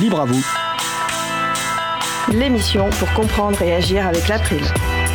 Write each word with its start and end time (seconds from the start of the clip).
Libre 0.00 0.20
à 0.20 0.24
vous. 0.26 0.44
L'émission 2.32 2.88
pour 2.90 3.12
comprendre 3.14 3.60
et 3.62 3.74
agir 3.74 4.06
avec 4.06 4.28
l'April, 4.28 4.62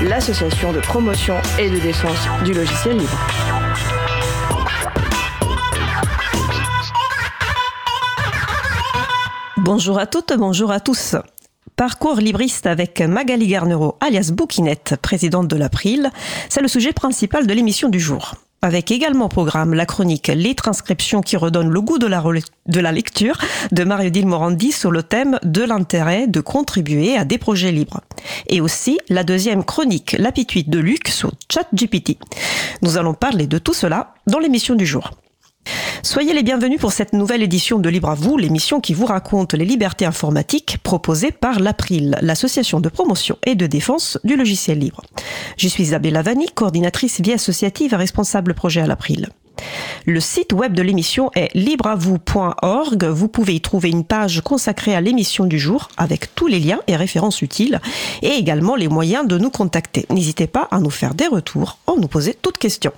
l'association 0.04 0.73
de 0.73 0.79
promotion 0.79 1.36
et 1.57 1.70
de 1.70 1.78
défense 1.79 2.28
du 2.44 2.54
logiciel 2.54 2.97
libre. 2.97 3.17
Bonjour 9.58 9.99
à 9.99 10.06
toutes, 10.06 10.33
bonjour 10.38 10.72
à 10.72 10.81
tous. 10.81 11.15
Parcours 11.78 12.18
libriste 12.18 12.65
avec 12.65 13.00
Magali 13.00 13.47
Garnereau, 13.47 13.96
alias 14.02 14.31
Bouquinette, 14.34 14.96
présidente 15.02 15.47
de 15.47 15.56
l'April, 15.56 16.09
c'est 16.50 16.62
le 16.62 16.68
sujet 16.68 16.91
principal 16.91 17.48
de 17.48 17.54
l'émission 17.54 17.88
du 17.88 18.02
jour. 18.02 18.36
Avec 18.63 18.91
également 18.91 19.25
au 19.25 19.27
programme 19.27 19.73
la 19.73 19.85
chronique 19.85 20.31
Les 20.34 20.55
transcriptions 20.55 21.20
qui 21.20 21.35
redonnent 21.35 21.70
le 21.70 21.81
goût 21.81 21.98
de 21.98 22.07
la, 22.07 22.91
lecture 22.93 23.38
de 23.73 23.84
Mario 23.84 24.26
Morandi 24.26 24.71
sur 24.71 24.90
le 24.90 25.04
thème 25.04 25.38
de 25.44 25.63
l'intérêt 25.63 26.27
de 26.27 26.40
contribuer 26.40 27.18
à 27.18 27.26
des 27.26 27.38
projets 27.38 27.73
libres. 27.73 27.99
Et 28.48 28.62
aussi 28.62 28.99
la 29.09 29.26
deuxième 29.26 29.66
chronique 29.66 30.16
L'apitude 30.18 30.70
de 30.70 30.80
Luc 30.80 31.09
sur 31.09 31.34
ChatGPT. 31.52 32.18
Nous 32.81 32.98
allons 32.98 33.13
parler 33.13 33.48
de 33.48 33.57
tout 33.57 33.73
cela 33.73 34.13
dans 34.27 34.40
l'émission 34.40 34.76
du 34.76 34.85
jour. 34.85 35.12
Soyez 36.02 36.34
les 36.34 36.44
bienvenus 36.44 36.80
pour 36.80 36.91
cette 36.91 37.13
nouvelle 37.13 37.41
édition 37.41 37.80
de 37.80 37.90
Libre 37.90 38.09
à 38.09 38.13
vous, 38.13 38.38
l'émission 38.38 38.81
qui 38.81 38.94
vous 38.94 39.05
raconte 39.05 39.54
les 39.54 39.66
libertés 39.66 40.05
informatiques 40.05 40.77
proposées 40.84 41.31
par 41.31 41.59
l'April, 41.59 42.17
l'association 42.21 42.80
de 42.81 42.90
promotion 42.90 43.38
et 43.45 43.55
de 43.55 43.68
défense 43.68 44.20
du 44.23 44.35
logiciel 44.35 44.80
libre. 44.80 45.02
Je 45.57 45.68
suis 45.68 45.84
Isabelle 45.84 46.13
Lavani, 46.13 46.48
coordinatrice 46.54 47.21
vie 47.21 47.34
associative 47.34 47.94
et 47.94 47.95
responsable 47.95 48.54
projet 48.54 48.81
à 48.81 48.85
l'April. 48.85 49.30
Le 50.05 50.20
site 50.20 50.52
web 50.52 50.73
de 50.73 50.81
l'émission 50.81 51.31
est 51.35 51.54
libreavou.org. 51.55 53.05
Vous 53.05 53.27
pouvez 53.30 53.55
y 53.55 53.62
trouver 53.62 53.90
une 53.90 54.04
page 54.04 54.41
consacrée 54.41 54.93
à 54.93 55.02
l'émission 55.02 55.45
du 55.45 55.57
jour 55.57 55.88
avec 55.95 56.35
tous 56.35 56.48
les 56.48 56.60
liens 56.60 56.82
et 56.88 56.95
références 56.95 57.41
utiles 57.41 57.79
et 58.21 58.32
également 58.32 58.76
les 58.76 58.90
moyens 58.90 59.26
de 59.26 59.38
nous 59.38 59.49
contacter. 59.49 60.05
N'hésitez 60.10 60.48
pas 60.48 60.68
à 60.71 60.79
nous 60.79 60.90
faire 60.90 61.13
des 61.13 61.27
retours 61.27 61.77
en 61.88 61.95
nous 61.95 62.10
poser 62.10 62.35
toutes 62.40 62.57
questions. 62.57 62.93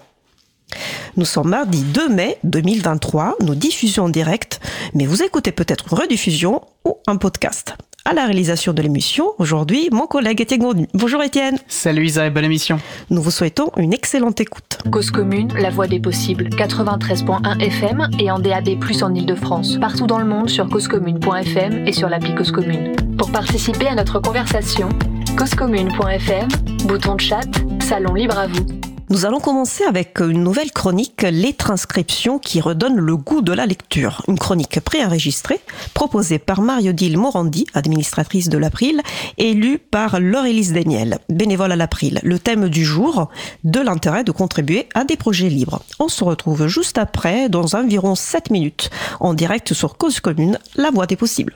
Nous 1.17 1.25
sommes 1.25 1.49
mardi 1.49 1.81
2 1.81 2.09
mai 2.09 2.37
2023, 2.43 3.37
nous 3.41 3.55
diffusons 3.55 4.03
en 4.03 4.09
direct, 4.09 4.59
mais 4.93 5.05
vous 5.05 5.23
écoutez 5.23 5.51
peut-être 5.51 5.85
une 5.91 5.97
rediffusion 5.97 6.61
ou 6.83 6.97
un 7.07 7.15
podcast. 7.15 7.75
À 8.07 8.13
la 8.13 8.25
réalisation 8.25 8.71
de 8.71 8.83
l'émission, 8.83 9.31
aujourd'hui, 9.39 9.89
mon 9.91 10.05
collègue 10.05 10.39
Étienne 10.39 10.59
Gournu. 10.59 10.87
Bonjour 10.93 11.23
Étienne. 11.23 11.57
Salut 11.67 12.05
Isa 12.05 12.27
et 12.27 12.29
bonne 12.29 12.43
émission. 12.43 12.79
Nous 13.09 13.19
vous 13.19 13.31
souhaitons 13.31 13.71
une 13.77 13.93
excellente 13.93 14.39
écoute. 14.39 14.77
Cause 14.91 15.09
commune, 15.09 15.51
la 15.57 15.71
voix 15.71 15.87
des 15.87 15.99
possibles, 15.99 16.49
93.1 16.49 17.59
FM 17.59 18.07
et 18.19 18.29
en 18.29 18.37
DAB+, 18.37 18.77
en 19.01 19.15
Ile-de-France. 19.15 19.77
Partout 19.79 20.05
dans 20.05 20.19
le 20.19 20.25
monde 20.25 20.49
sur 20.49 20.69
causecommune.fm 20.69 21.87
et 21.87 21.93
sur 21.93 22.07
l'appli 22.07 22.35
Cause 22.35 22.51
Commune. 22.51 22.95
Pour 23.17 23.31
participer 23.31 23.87
à 23.87 23.95
notre 23.95 24.19
conversation, 24.19 24.89
causecommune.fm, 25.35 26.47
bouton 26.85 27.15
de 27.15 27.21
chat, 27.21 27.47
salon 27.79 28.13
libre 28.13 28.37
à 28.37 28.45
vous. 28.45 28.65
Nous 29.09 29.27
allons 29.27 29.39
commencer 29.39 29.83
avec 29.83 30.19
une 30.19 30.41
nouvelle 30.41 30.71
chronique, 30.71 31.27
les 31.29 31.53
transcriptions 31.53 32.39
qui 32.39 32.59
redonnent 32.59 32.99
le 32.99 33.15
goût 33.15 33.43
de 33.43 33.53
la 33.53 33.67
lecture. 33.67 34.23
Une 34.27 34.39
chronique 34.39 34.79
préenregistrée, 34.79 35.59
proposée 35.93 36.39
par 36.39 36.61
Mario-Dile 36.61 37.19
Morandi, 37.19 37.67
administratrice 37.75 38.49
de 38.49 38.57
l'April, 38.57 39.01
et 39.37 39.53
lue 39.53 39.77
par 39.77 40.19
Laurelise 40.19 40.73
Daniel, 40.73 41.19
bénévole 41.29 41.71
à 41.71 41.75
l'April. 41.75 42.19
Le 42.23 42.39
thème 42.39 42.67
du 42.67 42.83
jour, 42.83 43.29
de 43.63 43.79
l'intérêt 43.79 44.23
de 44.23 44.31
contribuer 44.31 44.89
à 44.95 45.03
des 45.03 45.17
projets 45.17 45.49
libres. 45.49 45.83
On 45.99 46.07
se 46.07 46.23
retrouve 46.23 46.65
juste 46.65 46.97
après, 46.97 47.47
dans 47.47 47.75
environ 47.75 48.15
7 48.15 48.49
minutes, 48.49 48.89
en 49.19 49.35
direct 49.35 49.75
sur 49.75 49.97
Cause 49.97 50.19
Commune, 50.19 50.57
la 50.77 50.89
voie 50.89 51.05
des 51.05 51.15
possibles. 51.15 51.55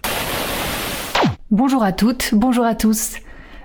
Bonjour 1.49 1.81
à 1.81 1.93
toutes, 1.93 2.29
bonjour 2.33 2.65
à 2.65 2.75
tous. 2.75 3.13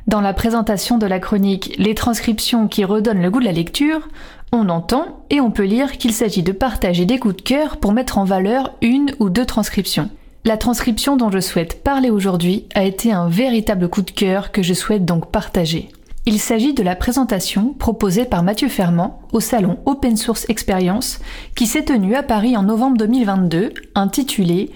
Dans 0.06 0.20
la 0.20 0.34
présentation 0.34 0.98
de 0.98 1.06
la 1.06 1.19
chronique 1.19 1.74
Les 1.78 1.94
transcriptions 1.94 2.69
qui 2.69 2.84
redonnent 2.84 3.22
le 3.22 3.31
goût 3.31 3.41
de 3.41 3.47
la 3.47 3.53
lecture, 3.53 4.09
on 4.53 4.69
entend 4.69 5.25
et 5.31 5.41
on 5.41 5.50
peut 5.50 5.65
lire 5.65 5.97
qu'il 5.97 6.12
s'agit 6.12 6.42
de 6.42 6.53
partager 6.53 7.06
des 7.06 7.19
coups 7.19 7.37
de 7.37 7.42
cœur 7.42 7.78
pour 7.78 7.92
mettre 7.92 8.19
en 8.19 8.25
valeur 8.25 8.75
une 8.82 9.15
ou 9.19 9.31
deux 9.31 9.47
transcriptions. 9.47 10.10
La 10.44 10.59
transcription 10.59 11.16
dont 11.16 11.31
je 11.31 11.41
souhaite 11.41 11.82
parler 11.82 12.10
aujourd'hui 12.10 12.66
a 12.75 12.84
été 12.84 13.12
un 13.12 13.28
véritable 13.31 13.88
coup 13.88 14.03
de 14.03 14.10
cœur 14.10 14.53
que 14.53 14.62
je 14.62 14.75
souhaite 14.75 15.06
donc 15.06 15.31
partager. 15.31 15.88
Il 16.26 16.38
s'agit 16.38 16.75
de 16.75 16.82
la 16.82 16.97
présentation 16.97 17.75
proposée 17.75 18.26
par 18.26 18.42
Mathieu 18.42 18.69
Fermand 18.69 19.21
au 19.32 19.41
salon 19.41 19.78
Open 19.86 20.19
Source 20.19 20.47
Experience 20.50 21.21
qui 21.54 21.66
s'est 21.66 21.84
tenu 21.84 22.15
à 22.15 22.22
Paris 22.22 22.56
en 22.59 22.62
novembre 22.62 22.98
2022, 22.98 23.72
intitulé 23.94 24.71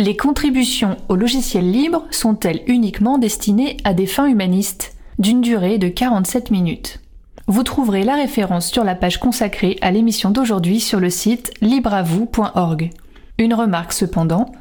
les 0.00 0.16
contributions 0.16 0.96
au 1.10 1.14
logiciel 1.14 1.70
libre 1.70 2.06
sont-elles 2.10 2.62
uniquement 2.66 3.18
destinées 3.18 3.76
à 3.84 3.92
des 3.92 4.06
fins 4.06 4.28
humanistes 4.28 4.94
d'une 5.18 5.42
durée 5.42 5.76
de 5.76 5.88
47 5.88 6.50
minutes? 6.50 7.00
Vous 7.46 7.64
trouverez 7.64 8.02
la 8.02 8.14
référence 8.14 8.70
sur 8.70 8.82
la 8.82 8.94
page 8.94 9.20
consacrée 9.20 9.76
à 9.82 9.90
l'émission 9.90 10.30
d'aujourd'hui 10.30 10.80
sur 10.80 11.00
le 11.00 11.10
site 11.10 11.52
libreavou.org. 11.60 12.90
Une 13.36 13.52
remarque 13.52 13.92
cependant, 13.92 14.52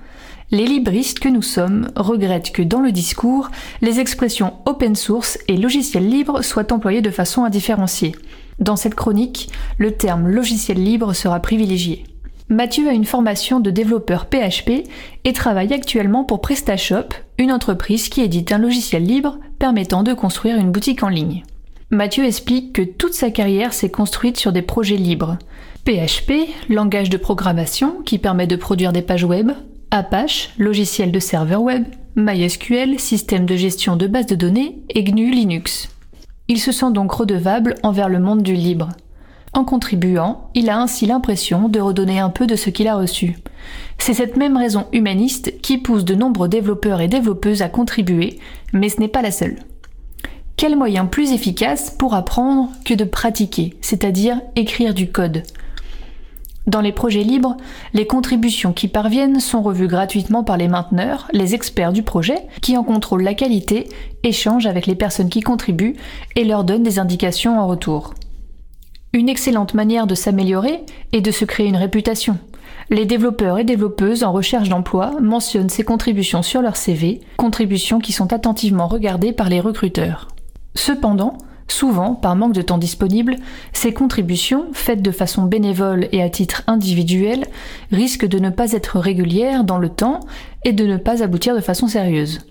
les 0.51 0.65
libristes 0.65 1.21
que 1.21 1.29
nous 1.29 1.41
sommes 1.41 1.87
regrettent 1.95 2.51
que 2.51 2.61
dans 2.61 2.81
le 2.81 2.91
discours, 2.91 3.49
les 3.81 4.01
expressions 4.01 4.55
open 4.65 4.97
source 4.97 5.37
et 5.47 5.55
logiciel 5.55 6.05
libre 6.09 6.41
soient 6.41 6.73
employées 6.73 7.01
de 7.01 7.11
façon 7.11 7.45
indifférenciée. 7.45 8.13
Dans 8.59 8.75
cette 8.75 8.95
chronique, 8.95 9.49
le 9.77 9.93
terme 9.93 10.27
logiciel 10.27 10.83
libre 10.83 11.13
sera 11.13 11.39
privilégié. 11.39 12.03
Mathieu 12.51 12.89
a 12.89 12.93
une 12.93 13.05
formation 13.05 13.59
de 13.59 13.69
développeur 13.69 14.25
PHP 14.25 14.87
et 15.23 15.33
travaille 15.33 15.71
actuellement 15.71 16.23
pour 16.23 16.41
PrestaShop, 16.41 17.13
une 17.37 17.51
entreprise 17.51 18.09
qui 18.09 18.21
édite 18.21 18.51
un 18.51 18.57
logiciel 18.57 19.03
libre 19.03 19.37
permettant 19.59 20.01
de 20.01 20.13
construire 20.13 20.57
une 20.57 20.71
boutique 20.71 21.03
en 21.03 21.09
ligne. 21.09 21.43
Mathieu 21.91 22.25
explique 22.25 22.73
que 22.73 22.81
toute 22.81 23.13
sa 23.13 23.29
carrière 23.29 23.71
s'est 23.71 23.91
construite 23.91 24.37
sur 24.37 24.51
des 24.51 24.63
projets 24.63 24.97
libres. 24.97 25.37
PHP, 25.85 26.49
langage 26.69 27.11
de 27.11 27.17
programmation 27.17 28.01
qui 28.03 28.17
permet 28.17 28.47
de 28.47 28.55
produire 28.55 28.93
des 28.93 29.03
pages 29.03 29.23
web, 29.23 29.51
Apache, 29.91 30.49
logiciel 30.57 31.11
de 31.11 31.19
serveur 31.19 31.61
web, 31.61 31.83
MySQL, 32.15 32.99
système 32.99 33.45
de 33.45 33.55
gestion 33.55 33.95
de 33.95 34.07
bases 34.07 34.25
de 34.25 34.35
données 34.35 34.81
et 34.89 35.03
GNU 35.03 35.29
Linux. 35.29 35.89
Il 36.47 36.59
se 36.59 36.71
sent 36.71 36.91
donc 36.93 37.11
redevable 37.11 37.75
envers 37.83 38.09
le 38.09 38.19
monde 38.19 38.41
du 38.41 38.55
libre. 38.55 38.89
En 39.53 39.63
contribuant, 39.63 40.49
il 40.53 40.69
a 40.69 40.79
ainsi 40.79 41.05
l'impression 41.05 41.69
de 41.69 41.79
redonner 41.79 42.19
un 42.19 42.29
peu 42.29 42.45
de 42.45 42.55
ce 42.55 42.69
qu'il 42.69 42.87
a 42.87 42.95
reçu. 42.95 43.37
C'est 43.97 44.13
cette 44.13 44.37
même 44.37 44.57
raison 44.57 44.85
humaniste 44.93 45.59
qui 45.61 45.77
pousse 45.77 46.05
de 46.05 46.15
nombreux 46.15 46.47
développeurs 46.47 47.01
et 47.01 47.07
développeuses 47.07 47.61
à 47.61 47.69
contribuer, 47.69 48.39
mais 48.73 48.89
ce 48.89 48.99
n'est 48.99 49.07
pas 49.07 49.21
la 49.21 49.31
seule. 49.31 49.57
Quel 50.55 50.75
moyen 50.75 51.05
plus 51.05 51.31
efficace 51.31 51.89
pour 51.89 52.13
apprendre 52.13 52.69
que 52.85 52.93
de 52.93 53.05
pratiquer, 53.05 53.75
c'est-à-dire 53.81 54.39
écrire 54.55 54.93
du 54.93 55.09
code? 55.09 55.43
Dans 56.67 56.81
les 56.81 56.91
projets 56.91 57.23
libres, 57.23 57.57
les 57.93 58.05
contributions 58.05 58.73
qui 58.73 58.87
parviennent 58.87 59.39
sont 59.39 59.63
revues 59.63 59.87
gratuitement 59.87 60.43
par 60.43 60.57
les 60.57 60.67
mainteneurs, 60.67 61.27
les 61.33 61.55
experts 61.55 61.93
du 61.93 62.03
projet, 62.03 62.37
qui 62.61 62.77
en 62.77 62.83
contrôlent 62.83 63.23
la 63.23 63.33
qualité, 63.33 63.89
échangent 64.21 64.67
avec 64.67 64.85
les 64.85 64.95
personnes 64.95 65.29
qui 65.29 65.41
contribuent 65.41 65.95
et 66.35 66.43
leur 66.43 66.63
donnent 66.63 66.83
des 66.83 66.99
indications 66.99 67.59
en 67.59 67.65
retour. 67.65 68.13
Une 69.11 69.27
excellente 69.27 69.73
manière 69.73 70.05
de 70.05 70.13
s'améliorer 70.13 70.81
est 71.13 71.21
de 71.21 71.31
se 71.31 71.43
créer 71.43 71.65
une 71.65 71.75
réputation. 71.75 72.37
Les 72.91 73.07
développeurs 73.07 73.57
et 73.57 73.63
développeuses 73.63 74.23
en 74.23 74.31
recherche 74.31 74.69
d'emploi 74.69 75.19
mentionnent 75.19 75.69
ces 75.69 75.83
contributions 75.83 76.43
sur 76.43 76.61
leur 76.61 76.75
CV, 76.75 77.19
contributions 77.35 77.99
qui 77.99 78.11
sont 78.11 78.33
attentivement 78.33 78.87
regardées 78.87 79.33
par 79.33 79.49
les 79.49 79.61
recruteurs. 79.61 80.27
Cependant, 80.75 81.39
souvent, 81.67 82.13
par 82.13 82.35
manque 82.35 82.53
de 82.53 82.61
temps 82.61 82.77
disponible, 82.77 83.37
ces 83.73 83.93
contributions, 83.93 84.67
faites 84.73 85.01
de 85.01 85.11
façon 85.11 85.43
bénévole 85.43 86.07
et 86.11 86.21
à 86.21 86.29
titre 86.29 86.61
individuel, 86.67 87.45
risquent 87.91 88.27
de 88.27 88.37
ne 88.37 88.51
pas 88.51 88.73
être 88.73 88.99
régulières 88.99 89.63
dans 89.63 89.79
le 89.79 89.89
temps 89.89 90.19
et 90.65 90.71
de 90.71 90.85
ne 90.85 90.97
pas 90.97 91.23
aboutir 91.23 91.55
de 91.55 91.61
façon 91.61 91.87
sérieuse. 91.87 92.41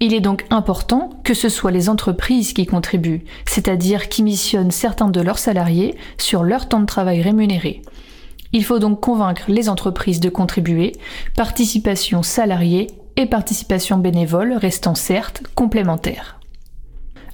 Il 0.00 0.12
est 0.12 0.20
donc 0.20 0.44
important 0.50 1.10
que 1.22 1.34
ce 1.34 1.48
soit 1.48 1.70
les 1.70 1.88
entreprises 1.88 2.52
qui 2.52 2.66
contribuent, 2.66 3.24
c'est-à-dire 3.46 4.08
qui 4.08 4.22
missionnent 4.22 4.70
certains 4.70 5.08
de 5.08 5.20
leurs 5.20 5.38
salariés 5.38 5.94
sur 6.18 6.42
leur 6.42 6.68
temps 6.68 6.80
de 6.80 6.86
travail 6.86 7.22
rémunéré. 7.22 7.82
Il 8.52 8.64
faut 8.64 8.78
donc 8.78 9.00
convaincre 9.00 9.44
les 9.48 9.68
entreprises 9.68 10.20
de 10.20 10.28
contribuer, 10.28 10.92
participation 11.36 12.22
salariée 12.22 12.88
et 13.16 13.26
participation 13.26 13.98
bénévole 13.98 14.52
restant 14.52 14.94
certes 14.94 15.42
complémentaires. 15.54 16.38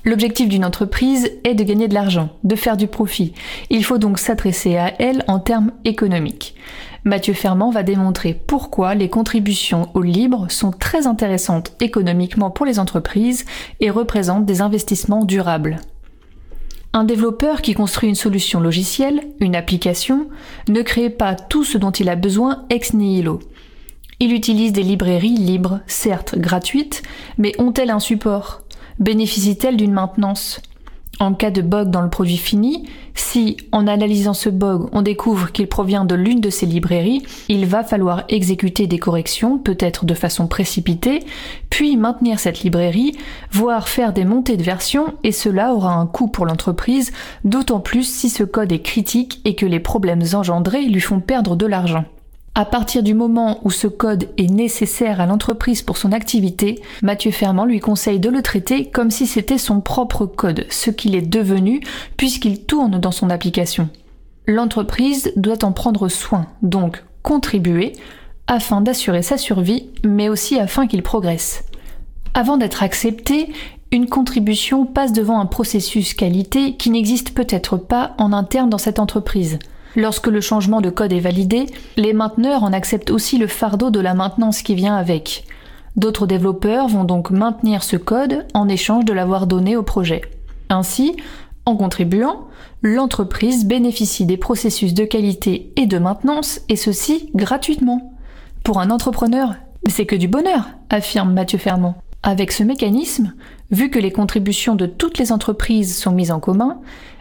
L'objectif 0.05 0.49
d'une 0.49 0.65
entreprise 0.65 1.31
est 1.45 1.55
de 1.55 1.63
gagner 1.63 1.87
de 1.87 1.95
l'argent, 1.95 2.31
de 2.43 2.57
faire 2.57 2.79
du 2.79 2.87
profit. 2.87 3.35
Il 3.69 3.85
faut 3.85 3.99
donc 3.99 4.19
s'adresser 4.19 4.79
à 4.79 4.95
elle 4.99 5.23
en 5.29 5.41
termes 5.41 5.73
économiques. 5.85 6.55
Mathieu 7.05 7.33
Fermand 7.33 7.71
va 7.71 7.83
démontrer 7.83 8.35
pourquoi 8.35 8.95
les 8.95 9.09
contributions 9.09 9.89
au 9.95 10.03
libre 10.03 10.51
sont 10.51 10.71
très 10.71 11.07
intéressantes 11.07 11.73
économiquement 11.81 12.51
pour 12.51 12.67
les 12.67 12.79
entreprises 12.79 13.47
et 13.81 13.91
représentent 13.91 14.45
des 14.45 14.61
investissements 14.61 15.25
durables. 15.25 15.81
Un 16.93 17.05
développeur 17.05 17.63
qui 17.63 17.75
construit 17.75 18.09
une 18.09 18.15
solution 18.17 18.61
logicielle, 18.61 19.23
une 19.39 19.57
application, 19.57 20.29
ne 20.69 20.83
crée 20.83 21.09
pas 21.09 21.35
tout 21.37 21.65
ce 21.65 21.79
dont 21.79 21.93
il 21.93 22.09
a 22.09 22.17
besoin 22.17 22.65
ex 22.69 22.93
nihilo. 22.93 23.39
Il 24.19 24.35
utilise 24.35 24.73
des 24.73 24.83
librairies 24.83 25.37
libres, 25.37 25.81
certes 25.87 26.37
gratuites, 26.37 27.03
mais 27.39 27.59
ont-elles 27.59 27.91
un 27.91 28.01
support? 28.01 28.63
Bénéficient-elles 28.99 29.79
d'une 29.79 29.93
maintenance? 29.93 30.61
En 31.21 31.35
cas 31.35 31.51
de 31.51 31.63
bug 31.63 31.91
dans 31.91 32.01
le 32.01 32.11
produit 32.11 32.39
fini, 32.39 32.89
si 33.15 33.59
en 33.73 33.87
analysant 33.87 34.33
ce 34.33 34.49
bug 34.49 34.89
on 34.93 35.03
découvre 35.03 35.53
qu'il 35.53 35.69
provient 35.69 36.05
de 36.07 36.15
l'une 36.15 36.41
de 36.41 36.51
ces 36.51 36.67
librairies, 36.67 37.23
il 37.49 37.67
va 37.67 37.85
falloir 37.85 38.25
exécuter 38.29 38.87
des 38.87 38.99
corrections, 38.99 39.59
peut-être 39.59 40.07
de 40.07 40.15
façon 40.15 40.47
précipitée, 40.47 41.21
puis 41.69 41.97
maintenir 41.97 42.41
cette 42.41 42.63
librairie, 42.63 43.17
voire 43.53 43.89
faire 43.89 44.13
des 44.13 44.25
montées 44.25 44.57
de 44.57 44.63
version, 44.63 45.15
et 45.23 45.33
cela 45.33 45.75
aura 45.75 45.93
un 45.93 46.07
coût 46.07 46.29
pour 46.29 46.47
l'entreprise, 46.47 47.13
d'autant 47.45 47.81
plus 47.81 48.05
si 48.05 48.31
ce 48.31 48.43
code 48.43 48.73
est 48.73 48.83
critique 48.83 49.41
et 49.45 49.55
que 49.55 49.67
les 49.67 49.81
problèmes 49.81 50.25
engendrés 50.33 50.87
lui 50.87 51.01
font 51.01 51.21
perdre 51.21 51.55
de 51.55 51.67
l'argent. 51.67 52.05
À 52.55 52.65
partir 52.65 53.03
du 53.05 53.15
moment 53.15 53.61
où 53.63 53.71
ce 53.71 53.87
code 53.87 54.29
est 54.37 54.51
nécessaire 54.51 55.21
à 55.21 55.27
l'entreprise 55.27 55.83
pour 55.83 55.97
son 55.97 56.11
activité, 56.11 56.83
Mathieu 57.01 57.31
Fermand 57.31 57.65
lui 57.65 57.79
conseille 57.79 58.19
de 58.19 58.29
le 58.29 58.43
traiter 58.43 58.91
comme 58.91 59.11
si 59.11 59.27
c'était 59.27 59.57
son 59.57 59.81
propre 59.81 60.27
code, 60.27 60.67
ce 60.69 60.91
qu'il 60.91 61.15
est 61.15 61.23
devenu 61.23 61.81
puisqu'il 62.17 62.65
tourne 62.65 62.99
dans 62.99 63.13
son 63.13 63.31
application. 63.31 63.89
L'entreprise 64.47 65.33
doit 65.37 65.65
en 65.65 65.71
prendre 65.71 66.09
soin, 66.09 66.47
donc 66.63 67.05
contribuer, 67.23 67.93
afin 68.49 68.81
d'assurer 68.81 69.23
sa 69.23 69.39
survie, 69.39 69.89
mais 70.05 70.29
aussi 70.29 70.59
afin 70.59 70.89
qu'il 70.89 71.05
progresse. 71.05 71.65
Avant 72.35 72.57
d'être 72.57 72.83
accepté, 72.83 73.53
une 73.93 74.09
contribution 74.09 74.87
passe 74.87 75.13
devant 75.13 75.39
un 75.39 75.47
processus 75.47 76.15
qualité 76.15 76.77
qui 76.77 76.91
n'existe 76.91 77.33
peut-être 77.33 77.77
pas 77.77 78.15
en 78.19 78.33
interne 78.33 78.71
dans 78.71 78.79
cette 78.79 78.99
entreprise. 78.99 79.61
Lorsque 79.97 80.29
le 80.29 80.41
changement 80.41 80.81
de 80.81 80.91
code 80.91 81.13
est 81.13 81.21
validé, 81.21 81.67
les 81.97 82.13
mainteneurs 82.13 82.63
en 82.63 82.73
acceptent 82.73 83.11
aussi 83.11 83.39
le 83.39 83.47
fardeau 83.47 83.91
de 83.91 84.01
la 84.01 84.15
maintenance 84.15 84.63
qui 84.63 84.75
vient 84.75 84.97
avec. 84.97 85.45
D'autres 85.97 86.27
développeurs 86.27 86.89
vont 86.89 87.05
donc 87.05 87.31
maintenir 87.31 87.83
ce 87.83 87.97
code 87.97 88.47
en 88.55 88.69
échange 88.69 89.05
de 89.05 89.13
l'avoir 89.13 89.47
donné 89.47 89.77
au 89.77 89.83
projet. 89.83 90.23
Ainsi, 90.69 91.17
en 91.67 91.77
contribuant, 91.77 92.47
l'entreprise 92.83 93.67
bénéficie 93.67 94.25
des 94.25 94.37
processus 94.37 94.95
de 94.95 95.05
qualité 95.05 95.73
et 95.77 95.87
de 95.87 95.99
maintenance, 95.99 96.61
et 96.69 96.77
ceci 96.77 97.31
gratuitement. 97.35 98.15
Pour 98.63 98.81
un 98.81 98.91
entrepreneur, 98.91 99.55
c'est 99.89 100.07
que 100.07 100.17
du 100.17 100.29
bonheur, 100.29 100.69
affirme 100.89 101.33
Mathieu 101.33 101.59
Fermont. 101.59 101.95
Avec 102.23 102.53
ce 102.53 102.63
mécanisme, 102.63 103.33
vu 103.71 103.91
que 103.91 103.99
les 103.99 104.13
contributions 104.13 104.75
de 104.75 104.87
toutes 104.87 105.19
les 105.19 105.33
entreprises 105.33 105.97
sont 105.97 106.13
mises 106.13 106.33
en 106.33 106.41
commun, 106.41 106.81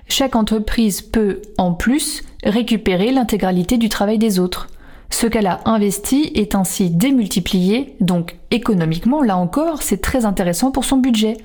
chaque 0.09 0.35
entreprise 0.35 1.01
peut, 1.01 1.41
en 1.57 1.73
plus, 1.73 2.23
récupérer 2.43 3.11
l'intégralité 3.11 3.77
du 3.77 3.89
travail 3.89 4.17
des 4.17 4.39
autres. 4.39 4.67
Ce 5.09 5.27
qu'elle 5.27 5.47
a 5.47 5.61
investi 5.65 6.31
est 6.35 6.55
ainsi 6.55 6.89
démultiplié, 6.89 7.95
donc 7.99 8.35
économiquement, 8.51 9.23
là 9.23 9.37
encore, 9.37 9.81
c'est 9.81 10.01
très 10.01 10.25
intéressant 10.25 10.71
pour 10.71 10.85
son 10.85 10.97
budget. 10.97 11.37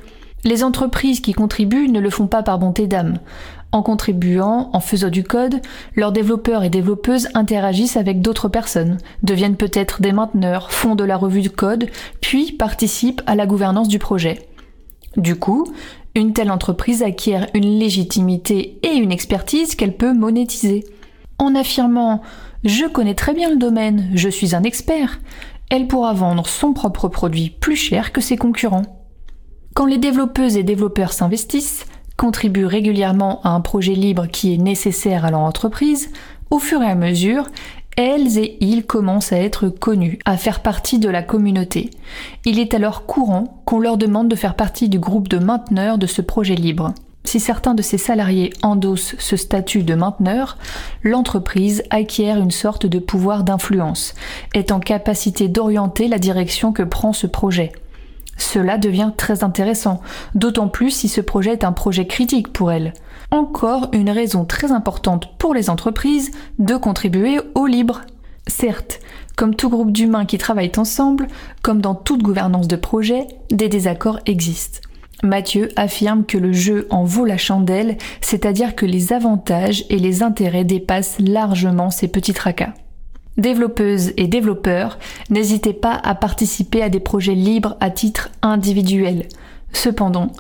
Les 0.44 0.62
entreprises 0.62 1.20
qui 1.20 1.32
contribuent 1.32 1.88
ne 1.88 2.00
le 2.00 2.10
font 2.10 2.26
pas 2.26 2.42
par 2.42 2.58
bonté 2.58 2.86
d'âme. 2.86 3.18
En 3.72 3.82
contribuant, 3.82 4.70
en 4.72 4.80
faisant 4.80 5.08
du 5.08 5.24
code, 5.24 5.60
leurs 5.96 6.12
développeurs 6.12 6.62
et 6.62 6.70
développeuses 6.70 7.28
interagissent 7.34 7.96
avec 7.96 8.20
d'autres 8.20 8.48
personnes, 8.48 8.98
deviennent 9.22 9.56
peut-être 9.56 10.00
des 10.00 10.12
mainteneurs, 10.12 10.70
font 10.70 10.94
de 10.94 11.02
la 11.02 11.16
revue 11.16 11.42
de 11.42 11.48
code, 11.48 11.88
puis 12.20 12.52
participent 12.52 13.22
à 13.26 13.34
la 13.34 13.46
gouvernance 13.46 13.88
du 13.88 13.98
projet. 13.98 14.46
Du 15.16 15.36
coup, 15.36 15.66
une 16.14 16.32
telle 16.32 16.50
entreprise 16.50 17.02
acquiert 17.02 17.48
une 17.54 17.78
légitimité 17.78 18.78
et 18.82 18.94
une 18.94 19.12
expertise 19.12 19.74
qu'elle 19.74 19.96
peut 19.96 20.12
monétiser. 20.12 20.84
En 21.38 21.54
affirmant 21.54 22.22
Je 22.64 22.86
connais 22.86 23.14
très 23.14 23.34
bien 23.34 23.50
le 23.50 23.56
domaine, 23.56 24.10
je 24.14 24.28
suis 24.28 24.54
un 24.54 24.62
expert, 24.62 25.20
elle 25.70 25.88
pourra 25.88 26.12
vendre 26.12 26.46
son 26.46 26.72
propre 26.72 27.08
produit 27.08 27.50
plus 27.50 27.76
cher 27.76 28.12
que 28.12 28.20
ses 28.20 28.36
concurrents. 28.36 29.02
Quand 29.74 29.86
les 29.86 29.98
développeuses 29.98 30.56
et 30.56 30.62
développeurs 30.62 31.12
s'investissent, 31.12 31.86
contribuent 32.16 32.66
régulièrement 32.66 33.40
à 33.42 33.50
un 33.50 33.60
projet 33.60 33.94
libre 33.94 34.26
qui 34.26 34.54
est 34.54 34.58
nécessaire 34.58 35.24
à 35.24 35.30
leur 35.32 35.40
entreprise, 35.40 36.10
au 36.50 36.60
fur 36.60 36.80
et 36.80 36.86
à 36.86 36.94
mesure, 36.94 37.48
elles 37.96 38.38
et 38.38 38.56
ils 38.60 38.84
commencent 38.84 39.32
à 39.32 39.38
être 39.38 39.68
connus, 39.68 40.18
à 40.24 40.36
faire 40.36 40.60
partie 40.60 40.98
de 40.98 41.08
la 41.08 41.22
communauté. 41.22 41.90
Il 42.44 42.58
est 42.58 42.74
alors 42.74 43.06
courant 43.06 43.62
qu'on 43.64 43.80
leur 43.80 43.96
demande 43.96 44.28
de 44.28 44.36
faire 44.36 44.56
partie 44.56 44.88
du 44.88 44.98
groupe 44.98 45.28
de 45.28 45.38
mainteneurs 45.38 45.98
de 45.98 46.06
ce 46.06 46.22
projet 46.22 46.54
libre. 46.54 46.94
Si 47.26 47.40
certains 47.40 47.74
de 47.74 47.82
ces 47.82 47.96
salariés 47.96 48.52
endossent 48.62 49.16
ce 49.18 49.36
statut 49.36 49.82
de 49.82 49.94
mainteneur, 49.94 50.58
l'entreprise 51.02 51.82
acquiert 51.90 52.38
une 52.38 52.50
sorte 52.50 52.84
de 52.86 52.98
pouvoir 52.98 53.44
d'influence, 53.44 54.14
est 54.54 54.72
en 54.72 54.80
capacité 54.80 55.48
d'orienter 55.48 56.06
la 56.08 56.18
direction 56.18 56.72
que 56.72 56.82
prend 56.82 57.12
ce 57.14 57.26
projet. 57.26 57.72
Cela 58.36 58.78
devient 58.78 59.12
très 59.16 59.42
intéressant, 59.42 60.00
d'autant 60.34 60.68
plus 60.68 60.90
si 60.90 61.08
ce 61.08 61.20
projet 61.20 61.52
est 61.52 61.64
un 61.64 61.72
projet 61.72 62.06
critique 62.06 62.52
pour 62.52 62.72
elle 62.72 62.92
encore 63.34 63.88
une 63.92 64.10
raison 64.10 64.44
très 64.44 64.72
importante 64.72 65.36
pour 65.38 65.54
les 65.54 65.70
entreprises 65.70 66.30
de 66.58 66.76
contribuer 66.76 67.40
au 67.54 67.66
libre. 67.66 68.02
Certes, 68.46 69.00
comme 69.36 69.54
tout 69.54 69.68
groupe 69.68 69.92
d'humains 69.92 70.26
qui 70.26 70.38
travaillent 70.38 70.72
ensemble, 70.76 71.26
comme 71.62 71.80
dans 71.80 71.94
toute 71.94 72.22
gouvernance 72.22 72.68
de 72.68 72.76
projet, 72.76 73.26
des 73.50 73.68
désaccords 73.68 74.20
existent. 74.26 74.80
Mathieu 75.22 75.70
affirme 75.76 76.24
que 76.24 76.38
le 76.38 76.52
jeu 76.52 76.86
en 76.90 77.04
vaut 77.04 77.24
la 77.24 77.38
chandelle, 77.38 77.96
c'est-à-dire 78.20 78.74
que 78.74 78.84
les 78.86 79.12
avantages 79.12 79.84
et 79.88 79.98
les 79.98 80.22
intérêts 80.22 80.64
dépassent 80.64 81.16
largement 81.18 81.90
ces 81.90 82.08
petits 82.08 82.34
tracas. 82.34 82.74
Développeuses 83.36 84.12
et 84.16 84.28
développeurs, 84.28 84.98
n'hésitez 85.30 85.72
pas 85.72 86.00
à 86.04 86.14
participer 86.14 86.82
à 86.82 86.88
des 86.88 87.00
projets 87.00 87.34
libres 87.34 87.76
à 87.80 87.90
titre 87.90 88.30
individuel. 88.42 89.26
Cependant, 89.72 90.30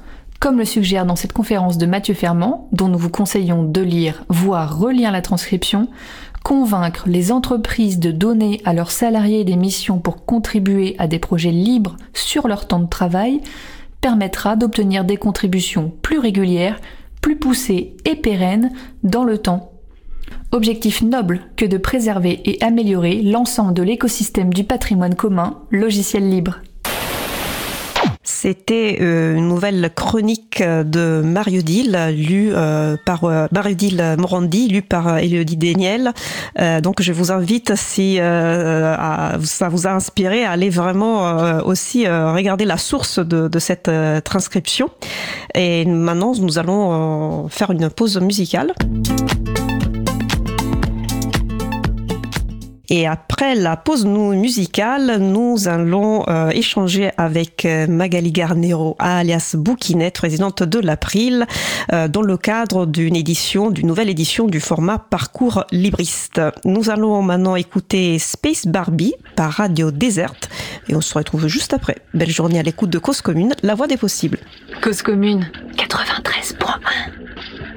comme 0.44 0.58
le 0.58 0.66
suggère 0.66 1.06
dans 1.06 1.16
cette 1.16 1.32
conférence 1.32 1.78
de 1.78 1.86
Mathieu 1.86 2.12
Fermand, 2.12 2.68
dont 2.70 2.88
nous 2.88 2.98
vous 2.98 3.08
conseillons 3.08 3.62
de 3.62 3.80
lire, 3.80 4.24
voire 4.28 4.78
relire 4.78 5.10
la 5.10 5.22
transcription, 5.22 5.88
convaincre 6.42 7.04
les 7.06 7.32
entreprises 7.32 7.98
de 7.98 8.10
donner 8.10 8.60
à 8.66 8.74
leurs 8.74 8.90
salariés 8.90 9.44
des 9.44 9.56
missions 9.56 10.00
pour 10.00 10.26
contribuer 10.26 10.96
à 10.98 11.06
des 11.06 11.18
projets 11.18 11.50
libres 11.50 11.96
sur 12.12 12.46
leur 12.46 12.68
temps 12.68 12.80
de 12.80 12.90
travail 12.90 13.40
permettra 14.02 14.54
d'obtenir 14.54 15.06
des 15.06 15.16
contributions 15.16 15.90
plus 16.02 16.18
régulières, 16.18 16.78
plus 17.22 17.36
poussées 17.36 17.96
et 18.04 18.14
pérennes 18.14 18.70
dans 19.02 19.24
le 19.24 19.38
temps. 19.38 19.72
Objectif 20.52 21.00
noble 21.00 21.40
que 21.56 21.64
de 21.64 21.78
préserver 21.78 22.42
et 22.44 22.62
améliorer 22.62 23.22
l'ensemble 23.22 23.72
de 23.72 23.82
l'écosystème 23.82 24.52
du 24.52 24.64
patrimoine 24.64 25.14
commun, 25.14 25.62
logiciel 25.70 26.28
libre. 26.28 26.58
C'était 28.44 28.98
euh, 29.00 29.36
une 29.36 29.48
nouvelle 29.48 29.90
chronique 29.96 30.62
de 30.62 31.22
Mario 31.24 31.62
Dill, 31.62 31.98
lue 32.14 32.50
euh, 32.52 32.94
par 33.06 33.24
euh, 33.24 33.46
Mario 33.52 33.74
Dill 33.74 34.16
Morandi, 34.18 34.68
lue 34.68 34.82
par 34.82 35.16
Elodie 35.16 35.56
Daniel. 35.56 36.12
donc 36.82 37.00
je 37.00 37.14
vous 37.14 37.32
invite, 37.32 37.74
si 37.74 38.16
ça 38.16 39.68
vous 39.70 39.86
a 39.86 39.90
inspiré, 39.92 40.44
à 40.44 40.50
aller 40.50 40.68
vraiment 40.68 41.62
aussi 41.64 42.06
regarder 42.06 42.66
la 42.66 42.76
source 42.76 43.18
de, 43.18 43.58
cette 43.58 43.90
transcription. 44.24 44.90
Et 45.54 45.86
maintenant, 45.86 46.34
nous 46.38 46.58
allons 46.58 47.48
faire 47.48 47.70
une 47.70 47.88
pause 47.88 48.20
musicale. 48.20 48.74
Et 52.90 53.06
après 53.06 53.54
la 53.54 53.76
pause 53.76 54.04
musicale, 54.04 55.16
nous 55.18 55.68
allons 55.68 56.24
euh, 56.28 56.50
échanger 56.50 57.10
avec 57.16 57.64
euh, 57.64 57.86
Magali 57.86 58.30
Garnero, 58.30 58.94
alias 58.98 59.54
Bouquinette, 59.56 60.16
présidente 60.16 60.62
de 60.62 60.78
l'April, 60.80 61.46
euh, 61.92 62.08
dans 62.08 62.20
le 62.20 62.36
cadre 62.36 62.84
d'une 62.84 63.16
édition, 63.16 63.70
d'une 63.70 63.86
nouvelle 63.86 64.10
édition 64.10 64.46
du 64.46 64.60
format 64.60 64.98
Parcours 64.98 65.64
Libriste. 65.72 66.42
Nous 66.64 66.90
allons 66.90 67.22
maintenant 67.22 67.56
écouter 67.56 68.18
Space 68.18 68.66
Barbie 68.66 69.14
par 69.34 69.52
Radio 69.52 69.90
Déserte 69.90 70.50
et 70.88 70.94
on 70.94 71.00
se 71.00 71.14
retrouve 71.14 71.46
juste 71.46 71.72
après. 71.72 71.96
Belle 72.12 72.30
journée 72.30 72.58
à 72.58 72.62
l'écoute 72.62 72.90
de 72.90 72.98
Cause 72.98 73.22
Commune, 73.22 73.54
la 73.62 73.74
voix 73.74 73.86
des 73.86 73.96
possibles. 73.96 74.38
Cause 74.82 75.00
Commune 75.00 75.48
93.1 75.76 77.73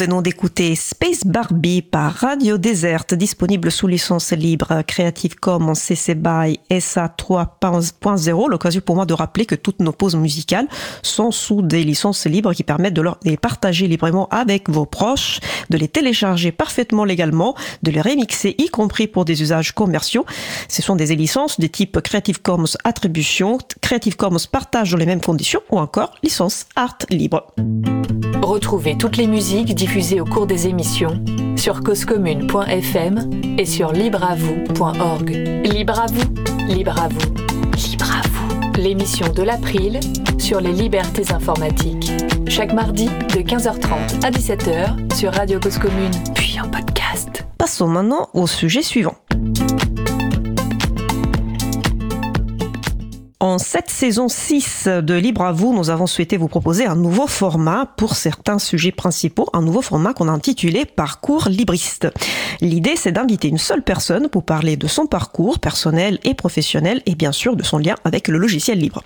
venons 0.00 0.22
d'écouter 0.22 0.76
Barbie 1.24 1.82
par 1.82 2.12
Radio 2.14 2.56
Desert, 2.56 3.04
disponible 3.12 3.70
sous 3.70 3.86
licence 3.86 4.32
libre 4.32 4.82
Creative 4.86 5.34
Commons 5.34 5.74
CC 5.74 6.14
BY 6.14 6.60
SA 6.80 7.14
3.0. 7.18 8.50
L'occasion 8.50 8.80
pour 8.84 8.96
moi 8.96 9.06
de 9.06 9.14
rappeler 9.14 9.46
que 9.46 9.54
toutes 9.54 9.80
nos 9.80 9.92
pauses 9.92 10.16
musicales 10.16 10.66
sont 11.02 11.30
sous 11.30 11.62
des 11.62 11.84
licences 11.84 12.26
libres 12.26 12.52
qui 12.52 12.62
permettent 12.62 12.94
de 12.94 13.02
les 13.24 13.36
partager 13.36 13.88
librement 13.88 14.28
avec 14.28 14.68
vos 14.68 14.86
proches, 14.86 15.40
de 15.68 15.76
les 15.76 15.88
télécharger 15.88 16.52
parfaitement 16.52 17.04
légalement, 17.04 17.54
de 17.82 17.90
les 17.90 18.00
remixer, 18.00 18.54
y 18.58 18.68
compris 18.68 19.06
pour 19.06 19.24
des 19.24 19.42
usages 19.42 19.72
commerciaux. 19.72 20.24
Ce 20.68 20.82
sont 20.82 20.96
des 20.96 21.14
licences 21.16 21.60
de 21.60 21.66
type 21.66 22.00
Creative 22.00 22.40
Commons 22.40 22.76
Attribution, 22.84 23.58
Creative 23.80 24.16
Commons 24.16 24.38
Partage 24.50 24.92
dans 24.92 24.98
les 24.98 25.06
mêmes 25.06 25.20
conditions 25.20 25.60
ou 25.70 25.78
encore 25.78 26.14
licence 26.22 26.66
Art 26.76 26.98
libre. 27.10 27.52
Retrouvez 28.42 28.96
toutes 28.96 29.16
les 29.16 29.26
musiques 29.26 29.74
diffusées 29.74 30.20
au 30.20 30.24
cours 30.24 30.46
des 30.46 30.66
émissions 30.66 31.09
sur 31.56 31.82
causecommune.fm 31.82 33.30
et 33.58 33.64
sur 33.64 33.92
libreavoue.org. 33.92 35.30
Libre 35.64 36.00
à 36.00 36.06
vous, 36.06 36.34
libre 36.66 36.98
à 37.00 37.08
vous, 37.08 37.34
libre 37.76 38.10
à 38.10 38.26
vous. 38.28 38.80
L'émission 38.80 39.28
de 39.32 39.42
l'April 39.42 40.00
sur 40.38 40.60
les 40.60 40.72
libertés 40.72 41.32
informatiques. 41.32 42.10
Chaque 42.48 42.72
mardi 42.72 43.06
de 43.06 43.40
15h30 43.40 44.24
à 44.24 44.30
17h 44.30 45.14
sur 45.14 45.32
Radio 45.32 45.60
Cause 45.60 45.78
Commune, 45.78 46.12
puis 46.34 46.58
en 46.60 46.68
podcast. 46.68 47.44
Passons 47.58 47.88
maintenant 47.88 48.28
au 48.32 48.46
sujet 48.46 48.82
suivant. 48.82 49.16
En 53.42 53.56
cette 53.56 53.88
saison 53.88 54.28
6 54.28 54.86
de 55.02 55.14
Libre 55.14 55.40
à 55.40 55.52
vous, 55.52 55.72
nous 55.72 55.88
avons 55.88 56.06
souhaité 56.06 56.36
vous 56.36 56.46
proposer 56.46 56.84
un 56.84 56.94
nouveau 56.94 57.26
format 57.26 57.86
pour 57.96 58.14
certains 58.14 58.58
sujets 58.58 58.92
principaux, 58.92 59.46
un 59.54 59.62
nouveau 59.62 59.80
format 59.80 60.12
qu'on 60.12 60.28
a 60.28 60.30
intitulé 60.30 60.84
Parcours 60.84 61.48
libriste. 61.48 62.08
L'idée, 62.60 62.96
c'est 62.96 63.12
d'inviter 63.12 63.48
une 63.48 63.56
seule 63.56 63.80
personne 63.80 64.28
pour 64.28 64.44
parler 64.44 64.76
de 64.76 64.86
son 64.86 65.06
parcours 65.06 65.58
personnel 65.58 66.18
et 66.22 66.34
professionnel 66.34 67.00
et 67.06 67.14
bien 67.14 67.32
sûr 67.32 67.56
de 67.56 67.62
son 67.62 67.78
lien 67.78 67.94
avec 68.04 68.28
le 68.28 68.36
logiciel 68.36 68.78
libre. 68.78 69.02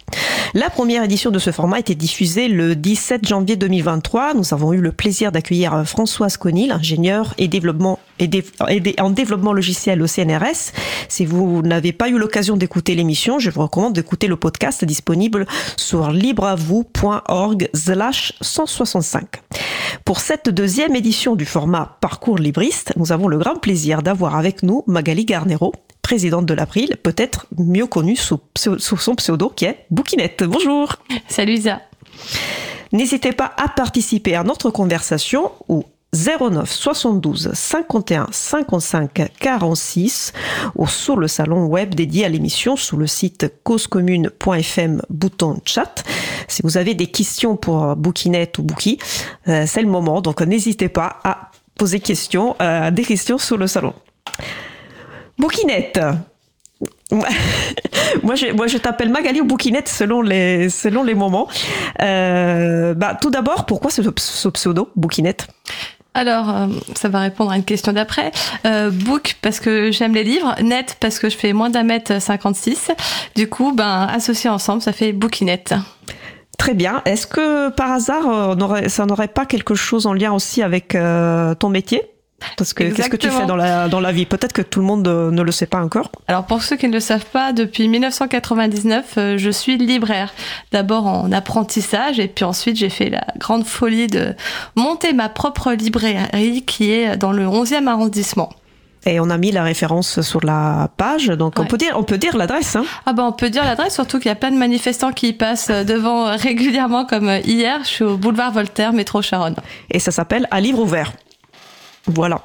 La 0.53 0.69
première 0.69 1.05
édition 1.05 1.31
de 1.31 1.39
ce 1.39 1.53
format 1.53 1.77
a 1.77 1.81
été 1.81 1.95
diffusée 1.95 2.49
le 2.49 2.75
17 2.75 3.29
janvier 3.29 3.55
2023. 3.55 4.35
Nous 4.35 4.53
avons 4.53 4.73
eu 4.73 4.81
le 4.81 4.91
plaisir 4.91 5.31
d'accueillir 5.31 5.85
Françoise 5.87 6.39
Conil, 6.39 6.73
ingénieure 6.73 7.35
et 7.39 7.47
développement 7.47 8.01
et 8.19 8.31
en 9.01 9.11
développement 9.11 9.53
logiciel 9.53 10.03
au 10.03 10.07
CNRS. 10.07 10.73
Si 11.09 11.27
vous 11.27 11.63
n'avez 11.63 11.93
pas 11.93 12.09
eu 12.09 12.19
l'occasion 12.19 12.57
d'écouter 12.57 12.95
l'émission, 12.95 13.39
je 13.39 13.51
vous 13.51 13.63
recommande 13.63 13.95
d'écouter 13.95 14.27
le 14.27 14.37
podcast 14.37 14.85
disponible 14.85 15.47
sur 15.77 16.11
libreavou.org 16.11 17.69
165. 18.41 19.25
Pour 20.05 20.21
cette 20.21 20.49
deuxième 20.49 20.95
édition 20.95 21.37
du 21.37 21.45
format 21.45 21.97
Parcours 22.01 22.39
libriste, 22.39 22.93
nous 22.97 23.13
avons 23.13 23.29
le 23.29 23.39
grand 23.39 23.57
plaisir 23.57 24.03
d'avoir 24.03 24.37
avec 24.37 24.63
nous 24.63 24.85
Magali 24.87 25.25
Garnero, 25.25 25.73
présidente 26.03 26.47
de 26.47 26.55
l'April, 26.55 26.97
peut-être 27.03 27.47
mieux 27.57 27.87
connue 27.87 28.17
sous, 28.17 28.41
sous, 28.57 28.79
son 28.79 29.15
pseudo 29.15 29.53
qui 29.55 29.65
est 29.65 29.87
Bouquinette. 29.91 30.45
Bonjour. 30.45 30.97
Salut 31.29 31.55
Isa. 31.55 31.81
N'hésitez 32.93 33.33
pas 33.33 33.53
à 33.57 33.69
participer 33.69 34.37
à 34.37 34.45
notre 34.45 34.71
conversation 34.71 35.51
ou 35.69 35.85
09 36.15 36.71
72 36.71 37.51
51 37.53 38.29
55 38.31 39.33
46 39.39 40.33
ou 40.77 40.87
sur 40.87 41.17
le 41.17 41.29
salon 41.29 41.67
web 41.67 41.95
dédié 41.95 42.25
à 42.25 42.29
l'émission 42.29 42.77
sous 42.77 42.97
le 42.97 43.07
site 43.07 43.53
causecommune.fm 43.65 45.03
bouton 45.11 45.61
chat. 45.65 46.05
Si 46.49 46.63
vous 46.63 46.77
avez 46.77 46.95
des 46.95 47.07
questions 47.07 47.57
pour 47.57 47.97
Bouquinette 47.97 48.59
ou 48.59 48.63
Bouki, 48.63 48.99
euh, 49.49 49.65
c'est 49.67 49.83
le 49.83 49.89
moment, 49.89 50.21
donc 50.21 50.41
n'hésitez 50.41 50.89
pas 50.89 51.19
à 51.25 51.51
poser 51.77 52.01
euh, 52.61 52.91
des 52.91 53.03
questions 53.03 53.39
sur 53.39 53.57
le 53.57 53.67
salon. 53.67 53.95
Bouquinette 55.39 56.01
moi, 58.23 58.35
je, 58.37 58.79
t'appelle 58.79 59.09
Magali 59.09 59.41
ou 59.41 59.45
Bouquinette 59.45 59.89
selon 59.89 60.23
les, 60.23 61.15
moments. 61.15 61.49
Euh, 62.01 62.95
bah, 62.95 63.17
tout 63.21 63.31
d'abord, 63.31 63.67
pourquoi 63.67 63.91
ce, 63.91 64.03
ce 64.17 64.49
pseudo, 64.49 64.91
Bouquinette 64.97 65.47
alors, 66.15 66.49
euh, 66.49 66.67
ça 66.95 67.09
va 67.09 67.19
répondre 67.19 67.51
à 67.51 67.57
une 67.57 67.65
question 67.65 67.93
d'après. 67.93 68.31
Euh, 68.65 68.91
book 68.91 69.37
parce 69.43 69.59
que 69.59 69.91
j'aime 69.91 70.15
les 70.15 70.23
livres, 70.23 70.55
net 70.63 70.97
parce 71.01 71.19
que 71.19 71.29
je 71.29 71.37
fais 71.37 71.53
moins 71.53 71.71
d'un 71.71 71.83
mètre 71.83 72.23
56. 72.23 72.93
Du 73.35 73.49
coup, 73.49 73.73
ben 73.73 74.07
associés 74.07 74.49
ensemble, 74.49 74.81
ça 74.81 74.93
fait 74.93 75.13
bookinette. 75.13 75.75
Très 76.57 76.75
bien. 76.75 77.03
Est-ce 77.05 77.27
que 77.27 77.69
par 77.71 77.91
hasard, 77.91 78.29
euh, 78.29 78.89
ça 78.89 79.07
n'aurait 79.07 79.29
pas 79.29 79.45
quelque 79.45 79.75
chose 79.75 80.07
en 80.07 80.13
lien 80.13 80.33
aussi 80.33 80.63
avec 80.63 80.97
ton 81.59 81.69
métier? 81.69 82.03
Parce 82.57 82.73
que 82.73 82.85
qu'est-ce 82.85 83.09
que 83.09 83.17
tu 83.17 83.31
fais 83.31 83.47
dans 83.47 83.57
la, 83.57 83.89
dans 83.89 84.01
la 84.01 84.13
vie? 84.13 84.27
Peut-être 84.27 84.53
que 84.53 84.63
tout 84.63 84.81
le 84.81 84.87
monde 84.87 85.07
euh, 85.09 85.31
ne 85.31 85.43
le 85.43 85.53
sait 85.53 85.67
pas 85.67 85.83
encore. 85.83 86.11
Alors 86.29 86.45
pour 86.45 86.63
ceux 86.63 86.77
qui 86.77 86.89
ne 86.89 86.93
le 86.93 87.01
savent 87.01 87.27
pas, 87.27 87.53
depuis 87.53 87.89
1999, 87.89 89.15
euh, 89.17 89.39
je 89.39 89.51
suis 89.51 89.77
libraire. 89.77 90.33
D'abord 90.73 91.07
en 91.07 91.33
apprentissage 91.33 92.19
et 92.19 92.29
puis 92.29 92.45
ensuite 92.45 92.77
j'ai 92.77 92.89
fait 92.89 93.11
la 93.11 93.25
grande 93.39 93.67
folie 93.67 94.07
de 94.07 94.35
monter 94.77 95.13
ma 95.13 95.29
propre 95.29 95.73
librairie 95.73 96.63
qui 96.63 96.93
est 96.93 97.17
dans 97.17 97.33
le 97.33 97.47
11e 97.47 97.87
arrondissement. 97.87 98.51
Et 99.07 99.21
on 99.21 99.29
a 99.29 99.37
mis 99.37 99.53
la 99.53 99.63
référence 99.63 100.23
sur 100.23 100.43
la 100.45 100.89
page, 100.97 101.27
donc 101.27 101.59
on 101.59 101.67
peut 101.67 101.77
dire, 101.77 101.93
on 101.97 102.05
peut 102.05 102.17
dire 102.17 102.37
l'adresse. 102.37 102.75
Hein. 102.77 102.85
Ah 103.05 103.13
ben 103.13 103.25
on 103.25 103.33
peut 103.33 103.51
dire 103.51 103.65
l'adresse, 103.65 103.95
surtout 103.95 104.19
qu'il 104.19 104.29
y 104.29 104.33
a 104.33 104.35
plein 104.35 104.51
de 104.51 104.57
manifestants 104.57 105.13
qui 105.13 105.35
passent 105.35 105.71
devant 105.71 106.35
régulièrement, 106.37 107.05
comme 107.05 107.29
hier. 107.45 107.81
Je 107.83 107.89
suis 107.89 108.05
au 108.05 108.17
boulevard 108.17 108.53
Voltaire, 108.53 108.95
métro 108.95 109.21
Charonne. 109.21 109.57
Et 109.91 109.99
ça 109.99 110.11
s'appelle 110.11 110.49
À 110.51 110.61
livre 110.61 110.81
ouvert. 110.81 111.13
Voilà. 112.07 112.43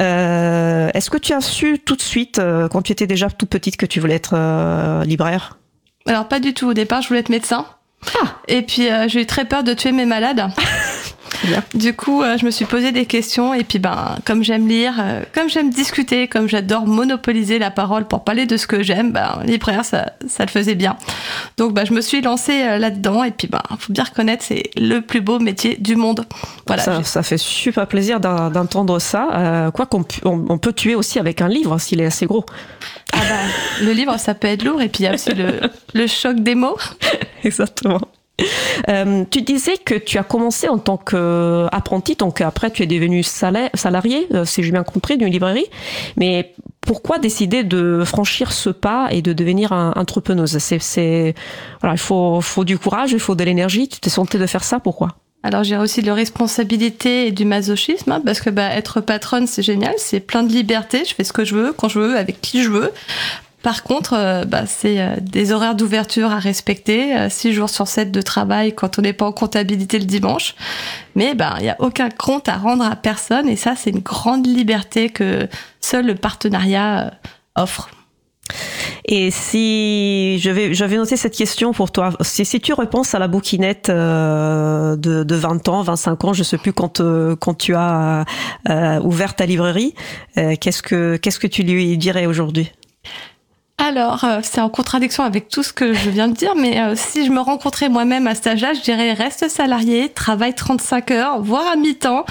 Euh, 0.00 0.90
Est-ce 0.94 1.10
que 1.10 1.18
tu 1.18 1.32
as 1.32 1.40
su 1.40 1.78
tout 1.78 1.96
de 1.96 2.02
suite, 2.02 2.38
euh, 2.38 2.68
quand 2.68 2.82
tu 2.82 2.92
étais 2.92 3.06
déjà 3.06 3.28
toute 3.30 3.50
petite, 3.50 3.76
que 3.76 3.86
tu 3.86 4.00
voulais 4.00 4.14
être 4.14 4.34
euh, 4.34 5.04
libraire? 5.04 5.58
Alors 6.06 6.28
pas 6.28 6.40
du 6.40 6.54
tout. 6.54 6.68
Au 6.68 6.74
départ, 6.74 7.02
je 7.02 7.08
voulais 7.08 7.20
être 7.20 7.28
médecin. 7.28 7.66
Ah. 8.22 8.36
Et 8.48 8.62
puis 8.62 8.90
euh, 8.90 9.08
j'ai 9.08 9.22
eu 9.22 9.26
très 9.26 9.44
peur 9.46 9.64
de 9.64 9.72
tuer 9.74 9.92
mes 9.92 10.06
malades. 10.06 10.46
Du 11.74 11.94
coup, 11.94 12.22
euh, 12.22 12.36
je 12.38 12.44
me 12.44 12.50
suis 12.50 12.64
posé 12.64 12.92
des 12.92 13.06
questions 13.06 13.54
et 13.54 13.64
puis 13.64 13.78
ben, 13.78 14.16
comme 14.24 14.42
j'aime 14.42 14.68
lire, 14.68 14.94
euh, 14.98 15.22
comme 15.34 15.48
j'aime 15.48 15.70
discuter, 15.70 16.28
comme 16.28 16.48
j'adore 16.48 16.86
monopoliser 16.86 17.58
la 17.58 17.70
parole 17.70 18.06
pour 18.06 18.24
parler 18.24 18.46
de 18.46 18.56
ce 18.56 18.66
que 18.66 18.82
j'aime, 18.82 19.12
ben, 19.12 19.40
libraire, 19.44 19.84
ça, 19.84 20.12
ça 20.28 20.44
le 20.44 20.50
faisait 20.50 20.74
bien. 20.74 20.96
Donc, 21.56 21.74
ben, 21.74 21.84
je 21.84 21.92
me 21.92 22.00
suis 22.00 22.20
lancée 22.20 22.62
euh, 22.62 22.78
là-dedans 22.78 23.24
et 23.24 23.30
puis, 23.30 23.48
ben, 23.48 23.62
faut 23.78 23.92
bien 23.92 24.04
reconnaître, 24.04 24.44
c'est 24.44 24.70
le 24.76 25.00
plus 25.00 25.20
beau 25.20 25.38
métier 25.38 25.76
du 25.76 25.96
monde. 25.96 26.26
Voilà. 26.66 26.82
Ça, 26.82 27.02
ça 27.02 27.22
fait 27.22 27.38
super 27.38 27.86
plaisir 27.86 28.20
d'entendre 28.20 28.98
ça. 28.98 29.70
quoi 29.74 29.86
qu'on 29.86 30.04
on, 30.24 30.58
peut 30.58 30.72
tuer 30.72 30.94
aussi 30.94 31.18
avec 31.18 31.40
un 31.40 31.48
livre 31.48 31.78
s'il 31.78 32.00
est 32.00 32.06
assez 32.06 32.26
gros. 32.26 32.44
Ah 33.12 33.18
ben, 33.18 33.86
le 33.86 33.92
livre, 33.92 34.18
ça 34.18 34.34
peut 34.34 34.48
être 34.48 34.62
lourd 34.64 34.80
et 34.80 34.88
puis 34.88 35.04
il 35.04 35.06
y 35.06 35.08
a 35.08 35.14
aussi 35.14 35.34
le, 35.34 35.60
le 35.94 36.06
choc 36.06 36.40
des 36.40 36.54
mots. 36.54 36.78
Exactement. 37.44 38.00
Euh, 38.88 39.24
tu 39.30 39.42
disais 39.42 39.76
que 39.76 39.94
tu 39.94 40.18
as 40.18 40.24
commencé 40.24 40.68
en 40.68 40.78
tant 40.78 40.96
qu'apprenti, 40.96 42.16
donc 42.16 42.40
après 42.40 42.70
tu 42.70 42.82
es 42.82 42.86
devenu 42.86 43.22
salarié, 43.22 44.26
euh, 44.34 44.44
si 44.44 44.62
j'ai 44.62 44.72
bien 44.72 44.82
compris, 44.82 45.16
d'une 45.16 45.28
librairie. 45.28 45.66
Mais 46.16 46.54
pourquoi 46.80 47.18
décider 47.18 47.64
de 47.64 48.02
franchir 48.04 48.52
ce 48.52 48.70
pas 48.70 49.08
et 49.10 49.22
de 49.22 49.32
devenir 49.32 49.72
un, 49.72 49.92
entrepreneuse? 49.96 50.58
C'est, 50.58 51.34
voilà, 51.80 51.94
il 51.94 51.98
faut, 51.98 52.42
du 52.64 52.78
courage, 52.78 53.12
il 53.12 53.20
faut 53.20 53.34
de 53.34 53.44
l'énergie. 53.44 53.88
Tu 53.88 54.00
t'es 54.00 54.10
senti 54.10 54.38
de 54.38 54.46
faire 54.46 54.64
ça, 54.64 54.80
pourquoi? 54.80 55.16
Alors 55.42 55.62
j'ai 55.62 55.76
aussi 55.76 56.00
de 56.00 56.06
la 56.06 56.14
responsabilité 56.14 57.26
et 57.26 57.30
du 57.30 57.44
masochisme, 57.44 58.12
hein, 58.12 58.22
parce 58.24 58.40
que 58.40 58.48
bah, 58.48 58.70
être 58.70 59.02
patronne 59.02 59.46
c'est 59.46 59.62
génial, 59.62 59.92
c'est 59.98 60.20
plein 60.20 60.42
de 60.42 60.50
liberté, 60.50 61.02
je 61.06 61.14
fais 61.14 61.22
ce 61.22 61.34
que 61.34 61.44
je 61.44 61.54
veux, 61.54 61.74
quand 61.74 61.90
je 61.90 61.98
veux, 61.98 62.16
avec 62.16 62.40
qui 62.40 62.62
je 62.62 62.70
veux. 62.70 62.90
Par 63.64 63.82
contre, 63.82 64.12
euh, 64.12 64.44
bah, 64.44 64.66
c'est 64.66 65.00
euh, 65.00 65.16
des 65.22 65.50
horaires 65.50 65.74
d'ouverture 65.74 66.30
à 66.30 66.38
respecter, 66.38 67.30
6 67.30 67.48
euh, 67.48 67.52
jours 67.52 67.70
sur 67.70 67.88
7 67.88 68.12
de 68.12 68.20
travail 68.20 68.74
quand 68.74 68.98
on 68.98 69.02
n'est 69.02 69.14
pas 69.14 69.24
en 69.24 69.32
comptabilité 69.32 69.98
le 69.98 70.04
dimanche. 70.04 70.54
Mais 71.14 71.34
bah, 71.34 71.54
il 71.60 71.62
n'y 71.62 71.70
a 71.70 71.76
aucun 71.78 72.10
compte 72.10 72.46
à 72.50 72.58
rendre 72.58 72.84
à 72.84 72.94
personne 72.94 73.48
et 73.48 73.56
ça, 73.56 73.72
c'est 73.74 73.88
une 73.88 74.00
grande 74.00 74.46
liberté 74.46 75.08
que 75.08 75.48
seul 75.80 76.04
le 76.04 76.14
partenariat 76.14 77.14
offre. 77.56 77.88
Et 79.06 79.30
si 79.30 80.38
je 80.40 80.50
vais, 80.50 80.74
je 80.74 80.84
vais 80.84 80.96
noter 80.96 81.16
cette 81.16 81.34
question 81.34 81.72
pour 81.72 81.90
toi. 81.90 82.10
Si, 82.20 82.60
tu 82.60 82.74
repenses 82.74 83.14
à 83.14 83.18
la 83.18 83.28
bouquinette 83.28 83.90
de, 83.90 84.96
de 85.24 85.34
20 85.34 85.68
ans, 85.68 85.82
25 85.82 86.24
ans, 86.24 86.32
je 86.34 86.42
sais 86.42 86.58
plus 86.58 86.74
quand, 86.74 87.56
tu 87.56 87.74
as 87.74 88.24
ouvert 89.02 89.34
ta 89.34 89.46
librairie, 89.46 89.94
qu'est-ce 90.34 90.82
que 90.82 91.16
qu'est-ce 91.16 91.38
que 91.38 91.46
tu 91.46 91.62
lui 91.62 91.96
dirais 91.96 92.26
aujourd'hui? 92.26 92.70
Alors, 93.76 94.22
euh, 94.24 94.38
c'est 94.42 94.60
en 94.60 94.68
contradiction 94.68 95.24
avec 95.24 95.48
tout 95.48 95.64
ce 95.64 95.72
que 95.72 95.94
je 95.94 96.08
viens 96.08 96.28
de 96.28 96.34
dire, 96.34 96.54
mais 96.54 96.80
euh, 96.80 96.94
si 96.94 97.26
je 97.26 97.30
me 97.30 97.40
rencontrais 97.40 97.88
moi-même 97.88 98.28
à 98.28 98.34
cet 98.36 98.46
âge-là, 98.46 98.72
je 98.72 98.80
dirais 98.80 99.12
reste 99.12 99.48
salarié, 99.48 100.10
travaille 100.10 100.54
35 100.54 101.10
heures, 101.10 101.42
voire 101.42 101.66
à 101.66 101.76
mi-temps, 101.76 102.24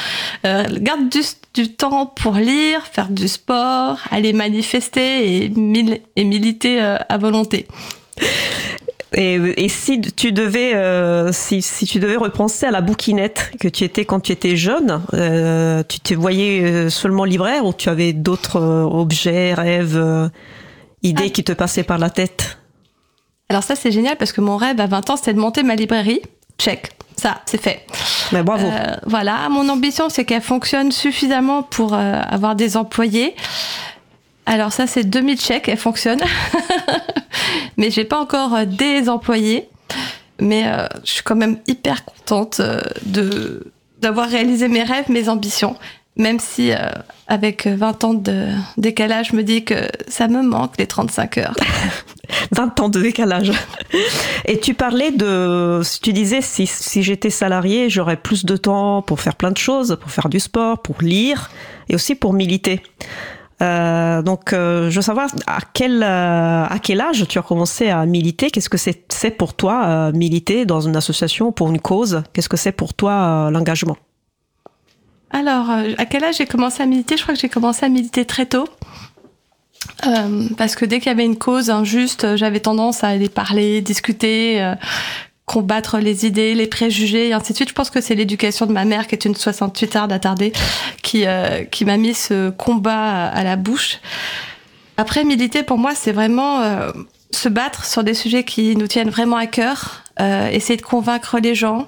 euh, 0.45 0.63
garde 0.79 1.09
du, 1.53 1.69
temps 1.69 2.05
pour 2.05 2.35
lire, 2.35 2.87
faire 2.87 3.09
du 3.09 3.27
sport, 3.27 3.99
aller 4.09 4.31
manifester 4.31 5.43
et, 5.43 6.23
militer 6.23 6.79
à 6.79 7.17
volonté. 7.17 7.67
Et, 9.13 9.69
si 9.69 10.01
tu 10.01 10.31
devais, 10.31 10.73
si, 11.31 11.61
tu 11.85 11.99
devais 11.99 12.15
repenser 12.15 12.65
à 12.65 12.71
la 12.71 12.81
bouquinette 12.81 13.51
que 13.59 13.67
tu 13.67 13.83
étais 13.83 14.05
quand 14.05 14.21
tu 14.21 14.31
étais 14.31 14.55
jeune, 14.55 15.03
tu 15.11 15.99
te 15.99 16.13
voyais 16.15 16.89
seulement 16.89 17.25
libraire 17.25 17.65
ou 17.65 17.73
tu 17.73 17.89
avais 17.89 18.13
d'autres 18.13 18.59
objets, 18.59 19.53
rêves, 19.53 20.31
idées 21.03 21.25
ah. 21.27 21.29
qui 21.29 21.43
te 21.43 21.51
passaient 21.51 21.83
par 21.83 21.97
la 21.97 22.09
tête 22.09 22.57
Alors 23.49 23.63
ça 23.63 23.75
c'est 23.75 23.91
génial 23.91 24.17
parce 24.17 24.31
que 24.31 24.41
mon 24.41 24.57
rêve 24.57 24.79
à 24.79 24.87
20 24.87 25.09
ans 25.09 25.17
c'était 25.17 25.33
de 25.33 25.39
monter 25.39 25.63
ma 25.63 25.75
librairie. 25.75 26.21
Check, 26.57 26.91
ça 27.17 27.41
c'est 27.45 27.61
fait. 27.61 27.85
Mais 28.31 28.43
bravo. 28.43 28.67
voilà, 29.05 29.49
mon 29.49 29.67
ambition 29.69 30.09
c'est 30.09 30.25
qu'elle 30.25 30.41
fonctionne 30.41 30.91
suffisamment 30.91 31.63
pour 31.63 31.93
avoir 31.93 32.55
des 32.55 32.77
employés. 32.77 33.35
Alors 34.45 34.73
ça 34.73 34.87
c'est 34.87 35.03
2000 35.03 35.39
chèques, 35.39 35.69
elle 35.69 35.77
fonctionne. 35.77 36.21
mais 37.77 37.91
j'ai 37.91 38.05
pas 38.05 38.19
encore 38.19 38.53
euh, 38.53 38.65
des 38.65 39.09
employés. 39.09 39.69
Mais 40.39 40.67
euh, 40.67 40.87
je 41.03 41.11
suis 41.11 41.23
quand 41.23 41.35
même 41.35 41.59
hyper 41.67 42.03
contente 42.05 42.59
euh, 42.59 42.81
de 43.05 43.71
d'avoir 44.01 44.27
réalisé 44.27 44.67
mes 44.67 44.83
rêves, 44.83 45.09
mes 45.09 45.29
ambitions. 45.29 45.77
Même 46.15 46.39
si 46.39 46.71
avec 47.27 47.65
20 47.65 48.03
ans 48.03 48.13
de 48.13 48.49
décalage, 48.77 49.29
je 49.31 49.35
me 49.35 49.43
dis 49.43 49.63
que 49.65 49.87
ça 50.07 50.27
me 50.27 50.43
manque 50.43 50.77
les 50.77 50.85
35 50.85 51.37
heures. 51.39 51.55
20 52.51 52.79
ans 52.79 52.89
de 52.89 53.01
décalage. 53.01 53.51
Et 54.45 54.59
tu 54.59 54.73
parlais 54.73 55.11
de, 55.11 55.81
tu 56.01 56.13
disais, 56.13 56.41
si, 56.41 56.67
si 56.67 57.03
j'étais 57.03 57.29
salarié, 57.29 57.89
j'aurais 57.89 58.17
plus 58.17 58.45
de 58.45 58.57
temps 58.57 59.01
pour 59.01 59.19
faire 59.21 59.35
plein 59.35 59.51
de 59.51 59.57
choses, 59.57 59.97
pour 59.99 60.11
faire 60.11 60.29
du 60.29 60.39
sport, 60.39 60.81
pour 60.81 61.01
lire 61.01 61.49
et 61.89 61.95
aussi 61.95 62.15
pour 62.15 62.33
militer. 62.33 62.81
Euh, 63.61 64.21
donc, 64.21 64.53
euh, 64.53 64.89
je 64.89 64.95
veux 64.95 65.01
savoir 65.01 65.29
à 65.47 65.59
quel, 65.73 66.03
euh, 66.03 66.65
à 66.65 66.77
quel 66.81 66.99
âge 67.01 67.25
tu 67.27 67.39
as 67.39 67.41
commencé 67.41 67.89
à 67.89 68.05
militer? 68.05 68.51
Qu'est-ce 68.51 68.69
que 68.69 68.77
c'est 68.77 69.31
pour 69.31 69.53
toi 69.53 70.11
militer 70.11 70.65
dans 70.65 70.81
une 70.81 70.95
association 70.95 71.51
pour 71.51 71.69
une 71.69 71.79
cause? 71.79 72.23
Qu'est-ce 72.33 72.49
que 72.49 72.57
c'est 72.57 72.71
pour 72.71 72.93
toi 72.93 73.49
l'engagement? 73.51 73.97
Alors, 75.33 75.69
à 75.69 76.05
quel 76.05 76.23
âge 76.23 76.37
j'ai 76.37 76.45
commencé 76.45 76.81
à 76.81 76.85
militer 76.85 77.17
Je 77.17 77.23
crois 77.23 77.33
que 77.33 77.39
j'ai 77.41 77.49
commencé 77.49 77.85
à 77.85 77.89
militer 77.89 78.23
très 78.23 78.45
tôt. 78.45 78.67
parce 80.57 80.75
que 80.75 80.85
dès 80.85 80.99
qu'il 80.99 81.07
y 81.07 81.11
avait 81.11 81.25
une 81.25 81.37
cause 81.37 81.69
injuste, 81.69 82.35
j'avais 82.37 82.61
tendance 82.61 83.03
à 83.03 83.09
aller 83.09 83.29
parler, 83.29 83.81
discuter, 83.81 84.73
combattre 85.45 85.99
les 85.99 86.25
idées, 86.25 86.55
les 86.55 86.67
préjugés 86.67 87.29
et 87.29 87.33
ainsi 87.33 87.51
de 87.51 87.57
suite. 87.57 87.69
Je 87.69 87.73
pense 87.73 87.89
que 87.89 88.01
c'est 88.01 88.15
l'éducation 88.15 88.65
de 88.65 88.71
ma 88.71 88.85
mère, 88.85 89.07
qui 89.07 89.15
est 89.15 89.25
une 89.25 89.35
68 89.35 89.95
heures 89.95 90.07
d'attardée, 90.07 90.53
qui, 91.01 91.25
euh, 91.25 91.63
qui 91.65 91.85
m'a 91.85 91.97
mis 91.97 92.13
ce 92.13 92.49
combat 92.49 93.25
à 93.27 93.43
la 93.43 93.55
bouche. 93.55 93.99
Après, 94.97 95.23
militer, 95.23 95.63
pour 95.63 95.77
moi, 95.77 95.95
c'est 95.95 96.11
vraiment 96.11 96.61
euh, 96.61 96.91
se 97.31 97.49
battre 97.49 97.85
sur 97.85 98.03
des 98.03 98.13
sujets 98.13 98.43
qui 98.43 98.75
nous 98.75 98.87
tiennent 98.87 99.09
vraiment 99.09 99.37
à 99.37 99.47
cœur, 99.47 100.02
euh, 100.19 100.47
essayer 100.49 100.77
de 100.77 100.81
convaincre 100.81 101.39
les 101.39 101.55
gens, 101.55 101.87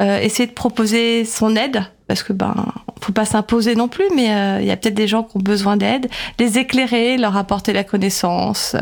essayer 0.00 0.46
de 0.46 0.52
proposer 0.52 1.24
son 1.24 1.54
aide, 1.54 1.84
parce 2.08 2.22
que 2.22 2.32
ben, 2.32 2.72
faut 3.00 3.12
pas 3.12 3.24
s'imposer 3.24 3.76
non 3.76 3.88
plus, 3.88 4.04
mais 4.14 4.60
il 4.60 4.66
y 4.66 4.70
a 4.70 4.76
peut-être 4.76 4.94
des 4.94 5.06
gens 5.06 5.22
qui 5.22 5.36
ont 5.36 5.40
besoin 5.40 5.76
d'aide, 5.76 6.08
les 6.38 6.58
éclairer, 6.58 7.16
leur 7.16 7.36
apporter 7.36 7.72
la 7.72 7.84
connaissance, 7.84 8.76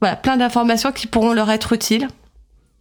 voilà, 0.00 0.16
plein 0.16 0.36
d'informations 0.36 0.92
qui 0.92 1.06
pourront 1.06 1.32
leur 1.32 1.50
être 1.50 1.72
utiles. 1.72 2.08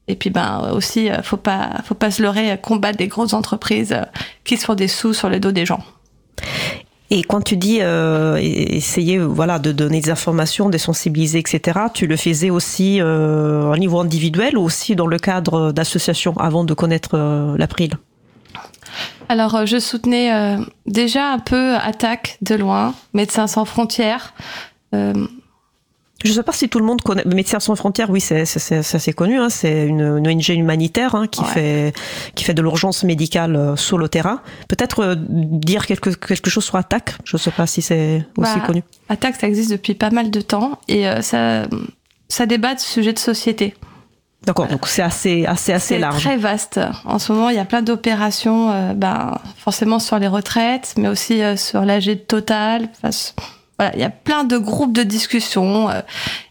Et 0.08 0.16
puis 0.16 0.30
ben 0.30 0.72
aussi, 0.74 1.10
euh, 1.10 1.22
faut 1.22 1.38
pas, 1.38 1.70
faut 1.86 1.96
pas 1.96 2.12
se 2.12 2.22
leurrer, 2.22 2.60
combattre 2.62 2.98
des 2.98 3.08
grosses 3.08 3.34
entreprises 3.34 3.94
euh, 3.94 4.04
qui 4.44 4.58
se 4.58 4.66
font 4.66 4.76
des 4.76 4.88
sous 4.88 5.14
sur 5.14 5.30
le 5.30 5.40
dos 5.40 5.52
des 5.52 5.66
gens. 5.66 5.80
Et 7.16 7.22
quand 7.22 7.42
tu 7.42 7.58
dis 7.58 7.78
euh, 7.80 8.38
essayer 8.42 9.20
voilà 9.20 9.60
de 9.60 9.72
donner 9.72 10.02
des 10.02 10.10
informations, 10.10 10.72
de 10.72 10.80
sensibiliser, 10.80 11.38
etc., 11.38 11.82
tu 11.94 12.08
le 12.08 12.18
faisais 12.18 12.50
aussi 12.50 13.00
euh, 13.00 13.72
au 13.72 13.78
niveau 13.78 14.00
individuel 14.00 14.58
ou 14.58 14.64
aussi 14.64 14.96
dans 14.96 15.06
le 15.06 15.20
cadre 15.20 15.72
d'associations 15.72 16.36
avant 16.38 16.64
de 16.64 16.74
connaître 16.74 17.56
l'April? 17.56 17.92
Alors 19.30 19.68
je 19.68 19.78
soutenais 19.78 20.58
déjà 20.88 21.32
un 21.32 21.38
peu 21.38 21.76
Attaque 21.76 22.40
de 22.42 22.56
loin, 22.56 22.96
Médecins 23.14 23.46
sans 23.46 23.66
frontières. 23.66 24.34
Je 26.24 26.30
ne 26.30 26.34
sais 26.36 26.44
pas 26.44 26.54
si 26.54 26.70
tout 26.70 26.80
le 26.80 26.86
monde 26.86 27.02
connaît. 27.02 27.26
Médecins 27.26 27.60
sans 27.60 27.76
frontières, 27.76 28.10
oui, 28.10 28.22
c'est 28.22 28.42
assez 28.42 29.14
connu. 29.14 29.40
Hein. 29.40 29.50
C'est 29.50 29.86
une, 29.86 30.04
ONG 30.04 30.50
humanitaire 30.50 31.16
hein, 31.16 31.28
qui 31.28 31.44
fait 31.44 31.94
qui 32.36 32.46
fait 32.46 32.54
de 32.54 32.62
l'urgence 32.62 33.04
médicale 33.04 33.56
euh, 33.56 33.76
sur 33.76 33.98
le 33.98 34.08
terrain. 34.08 34.42
Peut-être 34.70 35.00
euh, 35.02 35.16
dire 35.18 35.86
quelque 35.86 36.10
quelque 36.12 36.50
chose 36.50 36.64
sur 36.64 36.76
Attaque. 36.76 37.16
Je 37.26 37.36
ne 37.36 37.40
sais 37.40 37.52
pas 37.52 37.68
si 37.68 37.82
c'est 37.82 38.26
aussi 38.38 38.56
bah, 38.56 38.66
connu. 38.66 38.84
Attaque, 39.10 39.36
ça 39.36 39.48
existe 39.48 39.72
depuis 39.72 39.96
pas 39.96 40.12
mal 40.12 40.32
de 40.32 40.42
temps 40.42 40.80
et 40.88 41.08
euh, 41.08 41.22
ça 41.22 41.64
ça 42.30 42.46
débat 42.46 42.74
de 42.74 42.80
sujets 42.80 43.14
de 43.14 43.20
société. 43.20 43.76
D'accord, 44.46 44.68
donc 44.68 44.88
c'est 44.88 45.02
assez, 45.02 45.46
assez, 45.46 45.72
assez 45.72 45.98
large. 45.98 46.22
C'est 46.22 46.30
très 46.30 46.38
vaste. 46.38 46.80
En 47.06 47.18
ce 47.18 47.32
moment, 47.32 47.50
il 47.50 47.56
y 47.56 47.60
a 47.60 47.66
plein 47.66 47.82
d'opérations, 47.82 48.94
ben, 48.94 49.40
forcément 49.58 50.00
sur 50.00 50.20
les 50.20 50.28
retraites, 50.28 50.96
mais 50.98 51.08
aussi 51.08 51.42
sur 51.56 51.86
l'âge 51.86 52.12
total. 52.28 52.90
Voilà, 53.80 53.96
il 53.96 54.02
y 54.02 54.04
a 54.04 54.10
plein 54.10 54.44
de 54.44 54.58
groupes 54.58 54.94
de 54.94 55.04
discussion 55.04 55.90
euh, 55.90 56.02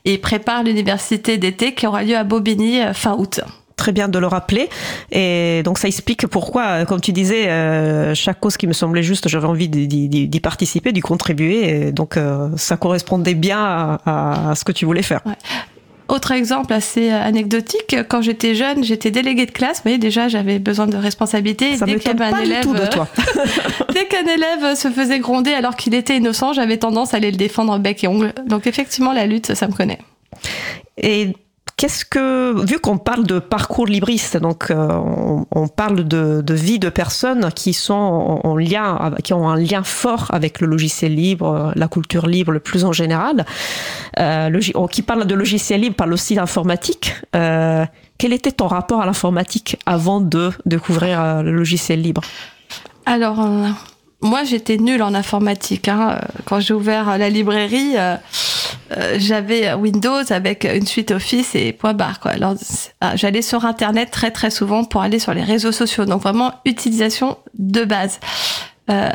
et 0.04 0.18
prépare 0.18 0.64
l'université 0.64 1.38
d'été 1.38 1.74
qui 1.74 1.86
aura 1.86 2.02
lieu 2.02 2.16
à 2.16 2.24
Bobigny 2.24 2.80
euh, 2.80 2.92
fin 2.92 3.14
août 3.16 3.40
très 3.74 3.90
bien 3.90 4.06
de 4.06 4.18
le 4.20 4.28
rappeler. 4.28 4.68
Et 5.10 5.62
donc 5.64 5.76
ça 5.76 5.88
explique 5.88 6.28
pourquoi, 6.28 6.66
euh, 6.66 6.84
comme 6.84 7.00
tu 7.00 7.10
disais, 7.10 7.48
chaque 8.14 8.38
cause 8.38 8.56
qui 8.56 8.68
me 8.68 8.72
semblait 8.72 9.02
juste, 9.02 9.28
j'avais 9.28 9.48
envie 9.48 9.68
d'y 9.68 10.40
participer, 10.40 10.92
d'y 10.92 11.00
contribuer. 11.00 11.86
Et 11.86 11.92
donc 11.92 12.16
ça 12.56 12.76
correspondait 12.76 13.34
bien 13.34 13.98
à, 14.06 14.52
ce 14.54 14.62
que 14.62 14.70
tu 14.70 14.84
voulais 14.84 15.02
faire. 15.02 15.22
Autre 16.12 16.32
exemple 16.32 16.74
assez 16.74 17.08
anecdotique, 17.08 17.96
quand 18.06 18.20
j'étais 18.20 18.54
jeune, 18.54 18.84
j'étais 18.84 19.10
déléguée 19.10 19.46
de 19.46 19.50
classe. 19.50 19.78
Vous 19.78 19.84
voyez, 19.84 19.96
déjà, 19.96 20.28
j'avais 20.28 20.58
besoin 20.58 20.86
de 20.86 20.98
responsabilité. 20.98 21.74
Ça 21.78 21.86
dès 21.86 21.98
qu'il 21.98 22.14
pas 22.14 22.26
un 22.26 22.42
élève, 22.42 22.70
de 22.70 22.86
toi. 22.86 23.08
dès 23.94 24.04
qu'un 24.04 24.26
élève 24.26 24.76
se 24.76 24.90
faisait 24.90 25.20
gronder 25.20 25.54
alors 25.54 25.74
qu'il 25.74 25.94
était 25.94 26.18
innocent, 26.18 26.52
j'avais 26.52 26.76
tendance 26.76 27.14
à 27.14 27.16
aller 27.16 27.30
le 27.30 27.38
défendre 27.38 27.78
bec 27.78 28.04
et 28.04 28.08
ongle. 28.08 28.34
Donc 28.46 28.66
effectivement, 28.66 29.14
la 29.14 29.24
lutte, 29.24 29.54
ça 29.54 29.66
me 29.68 29.72
connaît. 29.72 30.00
Et 30.98 31.32
Qu'est-ce 31.76 32.04
que, 32.04 32.64
vu 32.64 32.78
qu'on 32.78 32.98
parle 32.98 33.26
de 33.26 33.38
parcours 33.38 33.86
libriste, 33.86 34.36
donc 34.36 34.70
euh, 34.70 34.88
on, 35.50 35.68
parle 35.68 36.06
de, 36.06 36.54
vie 36.54 36.78
de 36.78 36.88
personnes 36.88 37.50
qui 37.54 37.72
sont 37.72 38.40
en, 38.44 38.56
lien, 38.56 39.12
qui 39.24 39.32
ont 39.32 39.48
un 39.48 39.56
lien 39.56 39.82
fort 39.82 40.26
avec 40.30 40.60
le 40.60 40.68
logiciel 40.68 41.14
libre, 41.14 41.72
la 41.74 41.88
culture 41.88 42.26
libre 42.26 42.52
le 42.52 42.60
plus 42.60 42.84
en 42.84 42.92
général, 42.92 43.46
euh, 44.18 44.60
qui 44.90 45.02
parle 45.02 45.26
de 45.26 45.34
logiciel 45.34 45.80
libre 45.80 45.96
parle 45.96 46.12
aussi 46.12 46.34
d'informatique. 46.34 47.14
Euh, 47.34 47.84
quel 48.18 48.32
était 48.32 48.52
ton 48.52 48.68
rapport 48.68 49.00
à 49.00 49.06
l'informatique 49.06 49.76
avant 49.86 50.20
de 50.20 50.52
découvrir 50.66 51.20
euh, 51.20 51.42
le 51.42 51.52
logiciel 51.52 52.00
libre? 52.00 52.22
Alors, 53.06 53.40
moi, 54.22 54.44
j'étais 54.44 54.76
nulle 54.76 55.02
en 55.02 55.14
informatique. 55.14 55.88
Hein. 55.88 56.20
Quand 56.44 56.60
j'ai 56.60 56.74
ouvert 56.74 57.18
la 57.18 57.28
librairie, 57.28 57.94
euh, 57.96 58.16
euh, 58.96 59.16
j'avais 59.18 59.74
Windows 59.74 60.22
avec 60.30 60.64
une 60.64 60.86
suite 60.86 61.10
Office 61.10 61.54
et 61.54 61.72
point 61.72 61.92
barre. 61.92 62.20
Alors, 62.24 62.54
ah, 63.00 63.16
j'allais 63.16 63.42
sur 63.42 63.64
Internet 63.64 64.10
très 64.10 64.30
très 64.30 64.50
souvent 64.50 64.84
pour 64.84 65.02
aller 65.02 65.18
sur 65.18 65.34
les 65.34 65.42
réseaux 65.42 65.72
sociaux. 65.72 66.04
Donc 66.04 66.22
vraiment 66.22 66.52
utilisation 66.64 67.36
de 67.58 67.84
base. 67.84 68.20
Euh, 68.90 69.10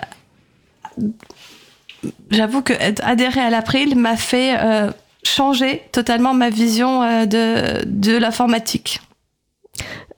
J'avoue 2.29 2.61
que 2.61 2.73
adhérer 3.03 3.41
à 3.41 3.49
l'April 3.49 3.95
m'a 3.95 4.17
fait 4.17 4.55
euh, 4.59 4.91
changer 5.23 5.83
totalement 5.91 6.33
ma 6.33 6.49
vision 6.49 7.25
de, 7.25 7.83
de 7.85 8.17
l'informatique. 8.17 9.01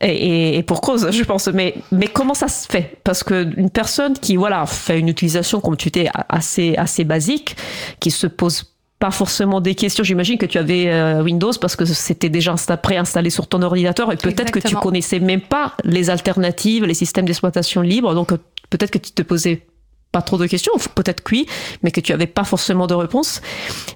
Et, 0.01 0.57
et, 0.57 0.63
pour 0.63 0.81
cause, 0.81 1.11
je 1.11 1.23
pense. 1.23 1.47
Mais, 1.47 1.75
mais 1.91 2.07
comment 2.07 2.33
ça 2.33 2.47
se 2.47 2.67
fait? 2.67 2.97
Parce 3.03 3.23
que 3.23 3.47
une 3.57 3.69
personne 3.69 4.13
qui 4.13 4.37
voilà 4.37 4.65
fait 4.65 4.99
une 4.99 5.09
utilisation, 5.09 5.59
comme 5.59 5.75
tu 5.75 5.89
étais, 5.89 6.09
assez, 6.29 6.75
assez 6.77 7.03
basique, 7.03 7.55
qui 7.99 8.11
se 8.11 8.27
pose 8.27 8.63
pas 8.99 9.11
forcément 9.11 9.61
des 9.61 9.75
questions. 9.75 10.03
J'imagine 10.03 10.37
que 10.37 10.45
tu 10.45 10.57
avais 10.57 10.89
euh, 10.89 11.23
Windows 11.23 11.53
parce 11.59 11.75
que 11.75 11.85
c'était 11.85 12.29
déjà 12.29 12.55
préinstallé 12.81 13.29
sur 13.29 13.47
ton 13.47 13.61
ordinateur 13.61 14.11
et 14.11 14.17
peut-être 14.17 14.51
que 14.51 14.59
tu 14.59 14.75
connaissais 14.75 15.19
même 15.19 15.41
pas 15.41 15.73
les 15.85 16.09
alternatives, 16.09 16.85
les 16.85 16.93
systèmes 16.93 17.25
d'exploitation 17.25 17.81
libres. 17.81 18.13
Donc 18.13 18.33
peut-être 18.69 18.91
que 18.91 18.97
tu 18.97 19.11
te 19.11 19.21
posais 19.21 19.65
pas 20.11 20.21
trop 20.21 20.37
de 20.37 20.47
questions, 20.47 20.73
peut-être 20.95 21.21
que 21.21 21.35
oui, 21.35 21.45
mais 21.83 21.91
que 21.91 22.01
tu 22.01 22.11
avais 22.11 22.27
pas 22.27 22.43
forcément 22.43 22.87
de 22.87 22.93
réponse. 22.93 23.41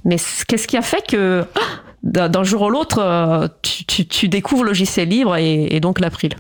Mais 0.06 0.18
qu'est-ce 0.48 0.68
qui 0.68 0.78
a 0.78 0.82
fait 0.82 1.06
que 1.06 1.44
ah, 1.56 1.60
d'un 2.04 2.44
jour 2.44 2.66
à 2.66 2.70
l'autre, 2.70 3.00
euh, 3.00 3.48
tu, 3.62 4.28
découvres 4.28 4.64
le 4.64 4.70
logiciel 4.70 5.08
libre 5.08 5.38
et, 5.38 5.80
donc 5.80 6.00
l'April 6.00 6.36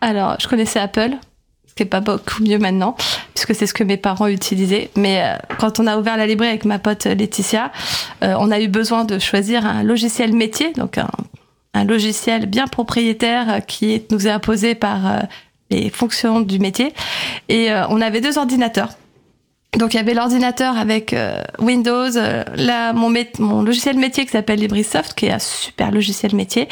Alors, 0.00 0.36
je 0.40 0.48
connaissais 0.48 0.80
Apple, 0.80 1.12
ce 1.66 1.74
qui 1.74 1.84
n'est 1.84 1.88
pas 1.88 2.00
beaucoup 2.00 2.42
mieux 2.42 2.58
maintenant, 2.58 2.96
puisque 3.34 3.54
c'est 3.54 3.66
ce 3.66 3.74
que 3.74 3.84
mes 3.84 3.96
parents 3.96 4.26
utilisaient. 4.26 4.90
Mais 4.96 5.22
euh, 5.22 5.36
quand 5.58 5.78
on 5.78 5.86
a 5.86 5.96
ouvert 5.96 6.16
la 6.16 6.26
librairie 6.26 6.50
avec 6.50 6.64
ma 6.64 6.80
pote 6.80 7.04
Laetitia, 7.04 7.70
euh, 8.24 8.34
on 8.38 8.50
a 8.50 8.60
eu 8.60 8.66
besoin 8.66 9.04
de 9.04 9.18
choisir 9.20 9.64
un 9.64 9.84
logiciel 9.84 10.32
métier, 10.32 10.72
donc 10.72 10.98
un, 10.98 11.08
logiciel 11.84 12.46
bien 12.46 12.66
propriétaire 12.66 13.60
qui 13.66 14.02
nous 14.10 14.26
est 14.26 14.30
imposé 14.30 14.74
par 14.74 15.24
les 15.70 15.90
fonctions 15.90 16.40
du 16.40 16.58
métier. 16.58 16.94
Et 17.50 17.68
on 17.90 18.00
avait 18.00 18.22
deux 18.22 18.38
ordinateurs. 18.38 18.88
Donc 19.72 19.92
il 19.92 19.98
y 19.98 20.00
avait 20.00 20.14
l'ordinateur 20.14 20.78
avec 20.78 21.12
euh, 21.12 21.42
Windows, 21.58 22.16
euh, 22.16 22.44
là, 22.54 22.94
mon, 22.94 23.10
logiciel 23.62 23.98
métier 23.98 24.24
qui 24.24 24.30
s'appelle 24.30 24.58
LibriSoft, 24.58 25.12
qui 25.14 25.26
est 25.26 25.32
un 25.32 25.38
super 25.38 25.90
logiciel 25.90 26.34
métier, 26.34 26.68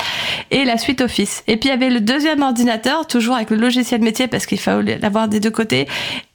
et 0.50 0.64
la 0.64 0.78
suite 0.78 1.02
Office. 1.02 1.42
Et 1.46 1.58
puis 1.58 1.68
il 1.68 1.72
y 1.72 1.74
avait 1.74 1.90
le 1.90 2.00
deuxième 2.00 2.42
ordinateur, 2.42 3.06
toujours 3.06 3.36
avec 3.36 3.50
le 3.50 3.56
logiciel 3.56 4.00
métier 4.00 4.26
parce 4.26 4.46
qu'il 4.46 4.58
fallait 4.58 4.98
l'avoir 4.98 5.28
des 5.28 5.38
deux 5.38 5.50
côtés, 5.50 5.86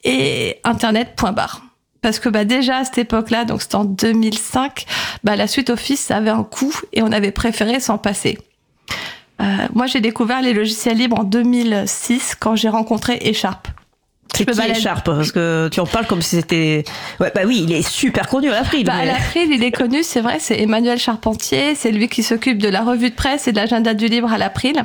et 0.03 0.59
Internet 0.63 1.13
point 1.15 1.31
barre. 1.31 1.63
Parce 2.01 2.19
que 2.19 2.29
bah 2.29 2.45
déjà 2.45 2.77
à 2.77 2.85
cette 2.85 2.99
époque-là, 2.99 3.45
donc 3.45 3.61
c'était 3.63 3.75
en 3.75 3.85
2005, 3.85 4.85
bah 5.23 5.35
la 5.35 5.47
suite 5.47 5.71
Office 5.71 6.11
avait 6.11 6.29
un 6.29 6.43
coût 6.43 6.73
et 6.93 7.01
on 7.01 7.11
avait 7.11 7.31
préféré 7.31 7.79
s'en 7.79 7.97
passer. 7.97 8.37
Euh, 9.41 9.45
moi 9.73 9.87
j'ai 9.87 10.01
découvert 10.01 10.41
les 10.41 10.53
logiciels 10.53 10.97
libres 10.97 11.19
en 11.19 11.23
2006 11.23 12.35
quand 12.39 12.55
j'ai 12.55 12.69
rencontré 12.69 13.17
Echapp. 13.21 13.68
C'est 14.35 14.45
qui 14.45 14.81
Sharp 14.81 15.05
Parce 15.05 15.31
que 15.31 15.69
tu 15.71 15.79
en 15.79 15.85
parles 15.85 16.07
comme 16.07 16.21
si 16.21 16.37
c'était. 16.37 16.83
Ouais, 17.19 17.31
bah 17.33 17.41
oui, 17.45 17.65
il 17.67 17.73
est 17.73 17.87
super 17.87 18.27
connu 18.27 18.49
à 18.49 18.59
l'April. 18.59 18.85
Bah, 18.85 18.93
À 19.01 19.05
l'April, 19.05 19.49
il 19.51 19.63
est 19.63 19.71
connu, 19.71 20.03
c'est 20.03 20.21
vrai, 20.21 20.37
c'est 20.39 20.59
Emmanuel 20.61 20.97
Charpentier, 20.97 21.75
c'est 21.75 21.91
lui 21.91 22.07
qui 22.07 22.23
s'occupe 22.23 22.57
de 22.59 22.69
la 22.69 22.81
revue 22.81 23.09
de 23.09 23.15
presse 23.15 23.47
et 23.47 23.51
de 23.51 23.57
l'agenda 23.57 23.93
du 23.93 24.07
livre 24.07 24.31
à 24.31 24.37
l'April. 24.37 24.81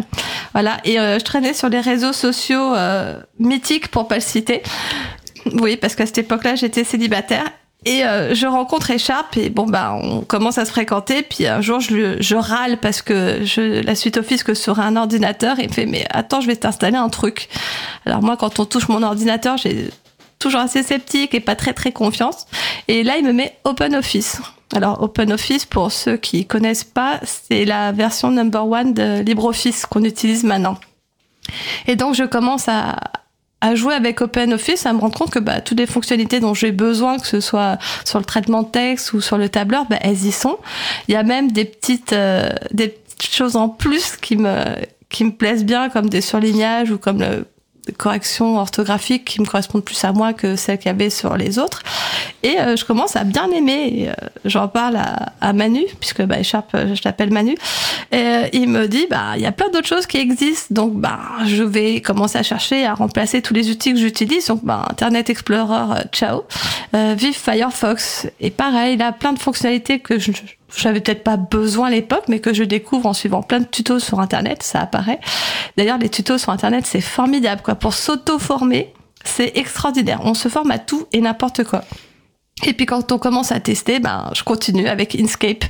Voilà, 0.53 0.79
et 0.85 0.99
euh, 0.99 1.19
je 1.19 1.25
traînais 1.25 1.55
sur 1.55 1.69
les 1.69 1.81
réseaux 1.81 2.13
sociaux 2.13 2.75
euh, 2.75 3.21
mythiques, 3.39 3.89
pour 3.89 4.09
pas 4.09 4.17
le 4.17 4.21
citer. 4.21 4.63
Oui, 5.53 5.77
parce 5.77 5.95
qu'à 5.95 6.07
cette 6.07 6.19
époque-là, 6.19 6.55
j'étais 6.55 6.85
célibataire 6.85 7.45
et 7.85 8.05
euh, 8.05 8.35
je 8.35 8.47
rencontre 8.47 8.91
Écharpe 8.91 9.37
et 9.37 9.51
bon 9.51 9.67
bah 9.67 9.99
on 10.01 10.23
commence 10.23 10.59
à 10.59 10.65
se 10.65 10.71
fréquenter. 10.71 11.23
Puis 11.23 11.47
un 11.47 11.61
jour 11.61 11.81
je, 11.81 12.17
je 12.21 12.37
râle 12.37 12.79
parce 12.79 13.03
que 13.03 13.45
je, 13.45 13.83
la 13.83 13.95
suite 13.95 14.17
office 14.17 14.43
que 14.43 14.55
sur 14.55 14.81
un 14.81 14.97
ordinateur, 14.97 15.59
il 15.59 15.69
me 15.69 15.73
fait 15.73 15.87
mais 15.87 16.07
attends 16.11 16.41
je 16.41 16.47
vais 16.47 16.57
t'installer 16.57 16.97
un 16.97 17.09
truc. 17.11 17.49
Alors 18.07 18.23
moi 18.23 18.37
quand 18.37 18.59
on 18.59 18.65
touche 18.65 18.89
mon 18.89 19.03
ordinateur 19.03 19.59
j'ai 19.59 19.91
toujours 20.39 20.61
assez 20.61 20.83
sceptique 20.83 21.35
et 21.35 21.41
pas 21.41 21.57
très 21.57 21.75
très 21.75 21.93
confiance. 21.93 22.47
Et 22.89 23.03
là 23.03 23.19
il 23.19 23.25
me 23.25 23.33
met 23.33 23.57
Open 23.65 23.95
Office. 23.95 24.41
Alors 24.75 25.03
Open 25.03 25.31
Office 25.33 25.67
pour 25.67 25.93
ceux 25.93 26.17
qui 26.17 26.47
connaissent 26.47 26.85
pas 26.85 27.21
c'est 27.23 27.67
la 27.67 27.93
version 27.93 28.31
number 28.31 28.67
one 28.67 28.95
de 28.95 29.21
LibreOffice 29.21 29.85
qu'on 29.85 30.05
utilise 30.05 30.45
maintenant. 30.45 30.79
Et 31.87 31.97
donc 31.97 32.15
je 32.15 32.25
commence 32.25 32.67
à, 32.69 32.97
à 33.65 33.75
jouer 33.75 33.95
avec 33.95 34.21
OpenOffice, 34.21 34.85
à 34.85 34.93
me 34.93 34.99
rendre 34.99 35.17
compte 35.17 35.31
que 35.31 35.39
bah, 35.39 35.63
toutes 35.63 35.79
les 35.79 35.87
fonctionnalités 35.87 36.39
dont 36.39 36.53
j'ai 36.53 36.71
besoin, 36.71 37.19
que 37.19 37.27
ce 37.27 37.41
soit 37.41 37.79
sur 38.05 38.19
le 38.19 38.27
traitement 38.27 38.63
de 38.63 38.69
texte 38.69 39.15
ou 39.15 39.23
sur 39.23 39.39
le 39.39 39.49
tableur, 39.49 39.87
bah, 39.89 39.97
elles 40.03 40.27
y 40.27 40.33
sont. 40.33 40.59
Il 41.09 41.15
y 41.15 41.17
a 41.17 41.23
même 41.23 41.51
des 41.51 41.65
petites, 41.65 42.13
euh, 42.13 42.51
des 42.73 42.95
choses 43.19 43.57
en 43.57 43.71
plus 43.71 44.17
qui 44.17 44.37
me, 44.37 44.55
qui 45.09 45.25
me 45.25 45.31
plaisent 45.31 45.65
bien, 45.65 45.89
comme 45.89 46.11
des 46.11 46.21
surlignages 46.21 46.91
ou 46.91 46.99
comme 46.99 47.21
le 47.21 47.47
corrections 47.93 48.59
orthographiques 48.59 49.25
qui 49.25 49.41
me 49.41 49.47
correspondent 49.47 49.85
plus 49.85 50.03
à 50.05 50.13
moi 50.13 50.33
que 50.33 50.57
celles 50.57 50.79
qu'il 50.79 50.87
y 50.87 50.91
avait 50.91 51.11
sur 51.11 51.37
les 51.37 51.59
autres. 51.59 51.83
Et 52.43 52.59
euh, 52.59 52.77
je 52.77 52.85
commence 52.85 53.17
à 53.17 53.25
bien 53.25 53.51
aimer. 53.51 54.09
Euh, 54.09 54.29
j'en 54.45 54.69
parle 54.69 54.97
à, 54.97 55.33
à, 55.41 55.53
Manu, 55.53 55.85
puisque 56.01 56.23
bah, 56.23 56.39
écharpe, 56.39 56.75
je 56.75 57.01
l'appelle 57.05 57.33
Manu. 57.33 57.57
Et 58.13 58.17
euh, 58.17 58.49
il 58.53 58.69
me 58.69 58.87
dit, 58.89 59.07
bah, 59.11 59.33
il 59.37 59.43
y 59.43 59.47
a 59.47 59.53
plein 59.53 59.69
d'autres 59.71 59.89
choses 59.89 60.07
qui 60.07 60.19
existent. 60.19 60.69
Donc, 60.71 60.95
bah, 60.95 61.21
je 61.47 61.63
vais 61.63 62.01
commencer 62.01 62.39
à 62.39 62.43
chercher 62.43 62.87
à 62.87 62.95
remplacer 62.95 63.43
tous 63.43 63.55
les 63.55 63.71
outils 63.71 63.93
que 63.93 63.99
j'utilise. 63.99 64.47
Donc, 64.47 64.65
bah, 64.65 64.87
Internet 64.91 65.31
Explorer, 65.31 66.03
ciao. 66.13 66.45
vive 66.93 67.37
Firefox. 67.37 68.27
Et 68.41 68.51
pareil, 68.51 68.97
là, 68.97 69.13
plein 69.13 69.33
de 69.33 69.39
fonctionnalités 69.39 69.99
que 69.99 70.19
je, 70.19 70.33
j'avais 70.77 71.01
peut-être 71.01 71.23
pas 71.23 71.37
besoin 71.37 71.89
à 71.89 71.91
l'époque, 71.91 72.25
mais 72.29 72.41
que 72.41 72.53
je 72.53 72.65
découvre 72.65 73.07
en 73.07 73.13
suivant 73.13 73.43
plein 73.43 73.61
de 73.61 73.67
tutos 73.67 74.01
sur 74.01 74.21
Internet, 74.21 74.63
ça 74.63 74.81
apparaît. 74.81 75.21
D'ailleurs, 75.77 75.99
les 75.99 76.09
tutos 76.09 76.39
sur 76.39 76.51
Internet, 76.53 76.87
c'est 76.87 77.01
formidable, 77.01 77.63
quoi. 77.63 77.75
Pour 77.75 77.95
s'auto-former, 77.95 78.93
c'est 79.25 79.57
extraordinaire. 79.57 80.21
On 80.25 80.35
se 80.35 80.49
forme 80.49 80.71
à 80.71 80.79
tout 80.79 81.07
et 81.13 81.21
n'importe 81.21 81.65
quoi. 81.65 81.83
Et 82.63 82.73
puis 82.73 82.87
quand 82.87 83.11
on 83.11 83.19
commence 83.19 83.51
à 83.51 83.59
tester, 83.59 83.99
ben 83.99 84.31
je 84.35 84.45
continue 84.45 84.87
avec 84.87 85.17
Inkscape 85.17 85.65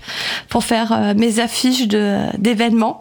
pour 0.51 0.65
faire 0.65 0.93
euh, 0.93 1.15
mes 1.17 1.41
affiches 1.41 1.89
de 1.89 2.19
d'événements. 2.37 3.01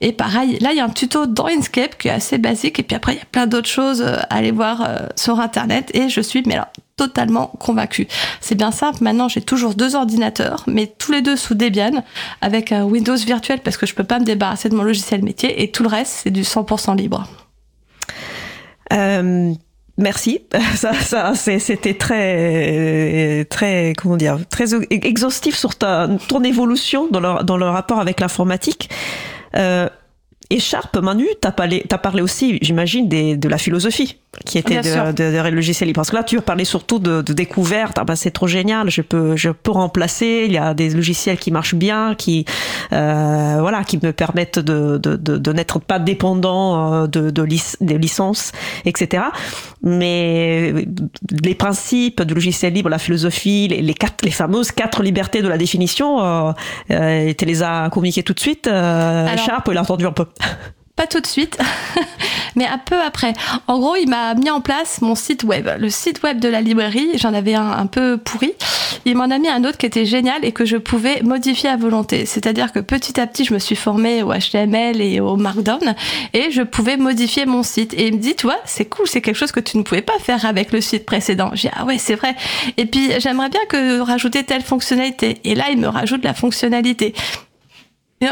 Et 0.00 0.12
pareil, 0.12 0.58
là 0.60 0.70
il 0.72 0.76
y 0.78 0.80
a 0.80 0.84
un 0.84 0.88
tuto 0.88 1.26
dans 1.26 1.46
Inkscape 1.46 1.98
qui 1.98 2.08
est 2.08 2.12
assez 2.12 2.38
basique. 2.38 2.78
Et 2.78 2.84
puis 2.84 2.96
après 2.96 3.14
il 3.14 3.18
y 3.18 3.22
a 3.22 3.26
plein 3.26 3.46
d'autres 3.48 3.68
choses 3.68 4.02
euh, 4.02 4.18
à 4.30 4.36
aller 4.36 4.52
voir 4.52 4.82
euh, 4.82 5.08
sur 5.16 5.40
internet. 5.40 5.90
Et 5.94 6.08
je 6.08 6.20
suis 6.20 6.44
mais 6.46 6.54
là 6.54 6.70
totalement 6.96 7.48
convaincue. 7.58 8.06
C'est 8.40 8.54
bien 8.54 8.70
simple. 8.70 9.02
Maintenant 9.02 9.28
j'ai 9.28 9.42
toujours 9.42 9.74
deux 9.74 9.96
ordinateurs, 9.96 10.62
mais 10.68 10.86
tous 10.86 11.10
les 11.10 11.20
deux 11.20 11.36
sous 11.36 11.56
Debian 11.56 12.04
avec 12.40 12.70
un 12.70 12.84
Windows 12.84 13.16
virtuel 13.16 13.58
parce 13.60 13.76
que 13.76 13.84
je 13.84 13.96
peux 13.96 14.04
pas 14.04 14.20
me 14.20 14.24
débarrasser 14.24 14.68
de 14.68 14.76
mon 14.76 14.84
logiciel 14.84 15.24
métier. 15.24 15.60
Et 15.62 15.72
tout 15.72 15.82
le 15.82 15.88
reste 15.88 16.20
c'est 16.22 16.30
du 16.30 16.42
100% 16.42 16.96
libre. 16.96 17.26
Merci. 19.96 20.40
Ça, 20.74 20.92
ça, 20.94 21.34
c'était 21.34 21.94
très, 21.94 23.44
très, 23.48 23.92
comment 23.96 24.16
dire, 24.16 24.38
très 24.50 24.74
exhaustif 24.90 25.56
sur 25.56 25.76
ta, 25.76 26.08
ton 26.28 26.42
évolution 26.42 27.06
dans 27.08 27.20
le, 27.20 27.44
dans 27.44 27.56
le 27.56 27.66
rapport 27.66 28.00
avec 28.00 28.20
l'informatique. 28.20 28.90
Euh, 29.56 29.88
Sharp, 30.58 30.96
Manu, 30.96 31.26
t'as 31.40 31.52
parlé, 31.52 31.84
as 31.90 31.98
parlé 31.98 32.22
aussi, 32.22 32.58
j'imagine, 32.60 33.08
de 33.08 33.48
la 33.48 33.58
philosophie 33.58 34.18
qui 34.44 34.58
était 34.58 34.80
de, 34.80 35.12
de, 35.12 35.48
logiciels 35.48 35.86
libres. 35.86 35.98
Parce 35.98 36.10
que 36.10 36.16
là, 36.16 36.22
tu 36.22 36.38
as 36.38 36.42
parlé 36.42 36.64
surtout 36.64 36.98
de, 36.98 37.22
de 37.22 37.32
découverte. 37.32 37.98
Ah 37.98 38.04
ben, 38.04 38.16
c'est 38.16 38.30
trop 38.30 38.46
génial. 38.46 38.90
Je 38.90 39.02
peux, 39.02 39.36
je 39.36 39.50
peux 39.50 39.70
remplacer. 39.70 40.44
Il 40.46 40.52
y 40.52 40.58
a 40.58 40.74
des 40.74 40.90
logiciels 40.90 41.38
qui 41.38 41.50
marchent 41.50 41.74
bien, 41.74 42.14
qui, 42.14 42.44
euh, 42.92 43.56
voilà, 43.60 43.84
qui 43.84 43.98
me 44.02 44.12
permettent 44.12 44.58
de, 44.58 44.98
de, 44.98 45.16
de, 45.16 45.52
n'être 45.52 45.78
pas 45.78 45.98
dépendant 45.98 47.04
euh, 47.04 47.06
de, 47.06 47.30
de 47.30 47.44
des 47.80 47.98
licences, 47.98 48.52
etc. 48.84 49.24
Mais 49.82 50.72
les 51.42 51.54
principes 51.54 52.22
du 52.22 52.34
logiciel 52.34 52.72
libre, 52.72 52.88
la 52.88 52.98
philosophie, 52.98 53.68
les, 53.68 53.82
les, 53.82 53.94
quatre, 53.94 54.24
les 54.24 54.30
fameuses 54.30 54.72
quatre 54.72 55.02
libertés 55.02 55.42
de 55.42 55.48
la 55.48 55.58
définition, 55.58 56.24
euh, 56.24 56.52
euh, 56.90 57.32
tu 57.36 57.44
les 57.44 57.62
as 57.62 57.90
communiquées 57.92 58.22
tout 58.22 58.32
de 58.32 58.40
suite. 58.40 58.66
Euh, 58.66 59.36
Sharp, 59.36 59.68
il 59.70 59.76
a 59.76 59.82
entendu 59.82 60.06
un 60.06 60.12
peu. 60.12 60.24
Pas 60.96 61.08
tout 61.08 61.18
de 61.18 61.26
suite, 61.26 61.58
mais 62.54 62.66
un 62.68 62.78
peu 62.78 63.00
après. 63.00 63.32
En 63.66 63.80
gros, 63.80 63.96
il 63.96 64.08
m'a 64.08 64.34
mis 64.34 64.48
en 64.48 64.60
place 64.60 65.00
mon 65.00 65.16
site 65.16 65.42
web. 65.42 65.68
Le 65.80 65.90
site 65.90 66.22
web 66.22 66.38
de 66.38 66.48
la 66.48 66.60
librairie, 66.60 67.18
j'en 67.18 67.34
avais 67.34 67.54
un 67.54 67.72
un 67.72 67.86
peu 67.86 68.16
pourri. 68.16 68.52
Il 69.04 69.16
m'en 69.16 69.24
a 69.24 69.38
mis 69.38 69.48
un 69.48 69.64
autre 69.64 69.76
qui 69.76 69.86
était 69.86 70.06
génial 70.06 70.44
et 70.44 70.52
que 70.52 70.64
je 70.64 70.76
pouvais 70.76 71.20
modifier 71.22 71.68
à 71.68 71.76
volonté. 71.76 72.26
C'est-à-dire 72.26 72.72
que 72.72 72.78
petit 72.78 73.20
à 73.20 73.26
petit, 73.26 73.44
je 73.44 73.52
me 73.52 73.58
suis 73.58 73.74
formée 73.74 74.22
au 74.22 74.32
HTML 74.32 75.00
et 75.00 75.18
au 75.18 75.34
Markdown 75.34 75.96
et 76.32 76.52
je 76.52 76.62
pouvais 76.62 76.96
modifier 76.96 77.44
mon 77.44 77.64
site. 77.64 77.92
Et 77.94 78.06
il 78.06 78.14
me 78.14 78.18
dit, 78.18 78.36
tu 78.36 78.46
vois, 78.46 78.60
c'est 78.64 78.84
cool, 78.84 79.08
c'est 79.08 79.20
quelque 79.20 79.36
chose 79.36 79.52
que 79.52 79.60
tu 79.60 79.76
ne 79.78 79.82
pouvais 79.82 80.02
pas 80.02 80.18
faire 80.20 80.46
avec 80.46 80.72
le 80.72 80.80
site 80.80 81.06
précédent. 81.06 81.50
J'ai 81.54 81.70
ah 81.76 81.84
ouais, 81.84 81.98
c'est 81.98 82.14
vrai. 82.14 82.36
Et 82.76 82.86
puis, 82.86 83.10
j'aimerais 83.18 83.48
bien 83.48 83.64
que 83.68 83.98
rajouter 83.98 84.44
telle 84.44 84.62
fonctionnalité. 84.62 85.38
Et 85.42 85.56
là, 85.56 85.64
il 85.72 85.78
me 85.78 85.88
rajoute 85.88 86.22
la 86.22 86.34
fonctionnalité. 86.34 87.14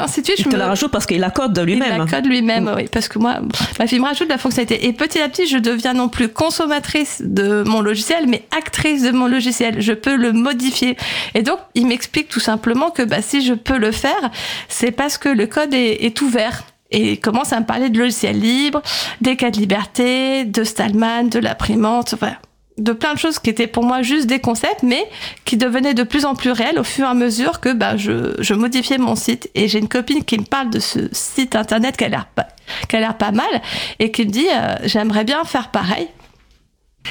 Suite, 0.08 0.32
il 0.38 0.44
te 0.46 0.56
la 0.56 0.68
rajoute 0.68 0.90
parce 0.90 1.06
qu'il 1.06 1.20
la 1.20 1.30
code 1.30 1.58
lui-même. 1.58 1.92
Il 1.92 1.98
la 1.98 2.06
code 2.06 2.26
lui-même, 2.26 2.72
oui. 2.76 2.88
Parce 2.90 3.08
que 3.08 3.18
moi, 3.18 3.40
ma 3.78 3.86
fille 3.86 3.98
me 3.98 4.06
rajoute 4.06 4.28
la 4.28 4.38
fonctionnalité. 4.38 4.86
Et 4.86 4.92
petit 4.92 5.20
à 5.20 5.28
petit, 5.28 5.46
je 5.46 5.58
deviens 5.58 5.94
non 5.94 6.08
plus 6.08 6.28
consommatrice 6.28 7.22
de 7.24 7.62
mon 7.64 7.80
logiciel, 7.80 8.26
mais 8.26 8.46
actrice 8.56 9.02
de 9.02 9.10
mon 9.10 9.26
logiciel. 9.26 9.80
Je 9.80 9.92
peux 9.92 10.16
le 10.16 10.32
modifier. 10.32 10.96
Et 11.34 11.42
donc, 11.42 11.58
il 11.74 11.86
m'explique 11.86 12.28
tout 12.28 12.40
simplement 12.40 12.90
que 12.90 13.02
bah, 13.02 13.22
si 13.22 13.44
je 13.44 13.54
peux 13.54 13.78
le 13.78 13.92
faire, 13.92 14.30
c'est 14.68 14.90
parce 14.90 15.18
que 15.18 15.28
le 15.28 15.46
code 15.46 15.74
est, 15.74 16.04
est 16.04 16.20
ouvert 16.20 16.64
et 16.92 17.12
il 17.12 17.20
commence 17.20 17.52
à 17.52 17.60
me 17.60 17.64
parler 17.64 17.88
de 17.90 17.98
logiciel 17.98 18.38
libre, 18.38 18.82
des 19.20 19.36
cas 19.36 19.50
de 19.50 19.56
liberté, 19.56 20.44
de 20.44 20.62
Stallman, 20.62 21.24
de 21.24 21.38
l'imprimante, 21.38 22.14
enfin, 22.14 22.34
de 22.78 22.92
plein 22.92 23.14
de 23.14 23.18
choses 23.18 23.38
qui 23.38 23.50
étaient 23.50 23.66
pour 23.66 23.84
moi 23.84 24.02
juste 24.02 24.26
des 24.26 24.40
concepts, 24.40 24.82
mais 24.82 25.06
qui 25.44 25.56
devenaient 25.56 25.94
de 25.94 26.02
plus 26.02 26.24
en 26.24 26.34
plus 26.34 26.50
réels 26.50 26.78
au 26.78 26.84
fur 26.84 27.06
et 27.06 27.08
à 27.08 27.14
mesure 27.14 27.60
que 27.60 27.72
bah, 27.72 27.96
je, 27.96 28.34
je 28.38 28.54
modifiais 28.54 28.98
mon 28.98 29.16
site. 29.16 29.50
Et 29.54 29.68
j'ai 29.68 29.78
une 29.78 29.88
copine 29.88 30.24
qui 30.24 30.38
me 30.38 30.44
parle 30.44 30.70
de 30.70 30.80
ce 30.80 31.00
site 31.12 31.54
internet 31.56 31.96
qui 31.96 32.04
a 32.04 32.08
l'air 32.08 32.26
pas, 32.26 32.48
qui 32.88 32.96
a 32.96 33.00
l'air 33.00 33.16
pas 33.16 33.32
mal 33.32 33.62
et 33.98 34.10
qui 34.10 34.24
me 34.26 34.30
dit 34.30 34.46
euh, 34.50 34.76
j'aimerais 34.84 35.24
bien 35.24 35.44
faire 35.44 35.70
pareil. 35.70 36.08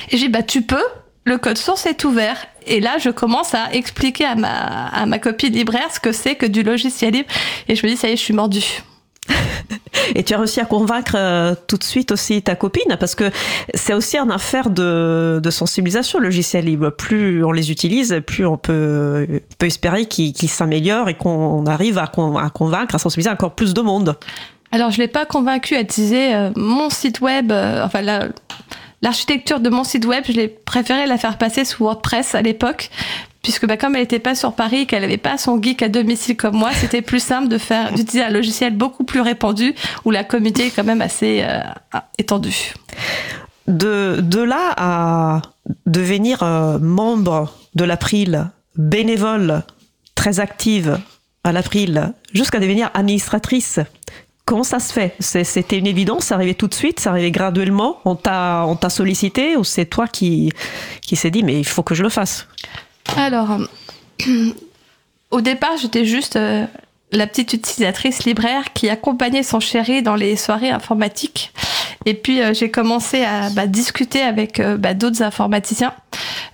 Et 0.09 0.17
j'ai 0.17 0.27
dit 0.27 0.29
bah 0.29 0.43
tu 0.43 0.61
peux, 0.61 0.83
le 1.25 1.37
code 1.37 1.57
source 1.57 1.85
est 1.85 2.03
ouvert. 2.03 2.37
Et 2.67 2.79
là, 2.79 2.97
je 2.99 3.09
commence 3.09 3.53
à 3.53 3.73
expliquer 3.73 4.25
à 4.25 4.35
ma, 4.35 4.87
à 4.87 5.05
ma 5.05 5.19
copine 5.19 5.53
libraire 5.53 5.91
ce 5.93 5.99
que 5.99 6.11
c'est 6.11 6.35
que 6.35 6.45
du 6.45 6.63
logiciel 6.63 7.13
libre. 7.13 7.29
Et 7.67 7.75
je 7.75 7.85
me 7.85 7.91
dis, 7.91 7.97
ça 7.97 8.07
y 8.07 8.13
est, 8.13 8.17
je 8.17 8.21
suis 8.21 8.33
mordue. 8.33 8.83
Et 10.15 10.23
tu 10.23 10.33
as 10.33 10.37
réussi 10.37 10.59
à 10.59 10.65
convaincre 10.65 11.13
euh, 11.15 11.55
tout 11.67 11.77
de 11.77 11.83
suite 11.83 12.11
aussi 12.11 12.41
ta 12.41 12.55
copine, 12.55 12.97
parce 12.99 13.15
que 13.15 13.29
c'est 13.73 13.93
aussi 13.93 14.17
une 14.17 14.31
affaire 14.31 14.69
de, 14.69 15.41
sensibilisation, 15.49 16.19
le 16.19 16.25
logiciel 16.25 16.65
libre. 16.65 16.89
Plus 16.89 17.43
on 17.43 17.51
les 17.51 17.71
utilise, 17.71 18.21
plus 18.25 18.45
on 18.45 18.57
peut, 18.57 19.27
peut 19.57 19.65
espérer 19.65 20.05
qu'ils 20.05 20.49
s'améliorent 20.49 21.09
et 21.09 21.13
qu'on 21.13 21.65
arrive 21.65 21.97
à, 21.97 22.03
à, 22.03 22.49
convaincre, 22.49 22.95
à 22.95 22.99
sensibiliser 22.99 23.29
encore 23.29 23.53
plus 23.53 23.73
de 23.73 23.81
monde. 23.81 24.17
Alors, 24.71 24.89
je 24.91 24.97
ne 24.97 25.03
l'ai 25.03 25.07
pas 25.09 25.25
convaincu 25.25 25.75
à 25.75 25.81
utiliser 25.81 26.33
euh, 26.33 26.49
mon 26.55 26.89
site 26.89 27.19
web, 27.19 27.51
euh, 27.51 27.83
enfin, 27.83 28.01
la, 28.01 28.29
l'architecture 29.01 29.59
de 29.59 29.69
mon 29.69 29.83
site 29.83 30.05
web, 30.05 30.23
je 30.27 30.31
l'ai 30.31 30.47
préféré 30.47 31.05
la 31.07 31.17
faire 31.17 31.37
passer 31.37 31.65
sous 31.65 31.83
WordPress 31.83 32.35
à 32.35 32.41
l'époque, 32.41 32.89
puisque 33.43 33.65
bah, 33.65 33.77
comme 33.77 33.95
elle 33.95 34.01
n'était 34.01 34.19
pas 34.19 34.35
sur 34.35 34.53
Paris, 34.53 34.87
qu'elle 34.87 35.01
n'avait 35.01 35.17
pas 35.17 35.37
son 35.37 35.61
geek 35.61 35.81
à 35.83 35.89
domicile 35.89 36.37
comme 36.37 36.55
moi, 36.55 36.71
c'était 36.73 37.01
plus 37.01 37.21
simple 37.21 37.47
de 37.47 37.57
faire 37.57 37.91
d'utiliser 37.93 38.23
un 38.23 38.29
logiciel 38.29 38.75
beaucoup 38.75 39.03
plus 39.03 39.21
répandu 39.21 39.73
où 40.05 40.11
la 40.11 40.23
communauté 40.23 40.67
est 40.67 40.71
quand 40.71 40.83
même 40.83 41.01
assez 41.01 41.43
euh, 41.43 41.59
étendue. 42.17 42.73
de, 43.67 44.19
de 44.21 44.41
là 44.41 44.73
à 44.77 45.41
devenir 45.85 46.43
euh, 46.43 46.79
membre 46.79 47.53
de 47.75 47.83
l'April, 47.83 48.49
bénévole, 48.75 49.63
très 50.15 50.39
active 50.39 50.99
à 51.43 51.51
l'April, 51.51 52.13
jusqu'à 52.33 52.59
devenir 52.59 52.91
administratrice, 52.93 53.79
comment 54.45 54.63
ça 54.63 54.79
se 54.79 54.91
fait? 54.91 55.15
C'était 55.19 55.77
une 55.77 55.87
évidence, 55.87 56.25
ça 56.25 56.35
arrivait 56.35 56.53
tout 56.53 56.67
de 56.67 56.73
suite, 56.73 56.99
ça 56.99 57.11
arrivait 57.11 57.31
graduellement, 57.31 57.99
on 58.05 58.15
t'a 58.15 58.89
sollicité? 58.89 59.55
Ou 59.55 59.63
c'est 59.63 59.85
toi 59.85 60.07
qui, 60.07 60.51
qui 61.01 61.15
s'est 61.15 61.31
dit 61.31 61.43
mais 61.43 61.59
il 61.59 61.65
faut 61.65 61.83
que 61.83 61.95
je 61.95 62.03
le 62.03 62.09
fasse? 62.09 62.47
Alors, 63.17 63.57
au 65.31 65.41
départ 65.41 65.77
j'étais 65.77 66.05
juste 66.05 66.35
euh, 66.35 66.65
la 67.11 67.27
petite 67.27 67.53
utilisatrice 67.53 68.23
libraire 68.25 68.73
qui 68.73 68.89
accompagnait 68.89 69.43
son 69.43 69.59
chéri 69.59 70.01
dans 70.01 70.15
les 70.15 70.35
soirées 70.35 70.69
informatiques. 70.69 71.51
Et 72.05 72.13
puis 72.13 72.41
euh, 72.41 72.53
j'ai 72.53 72.71
commencé 72.71 73.23
à 73.23 73.49
bah, 73.49 73.67
discuter 73.67 74.21
avec 74.21 74.59
euh, 74.59 74.77
bah, 74.77 74.93
d'autres 74.93 75.21
informaticiens. 75.21 75.93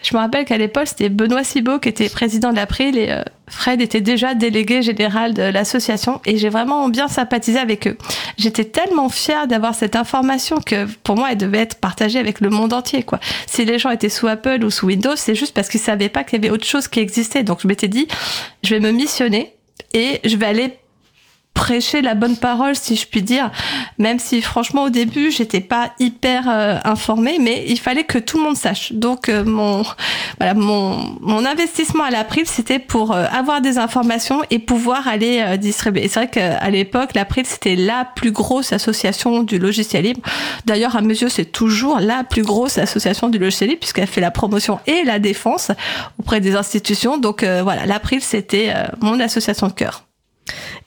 Je 0.03 0.15
me 0.15 0.19
rappelle 0.19 0.45
qu'à 0.45 0.57
l'époque 0.57 0.87
c'était 0.87 1.09
Benoît 1.09 1.43
Cibot 1.43 1.79
qui 1.79 1.89
était 1.89 2.09
président 2.09 2.51
de 2.51 2.55
l'April 2.55 2.97
et 2.97 3.11
euh, 3.11 3.21
Fred 3.49 3.79
était 3.79 4.01
déjà 4.01 4.33
délégué 4.33 4.81
général 4.81 5.33
de 5.33 5.43
l'association 5.43 6.19
et 6.25 6.37
j'ai 6.37 6.49
vraiment 6.49 6.89
bien 6.89 7.07
sympathisé 7.07 7.59
avec 7.59 7.87
eux. 7.87 7.97
J'étais 8.37 8.65
tellement 8.65 9.07
fière 9.07 9.47
d'avoir 9.47 9.73
cette 9.73 9.95
information 9.95 10.57
que 10.57 10.85
pour 11.03 11.15
moi 11.15 11.31
elle 11.31 11.37
devait 11.37 11.59
être 11.59 11.75
partagée 11.75 12.19
avec 12.19 12.41
le 12.41 12.49
monde 12.49 12.73
entier 12.73 13.03
quoi. 13.03 13.19
Si 13.45 13.63
les 13.63 13.79
gens 13.79 13.89
étaient 13.89 14.09
sous 14.09 14.27
Apple 14.27 14.65
ou 14.65 14.69
sous 14.69 14.87
Windows, 14.87 15.15
c'est 15.15 15.35
juste 15.35 15.53
parce 15.53 15.69
qu'ils 15.69 15.79
savaient 15.79 16.09
pas 16.09 16.25
qu'il 16.25 16.43
y 16.43 16.45
avait 16.45 16.53
autre 16.53 16.65
chose 16.65 16.89
qui 16.89 16.99
existait. 16.99 17.43
Donc 17.43 17.61
je 17.61 17.67
m'étais 17.67 17.87
dit 17.87 18.07
je 18.63 18.75
vais 18.75 18.81
me 18.81 18.91
missionner 18.91 19.56
et 19.93 20.19
je 20.23 20.35
vais 20.35 20.45
aller 20.45 20.79
prêcher 21.57 22.03
la 22.03 22.13
bonne 22.13 22.37
parole, 22.37 22.75
si 22.75 22.95
je 22.95 23.07
puis 23.07 23.23
dire. 23.23 23.49
Même 23.97 24.19
si, 24.19 24.43
franchement, 24.43 24.83
au 24.83 24.89
début, 24.91 25.31
j'étais 25.31 25.59
pas 25.59 25.89
hyper 25.99 26.47
euh, 26.47 26.77
informée, 26.85 27.39
mais 27.41 27.65
il 27.67 27.79
fallait 27.79 28.03
que 28.03 28.19
tout 28.19 28.37
le 28.37 28.43
monde 28.43 28.55
sache. 28.55 28.93
Donc, 28.93 29.27
euh, 29.27 29.43
mon, 29.43 29.81
voilà, 30.37 30.53
mon, 30.53 31.17
mon 31.19 31.45
investissement 31.45 32.03
à 32.03 32.11
l'April, 32.11 32.45
c'était 32.45 32.77
pour 32.77 33.11
euh, 33.11 33.25
avoir 33.31 33.59
des 33.61 33.79
informations 33.79 34.43
et 34.51 34.59
pouvoir 34.59 35.07
aller 35.07 35.57
distribuer. 35.57 36.05
Et 36.05 36.07
c'est 36.09 36.19
vrai 36.19 36.29
qu'à 36.29 36.69
l'époque, 36.69 37.15
l'April, 37.15 37.47
c'était 37.47 37.75
la 37.75 38.05
plus 38.05 38.31
grosse 38.31 38.71
association 38.71 39.41
du 39.41 39.57
logiciel 39.57 40.03
libre. 40.03 40.21
D'ailleurs, 40.65 40.95
à 40.95 41.01
mes 41.01 41.15
yeux, 41.15 41.29
c'est 41.29 41.51
toujours 41.51 41.99
la 41.99 42.23
plus 42.23 42.43
grosse 42.43 42.77
association 42.77 43.29
du 43.29 43.39
logiciel 43.39 43.71
libre 43.71 43.79
puisqu'elle 43.79 44.07
fait 44.07 44.21
la 44.21 44.31
promotion 44.31 44.79
et 44.85 45.03
la 45.03 45.17
défense 45.17 45.71
auprès 46.19 46.39
des 46.39 46.55
institutions. 46.55 47.17
Donc, 47.17 47.43
voilà, 47.43 47.87
l'April, 47.87 48.21
c'était 48.21 48.73
mon 49.01 49.19
association 49.19 49.67
de 49.67 49.73
cœur. 49.73 50.06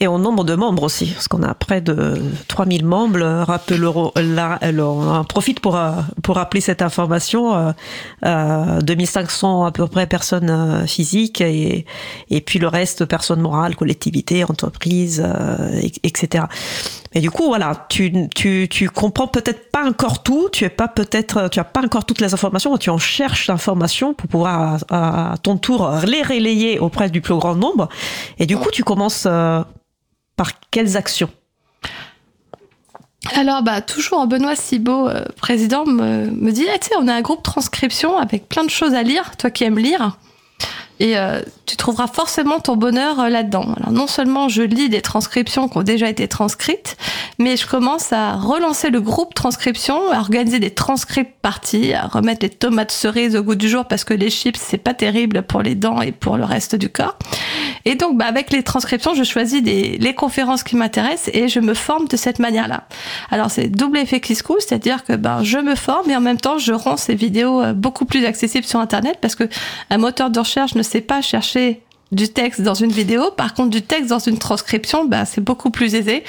Et 0.01 0.07
en 0.07 0.19
nombre 0.19 0.45
de 0.45 0.55
membres 0.55 0.83
aussi, 0.83 1.07
parce 1.07 1.29
qu'on 1.29 1.43
a 1.43 1.55
près 1.55 1.81
de 1.81 2.21
3000 2.49 2.85
membres. 2.85 3.45
Rappelons, 3.45 4.13
là, 4.17 4.59
on 4.63 5.09
en 5.09 5.25
profite 5.25 5.61
pour, 5.61 5.77
euh, 5.77 5.93
pour 6.23 6.37
rappeler 6.37 6.61
cette 6.61 6.83
information. 6.83 7.55
Euh, 7.55 7.73
euh, 8.25 8.81
2500 8.81 9.65
à 9.65 9.73
peu 9.73 9.87
près 9.87 10.07
personnes 10.07 10.51
euh, 10.51 10.87
physiques 10.87 11.41
et, 11.41 11.85
et 12.31 12.41
puis 12.41 12.59
le 12.59 12.69
reste 12.69 13.05
personnes 13.05 13.41
morales, 13.41 13.77
collectivités, 13.77 14.45
entreprises, 14.45 15.25
etc. 16.03 16.45
Et 17.13 17.21
du 17.21 17.31
coup, 17.31 17.47
voilà, 17.47 17.87
tu, 17.89 18.29
tu, 18.35 18.69
tu 18.71 18.89
comprends 18.89 19.27
peut-être 19.27 19.71
pas 19.73 19.85
encore 19.85 20.23
tout, 20.23 20.49
tu 20.53 20.65
es 20.65 20.69
pas 20.69 20.87
peut-être, 20.87 21.49
tu 21.49 21.59
as 21.59 21.65
pas 21.65 21.83
encore 21.83 22.05
toutes 22.05 22.21
les 22.21 22.33
informations, 22.35 22.77
tu 22.79 22.89
en 22.91 22.99
cherches 22.99 23.49
l'information 23.49 24.15
pour 24.15 24.29
pouvoir 24.29 24.79
à, 24.91 25.35
ton 25.43 25.57
tour 25.57 25.91
les 26.07 26.23
relayer 26.23 26.79
auprès 26.79 27.11
du 27.11 27.21
plus 27.21 27.35
grand 27.35 27.57
nombre. 27.57 27.89
Et 28.39 28.47
du 28.47 28.57
coup, 28.57 28.71
tu 28.71 28.85
commences 28.85 29.25
euh, 29.27 29.63
par 30.37 30.53
quelles 30.71 30.97
actions? 30.97 31.31
Alors, 33.35 33.63
bah, 33.63 33.81
toujours 33.81 34.27
Benoît 34.29 34.55
Cibot, 34.55 35.09
euh, 35.09 35.25
président, 35.37 35.85
me, 35.85 36.31
me 36.31 36.53
dit, 36.53 36.67
ah, 36.73 36.79
tu 36.79 36.89
sais, 36.89 36.95
on 36.97 37.09
a 37.09 37.13
un 37.13 37.23
groupe 37.23 37.43
transcription 37.43 38.17
avec 38.19 38.49
plein 38.49 38.65
de 38.65 38.71
choses 38.71 38.95
à 38.95 39.03
lire, 39.03 39.37
toi 39.37 39.51
qui 39.51 39.65
aimes 39.65 39.79
lire. 39.79 40.17
Et 41.01 41.17
euh, 41.17 41.41
tu 41.65 41.77
trouveras 41.77 42.07
forcément 42.07 42.61
ton 42.61 42.77
bonheur 42.77 43.19
euh, 43.21 43.29
là-dedans. 43.31 43.67
Alors 43.79 43.91
non 43.91 44.07
seulement 44.07 44.49
je 44.49 44.63
lis 44.63 44.89
des 44.91 45.01
transcriptions 45.01 45.69
qui 45.69 45.79
ont 45.79 45.83
déjà 45.83 46.09
été 46.09 46.29
transcrites, 46.29 46.97
mais 47.39 47.57
je 47.57 47.67
commence 47.67 48.13
à 48.13 48.37
relancer 48.37 48.91
le 48.91 49.01
groupe 49.01 49.35
transcription, 49.35 50.13
à 50.13 50.19
organiser 50.19 50.59
des 50.59 50.71
transcripts 50.71 51.35
parties, 51.41 51.95
à 51.95 52.07
remettre 52.07 52.41
les 52.43 52.51
tomates 52.51 52.93
cerises 52.93 53.35
au 53.35 53.43
goût 53.43 53.55
du 53.55 53.69
jour 53.69 53.87
parce 53.87 54.05
que 54.05 54.13
les 54.13 54.31
chips 54.31 54.61
c'est 54.61 54.79
pas 54.79 54.95
terrible 54.95 55.43
pour 55.43 55.63
les 55.63 55.75
dents 55.75 56.03
et 56.03 56.13
pour 56.13 56.37
le 56.37 56.45
reste 56.45 56.77
du 56.77 56.91
corps. 56.91 57.19
Et 57.87 57.95
donc 57.95 58.19
bah, 58.19 58.27
avec 58.27 58.51
les 58.51 58.63
transcriptions, 58.63 59.15
je 59.15 59.25
choisis 59.25 59.63
les 59.63 60.15
conférences 60.15 60.63
qui 60.63 60.77
m'intéressent 60.77 61.31
et 61.33 61.49
je 61.49 61.61
me 61.61 61.73
forme 61.73 62.09
de 62.09 62.17
cette 62.19 62.41
manière-là. 62.41 62.85
Alors 63.31 63.51
c'est 63.51 63.69
double 63.69 63.99
effet 63.99 64.21
qui 64.21 64.35
se 64.35 64.43
c'est-à-dire 64.59 65.05
que 65.05 65.13
ben 65.15 65.43
je 65.43 65.59
me 65.59 65.75
forme 65.75 66.11
et 66.11 66.17
en 66.17 66.21
même 66.21 66.41
temps 66.41 66.59
je 66.59 66.73
rends 66.73 66.97
ces 66.97 67.15
vidéos 67.15 67.63
euh, 67.63 67.73
beaucoup 67.73 68.05
plus 68.05 68.25
accessibles 68.25 68.67
sur 68.67 68.81
internet 68.81 69.19
parce 69.21 69.35
que 69.35 69.45
un 69.91 69.99
moteur 69.99 70.31
de 70.31 70.39
recherche 70.39 70.75
ne 70.75 70.83
sait 70.91 71.01
pas 71.01 71.23
chercher 71.23 71.83
du 72.13 72.29
texte 72.29 72.61
dans 72.63 72.75
une 72.75 72.91
vidéo. 72.91 73.31
Par 73.31 73.55
contre, 73.55 73.71
du 73.71 73.83
texte 73.83 74.11
dans 74.11 74.19
une 74.19 74.39
transcription, 74.39 75.05
bah, 75.05 75.25
c'est 75.25 75.41
beaucoup 75.41 75.71
plus 75.71 75.95
aisé. 75.95 76.25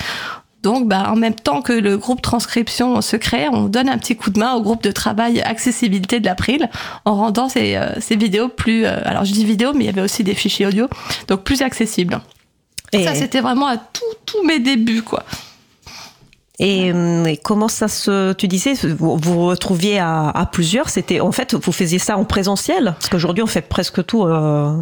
Donc, 0.63 0.87
bah, 0.87 1.09
en 1.09 1.15
même 1.15 1.33
temps 1.33 1.61
que 1.61 1.73
le 1.73 1.97
groupe 1.97 2.21
transcription 2.21 3.01
se 3.01 3.15
crée, 3.15 3.47
on 3.49 3.63
donne 3.63 3.89
un 3.89 3.97
petit 3.97 4.15
coup 4.15 4.29
de 4.29 4.39
main 4.39 4.53
au 4.53 4.61
groupe 4.61 4.83
de 4.83 4.91
travail 4.91 5.41
accessibilité 5.41 6.19
de 6.19 6.25
l'April 6.25 6.69
en 7.05 7.15
rendant 7.15 7.49
ces, 7.49 7.75
euh, 7.75 7.99
ces 7.99 8.15
vidéos 8.15 8.47
plus, 8.47 8.85
euh, 8.85 8.99
alors 9.03 9.25
je 9.25 9.33
dis 9.33 9.43
vidéo, 9.43 9.73
mais 9.73 9.85
il 9.85 9.87
y 9.87 9.89
avait 9.89 10.01
aussi 10.01 10.23
des 10.23 10.35
fichiers 10.35 10.67
audio, 10.67 10.87
donc 11.27 11.43
plus 11.43 11.63
accessibles. 11.63 12.21
Et 12.93 13.03
ça, 13.05 13.15
c'était 13.15 13.39
vraiment 13.39 13.67
à 13.67 13.77
tous 13.77 14.43
mes 14.45 14.59
débuts, 14.59 15.01
quoi. 15.01 15.23
Euh, 16.61 17.25
et, 17.25 17.37
comment 17.37 17.67
ça 17.67 17.87
se, 17.87 18.33
tu 18.33 18.47
disais, 18.47 18.73
vous 18.73 19.17
vous 19.17 19.45
retrouviez 19.47 19.99
à, 19.99 20.47
plusieurs, 20.51 20.89
c'était 20.89 21.19
en 21.19 21.31
fait, 21.31 21.55
vous 21.55 21.71
faisiez 21.71 21.99
ça 21.99 22.17
en 22.17 22.25
présentiel? 22.25 22.93
Parce 22.99 23.09
qu'aujourd'hui, 23.09 23.43
on 23.43 23.47
fait 23.47 23.61
presque 23.61 24.05
tout 24.05 24.23
euh, 24.23 24.75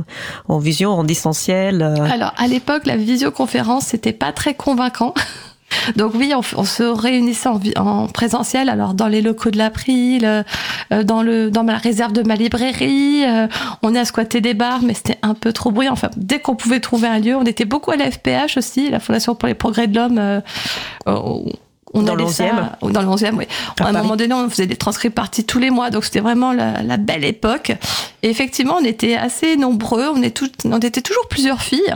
en 0.47 0.59
vision, 0.59 0.91
en 0.91 1.03
distanciel. 1.03 1.81
Euh. 1.81 1.95
Alors, 2.11 2.33
à 2.37 2.47
l'époque, 2.47 2.85
la 2.85 2.97
visioconférence, 2.97 3.85
c'était 3.85 4.13
pas 4.13 4.31
très 4.31 4.53
convaincant. 4.53 5.13
Donc 5.95 6.13
oui, 6.15 6.33
on, 6.35 6.63
se 6.63 6.81
réunissait 6.81 7.47
en, 7.47 7.59
en, 7.77 8.07
présentiel, 8.07 8.69
alors 8.69 8.95
dans 8.95 9.07
les 9.07 9.21
locaux 9.21 9.51
de 9.51 9.57
l'April, 9.59 10.43
dans 10.89 11.21
le 11.21 11.51
dans 11.51 11.61
la 11.61 11.77
réserve 11.77 12.11
de 12.11 12.23
ma 12.23 12.33
librairie, 12.33 13.23
on 13.83 13.93
a 13.93 14.03
squatté 14.03 14.41
des 14.41 14.55
bars, 14.55 14.81
mais 14.81 14.95
c'était 14.95 15.19
un 15.21 15.35
peu 15.35 15.53
trop 15.53 15.69
bruyant. 15.69 15.93
Enfin, 15.93 16.09
dès 16.17 16.39
qu'on 16.39 16.55
pouvait 16.55 16.79
trouver 16.79 17.07
un 17.07 17.19
lieu, 17.19 17.35
on 17.35 17.43
était 17.43 17.65
beaucoup 17.65 17.91
à 17.91 17.97
la 17.97 18.09
FPH 18.09 18.57
aussi, 18.57 18.89
la 18.89 18.99
Fondation 18.99 19.35
pour 19.35 19.47
les 19.47 19.53
progrès 19.53 19.85
de 19.85 19.95
l'homme 19.95 20.41
on 21.93 22.03
dans 22.03 22.15
le 22.15 22.23
11e 22.23 22.91
Dans 22.91 23.01
le 23.01 23.07
11e, 23.07 23.35
oui. 23.35 23.47
À, 23.79 23.87
un 23.87 23.91
moment 23.91 24.15
donné, 24.15 24.33
on 24.33 24.49
faisait 24.49 24.67
des 24.67 24.75
transcrits 24.75 25.09
partis 25.09 25.43
tous 25.43 25.59
les 25.59 25.69
mois, 25.69 25.89
donc 25.89 26.05
c'était 26.05 26.19
vraiment 26.19 26.53
la, 26.53 26.97
belle 26.97 27.23
époque. 27.23 27.71
Et 28.23 28.29
effectivement, 28.29 28.77
on 28.79 28.83
était 28.83 29.15
assez 29.15 29.57
nombreux, 29.57 30.07
on, 30.13 30.21
est 30.21 30.35
tout, 30.35 30.49
on 30.65 30.79
était 30.79 31.01
toujours 31.01 31.27
plusieurs 31.27 31.61
filles. 31.61 31.95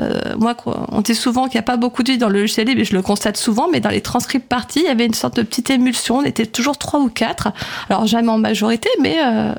Euh, 0.00 0.34
moi, 0.38 0.56
on 0.90 1.00
dit 1.00 1.14
souvent 1.14 1.44
qu'il 1.44 1.54
n'y 1.54 1.60
a 1.60 1.62
pas 1.62 1.76
beaucoup 1.76 2.02
de 2.02 2.08
filles 2.10 2.18
dans 2.18 2.28
le 2.28 2.40
logiciel 2.40 2.66
mais 2.74 2.84
je 2.84 2.94
le 2.94 3.02
constate 3.02 3.36
souvent, 3.36 3.68
mais 3.70 3.80
dans 3.80 3.90
les 3.90 4.00
transcripts 4.00 4.48
partis, 4.48 4.80
il 4.80 4.86
y 4.86 4.88
avait 4.88 5.06
une 5.06 5.14
sorte 5.14 5.36
de 5.36 5.42
petite 5.42 5.70
émulsion, 5.70 6.18
on 6.18 6.24
était 6.24 6.46
toujours 6.46 6.78
trois 6.78 7.00
ou 7.00 7.08
quatre. 7.08 7.48
Alors 7.88 8.06
jamais 8.06 8.30
en 8.30 8.38
majorité, 8.38 8.88
mais... 9.00 9.16
Euh, 9.24 9.54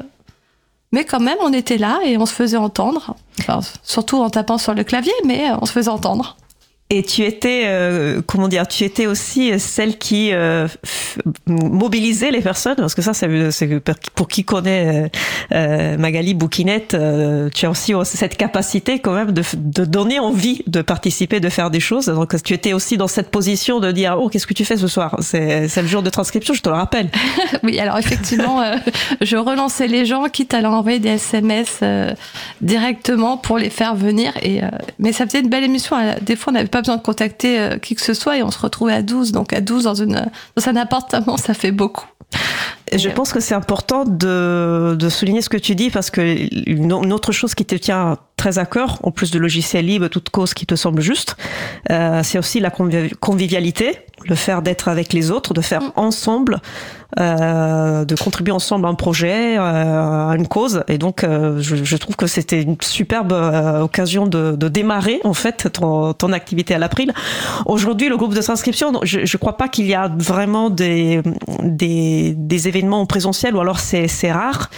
mais 0.92 1.04
quand 1.04 1.20
même, 1.20 1.38
on 1.42 1.52
était 1.52 1.78
là 1.78 2.00
et 2.06 2.18
on 2.18 2.26
se 2.26 2.34
faisait 2.34 2.56
entendre. 2.56 3.16
surtout 3.84 4.18
en 4.22 4.30
tapant 4.30 4.58
sur 4.58 4.74
le 4.74 4.86
clavier, 4.86 5.12
mais 5.26 5.50
on 5.62 5.66
se 5.66 5.74
faisait 5.74 5.90
entendre. 5.90 6.38
Et 6.92 7.02
tu 7.02 7.24
étais, 7.24 7.64
euh, 7.66 8.22
comment 8.28 8.48
dire, 8.48 8.68
tu 8.68 8.84
étais 8.84 9.08
aussi 9.08 9.60
celle 9.60 9.98
qui 9.98 10.32
euh, 10.32 10.68
mobilisait 11.48 12.30
les 12.30 12.42
personnes, 12.42 12.76
parce 12.76 12.94
que 12.94 13.02
ça, 13.02 13.16
c'est 13.16 13.28
pour 14.14 14.28
qui 14.28 14.44
connaît 14.44 15.10
euh, 15.52 15.98
Magali 15.98 16.36
Bouquinette, 16.36 16.96
tu 17.56 17.66
as 17.66 17.70
aussi 17.72 17.94
cette 18.04 18.38
capacité 18.38 19.00
quand 19.00 19.14
même 19.14 19.32
de, 19.32 19.42
de, 19.56 19.84
donner 19.84 20.20
envie 20.20 20.62
de 20.68 20.84
participer, 20.84 21.40
de 21.40 21.50
faire 21.50 21.72
des 21.72 21.80
choses. 21.80 22.06
Donc 22.06 22.40
tu 22.44 22.54
étais 22.54 22.74
aussi 22.74 22.98
dans 22.98 23.08
cette 23.08 23.32
position 23.32 23.80
de 23.80 23.92
dire, 23.92 24.18
oh, 24.20 24.30
qu'est-ce 24.30 24.46
que 24.46 24.54
tu 24.54 24.64
fais 24.64 24.78
ce 24.78 24.88
soir? 24.88 25.18
C'est 25.22 25.76
le 25.76 25.88
jour 25.88 26.04
de 26.04 26.12
transcription, 26.12 26.54
je 26.54 26.62
te 26.62 26.70
le 26.70 26.76
rappelle. 26.76 27.10
oui, 27.64 27.80
alors 27.80 27.98
effectivement, 27.98 28.62
je 29.22 29.38
relançais 29.38 29.88
les 29.88 30.06
gens, 30.06 30.26
quitte 30.26 30.54
à 30.54 30.62
leur 30.62 30.74
envoyer 30.74 31.00
des 31.00 31.10
SMS 31.10 31.80
directement 32.62 33.38
pour 33.38 33.58
les 33.58 33.72
faire 33.72 33.96
venir. 33.96 34.34
Et 34.44 34.62
mais 35.00 35.14
ça 35.14 35.26
faisait 35.26 35.40
une 35.40 35.50
belle 35.50 35.64
émission. 35.64 35.96
Des 36.22 36.36
fois, 36.36 36.54
on 36.54 36.56
avait 36.56 36.75
pas 36.76 36.82
besoin 36.82 36.98
de 36.98 37.02
contacter 37.02 37.58
euh, 37.58 37.78
qui 37.78 37.96
que 37.96 38.02
ce 38.02 38.14
soit 38.14 38.38
et 38.38 38.44
on 38.44 38.52
se 38.52 38.60
retrouvait 38.60 38.92
à 38.92 39.02
12. 39.02 39.32
Donc 39.32 39.54
à 39.54 39.62
12 39.62 39.86
dans, 39.86 39.94
une, 39.94 40.30
dans 40.58 40.68
un 40.68 40.76
appartement, 40.76 41.38
ça 41.38 41.54
fait 41.54 41.72
beaucoup. 41.72 42.06
Je 42.92 43.08
pense 43.08 43.32
que 43.32 43.40
c'est 43.40 43.56
important 43.56 44.04
de, 44.04 44.94
de, 45.00 45.10
souligner 45.10 45.42
ce 45.42 45.48
que 45.48 45.56
tu 45.56 45.74
dis 45.74 45.90
parce 45.90 46.10
que 46.10 46.22
une, 46.70 46.92
autre 46.92 47.32
chose 47.32 47.56
qui 47.56 47.64
te 47.64 47.76
tient 47.76 48.18
très 48.36 48.60
à 48.60 48.66
cœur, 48.66 49.00
en 49.04 49.12
plus 49.12 49.32
de 49.32 49.40
logiciel 49.40 49.86
libre, 49.86 50.08
toute 50.08 50.30
cause 50.30 50.54
qui 50.54 50.66
te 50.66 50.76
semble 50.76 51.02
juste, 51.02 51.36
euh, 51.92 52.22
c'est 52.24 52.38
aussi 52.38 52.60
la 52.60 52.70
convivialité. 52.70 54.00
le 54.28 54.36
faire 54.36 54.62
d'être 54.62 54.88
avec 54.88 55.14
les 55.14 55.30
autres, 55.30 55.54
de 55.54 55.62
faire 55.62 55.82
mm. 55.82 55.92
ensemble, 55.98 56.62
euh, 57.20 58.04
de 58.04 58.16
contribuer 58.16 58.52
ensemble 58.52 58.86
à 58.88 58.90
un 58.90 58.96
projet, 58.96 59.58
euh, 59.58 60.30
à 60.30 60.36
une 60.36 60.48
cause. 60.48 60.84
Et 60.88 60.98
donc, 60.98 61.24
euh, 61.24 61.62
je, 61.62 61.78
je, 61.78 61.98
trouve 61.98 62.16
que 62.18 62.28
c'était 62.28 62.62
une 62.62 62.76
superbe 62.82 63.32
euh, 63.32 63.82
occasion 63.82 64.28
de, 64.28 64.56
de, 64.58 64.68
démarrer 64.68 65.22
en 65.24 65.34
fait 65.34 65.72
ton, 65.72 66.14
ton 66.14 66.34
activité 66.34 66.76
à 66.76 66.78
l'April. 66.78 67.14
Aujourd'hui, 67.66 68.10
le 68.10 68.18
groupe 68.18 68.34
de 68.34 68.42
transcription, 68.42 68.92
je 69.04 69.20
ne 69.20 69.38
crois 69.38 69.56
pas 69.56 69.70
qu'il 69.70 69.86
y 69.86 69.94
a 69.94 70.12
vraiment 70.14 70.70
des, 70.70 71.22
des, 71.64 72.34
des, 72.36 72.68
événements 72.68 73.00
en 73.00 73.06
présentiel, 73.06 73.56
ou 73.56 73.62
alors 73.62 73.80
c'est 73.80 74.32
rare. 74.32 74.70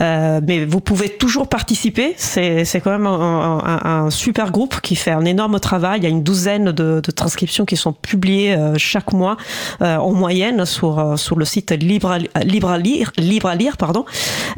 mais 0.00 0.64
vous 0.64 0.80
pouvez 0.80 1.10
toujours 1.10 1.48
participer. 1.48 2.14
C'est 2.16 2.80
quand 2.82 2.90
un, 3.06 4.10
super 4.10 4.50
groupe 4.50 4.80
qui 4.80 4.96
fait 4.96 5.10
un 5.10 5.24
énorme 5.24 5.58
travail. 5.60 6.00
Il 6.00 6.04
y 6.04 6.06
a 6.06 6.10
une 6.10 6.22
douzaine 6.22 6.72
de, 6.72 7.00
transcriptions 7.00 7.64
qui 7.64 7.76
sont 7.76 7.92
publiées 7.92 8.56
chaque 8.76 9.12
mois 9.12 9.36
en 9.80 10.12
moyenne 10.12 10.64
sur, 10.64 11.18
sur 11.18 11.36
le 11.36 11.44
site 11.44 11.72
libre 11.72 12.10
à, 12.10 12.18
libre 12.44 12.70
à 12.70 12.78
lire, 12.78 13.12
libre 13.16 13.48
à 13.48 13.54
lire, 13.54 13.76
pardon. 13.76 14.04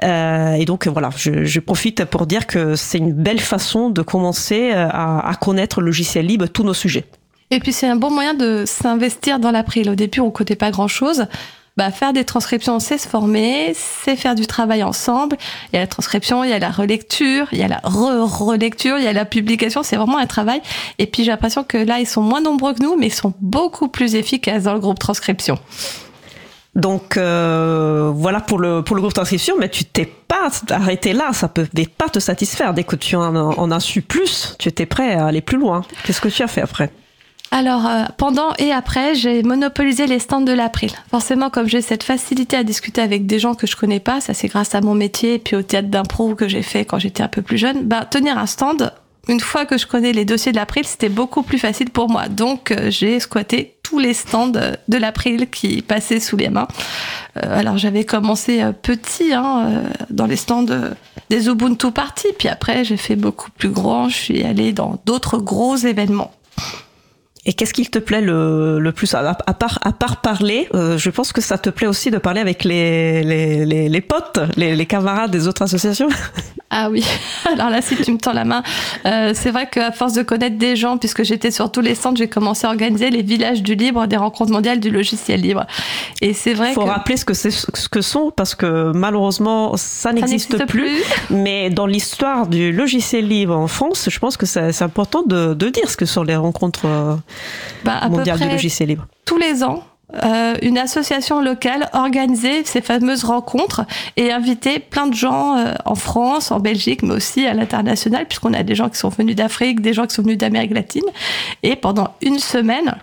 Euh, 0.03 0.55
et 0.55 0.65
donc 0.65 0.87
voilà, 0.87 1.11
je, 1.17 1.61
profite 1.61 2.05
pour 2.05 2.27
dire 2.27 2.47
que 2.47 2.75
c'est 2.75 2.99
une 2.99 3.13
belle 3.13 3.41
façon 3.41 3.91
de 3.91 4.03
commencer 4.03 4.71
euh, 4.73 4.89
à, 4.91 5.33
connaître 5.41 5.81
le 5.81 5.87
logiciel 5.87 6.27
libre, 6.27 6.47
tous 6.47 6.65
nos 6.65 6.75
sujets. 6.75 7.05
Et 7.51 7.61
puis 7.61 7.73
c'est 7.73 7.87
un 7.87 7.97
bon 7.97 8.11
moyen 8.11 8.35
de 8.35 8.65
s'investir 8.67 9.39
dans 9.39 9.51
l'April. 9.51 9.89
Au 9.91 9.95
début, 9.95 10.21
on 10.21 10.27
ne 10.27 10.31
coûtait 10.31 10.57
pas 10.57 10.71
grand-chose. 10.71 11.27
Bah, 11.77 11.91
faire 11.91 12.15
des 12.15 12.25
transcriptions, 12.25 12.81
c'est 12.81 12.97
se 12.97 13.07
former, 13.07 13.75
c'est 13.75 14.17
faire 14.17 14.35
du 14.35 14.47
travail 14.47 14.83
ensemble. 14.83 15.37
Il 15.71 15.77
y 15.77 15.79
a 15.79 15.83
la 15.83 15.87
transcription, 15.87 16.43
il 16.43 16.49
y 16.49 16.55
a 16.55 16.59
la 16.59 16.71
relecture, 16.71 17.49
il 17.53 17.59
y 17.59 17.63
a 17.63 17.69
la 17.69 17.81
re-relecture, 17.85 18.97
il 18.97 19.05
y 19.05 19.09
a 19.09 19.13
la 19.13 19.27
publication. 19.27 19.83
C'est 19.83 19.97
vraiment 19.97 20.17
un 20.17 20.27
travail. 20.27 20.63
Et 20.99 21.07
puis 21.07 21.23
j'ai 21.23 21.31
l'impression 21.31 21.65
que 21.65 21.77
là, 21.77 22.01
ils 22.01 22.07
sont 22.07 22.23
moins 22.23 22.41
nombreux 22.41 22.73
que 22.73 22.83
nous, 22.83 22.97
mais 22.97 23.09
ils 23.09 23.15
sont 23.15 23.35
beaucoup 23.43 23.89
plus 23.89 24.15
efficaces 24.15 24.63
dans 24.63 24.73
le 24.73 24.81
groupe 24.81 24.99
transcription. 24.99 25.59
Donc 26.75 27.19
euh, 27.19 28.11
voilà 28.15 28.41
pour 28.41 28.59
le 28.59 28.83
pour 28.83 28.97
le 28.97 29.03
groupe 29.03 29.15
transcription, 29.15 29.57
mais 29.59 29.69
tu 29.69 29.85
t'es 29.85 30.07
pas 30.07 30.51
arrêté 30.71 31.13
là, 31.13 31.33
ça 31.33 31.49
peut 31.49 31.67
pas 31.99 32.09
te 32.09 32.21
satisfaire. 32.21 32.73
Dès 32.73 32.85
que 32.85 32.97
tu 32.97 33.17
en, 33.17 33.35
en 33.35 33.71
as 33.71 33.81
su 33.81 34.01
plus, 34.01 34.57
tu 34.59 34.69
étais 34.69 34.87
prêt 34.87 35.15
à 35.15 35.27
aller 35.27 35.43
plus 35.43 35.59
loin. 35.59 35.83
Qu'est-ce 36.05 36.21
que 36.23 36.29
tu 36.29 36.43
as 36.43 36.49
fait 36.49 36.63
après? 36.63 36.91
Alors, 37.51 37.87
euh, 37.87 38.05
pendant 38.17 38.53
et 38.59 38.73
après, 38.73 39.15
j'ai 39.15 39.43
monopolisé 39.43 40.07
les 40.07 40.19
stands 40.19 40.41
de 40.41 40.53
l'April. 40.53 40.91
Forcément, 41.11 41.51
comme 41.51 41.69
j'ai 41.69 41.81
cette 41.81 42.03
facilité 42.03 42.57
à 42.57 42.65
discuter 42.65 43.01
avec 43.01 43.27
des 43.27 43.39
gens 43.39 43.55
que 43.55 43.67
je 43.67 43.77
connais 43.77 44.01
pas, 44.01 44.21
ça 44.21 44.35
c'est 44.35 44.49
grâce 44.49 44.75
à 44.75 44.81
mon 44.81 44.95
métier 44.95 45.35
et 45.35 45.39
puis 45.39 45.57
au 45.57 45.63
théâtre 45.63 45.89
d'impro 45.89 46.35
que 46.35 46.49
j'ai 46.49 46.63
fait 46.63 46.85
quand 46.85 46.99
j'étais 46.99 47.23
un 47.23 47.29
peu 47.29 47.43
plus 47.43 47.59
jeune, 47.59 47.85
bah, 47.85 48.05
tenir 48.05 48.37
un 48.37 48.47
stand, 48.47 48.93
une 49.29 49.41
fois 49.41 49.65
que 49.65 49.79
je 49.79 49.87
connais 49.87 50.13
les 50.13 50.25
dossiers 50.25 50.53
de 50.53 50.57
l'April, 50.57 50.85
c'était 50.87 51.09
beaucoup 51.09 51.43
plus 51.43 51.59
facile 51.59 51.91
pour 51.91 52.09
moi. 52.09 52.29
Donc, 52.29 52.71
euh, 52.71 52.91
j'ai 52.91 53.19
squatté 53.21 53.77
tous 53.83 53.99
les 54.01 54.15
stands 54.15 54.49
de 54.49 54.99
l'April 54.99 55.49
qui 55.49 55.83
passaient 55.83 56.21
sous 56.21 56.37
les 56.37 56.49
mains. 56.49 56.69
Euh, 57.37 57.59
alors, 57.61 57.79
j'avais 57.79 58.05
commencé 58.05 58.61
petit 58.83 59.33
hein, 59.33 59.85
dans 60.11 60.27
les 60.27 60.37
stands 60.37 60.67
des 61.31 61.49
Ubuntu 61.49 61.93
Party, 61.93 62.29
puis 62.37 62.49
après, 62.49 62.85
j'ai 62.85 62.97
fait 62.97 63.17
beaucoup 63.17 63.51
plus 63.53 63.69
grand. 63.69 64.09
Je 64.09 64.17
suis 64.17 64.43
allée 64.43 64.73
dans 64.73 65.01
d'autres 65.07 65.39
gros 65.39 65.77
événements. 65.77 66.33
Et 67.49 67.53
qu'est-ce 67.53 67.73
qu'il 67.73 67.89
te 67.91 68.01
plaît 68.01 68.21
le, 68.21 68.91
plus? 68.91 69.15
À, 69.15 69.35
part, 69.55 69.79
à 69.83 69.93
part 69.93 70.21
parler, 70.21 70.69
je 70.73 71.11
pense 71.11 71.33
que 71.33 71.41
ça 71.41 71.59
te 71.59 71.71
plaît 71.71 71.87
aussi 71.87 72.11
de 72.11 72.19
parler 72.19 72.41
avec 72.41 72.65
les, 72.65 74.05
potes, 74.07 74.41
les 74.57 74.87
camarades 74.87 75.31
des 75.31 75.47
autres 75.47 75.63
associations 75.63 76.09
Ah 76.71 76.91
oui, 76.91 77.05
alors 77.53 77.71
là, 77.71 77.81
si 77.81 77.97
tu 77.97 78.13
me 78.13 78.19
tends 78.19 78.33
la 78.33 78.45
main, 78.45 78.63
euh, 79.05 79.33
c'est 79.35 79.51
vrai 79.51 79.69
qu'à 79.71 79.93
force 79.93 80.15
de 80.15 80.23
connaître 80.23 80.59
des 80.59 80.75
gens, 80.75 80.99
puisque 80.99 81.23
j'étais 81.23 81.51
sur 81.51 81.71
tous 81.71 81.81
les 81.81 81.95
centres, 81.95 82.17
j'ai 82.17 82.29
commencé 82.29 82.67
à 82.67 82.71
organiser 82.71 83.11
les 83.11 83.23
villages 83.23 83.63
du 83.63 83.77
libre, 83.77 84.07
des 84.07 84.17
rencontres 84.17 84.51
mondiales 84.51 84.81
du 84.81 84.91
logiciel 84.91 85.41
libre. 85.41 85.65
Et 86.21 86.33
c'est 86.33 86.55
vrai. 86.55 86.71
Il 86.71 86.75
faut 86.75 86.85
rappeler 86.85 87.17
ce 87.17 87.25
que 87.25 87.35
c'est, 87.35 87.51
ce 87.51 87.89
que 87.89 88.01
sont, 88.01 88.33
parce 88.35 88.55
que 88.55 88.91
malheureusement, 88.93 89.77
ça 89.77 90.13
n'existe 90.13 90.67
plus, 90.67 90.91
Mais 91.31 91.71
dans 91.71 91.87
l'histoire 91.87 92.47
du 92.49 92.73
logiciel 92.73 93.29
libre 93.29 93.57
en 93.57 93.69
France, 93.69 94.09
je 94.11 94.19
pense 94.19 94.37
que 94.37 94.47
c'est, 94.47 94.83
important 94.83 95.23
de, 95.23 95.55
de, 95.55 95.69
dire 95.69 95.89
ce 95.91 95.97
que 95.97 96.05
sont 96.05 96.23
les 96.23 96.37
rencontres 96.37 96.87
euh, 96.87 97.17
bah, 97.85 98.09
mondiales 98.09 98.39
du 98.39 98.49
logiciel 98.49 98.89
libre. 98.89 99.07
Tous 99.25 99.39
les 99.39 99.63
ans, 99.63 99.83
euh, 100.15 100.55
une 100.63 100.79
association 100.79 101.43
locale 101.43 101.91
organisait 101.93 102.63
ces 102.65 102.81
fameuses 102.81 103.25
rencontres 103.25 103.85
et 104.17 104.31
invitait 104.31 104.79
plein 104.79 105.09
de 105.09 105.15
gens 105.15 105.57
euh, 105.57 105.75
en 105.85 105.97
France, 105.97 106.53
en 106.53 106.61
Belgique, 106.61 107.03
mais 107.03 107.15
aussi 107.15 107.45
à 107.45 107.55
l'international, 107.55 108.27
puisqu'on 108.27 108.55
a 108.55 108.63
des 108.63 108.77
gens 108.77 108.89
qui 108.89 108.99
sont 108.99 109.09
venus 109.09 109.35
d'Afrique, 109.35 109.81
des 109.81 109.93
gens 109.93 110.07
qui 110.07 110.15
sont 110.15 110.23
venus 110.23 110.39
d'Amérique 110.39 110.73
latine. 110.73 111.05
Et 111.65 111.75
pendant 111.75 112.15
une 112.23 112.39
semaine, 112.39 112.95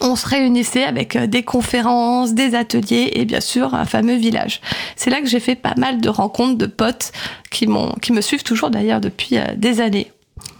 on 0.00 0.16
se 0.16 0.26
réunissait 0.26 0.84
avec 0.84 1.14
euh, 1.14 1.26
des 1.26 1.42
conférences, 1.42 2.32
des 2.32 2.54
ateliers 2.54 3.10
et 3.14 3.26
bien 3.26 3.40
sûr 3.40 3.74
un 3.74 3.84
fameux 3.84 4.16
village. 4.16 4.62
C'est 4.96 5.10
là 5.10 5.20
que 5.20 5.26
j'ai 5.26 5.40
fait 5.40 5.56
pas 5.56 5.74
mal 5.76 6.00
de 6.00 6.08
rencontres 6.08 6.56
de 6.56 6.66
potes 6.66 7.12
qui 7.50 7.68
qui 8.00 8.12
me 8.12 8.20
suivent 8.22 8.44
toujours 8.44 8.70
d'ailleurs 8.70 9.00
depuis 9.00 9.36
des 9.56 9.80
années. 9.82 10.10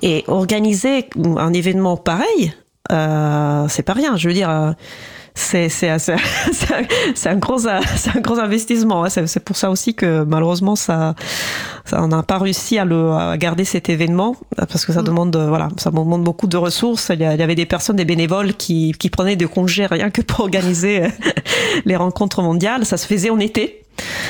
Et 0.02 0.24
organiser 0.26 1.09
un 1.38 1.52
événement 1.54 1.96
pareil, 1.96 2.52
c'est 2.90 3.82
pas 3.82 3.92
rien. 3.94 4.16
Je 4.16 4.28
veux 4.28 4.34
dire, 4.34 4.74
c'est 5.41 5.68
c'est 5.68 5.97
c'est 7.14 7.28
un 7.28 7.36
gros 7.36 7.59
c'est 7.59 8.16
un 8.16 8.20
gros 8.20 8.38
investissement. 8.38 9.05
Hein. 9.05 9.09
C'est 9.09 9.45
pour 9.45 9.57
ça 9.57 9.70
aussi 9.70 9.95
que 9.95 10.24
malheureusement 10.24 10.76
ça, 10.76 11.14
ça 11.84 12.03
on 12.03 12.09
n'a 12.09 12.22
pas 12.22 12.38
réussi 12.38 12.78
à 12.78 12.84
le 12.84 13.12
à 13.12 13.36
garder 13.36 13.64
cet 13.64 13.88
événement 13.88 14.36
parce 14.57 14.84
que 14.84 14.93
ça 14.93 15.03
mm. 15.03 15.05
demande 15.05 15.36
voilà 15.36 15.68
ça 15.76 15.91
demande 15.91 16.24
beaucoup 16.24 16.47
de 16.47 16.57
ressources. 16.57 17.11
Il 17.12 17.20
y, 17.20 17.24
avait 17.24 17.55
des 17.55 17.66
personnes 17.66 17.97
des 17.97 18.05
bénévoles 18.05 18.55
qui 18.55 18.95
qui 18.99 19.11
prenaient 19.11 19.36
des 19.36 19.47
congés 19.47 19.86
rien 19.86 20.11
que 20.11 20.22
pour 20.22 20.41
organiser 20.41 21.05
les 21.84 21.97
rencontres 21.97 22.43
mondiales. 22.43 22.84
Ça 22.84 22.97
se 22.97 23.07
faisait 23.07 23.30
en 23.30 23.38
été. 23.38 23.79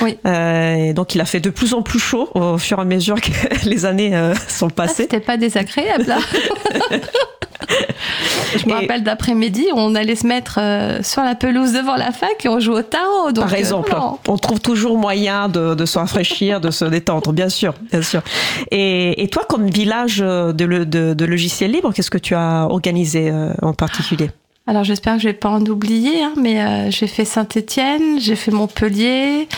Oui. 0.03 0.19
Euh, 0.27 0.75
et 0.75 0.93
donc 0.93 1.15
il 1.15 1.21
a 1.21 1.25
fait 1.25 1.41
de 1.41 1.51
plus 1.51 1.75
en 1.75 1.83
plus 1.83 1.99
chaud 1.99 2.29
au 2.35 2.59
fur 2.59 2.79
et 2.79 2.83
à 2.83 2.85
mesure 2.85 3.21
que 3.21 3.31
les 3.69 3.85
années 3.85 4.17
euh, 4.17 4.35
sont 4.49 4.69
ah, 4.69 4.75
passées. 4.75 5.03
C'était 5.03 5.21
pas 5.21 5.37
désagréable. 5.37 6.05
Là. 6.07 6.19
Je 8.57 8.67
me 8.67 8.73
rappelle 8.73 9.05
d'après-midi, 9.05 9.67
on 9.75 9.95
allait 9.95 10.17
se 10.17 10.27
mettre 10.27 10.59
euh, 10.61 11.03
sur 11.03 11.23
la 11.23 11.35
pelouse 11.35 11.73
devant 11.73 11.95
la 11.95 12.11
fac 12.11 12.45
et 12.45 12.49
on 12.49 12.59
jouait 12.59 12.81
au 12.81 12.83
tarot. 12.83 13.33
Donc, 13.33 13.45
Par 13.45 13.55
exemple, 13.55 13.95
on 14.27 14.39
trouve 14.39 14.61
toujours 14.61 14.99
moyen 14.99 15.49
de, 15.49 15.75
de 15.75 15.85
se 15.85 15.99
rafraîchir, 15.99 16.61
de 16.61 16.71
se 16.71 16.85
détendre, 16.85 17.33
bien 17.33 17.49
sûr, 17.49 17.75
bien 17.93 18.03
sûr. 18.03 18.23
Et, 18.71 19.23
et 19.23 19.29
toi, 19.29 19.45
comme 19.49 19.69
village 19.69 20.19
de, 20.19 20.53
de, 20.53 21.15
de 21.15 21.25
logiciels 21.25 21.71
libres, 21.71 21.93
qu'est-ce 21.93 22.11
que 22.11 22.19
tu 22.19 22.35
as 22.35 22.67
organisé 22.69 23.33
en 23.63 23.75
particulier? 23.75 24.31
Alors 24.71 24.85
j'espère 24.85 25.17
que 25.17 25.23
je 25.23 25.27
vais 25.27 25.35
pas 25.35 25.49
en 25.49 25.67
oublier, 25.67 26.23
hein, 26.23 26.33
mais 26.37 26.63
euh, 26.63 26.93
j'ai 26.93 27.09
fait 27.09 27.25
Saint-Étienne, 27.25 28.21
j'ai 28.21 28.37
fait 28.37 28.53
Montpellier, 28.53 29.49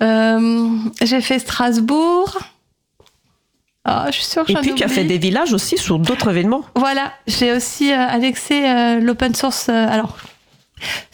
euh, 0.00 0.68
j'ai 1.02 1.20
fait 1.20 1.40
Strasbourg. 1.40 2.38
Ah, 3.84 4.06
je 4.10 4.18
suis 4.18 4.24
sûre 4.24 4.44
que 4.44 4.52
Et 4.52 4.54
puis 4.54 4.72
tu 4.76 4.84
as 4.84 4.88
fait 4.88 5.02
des 5.02 5.18
villages 5.18 5.52
aussi 5.52 5.78
sur 5.78 5.98
d'autres 5.98 6.30
événements. 6.30 6.62
Voilà, 6.76 7.12
j'ai 7.26 7.50
aussi 7.50 7.90
euh, 7.90 7.96
annexé 7.96 9.00
l'open 9.00 9.34
source. 9.34 9.68
alors 9.68 10.16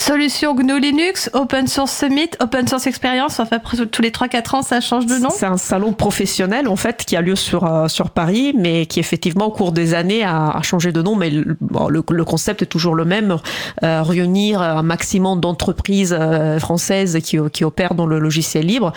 Solution 0.08 0.54
GNU 0.54 0.80
Linux, 0.80 1.28
Open 1.34 1.66
Source 1.66 1.92
Summit, 1.92 2.30
Open 2.40 2.66
Source 2.66 2.86
Experience, 2.86 3.40
enfin 3.40 3.58
tous 3.90 4.02
les 4.02 4.10
3-4 4.10 4.56
ans 4.56 4.62
ça 4.62 4.80
change 4.80 5.06
de 5.06 5.16
nom. 5.16 5.28
C'est 5.30 5.46
un 5.46 5.56
salon 5.56 5.92
professionnel 5.92 6.68
en 6.68 6.76
fait 6.76 7.04
qui 7.04 7.16
a 7.16 7.20
lieu 7.20 7.36
sur, 7.36 7.64
euh, 7.64 7.88
sur 7.88 8.10
Paris 8.10 8.54
mais 8.56 8.86
qui 8.86 9.00
effectivement 9.00 9.46
au 9.46 9.50
cours 9.50 9.72
des 9.72 9.94
années 9.94 10.24
a, 10.24 10.50
a 10.50 10.62
changé 10.62 10.92
de 10.92 11.02
nom 11.02 11.14
mais 11.14 11.30
le, 11.30 11.56
le, 11.60 12.24
concept 12.24 12.62
est 12.62 12.66
toujours 12.66 12.94
le 12.94 13.04
même, 13.04 13.36
euh, 13.82 14.02
réunir 14.02 14.62
un 14.62 14.82
maximum 14.82 15.40
d'entreprises 15.40 16.16
euh, 16.18 16.58
françaises 16.58 17.18
qui, 17.22 17.38
qui 17.52 17.64
opèrent 17.64 17.94
dans 17.94 18.06
le 18.06 18.18
logiciel 18.18 18.66
libre 18.66 18.92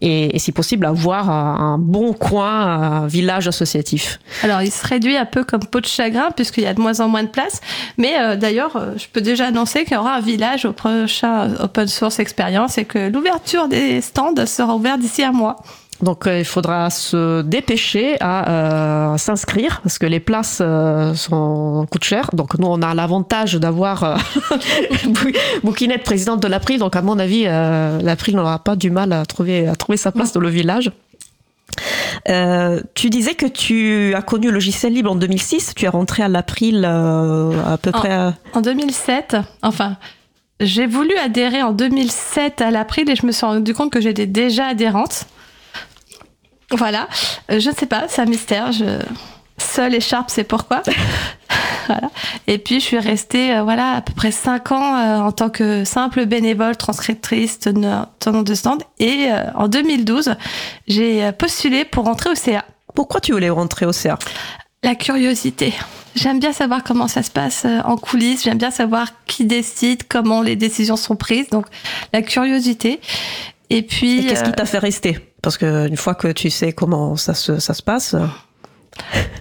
et, 0.00 0.34
et 0.34 0.38
si 0.38 0.52
possible 0.52 0.86
avoir 0.86 1.30
un 1.30 1.78
bon 1.78 2.12
coin, 2.12 3.02
un 3.02 3.06
village 3.06 3.48
associatif. 3.48 4.18
Alors 4.42 4.62
il 4.62 4.70
se 4.70 4.86
réduit 4.86 5.16
un 5.16 5.26
peu 5.26 5.44
comme 5.44 5.64
peau 5.64 5.80
de 5.80 5.86
chagrin 5.86 6.30
puisqu'il 6.30 6.64
y 6.64 6.66
a 6.66 6.74
de 6.74 6.80
moins 6.80 7.00
en 7.00 7.08
moins 7.08 7.22
de 7.22 7.28
place 7.28 7.60
mais 7.98 8.36
d'ailleurs 8.36 8.80
je 8.96 9.06
peux 9.12 9.20
déjà 9.20 9.46
annoncer 9.46 9.84
qu'il 9.84 9.94
y 9.94 9.96
aura 9.96 10.13
un 10.14 10.20
village 10.20 10.64
au 10.64 10.72
prochain 10.72 11.54
Open 11.60 11.88
Source 11.88 12.18
Experience 12.18 12.78
et 12.78 12.84
que 12.84 13.10
l'ouverture 13.10 13.68
des 13.68 14.00
stands 14.00 14.46
sera 14.46 14.74
ouverte 14.74 15.00
d'ici 15.00 15.22
un 15.22 15.32
mois. 15.32 15.56
Donc 16.02 16.26
euh, 16.26 16.40
il 16.40 16.44
faudra 16.44 16.90
se 16.90 17.42
dépêcher 17.42 18.16
à 18.20 18.50
euh, 19.12 19.16
s'inscrire 19.16 19.80
parce 19.82 19.98
que 19.98 20.06
les 20.06 20.20
places 20.20 20.58
euh, 20.60 21.14
sont 21.14 21.86
coûtent 21.90 22.04
cher. 22.04 22.30
Donc 22.32 22.58
nous 22.58 22.66
on 22.66 22.82
a 22.82 22.94
l'avantage 22.94 23.54
d'avoir 23.54 24.18
Bouquinette 25.62 26.04
présidente 26.04 26.40
de 26.40 26.48
l'April. 26.48 26.78
Donc 26.78 26.96
à 26.96 27.02
mon 27.02 27.18
avis 27.18 27.44
l'April 27.44 28.36
n'aura 28.36 28.58
pas 28.58 28.76
du 28.76 28.90
mal 28.90 29.12
à 29.12 29.24
trouver 29.24 29.66
à 29.68 29.76
trouver 29.76 29.96
sa 29.96 30.12
place 30.12 30.32
dans 30.32 30.40
le 30.40 30.50
village. 30.50 30.90
Tu 32.94 33.10
disais 33.10 33.34
que 33.34 33.46
tu 33.46 34.14
as 34.14 34.22
connu 34.22 34.48
le 34.48 34.54
logiciel 34.54 34.92
libre 34.92 35.12
en 35.12 35.16
2006. 35.16 35.74
Tu 35.74 35.84
es 35.84 35.88
rentré 35.88 36.22
à 36.22 36.28
l'April 36.28 36.84
à 36.84 37.78
peu 37.80 37.90
près. 37.92 38.32
En 38.52 38.60
2007. 38.60 39.36
Enfin, 39.62 39.96
j'ai 40.60 40.86
voulu 40.86 41.16
adhérer 41.16 41.62
en 41.62 41.72
2007 41.72 42.60
à 42.60 42.70
l'April 42.70 43.10
et 43.10 43.16
je 43.16 43.26
me 43.26 43.32
suis 43.32 43.44
rendu 43.44 43.74
compte 43.74 43.92
que 43.92 44.00
j'étais 44.00 44.26
déjà 44.26 44.66
adhérente. 44.66 45.26
Voilà. 46.70 47.08
Euh, 47.50 47.60
je 47.60 47.70
ne 47.70 47.74
sais 47.74 47.86
pas, 47.86 48.04
c'est 48.08 48.22
un 48.22 48.26
mystère. 48.26 48.72
Je... 48.72 49.00
Seul 49.58 49.94
et 49.94 50.00
Sharp, 50.00 50.30
c'est 50.30 50.44
pourquoi. 50.44 50.82
Voilà. 51.86 52.10
Et 52.46 52.58
puis 52.58 52.80
je 52.80 52.84
suis 52.84 52.98
restée 52.98 53.54
euh, 53.54 53.62
voilà 53.62 53.92
à 53.92 54.00
peu 54.00 54.12
près 54.12 54.30
cinq 54.30 54.72
ans 54.72 54.96
euh, 54.96 55.18
en 55.18 55.32
tant 55.32 55.50
que 55.50 55.84
simple 55.84 56.26
bénévole, 56.26 56.76
transcriptrice, 56.76 57.58
tenant 57.58 58.42
de 58.42 58.54
stand. 58.54 58.82
Et 58.98 59.26
euh, 59.30 59.50
en 59.54 59.68
2012, 59.68 60.34
j'ai 60.86 61.30
postulé 61.32 61.84
pour 61.84 62.04
rentrer 62.04 62.30
au 62.30 62.34
CA. 62.34 62.64
Pourquoi 62.94 63.20
tu 63.20 63.32
voulais 63.32 63.50
rentrer 63.50 63.86
au 63.86 63.92
CA 63.92 64.18
La 64.82 64.94
curiosité. 64.94 65.74
J'aime 66.14 66.38
bien 66.38 66.52
savoir 66.52 66.84
comment 66.84 67.08
ça 67.08 67.22
se 67.22 67.30
passe 67.30 67.66
en 67.84 67.96
coulisses. 67.96 68.44
J'aime 68.44 68.58
bien 68.58 68.70
savoir 68.70 69.08
qui 69.26 69.44
décide, 69.44 70.04
comment 70.08 70.42
les 70.42 70.54
décisions 70.54 70.96
sont 70.96 71.16
prises. 71.16 71.48
Donc 71.50 71.66
la 72.12 72.22
curiosité. 72.22 73.00
Et 73.70 73.82
puis. 73.82 74.26
Qu'est-ce 74.26 74.44
qui 74.44 74.52
t'a 74.52 74.66
fait 74.66 74.78
rester? 74.78 75.18
Parce 75.42 75.58
que 75.58 75.88
une 75.88 75.96
fois 75.96 76.14
que 76.14 76.28
tu 76.28 76.50
sais 76.50 76.72
comment 76.72 77.16
ça 77.16 77.34
se, 77.34 77.58
ça 77.58 77.74
se 77.74 77.82
passe. 77.82 78.14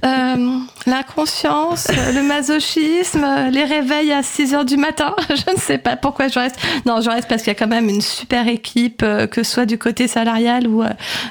Euh, 0.06 0.60
L'inconscience, 0.86 1.88
le 2.14 2.22
masochisme, 2.24 3.26
les 3.52 3.64
réveils 3.64 4.12
à 4.12 4.22
6 4.22 4.54
heures 4.54 4.66
du 4.66 4.76
matin. 4.76 5.16
Je 5.30 5.54
ne 5.54 5.58
sais 5.58 5.78
pas 5.78 5.96
pourquoi 5.96 6.28
je 6.28 6.38
reste. 6.38 6.58
Non, 6.86 7.00
je 7.00 7.10
reste 7.10 7.30
parce 7.30 7.42
qu'il 7.42 7.52
y 7.52 7.56
a 7.56 7.60
quand 7.60 7.68
même 7.68 7.88
une 7.88 8.02
super 8.02 8.50
équipe, 8.50 9.02
euh, 9.02 9.28
que 9.28 9.44
ce 9.44 9.52
soit 9.54 9.66
du 9.66 9.78
côté 9.78 10.10
salarial 10.10 10.68
ou 10.68 10.84
euh, 10.84 10.90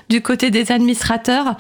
du 0.09 0.23
côté 0.23 0.51
des 0.51 0.73
administrateurs. 0.73 1.57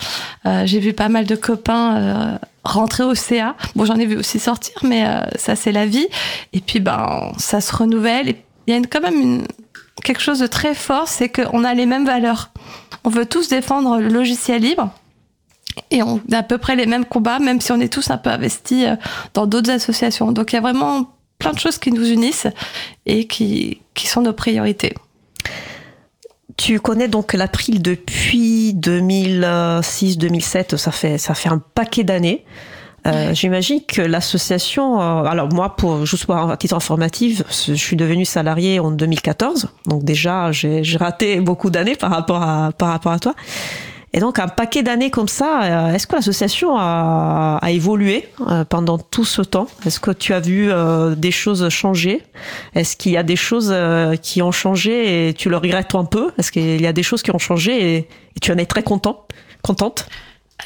Euh, 0.47 0.63
J'ai 0.65 0.81
vu 0.81 0.95
pas 0.95 1.11
mal 1.11 1.27
de 1.27 1.37
copains 1.37 2.39
rentrer 2.65 3.03
au 3.03 3.15
CA. 3.15 3.57
Bon, 3.77 3.85
j'en 3.85 3.97
ai 3.97 4.07
vu 4.07 4.17
aussi 4.17 4.39
sortir, 4.39 4.75
mais 4.83 5.05
ça, 5.37 5.57
c'est 5.57 5.73
la 5.73 5.85
vie. 5.85 6.07
Et 6.53 6.61
puis, 6.61 6.81
ben, 6.81 7.33
ça 7.37 7.61
se 7.61 7.75
renouvelle. 7.75 8.37
Il 8.67 8.75
y 8.75 8.77
a 8.77 8.81
quand 8.89 9.01
même 9.01 9.47
quelque 10.05 10.23
chose 10.23 10.39
de 10.39 10.47
très 10.47 10.75
fort, 10.75 11.09
c'est 11.09 11.29
qu'on 11.29 11.65
a 11.65 11.75
les 11.75 11.87
mêmes 11.87 12.07
valeurs. 12.07 12.51
On 13.05 13.11
veut 13.11 13.27
tous 13.27 13.49
défendre 13.49 13.99
le 13.99 14.09
logiciel 14.09 14.63
libre 14.63 14.91
et 15.91 16.03
on 16.03 16.21
a 16.33 16.39
à 16.39 16.43
peu 16.43 16.59
près 16.59 16.77
les 16.77 16.87
mêmes 16.87 17.05
combats, 17.05 17.39
même 17.39 17.61
si 17.61 17.71
on 17.73 17.81
est 17.81 17.93
tous 17.93 18.11
un 18.11 18.19
peu 18.19 18.31
investis 18.31 18.87
euh, 18.87 18.97
dans 19.35 19.47
d'autres 19.47 19.71
associations. 19.71 20.33
Donc 20.33 20.53
il 20.53 20.57
y 20.57 20.59
a 20.59 20.63
vraiment 20.63 21.11
plein 21.39 21.53
de 21.53 21.59
choses 21.59 21.79
qui 21.79 21.93
nous 21.93 22.09
unissent 22.09 22.47
et 23.07 23.27
qui, 23.27 23.81
qui 23.95 24.07
sont 24.07 24.23
nos 24.23 24.33
priorités. 24.33 24.95
Tu 26.57 26.81
connais 26.81 27.09
donc 27.09 27.33
l'April 27.33 27.83
depuis 27.83 28.75
2006-2007, 28.75 30.77
ça 30.77 30.93
fait, 30.93 31.19
ça 31.19 31.35
fait 31.35 31.49
un 31.49 31.59
paquet 31.59 32.05
d'années. 32.05 32.45
Euh, 33.07 33.35
J'imagine 33.35 33.81
que 33.85 34.01
l'association, 34.01 35.01
euh, 35.01 35.25
alors 35.25 35.53
moi, 35.53 35.75
pour 35.75 36.07
juste 36.07 36.27
pour 36.27 36.37
un 36.37 36.57
titre 36.57 36.77
informatif, 36.77 37.43
je 37.67 37.75
suis 37.75 37.97
devenue 37.97 38.25
salariée 38.25 38.79
en 38.79 38.93
2014, 38.93 39.71
donc 39.87 40.05
déjà 40.05 40.53
j'ai 40.53 40.85
raté 40.99 41.41
beaucoup 41.41 41.71
d'années 41.71 41.97
par 41.97 42.11
rapport 42.11 42.43
à 42.43 42.71
par 42.71 42.91
rapport 42.91 43.13
à 43.13 43.19
toi. 43.19 43.35
Et 44.15 44.21
donc 44.21 44.39
un 44.39 44.49
paquet 44.49 44.83
d'années 44.83 45.11
comme 45.11 45.29
ça, 45.29 45.63
euh, 45.63 45.95
est-ce 45.95 46.07
que 46.07 46.15
l'association 46.15 46.77
a, 46.77 47.59
a, 47.63 47.71
évolué 47.71 48.29
euh, 48.47 48.65
pendant 48.65 48.99
tout 48.99 49.25
ce 49.25 49.41
temps? 49.41 49.69
Est-ce 49.87 50.01
que 50.01 50.11
tu 50.11 50.35
as 50.35 50.41
vu 50.41 50.71
euh, 50.71 51.15
des 51.15 51.31
choses 51.31 51.67
changer? 51.71 52.23
Est-ce 52.75 52.97
qu'il 52.97 53.13
y 53.13 53.17
a 53.17 53.23
des 53.23 53.37
choses 53.37 53.75
qui 54.21 54.43
ont 54.43 54.53
changé 54.53 55.29
et 55.29 55.35
tu 55.35 55.49
le 55.49 55.57
regrettes 55.57 55.95
un 55.95 56.05
peu? 56.05 56.31
Est-ce 56.39 56.53
qu'il 56.53 56.81
y 56.81 56.87
a 56.87 56.93
des 56.93 57.03
choses 57.03 57.23
qui 57.23 57.31
ont 57.31 57.39
changé 57.39 57.97
et, 57.97 58.09
tu 58.41 58.53
en 58.53 58.59
es 58.59 58.67
très 58.67 58.83
content, 58.83 59.27
contente? 59.63 60.09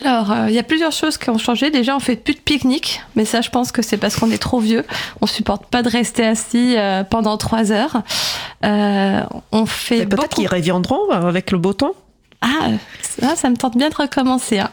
Alors, 0.05 0.35
il 0.49 0.55
y 0.55 0.59
a 0.59 0.63
plusieurs 0.63 0.93
choses 0.93 1.17
qui 1.17 1.31
ont 1.31 1.39
changé. 1.39 1.71
Déjà, 1.71 1.97
on 1.97 2.01
fait 2.01 2.17
plus 2.17 2.35
de 2.35 2.41
pique-nique, 2.41 3.01
mais 3.15 3.25
ça, 3.25 3.41
je 3.41 3.51
pense 3.51 3.73
que 3.73 3.81
c'est 3.81 3.97
parce 3.97 4.17
qu'on 4.17 4.31
est 4.31 4.39
trop 4.39 4.61
vieux. 4.61 4.85
On 5.21 5.27
supporte 5.27 5.67
pas 5.67 5.83
de 5.83 5.89
rester 5.89 6.27
assis 6.27 6.77
pendant 7.11 7.37
trois 7.37 7.71
heures. 7.71 8.03
on 8.63 9.67
fait. 9.67 10.07
Peut-être 10.07 10.35
qu'ils 10.35 10.49
reviendront 10.49 11.11
avec 11.11 11.51
le 11.53 11.59
beau 11.59 11.73
temps. 11.73 11.95
Ah, 12.41 12.69
ça, 13.37 13.51
me 13.51 13.57
tente 13.57 13.77
bien 13.77 13.89
de 13.89 13.95
recommencer. 13.95 14.59
Hein. 14.59 14.71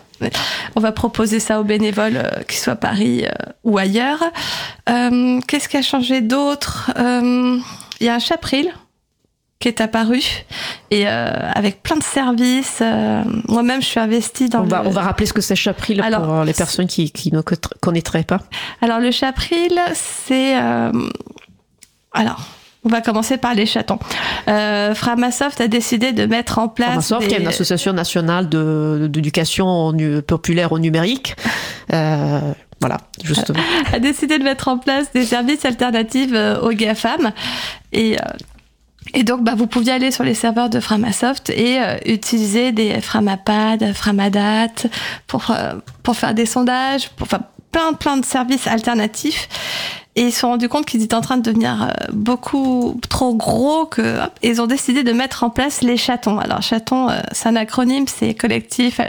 On 0.75 0.79
va 0.79 0.91
proposer 0.91 1.39
ça 1.39 1.59
aux 1.59 1.63
bénévoles, 1.63 2.17
euh, 2.17 2.43
qu'ils 2.43 2.59
soient 2.59 2.73
à 2.73 2.77
Paris 2.77 3.25
euh, 3.25 3.31
ou 3.63 3.77
ailleurs. 3.77 4.23
Euh, 4.89 5.39
qu'est-ce 5.47 5.69
qui 5.69 5.77
a 5.77 5.81
changé 5.81 6.21
d'autre? 6.21 6.91
Il 6.97 8.05
y 8.05 8.09
a 8.09 8.15
un 8.15 8.19
chapril 8.19 8.71
qui 9.59 9.69
est 9.69 9.79
apparu 9.79 10.21
et 10.91 11.07
avec 11.07 11.83
plein 11.83 11.95
de 11.95 12.03
services. 12.03 12.83
Moi-même, 13.47 13.81
je 13.81 13.87
suis 13.87 13.99
investie 13.99 14.49
dans. 14.49 14.63
On, 14.63 14.67
va, 14.67 14.83
on 14.85 14.89
va 14.89 15.01
rappeler 15.01 15.25
ce 15.25 15.31
que 15.31 15.39
c'est 15.39 15.55
Chapril 15.55 16.03
pour 16.03 16.43
les 16.43 16.53
personnes 16.53 16.87
qui, 16.87 17.11
qui 17.11 17.31
ne 17.31 17.41
connaîtraient 17.41 18.25
pas. 18.25 18.39
Alors, 18.81 18.99
le 18.99 19.11
Chapril, 19.11 19.79
c'est. 19.93 20.55
alors, 22.11 22.45
on 22.85 22.89
va 22.89 23.01
commencer 23.01 23.37
par 23.37 23.53
les 23.53 23.65
chatons. 23.65 23.99
Euh, 24.47 24.93
Framasoft 24.93 25.61
a 25.61 25.67
décidé 25.67 26.11
de 26.11 26.25
mettre 26.25 26.59
en 26.59 26.67
place. 26.67 26.87
Framasoft, 26.87 27.27
qui 27.27 27.35
est 27.35 27.39
une 27.39 27.47
association 27.47 27.93
nationale 27.93 28.49
d'éducation 28.49 29.95
populaire 30.27 30.71
au 30.71 30.79
numérique. 30.79 31.35
Euh, 31.93 32.39
voilà, 32.81 32.97
justement. 33.23 33.59
a 33.93 33.99
décidé 33.99 34.37
de 34.37 34.43
mettre 34.43 34.67
en 34.67 34.77
place 34.77 35.11
des 35.13 35.25
services 35.25 35.63
alternatifs 35.65 36.31
euh, 36.33 36.61
aux 36.61 36.71
GAFAM. 36.71 37.31
Et. 37.91 38.17
Et 39.13 39.23
donc, 39.23 39.43
bah, 39.43 39.53
vous 39.55 39.67
pouviez 39.67 39.91
aller 39.91 40.11
sur 40.11 40.23
les 40.23 40.33
serveurs 40.33 40.69
de 40.69 40.79
Framasoft 40.79 41.49
et 41.49 41.77
euh, 41.77 41.97
utiliser 42.05 42.71
des 42.71 43.01
Framapad, 43.01 43.93
Framadat 43.93 44.69
pour, 45.27 45.53
pour 46.03 46.15
faire 46.15 46.33
des 46.33 46.45
sondages, 46.45 47.09
pour, 47.09 47.27
enfin, 47.27 47.41
plein, 47.71 47.93
plein 47.93 48.17
de 48.17 48.25
services 48.25 48.65
alternatifs. 48.65 49.49
Et 50.15 50.23
ils 50.23 50.31
se 50.31 50.41
sont 50.41 50.49
rendus 50.49 50.69
compte 50.69 50.85
qu'ils 50.85 51.01
étaient 51.01 51.15
en 51.15 51.21
train 51.21 51.37
de 51.37 51.41
devenir 51.41 51.83
euh, 51.83 51.87
beaucoup 52.11 52.99
trop 53.09 53.33
gros 53.33 53.85
que 53.85 54.19
ils 54.43 54.61
ont 54.61 54.67
décidé 54.67 55.03
de 55.03 55.11
mettre 55.11 55.43
en 55.43 55.49
place 55.49 55.81
les 55.81 55.97
chatons. 55.97 56.37
Alors 56.37 56.61
chatons, 56.61 57.09
euh, 57.09 57.19
c'est 57.31 57.49
un 57.49 57.55
acronyme, 57.55 58.05
c'est 58.07 58.35
collectif 58.35 58.99
euh, 58.99 59.05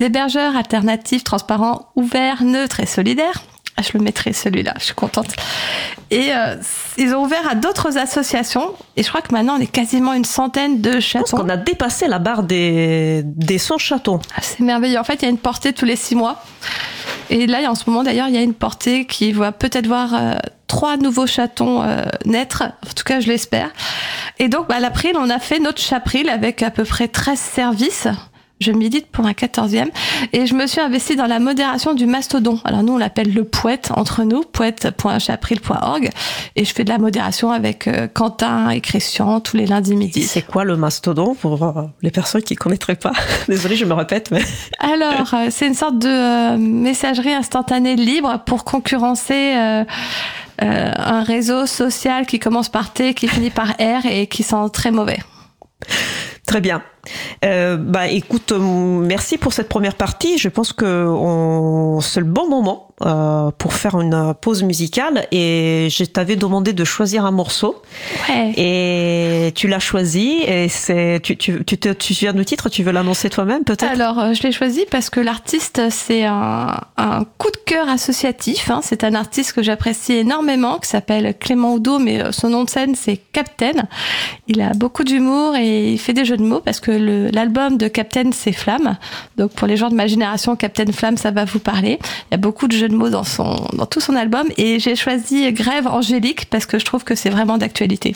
d'hébergeurs 0.00 0.54
alternatifs, 0.54 1.24
transparents, 1.24 1.88
ouverts, 1.96 2.42
neutres 2.42 2.80
et 2.80 2.86
solidaires. 2.86 3.42
Ah, 3.76 3.82
je 3.82 3.96
le 3.96 4.04
mettrai 4.04 4.32
celui-là, 4.32 4.74
je 4.78 4.84
suis 4.84 4.94
contente. 4.94 5.34
Et 6.12 6.30
ils 6.96 7.12
ont 7.12 7.24
ouvert 7.24 7.48
à 7.48 7.56
d'autres 7.56 7.98
associations. 7.98 8.72
Et 8.96 9.02
je 9.02 9.08
crois 9.08 9.20
que 9.20 9.32
maintenant, 9.32 9.56
on 9.56 9.60
est 9.60 9.66
quasiment 9.66 10.12
une 10.12 10.24
centaine 10.24 10.80
de 10.80 11.00
chatons. 11.00 11.24
Je 11.26 11.30
pense 11.32 11.40
qu'on 11.40 11.48
a 11.48 11.56
dépassé 11.56 12.06
la 12.06 12.20
barre 12.20 12.44
des, 12.44 13.22
des 13.24 13.58
100 13.58 13.78
chatons. 13.78 14.20
Ah, 14.36 14.42
c'est 14.42 14.60
merveilleux. 14.60 15.00
En 15.00 15.02
fait, 15.02 15.14
il 15.14 15.22
y 15.22 15.26
a 15.26 15.28
une 15.28 15.38
portée 15.38 15.72
tous 15.72 15.86
les 15.86 15.96
six 15.96 16.14
mois. 16.14 16.40
Et 17.30 17.46
là, 17.46 17.70
en 17.70 17.74
ce 17.74 17.88
moment, 17.88 18.02
d'ailleurs, 18.02 18.28
il 18.28 18.34
y 18.34 18.38
a 18.38 18.42
une 18.42 18.54
portée 18.54 19.06
qui 19.06 19.32
va 19.32 19.52
peut-être 19.52 19.86
voir 19.86 20.14
euh, 20.14 20.34
trois 20.66 20.96
nouveaux 20.96 21.26
chatons 21.26 21.82
euh, 21.82 22.04
naître. 22.24 22.62
En 22.62 22.92
tout 22.94 23.04
cas, 23.04 23.20
je 23.20 23.28
l'espère. 23.28 23.70
Et 24.38 24.48
donc, 24.48 24.68
bah, 24.68 24.76
à 24.76 24.80
l'April, 24.80 25.12
on 25.16 25.30
a 25.30 25.38
fait 25.38 25.58
notre 25.58 25.80
chapril 25.80 26.28
avec 26.28 26.62
à 26.62 26.70
peu 26.70 26.84
près 26.84 27.08
13 27.08 27.38
services 27.38 28.08
je 28.60 28.72
milite 28.72 29.06
pour 29.08 29.26
un 29.26 29.32
14e 29.32 29.88
et 30.32 30.46
je 30.46 30.54
me 30.54 30.66
suis 30.66 30.80
investie 30.80 31.16
dans 31.16 31.26
la 31.26 31.38
modération 31.38 31.94
du 31.94 32.06
mastodon. 32.06 32.60
Alors 32.64 32.82
nous 32.82 32.94
on 32.94 32.98
l'appelle 32.98 33.32
le 33.32 33.44
poète 33.44 33.90
entre 33.94 34.22
nous, 34.22 34.42
poète.chapril.org 34.42 36.10
et 36.56 36.64
je 36.64 36.72
fais 36.72 36.84
de 36.84 36.88
la 36.88 36.98
modération 36.98 37.50
avec 37.50 37.88
euh, 37.88 38.06
Quentin 38.12 38.70
et 38.70 38.80
Christian 38.80 39.40
tous 39.40 39.56
les 39.56 39.66
lundis 39.66 39.96
midi. 39.96 40.22
C'est 40.22 40.42
quoi 40.42 40.64
le 40.64 40.76
mastodon 40.76 41.34
pour 41.34 41.62
euh, 41.62 41.82
les 42.02 42.10
personnes 42.10 42.42
qui 42.42 42.54
connaîtraient 42.54 42.96
pas? 42.96 43.12
Désolée, 43.48 43.76
je 43.76 43.84
me 43.84 43.94
répète 43.94 44.30
mais 44.30 44.42
Alors, 44.78 45.34
euh, 45.34 45.48
c'est 45.50 45.66
une 45.66 45.74
sorte 45.74 45.98
de 45.98 46.56
messagerie 46.56 47.32
instantanée 47.32 47.96
libre 47.96 48.42
pour 48.46 48.64
concurrencer 48.64 49.54
un 50.58 51.22
réseau 51.22 51.66
social 51.66 52.26
qui 52.26 52.38
commence 52.38 52.68
par 52.68 52.92
T, 52.92 53.14
qui 53.14 53.28
finit 53.28 53.50
par 53.50 53.70
R 53.72 54.06
et 54.06 54.26
qui 54.26 54.42
sent 54.42 54.56
très 54.72 54.90
mauvais. 54.90 55.18
Très 56.46 56.60
bien. 56.60 56.82
Euh, 57.44 57.76
bah 57.76 58.08
écoute, 58.08 58.52
euh, 58.52 58.58
merci 58.58 59.38
pour 59.38 59.52
cette 59.52 59.68
première 59.68 59.94
partie. 59.94 60.38
Je 60.38 60.48
pense 60.48 60.72
que 60.72 61.06
on... 61.06 62.00
c'est 62.00 62.20
le 62.20 62.26
bon 62.26 62.48
moment 62.48 62.88
euh, 63.02 63.50
pour 63.58 63.72
faire 63.72 64.00
une 64.00 64.34
pause 64.40 64.62
musicale 64.62 65.26
et 65.32 65.88
je 65.90 66.04
t'avais 66.04 66.36
demandé 66.36 66.72
de 66.72 66.84
choisir 66.84 67.24
un 67.24 67.32
morceau 67.32 67.82
ouais. 68.28 68.52
et 68.56 69.52
tu 69.52 69.66
l'as 69.66 69.80
choisi 69.80 70.42
et 70.46 70.68
c'est 70.68 71.18
tu 71.20 71.36
tu 71.36 71.64
tu 71.64 71.76
te 71.76 71.88
tu 71.88 72.14
souviens 72.14 72.32
du 72.32 72.44
titre? 72.44 72.68
Tu 72.68 72.84
veux 72.84 72.92
l'annoncer 72.92 73.30
toi-même 73.30 73.64
peut-être? 73.64 73.90
Alors 73.90 74.20
euh, 74.20 74.32
je 74.32 74.44
l'ai 74.44 74.52
choisi 74.52 74.86
parce 74.90 75.10
que 75.10 75.18
l'artiste 75.18 75.82
c'est 75.90 76.24
un, 76.24 76.80
un 76.96 77.24
coup 77.36 77.50
de 77.50 77.58
cœur 77.66 77.88
associatif 77.88 78.70
hein. 78.70 78.80
c'est 78.82 79.02
un 79.02 79.14
artiste 79.14 79.54
que 79.54 79.62
j'apprécie 79.62 80.12
énormément 80.12 80.78
qui 80.78 80.88
s'appelle 80.88 81.34
Clément 81.36 81.74
Oudot 81.74 81.98
mais 81.98 82.30
son 82.30 82.50
nom 82.50 82.62
de 82.62 82.70
scène 82.70 82.94
c'est 82.94 83.16
Captain 83.32 83.88
il 84.46 84.60
a 84.60 84.72
beaucoup 84.72 85.02
d'humour 85.02 85.56
et 85.56 85.92
il 85.92 85.98
fait 85.98 86.12
des 86.12 86.24
jeux 86.24 86.36
de 86.36 86.44
mots 86.44 86.60
parce 86.60 86.78
que 86.78 86.92
l'album 86.96 87.76
de 87.76 87.88
Captain 87.88 88.30
c'est 88.32 88.52
Flamme 88.52 88.96
donc 89.36 89.52
pour 89.52 89.66
les 89.66 89.76
gens 89.76 89.88
de 89.88 89.94
ma 89.94 90.06
génération 90.06 90.54
Captain 90.56 90.92
Flamme 90.92 91.16
ça 91.16 91.30
va 91.30 91.44
vous 91.44 91.58
parler 91.58 91.98
il 92.30 92.32
y 92.32 92.34
a 92.34 92.38
beaucoup 92.38 92.68
de 92.68 92.74
de 92.88 92.94
mots 92.94 93.10
dans, 93.10 93.24
son, 93.24 93.66
dans 93.72 93.86
tout 93.86 94.00
son 94.00 94.16
album. 94.16 94.46
Et 94.56 94.78
j'ai 94.78 94.96
choisi 94.96 95.52
Grève 95.52 95.86
Angélique 95.86 96.46
parce 96.50 96.66
que 96.66 96.78
je 96.78 96.84
trouve 96.84 97.04
que 97.04 97.14
c'est 97.14 97.30
vraiment 97.30 97.58
d'actualité. 97.58 98.14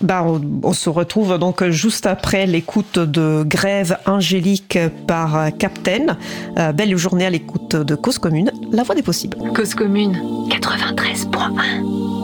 Bah, 0.00 0.26
on, 0.64 0.72
se 0.72 0.88
retrouve 0.90 1.38
donc 1.38 1.64
juste 1.68 2.06
après 2.06 2.46
l'écoute 2.46 2.98
de 2.98 3.44
Grève 3.46 3.98
Angélique 4.06 4.78
par 5.06 5.56
Captain. 5.58 6.16
Euh, 6.58 6.72
belle 6.72 6.96
journée 6.96 7.26
à 7.26 7.30
l'écoute 7.30 7.76
de 7.76 7.94
Cause 7.94 8.18
Commune, 8.18 8.50
la 8.72 8.82
voix 8.82 8.96
des 8.96 9.02
possibles. 9.02 9.36
Cause 9.54 9.74
Commune 9.74 10.18
93.1 10.48 12.21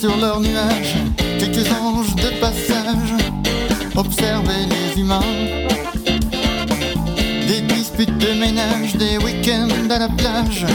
sur 0.00 0.16
leurs 0.16 0.40
nuages, 0.40 0.94
quelques 1.40 1.70
anges 1.72 2.14
de 2.14 2.28
passage, 2.40 3.14
observer 3.96 4.66
les 4.70 5.00
humains. 5.00 5.20
Des 7.48 7.60
disputes 7.62 8.16
de 8.18 8.38
ménage, 8.38 8.94
des 8.94 9.18
week-ends 9.18 9.90
à 9.90 9.98
la 9.98 10.08
plage, 10.08 10.66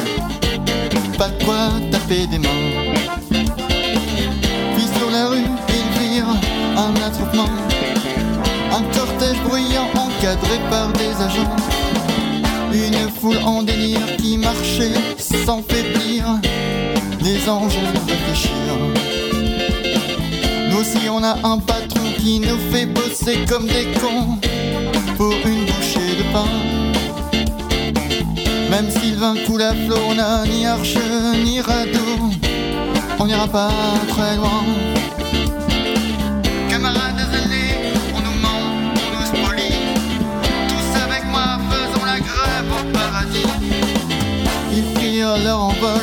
pas 1.18 1.30
de 1.30 1.44
quoi 1.44 1.70
taper 1.92 2.28
des 2.28 2.40
mains. 2.40 2.73
Par 10.70 10.92
des 10.94 11.14
agents. 11.22 11.56
Une 12.74 13.10
foule 13.10 13.38
en 13.46 13.64
délire 13.64 14.16
qui 14.18 14.38
marchait 14.38 14.94
sans 15.18 15.62
faiblir 15.62 16.26
les 17.22 17.50
anges 17.50 17.78
réfléchir. 18.08 18.52
Nous 20.70 20.78
aussi 20.80 21.10
on 21.10 21.24
a 21.24 21.38
un 21.44 21.60
patron 21.60 22.02
qui 22.18 22.40
nous 22.40 22.58
fait 22.72 22.86
bosser 22.86 23.40
comme 23.48 23.68
des 23.68 23.88
cons 24.00 24.38
pour 25.18 25.34
une 25.46 25.66
bouchée 25.66 26.16
de 26.18 26.24
pain. 26.34 26.48
Même 28.70 28.90
Sylvain 28.90 29.36
coule 29.46 29.62
à 29.62 29.74
flot, 29.74 30.00
on 30.10 30.16
n'a 30.16 30.44
ni 30.46 30.66
arche 30.66 30.98
ni 31.44 31.62
radeau, 31.62 32.32
on 33.20 33.28
n'ira 33.28 33.48
pas 33.48 33.72
très 34.10 34.36
loin. 34.36 34.93
Prirent 45.34 45.46
leur 45.46 45.60
envol 45.60 46.02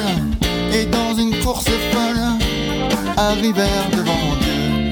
et 0.72 0.86
dans 0.86 1.14
une 1.14 1.38
course 1.40 1.64
folle 1.64 2.20
arrivèrent 3.16 3.90
devant 3.92 4.12
Dieu. 4.40 4.90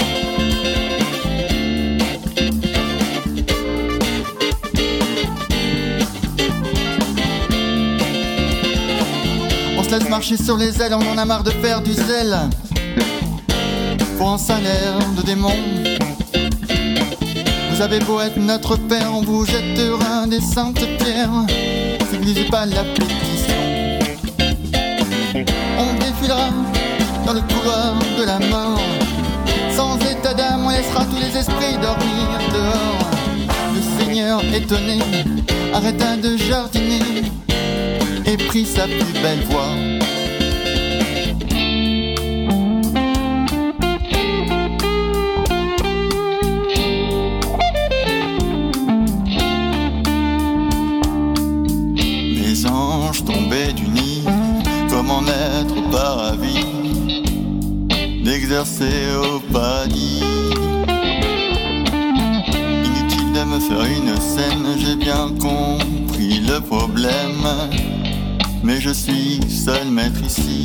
On 9.76 9.82
se 9.82 9.90
laisse 9.90 10.08
marcher 10.08 10.36
sur 10.36 10.56
les 10.56 10.80
ailes, 10.82 10.94
on 10.94 11.12
en 11.12 11.18
a 11.18 11.24
marre 11.24 11.42
de 11.42 11.50
faire 11.50 11.80
du 11.80 11.94
zèle 11.94 12.36
pour 14.18 14.30
un 14.30 14.38
salaire 14.38 14.98
de 15.16 15.22
démon. 15.22 15.54
Vous 17.72 17.80
avez 17.80 17.98
beau 18.00 18.20
être 18.20 18.38
notre 18.38 18.76
père, 18.76 19.12
on 19.12 19.22
vous 19.22 19.44
jettera 19.46 20.26
des 20.26 20.40
saintes 20.40 20.84
pierres. 20.98 21.46
N'utilisez 22.12 22.44
pas 22.44 22.66
la 22.66 22.84
pétition. 22.84 23.17
Dans 26.26 27.32
le 27.32 27.40
couloir 27.40 27.94
de 28.18 28.24
la 28.24 28.38
mort. 28.38 28.80
Sans 29.74 29.96
état 29.98 30.34
d'âme, 30.34 30.66
on 30.66 30.70
laissera 30.70 31.04
tous 31.04 31.16
les 31.16 31.38
esprits 31.38 31.78
dormir 31.80 32.38
dehors. 32.52 33.10
Le 33.74 34.04
Seigneur 34.04 34.42
étonné 34.52 34.98
arrêta 35.72 36.16
de 36.16 36.36
jardiner 36.36 37.22
et 38.26 38.36
prit 38.36 38.66
sa 38.66 38.84
plus 38.84 39.12
belle 39.22 39.44
voix. 39.48 39.97
D'exercer 58.58 59.06
au 59.16 59.38
paradis. 59.52 60.22
Inutile 62.84 63.32
de 63.32 63.44
me 63.44 63.60
faire 63.60 63.84
une 63.84 64.16
scène, 64.20 64.66
j'ai 64.78 64.96
bien 64.96 65.30
compris 65.40 66.40
le 66.40 66.60
problème, 66.60 67.46
mais 68.64 68.80
je 68.80 68.90
suis 68.90 69.40
seul 69.48 69.88
maître 69.90 70.20
ici. 70.24 70.64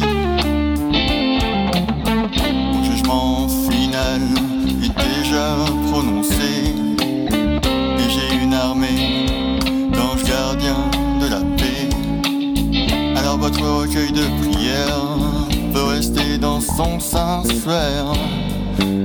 Mon 2.74 2.84
jugement 2.84 3.48
final 3.70 4.22
est 4.84 4.96
déjà 5.20 5.56
prononcé, 5.92 6.74
et 7.30 8.10
j'ai 8.10 8.44
une 8.44 8.54
armée 8.54 9.28
d'anges 9.94 10.24
gardiens 10.24 10.90
de 11.22 11.28
la 11.28 11.42
paix. 11.58 11.90
Alors 13.18 13.38
votre 13.38 13.62
recueil 13.62 14.12
de 14.12 14.26
prières 14.42 15.13
rester 15.94 16.40
dans 16.40 16.60
son 16.60 17.00
sanctuaire 17.00 18.06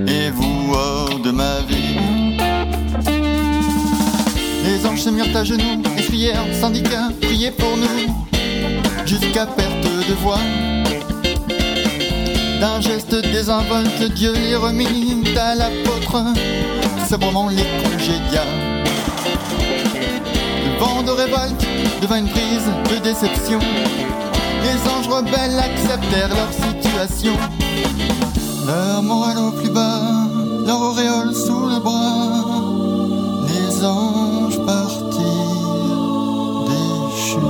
et 0.06 0.30
vous 0.30 0.72
hors 0.72 1.18
de 1.18 1.30
ma 1.30 1.60
vie. 1.68 1.98
Les 4.64 4.86
anges 4.86 5.02
se 5.02 5.10
mirent 5.10 5.36
à 5.36 5.44
genoux 5.44 5.82
et 5.98 6.02
crièrent, 6.02 6.46
syndicats, 6.58 7.10
priez 7.20 7.50
pour 7.50 7.76
nous, 7.76 8.14
jusqu'à 9.04 9.44
perte 9.44 9.84
de 10.08 10.14
voix. 10.14 10.40
D'un 12.58 12.80
geste 12.80 13.14
désinvolte, 13.14 14.02
Dieu 14.14 14.32
les 14.32 14.56
remit 14.56 15.24
à 15.36 15.54
l'apôtre, 15.54 16.24
sabrement 17.06 17.50
les 17.50 17.68
congédia. 17.82 18.44
Le 20.64 20.78
vent 20.80 21.02
de 21.02 21.10
révolte 21.10 21.66
devint 22.00 22.20
une 22.20 22.28
prise 22.28 22.70
de 22.90 22.96
déception. 23.04 23.60
Les 24.68 24.86
anges 24.86 25.08
rebelles 25.08 25.58
acceptèrent 25.58 26.28
leur 26.28 26.52
situation. 26.52 27.32
Leur 28.66 29.02
morale 29.02 29.38
au 29.38 29.50
plus 29.52 29.70
bas, 29.70 30.28
leur 30.66 30.80
auréole 30.80 31.34
sous 31.34 31.66
le 31.66 31.80
bras. 31.80 32.44
Les 33.48 33.82
anges 33.82 34.58
partirent 34.66 35.88
déchus. 36.68 37.40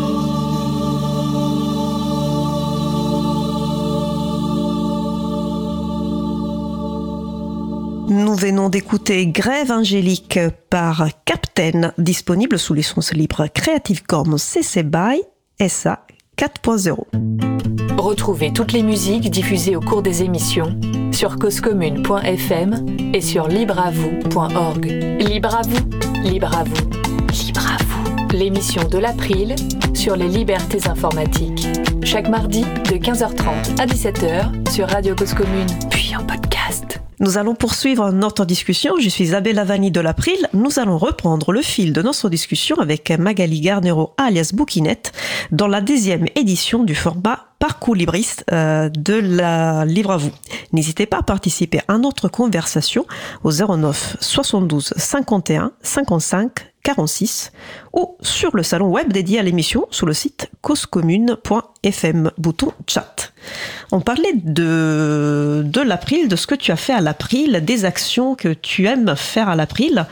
Nous 8.10 8.34
venons 8.36 8.68
d'écouter 8.68 9.26
Grève 9.26 9.72
angélique 9.72 10.38
par 10.70 11.08
Captain, 11.24 11.92
disponible 11.98 12.60
sous 12.60 12.74
licence 12.74 13.12
libre 13.12 13.48
Creative 13.52 14.04
Commons 14.04 14.38
CC 14.38 14.84
BY 14.84 15.22
SA 15.68 16.07
4.0. 16.39 16.97
Retrouvez 17.99 18.53
toutes 18.53 18.70
les 18.70 18.84
musiques 18.84 19.28
diffusées 19.28 19.74
au 19.74 19.80
cours 19.80 20.03
des 20.03 20.22
émissions 20.22 20.78
sur 21.11 21.36
causecommune.fm 21.36 22.86
et 23.12 23.20
sur 23.20 23.49
libreavoue.org. 23.49 24.84
Libre 25.18 25.57
à 25.57 25.62
vous, 25.62 26.22
libre 26.22 26.57
à 26.57 26.62
vous, 26.62 26.91
libre 27.45 27.66
à 27.66 27.82
vous. 27.82 28.36
L'émission 28.36 28.84
de 28.84 28.99
l'April 28.99 29.57
sur 29.95 30.14
les 30.14 30.28
libertés 30.28 30.89
informatiques. 30.89 31.66
Chaque 32.05 32.28
mardi 32.28 32.62
de 32.62 32.97
15h30 32.97 33.80
à 33.80 33.86
17h 33.86 34.70
sur 34.70 34.89
Radio 34.89 35.16
Cause 35.16 35.34
Commune, 35.34 35.66
puis 35.91 36.14
en 36.14 36.24
podcast. 36.24 36.47
Nous 37.20 37.36
allons 37.36 37.56
poursuivre 37.56 38.12
notre 38.12 38.44
discussion. 38.44 38.94
Je 39.00 39.08
suis 39.08 39.24
Isabelle 39.24 39.56
Lavani 39.56 39.90
de 39.90 40.00
l'April. 40.00 40.38
Nous 40.52 40.78
allons 40.78 40.98
reprendre 40.98 41.52
le 41.52 41.62
fil 41.62 41.92
de 41.92 42.00
notre 42.00 42.28
discussion 42.28 42.76
avec 42.78 43.10
Magali 43.10 43.60
Garnero 43.60 44.14
alias 44.16 44.52
Bouquinette 44.54 45.12
dans 45.50 45.66
la 45.66 45.80
deuxième 45.80 46.26
édition 46.36 46.84
du 46.84 46.94
format 46.94 47.46
Parcours 47.58 47.96
libriste 47.96 48.44
euh, 48.52 48.88
de 48.88 49.14
la 49.14 49.84
Livre 49.84 50.12
à 50.12 50.16
vous. 50.16 50.30
N'hésitez 50.72 51.06
pas 51.06 51.18
à 51.18 51.22
participer 51.24 51.80
à 51.88 51.98
notre 51.98 52.28
conversation 52.28 53.04
au 53.42 53.50
09 53.50 54.18
72 54.20 54.94
51 54.96 55.72
55 55.82 56.72
46 56.84 57.50
ou 57.94 58.16
sur 58.20 58.54
le 58.54 58.62
salon 58.62 58.90
web 58.90 59.12
dédié 59.12 59.40
à 59.40 59.42
l'émission 59.42 59.86
sur 59.90 60.06
le 60.06 60.12
site 60.12 60.50
causecommune.fm, 60.62 62.30
bouton 62.38 62.72
chat. 62.86 63.17
On 63.91 64.01
parlait 64.01 64.34
de, 64.34 65.64
l'April, 65.84 66.28
de 66.28 66.36
ce 66.36 66.47
que 66.47 66.55
tu 66.55 66.72
as 66.72 66.76
fait 66.76 66.93
à 66.93 67.01
l'April, 67.01 67.64
des 67.64 67.84
actions 67.84 68.34
que 68.34 68.49
tu 68.49 68.86
aimes 68.86 69.14
faire 69.16 69.49
à 69.49 69.57
l'April. 69.57 70.07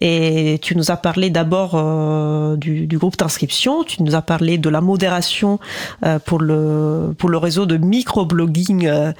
Et 0.00 0.58
tu 0.60 0.76
nous 0.76 0.90
as 0.90 0.96
parlé 0.96 1.30
d'abord 1.30 1.74
euh, 1.74 2.56
du, 2.56 2.98
groupe 2.98 3.16
d'inscription, 3.16 3.84
tu 3.84 4.02
nous 4.02 4.16
as 4.16 4.22
parlé 4.22 4.58
de 4.58 4.68
la 4.68 4.80
modération 4.80 5.60
euh, 6.04 6.18
pour, 6.18 6.40
le, 6.40 7.14
réseau 7.36 7.64
de 7.64 7.76
microblogging 7.76 8.86
euh, 8.86 9.12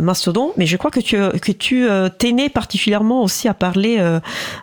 Mastodon, 0.00 0.52
mais 0.58 0.66
je 0.66 0.76
crois 0.76 0.90
que 0.90 1.00
tu, 1.00 1.16
que 1.16 1.52
tu 1.52 1.88
t'es 2.18 2.32
né 2.32 2.50
particulièrement 2.50 3.22
aussi 3.22 3.48
à 3.48 3.54
parler 3.54 3.98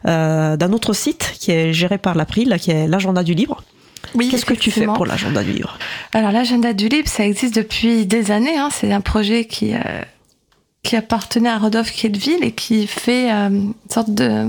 d'un 0.05 0.71
autre 0.71 0.93
site 0.93 1.33
qui 1.39 1.51
est 1.51 1.73
géré 1.73 1.97
par 1.97 2.15
l'April, 2.15 2.55
qui 2.59 2.71
est 2.71 2.87
l'agenda 2.87 3.23
du 3.23 3.33
livre. 3.33 3.63
Oui, 4.15 4.29
Qu'est-ce 4.29 4.45
que 4.45 4.53
tu 4.53 4.71
fais 4.71 4.85
pour 4.85 5.05
l'agenda 5.05 5.43
du 5.43 5.51
livre 5.51 5.77
Alors 6.13 6.31
l'agenda 6.31 6.73
du 6.73 6.87
livre, 6.87 7.07
ça 7.07 7.25
existe 7.25 7.55
depuis 7.55 8.05
des 8.05 8.31
années. 8.31 8.57
Hein. 8.57 8.69
C'est 8.71 8.91
un 8.91 9.01
projet 9.01 9.45
qui, 9.45 9.73
euh, 9.73 10.01
qui 10.83 10.95
appartenait 10.95 11.49
à 11.49 11.57
Rodolphe 11.57 11.91
Kielville 11.91 12.43
et 12.43 12.51
qui 12.51 12.87
fait 12.87 13.31
euh, 13.31 13.49
une 13.49 13.73
sorte 13.89 14.11
de 14.11 14.47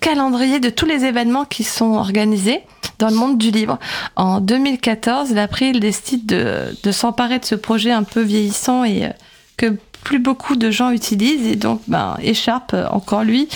calendrier 0.00 0.60
de 0.60 0.70
tous 0.70 0.86
les 0.86 1.04
événements 1.04 1.44
qui 1.44 1.64
sont 1.64 1.92
organisés 1.92 2.60
dans 2.98 3.08
le 3.08 3.14
monde 3.14 3.38
du 3.38 3.50
livre. 3.50 3.78
En 4.16 4.40
2014, 4.40 5.32
l'April 5.32 5.80
décide 5.80 6.26
de, 6.26 6.76
de 6.82 6.92
s'emparer 6.92 7.38
de 7.38 7.44
ce 7.44 7.54
projet 7.54 7.92
un 7.92 8.02
peu 8.02 8.20
vieillissant 8.20 8.84
et 8.84 9.04
euh, 9.04 9.10
que 9.56 9.76
plus 10.06 10.20
beaucoup 10.20 10.54
de 10.54 10.70
gens 10.70 10.92
utilisent 10.92 11.48
et 11.48 11.56
donc 11.56 11.80
ben 11.88 12.16
écharpe 12.22 12.76
encore 12.92 13.24
lui 13.24 13.48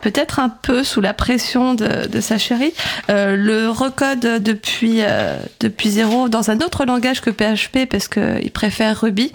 peut-être 0.00 0.38
un 0.38 0.48
peu 0.48 0.84
sous 0.84 1.00
la 1.00 1.12
pression 1.12 1.74
de, 1.74 2.06
de 2.06 2.20
sa 2.20 2.38
chérie. 2.38 2.72
Euh, 3.10 3.34
le 3.34 3.68
recode 3.68 4.40
depuis 4.40 4.98
euh, 5.00 5.38
depuis 5.58 5.90
zéro 5.90 6.28
dans 6.28 6.52
un 6.52 6.58
autre 6.60 6.84
langage 6.84 7.20
que 7.20 7.30
PHP 7.30 7.88
parce 7.90 8.06
qu'il 8.06 8.52
préfère 8.52 9.00
Ruby 9.00 9.32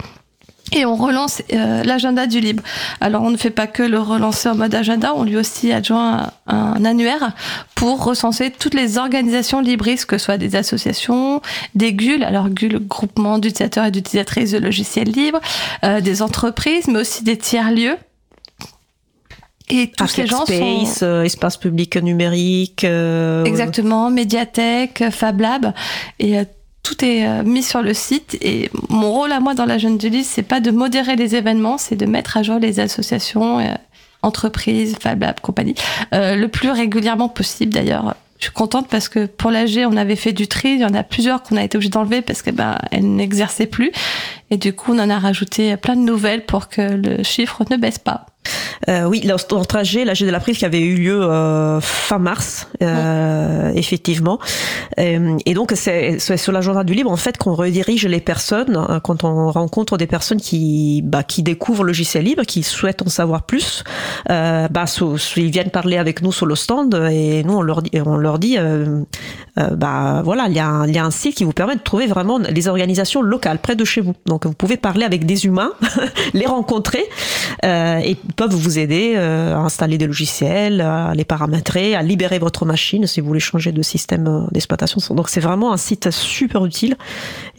et 0.72 0.84
on 0.86 0.96
relance 0.96 1.42
euh, 1.52 1.82
l'agenda 1.84 2.26
du 2.26 2.40
libre. 2.40 2.62
Alors 3.00 3.22
on 3.22 3.30
ne 3.30 3.36
fait 3.36 3.50
pas 3.50 3.66
que 3.66 3.82
le 3.82 3.98
relancer 3.98 4.48
en 4.48 4.54
mode 4.54 4.74
agenda, 4.74 5.12
on 5.14 5.24
lui 5.24 5.36
aussi 5.36 5.72
adjoint 5.72 6.30
un, 6.46 6.54
un 6.54 6.84
annuaire 6.84 7.32
pour 7.74 8.04
recenser 8.04 8.50
toutes 8.50 8.74
les 8.74 8.98
organisations 8.98 9.60
libristes, 9.60 10.06
que 10.06 10.18
ce 10.18 10.24
soit 10.24 10.38
des 10.38 10.56
associations, 10.56 11.42
des 11.74 11.92
GUL, 11.92 12.24
alors 12.24 12.48
GUL, 12.48 12.78
groupement 12.80 13.38
d'utilisateurs 13.38 13.86
et 13.86 13.90
d'utilisatrices 13.90 14.52
de 14.52 14.58
logiciels 14.58 15.10
libres, 15.10 15.40
euh, 15.84 16.00
des 16.00 16.22
entreprises, 16.22 16.88
mais 16.88 17.00
aussi 17.00 17.24
des 17.24 17.36
tiers-lieux. 17.36 17.96
Et 19.70 19.90
tous 19.96 20.08
ces 20.08 20.26
gens 20.26 20.44
sont... 20.44 20.84
Euh, 21.02 21.22
espace 21.22 21.56
public 21.56 21.96
numérique. 21.96 22.84
Euh... 22.84 23.44
Exactement, 23.44 24.10
médiathèque, 24.10 25.04
Fab 25.10 25.40
Lab. 25.40 25.72
Et 26.18 26.38
euh, 26.38 26.44
tout 26.84 27.04
est 27.04 27.26
euh, 27.26 27.42
mis 27.42 27.64
sur 27.64 27.82
le 27.82 27.94
site 27.94 28.36
et 28.40 28.70
mon 28.90 29.10
rôle 29.10 29.32
à 29.32 29.40
moi 29.40 29.54
dans 29.54 29.64
la 29.64 29.78
jeune 29.78 30.00
Julie, 30.00 30.22
c'est 30.22 30.42
pas 30.42 30.60
de 30.60 30.70
modérer 30.70 31.16
les 31.16 31.34
événements, 31.34 31.78
c'est 31.78 31.96
de 31.96 32.06
mettre 32.06 32.36
à 32.36 32.44
jour 32.44 32.58
les 32.60 32.78
associations, 32.78 33.58
euh, 33.58 33.74
entreprises, 34.22 34.96
Fab 35.00 35.22
Lab, 35.22 35.40
compagnie, 35.40 35.74
euh, 36.12 36.36
le 36.36 36.46
plus 36.48 36.70
régulièrement 36.70 37.28
possible 37.28 37.72
d'ailleurs. 37.72 38.14
Je 38.38 38.46
suis 38.46 38.52
contente 38.52 38.88
parce 38.88 39.08
que 39.08 39.24
pour 39.24 39.50
l'AG, 39.50 39.86
on 39.86 39.96
avait 39.96 40.16
fait 40.16 40.32
du 40.32 40.46
tri. 40.46 40.72
Il 40.72 40.80
y 40.80 40.84
en 40.84 40.92
a 40.92 41.02
plusieurs 41.02 41.42
qu'on 41.42 41.56
a 41.56 41.64
été 41.64 41.76
obligé 41.76 41.90
d'enlever 41.90 42.20
parce 42.20 42.42
que 42.42 42.50
ben 42.50 42.76
elles 42.90 43.06
n'exerçaient 43.06 43.66
plus. 43.66 43.90
Et 44.54 44.56
du 44.56 44.72
coup, 44.72 44.92
on 44.92 45.00
en 45.00 45.10
a 45.10 45.18
rajouté 45.18 45.76
plein 45.76 45.96
de 45.96 46.02
nouvelles 46.02 46.46
pour 46.46 46.68
que 46.68 46.80
le 46.80 47.24
chiffre 47.24 47.64
ne 47.72 47.76
baisse 47.76 47.98
pas. 47.98 48.26
Euh, 48.88 49.04
oui, 49.04 49.22
notre 49.24 49.64
trajet, 49.66 50.04
l'AG 50.04 50.20
de 50.20 50.30
la 50.30 50.38
prise 50.38 50.58
qui 50.58 50.64
avait 50.64 50.80
eu 50.80 50.94
lieu 50.94 51.22
euh, 51.22 51.80
fin 51.80 52.18
mars, 52.18 52.68
euh, 52.82 53.72
effectivement. 53.74 54.38
Euh, 55.00 55.38
et 55.44 55.54
donc, 55.54 55.72
c'est 55.74 56.18
sur 56.18 56.52
l'agenda 56.52 56.84
du 56.84 56.94
libre, 56.94 57.10
en 57.10 57.16
fait, 57.16 57.36
qu'on 57.36 57.54
redirige 57.54 58.06
les 58.06 58.20
personnes 58.20 58.76
euh, 58.76 59.00
quand 59.00 59.24
on 59.24 59.50
rencontre 59.50 59.96
des 59.96 60.06
personnes 60.06 60.40
qui, 60.40 61.02
bah, 61.02 61.22
qui 61.22 61.42
découvrent 61.42 61.82
le 61.82 61.88
logiciel 61.88 62.24
libre, 62.24 62.42
qui 62.42 62.62
souhaitent 62.62 63.02
en 63.02 63.08
savoir 63.08 63.44
plus. 63.44 63.82
Bah, 64.28 64.84
ils 65.36 65.50
viennent 65.50 65.70
parler 65.70 65.96
avec 65.96 66.22
nous 66.22 66.32
sur 66.32 66.46
le 66.46 66.54
stand 66.54 66.94
et 67.10 67.42
nous, 67.42 67.54
on 67.54 67.62
leur 67.62 67.82
dit, 67.82 67.90
on 68.04 68.16
leur 68.16 68.38
dit 68.38 68.56
bah, 69.56 70.22
voilà, 70.24 70.46
il 70.48 70.54
y, 70.54 70.58
a 70.58 70.66
un, 70.66 70.86
y 70.88 70.98
a 70.98 71.04
un 71.04 71.10
site 71.10 71.36
qui 71.36 71.44
vous 71.44 71.52
permet 71.52 71.76
de 71.76 71.80
trouver 71.80 72.06
vraiment 72.06 72.38
les 72.38 72.68
organisations 72.68 73.22
locales 73.22 73.58
près 73.58 73.76
de 73.76 73.84
chez 73.84 74.00
vous. 74.00 74.14
Donc, 74.26 74.46
vous 74.46 74.52
pouvez 74.52 74.76
parler 74.76 75.04
avec 75.04 75.26
des 75.26 75.46
humains, 75.46 75.72
les 76.34 76.46
rencontrer 76.46 77.04
et 77.62 78.16
peuvent 78.36 78.54
vous 78.54 78.78
aider 78.78 79.16
à 79.16 79.58
installer 79.58 79.98
des 79.98 80.06
logiciels, 80.06 80.80
à 80.80 81.14
les 81.14 81.24
paramétrer, 81.24 81.94
à 81.94 82.02
libérer 82.02 82.38
votre 82.38 82.64
machine 82.66 83.06
si 83.06 83.20
vous 83.20 83.26
voulez 83.26 83.40
changer 83.40 83.72
de 83.72 83.82
système 83.82 84.48
d'exploitation. 84.52 85.00
Donc 85.14 85.28
c'est 85.28 85.40
vraiment 85.40 85.72
un 85.72 85.76
site 85.76 86.10
super 86.10 86.64
utile 86.64 86.96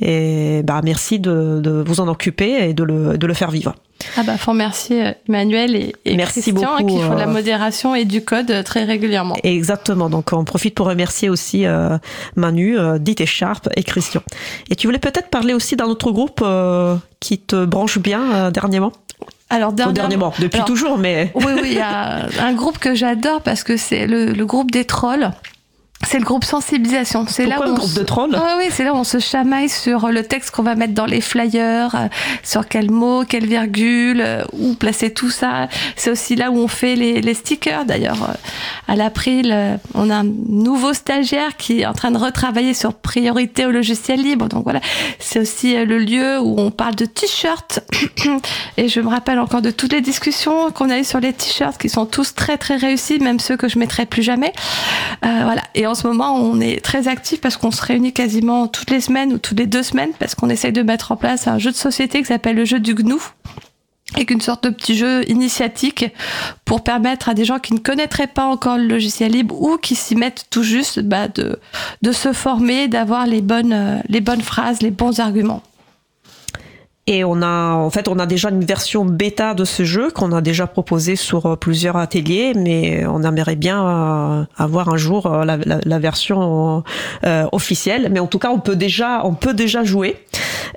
et 0.01 0.61
bah 0.63 0.81
merci 0.83 1.19
de, 1.19 1.59
de 1.61 1.83
vous 1.85 2.01
en 2.01 2.07
occuper 2.07 2.69
et 2.69 2.73
de 2.73 2.83
le, 2.83 3.17
de 3.17 3.27
le 3.27 3.33
faire 3.33 3.51
vivre. 3.51 3.75
Ah 4.17 4.23
bah 4.23 4.37
faut 4.37 4.51
remercier 4.51 5.13
Emmanuel 5.27 5.75
et, 5.75 5.95
et 6.05 6.15
Merci 6.15 6.41
Christian 6.41 6.77
beaucoup, 6.77 6.87
qui 6.87 7.01
font 7.01 7.13
de 7.13 7.19
la 7.19 7.27
euh, 7.27 7.31
modération 7.31 7.95
et 7.95 8.05
du 8.05 8.23
code 8.23 8.63
très 8.63 8.83
régulièrement. 8.83 9.35
Exactement. 9.43 10.09
Donc 10.09 10.31
on 10.33 10.43
profite 10.43 10.75
pour 10.75 10.87
remercier 10.87 11.29
aussi 11.29 11.65
euh, 11.65 11.97
Manu, 12.35 12.77
euh, 12.77 12.97
Dit 12.97 13.15
et 13.19 13.25
Sharp 13.25 13.69
et 13.75 13.83
Christian. 13.83 14.21
Et 14.69 14.75
tu 14.75 14.87
voulais 14.87 14.99
peut-être 14.99 15.29
parler 15.29 15.53
aussi 15.53 15.75
d'un 15.75 15.85
autre 15.85 16.11
groupe 16.11 16.41
euh, 16.43 16.95
qui 17.19 17.39
te 17.39 17.65
branche 17.65 17.99
bien 17.99 18.21
euh, 18.33 18.51
dernièrement? 18.51 18.91
Alors 19.49 19.73
dernièrement, 19.73 20.09
dernièrement 20.09 20.33
depuis 20.39 20.57
alors, 20.57 20.67
toujours, 20.67 20.97
mais 20.97 21.31
oui 21.35 21.45
oui, 21.61 21.61
il 21.65 21.73
y 21.73 21.79
a 21.79 22.25
un 22.41 22.53
groupe 22.53 22.79
que 22.79 22.95
j'adore 22.95 23.41
parce 23.41 23.63
que 23.63 23.77
c'est 23.77 24.07
le, 24.07 24.31
le, 24.31 24.45
groupe 24.45 24.71
des 24.71 24.85
trolls. 24.85 25.31
C'est 26.03 26.19
le 26.19 26.25
groupe 26.25 26.43
sensibilisation. 26.43 27.25
C'est 27.27 27.45
là 27.45 27.59
où 27.59 27.63
le 27.63 27.71
on 27.71 27.75
groupe 27.75 27.89
se... 27.89 27.99
de 27.99 28.03
trolls 28.03 28.35
ah, 28.35 28.57
oui, 28.57 28.65
c'est 28.69 28.83
là 28.83 28.93
où 28.93 28.97
on 28.97 29.03
se 29.03 29.19
chamaille 29.19 29.69
sur 29.69 30.09
le 30.09 30.23
texte 30.23 30.51
qu'on 30.51 30.63
va 30.63 30.75
mettre 30.75 30.93
dans 30.93 31.05
les 31.05 31.21
flyers, 31.21 31.95
euh, 31.95 32.07
sur 32.43 32.67
quel 32.67 32.91
mot, 32.91 33.23
quelle 33.23 33.45
virgule, 33.45 34.21
euh, 34.21 34.43
où 34.53 34.75
placer 34.75 35.13
tout 35.13 35.29
ça. 35.29 35.67
C'est 35.95 36.11
aussi 36.11 36.35
là 36.35 36.51
où 36.51 36.57
on 36.57 36.67
fait 36.67 36.95
les, 36.95 37.21
les 37.21 37.33
stickers. 37.33 37.85
D'ailleurs, 37.85 38.21
euh, 38.23 38.33
à 38.87 38.95
l'April, 38.95 39.79
on 39.93 40.09
a 40.09 40.17
un 40.17 40.23
nouveau 40.23 40.93
stagiaire 40.93 41.57
qui 41.57 41.81
est 41.81 41.85
en 41.85 41.93
train 41.93 42.11
de 42.11 42.17
retravailler 42.17 42.73
sur 42.73 42.93
priorité 42.93 43.65
au 43.65 43.71
logiciel 43.71 44.21
libre. 44.21 44.47
Donc 44.47 44.63
voilà, 44.63 44.81
c'est 45.19 45.39
aussi 45.39 45.75
le 45.75 45.97
lieu 45.97 46.39
où 46.39 46.55
on 46.59 46.71
parle 46.71 46.95
de 46.95 47.05
t-shirts. 47.05 47.79
Et 48.77 48.89
je 48.89 48.99
me 48.99 49.07
rappelle 49.07 49.39
encore 49.39 49.61
de 49.61 49.71
toutes 49.71 49.93
les 49.93 50.01
discussions 50.01 50.71
qu'on 50.71 50.89
a 50.89 50.99
eues 50.99 51.03
sur 51.03 51.19
les 51.19 51.33
t-shirts 51.33 51.79
qui 51.79 51.89
sont 51.89 52.05
tous 52.05 52.35
très 52.35 52.57
très 52.57 52.75
réussis, 52.75 53.19
même 53.19 53.39
ceux 53.39 53.57
que 53.57 53.67
je 53.67 53.79
mettrai 53.79 54.05
plus 54.05 54.23
jamais. 54.23 54.53
Euh, 55.25 55.41
voilà. 55.43 55.61
Et 55.73 55.84
en 55.87 55.95
ce 55.95 56.07
moment, 56.07 56.35
on 56.35 56.59
est 56.59 56.83
très 56.83 57.07
actif 57.07 57.41
parce 57.41 57.57
qu'on 57.57 57.71
se 57.71 57.81
réunit 57.81 58.13
quasiment 58.13 58.67
toutes 58.67 58.91
les 58.91 59.01
semaines 59.01 59.33
ou 59.33 59.37
toutes 59.37 59.59
les 59.59 59.67
deux 59.67 59.83
semaines 59.83 60.11
parce 60.19 60.35
qu'on 60.35 60.49
essaye 60.49 60.71
de 60.71 60.81
mettre 60.81 61.11
en 61.11 61.15
place 61.15 61.47
un 61.47 61.57
jeu 61.57 61.71
de 61.71 61.75
société 61.75 62.19
qui 62.19 62.25
s'appelle 62.25 62.55
le 62.55 62.65
jeu 62.65 62.79
du 62.79 62.93
GNU 62.93 63.15
avec 64.13 64.31
une 64.31 64.41
sorte 64.41 64.63
de 64.63 64.69
petit 64.69 64.95
jeu 64.95 65.29
initiatique 65.29 66.05
pour 66.63 66.83
permettre 66.83 67.27
à 67.27 67.33
des 67.33 67.43
gens 67.43 67.59
qui 67.59 67.73
ne 67.73 67.79
connaîtraient 67.79 68.27
pas 68.27 68.45
encore 68.45 68.77
le 68.77 68.85
logiciel 68.85 69.31
libre 69.31 69.59
ou 69.59 69.77
qui 69.77 69.95
s'y 69.95 70.15
mettent 70.15 70.45
tout 70.49 70.63
juste 70.63 70.99
bah, 70.99 71.27
de, 71.27 72.11
se 72.11 72.31
former, 72.31 72.87
d'avoir 72.87 73.25
les 73.25 73.41
bonnes, 73.41 74.01
les 74.07 74.21
bonnes 74.21 74.41
phrases, 74.41 74.81
les 74.81 74.91
bons 74.91 75.19
arguments. 75.19 75.63
Et 77.07 77.23
on 77.23 77.41
a, 77.43 77.73
en 77.73 77.89
fait, 77.91 78.07
on 78.07 78.17
a 78.17 78.25
déjà 78.25 78.49
une 78.49 78.65
version 78.65 79.05
bêta 79.05 79.53
de 79.53 79.63
ce 79.63 79.83
jeu 79.83 80.09
qu'on 80.09 80.31
a 80.31 80.41
déjà 80.41 80.65
proposé 80.65 81.15
sur 81.15 81.57
plusieurs 81.57 81.97
ateliers, 81.97 82.53
mais 82.55 83.05
on 83.05 83.21
aimerait 83.21 83.55
bien 83.55 84.47
avoir 84.57 84.89
un 84.89 84.97
jour 84.97 85.29
la, 85.29 85.57
la, 85.57 85.79
la 85.83 85.99
version 85.99 86.83
euh, 87.25 87.45
officielle. 87.51 88.09
Mais 88.11 88.19
en 88.19 88.27
tout 88.27 88.39
cas, 88.39 88.49
on 88.49 88.59
peut 88.59 88.75
déjà, 88.75 89.23
on 89.23 89.35
peut 89.35 89.53
déjà 89.53 89.83
jouer. 89.83 90.17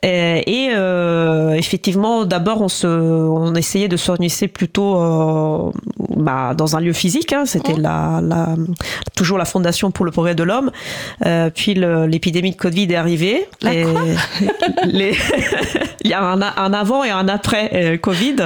Et, 0.03 0.67
et 0.67 0.69
euh, 0.73 1.53
effectivement, 1.53 2.25
d'abord, 2.25 2.61
on 2.61 2.69
se, 2.69 2.87
on 2.87 3.55
essayait 3.55 3.89
de 3.89 3.97
s'organiser 3.97 4.49
plutôt 4.49 5.01
euh, 5.01 5.73
bah, 6.17 6.55
dans 6.55 6.77
un 6.77 6.81
lieu 6.81 6.93
physique. 6.93 7.33
Hein, 7.33 7.45
C'était 7.47 7.75
mmh. 7.75 7.83
la, 7.83 8.21
la, 8.23 8.49
toujours 9.17 9.39
la 9.39 9.45
Fondation 9.45 9.91
pour 9.91 10.05
le 10.05 10.11
progrès 10.11 10.35
de 10.35 10.43
l'homme. 10.43 10.71
Euh, 11.27 11.51
puis 11.55 11.75
l'épidémie 11.75 12.53
de 12.53 12.57
Covid 12.57 12.93
est 12.93 12.97
arrivée. 12.97 13.49
La 13.63 13.75
et 13.75 13.85
quoi? 13.85 14.03
les 14.85 15.17
il 16.03 16.11
y 16.11 16.15
a 16.15 16.23
un, 16.23 16.73
avant 16.73 17.05
et 17.05 17.11
un 17.11 17.29
après 17.29 17.71
euh, 17.75 17.97
Covid, 17.99 18.37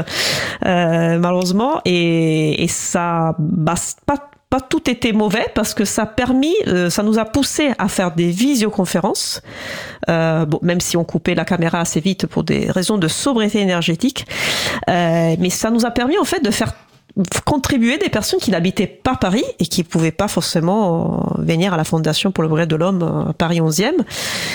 euh, 0.64 1.18
malheureusement, 1.18 1.80
et, 1.84 2.62
et 2.62 2.68
ça, 2.68 3.34
bah, 3.38 3.74
pas 4.07 4.30
pas 4.53 4.61
tout 4.61 4.90
était 4.90 5.12
mauvais 5.12 5.46
parce 5.55 5.72
que 5.72 5.86
ça 5.86 6.03
a 6.03 6.07
permis, 6.07 6.55
euh, 6.66 6.90
ça 6.90 7.03
nous 7.03 7.18
a 7.18 7.24
poussé 7.24 7.72
à 7.78 7.88
faire 7.88 8.11
des 8.14 8.30
visioconférences, 8.30 9.40
euh, 10.11 10.44
bon, 10.44 10.59
même 10.61 10.82
si 10.82 10.98
on 10.98 11.05
coupait 11.05 11.34
la 11.34 11.46
caméra 11.46 11.80
assez 11.80 12.00
vite 12.00 12.26
pour 12.26 12.44
des 12.44 12.70
raisons 12.70 12.98
de 12.98 13.09
sobriété 13.09 13.61
énergétique, 13.61 14.26
euh, 14.90 15.36
mais 15.38 15.48
ça 15.48 15.70
nous 15.70 15.86
a 15.86 15.90
permis 15.90 16.18
en 16.18 16.24
fait 16.24 16.44
de 16.44 16.50
faire 16.50 16.74
contribuer 17.45 17.99
des 17.99 18.09
personnes 18.09 18.41
qui 18.41 18.51
n'habitaient 18.51 18.87
pas 18.87 19.17
Paris 19.17 19.45
et 19.59 19.67
qui 19.67 19.85
pouvaient 19.85 20.13
pas 20.13 20.29
forcément 20.29 21.35
venir 21.39 21.75
à 21.75 21.77
la 21.77 21.85
Fondation 21.85 22.33
pour 22.33 22.43
le 22.43 22.49
progrès 22.49 22.67
de 22.67 22.77
l'homme 22.77 23.03
à 23.29 23.33
Paris 23.33 23.61
11e. 23.61 23.93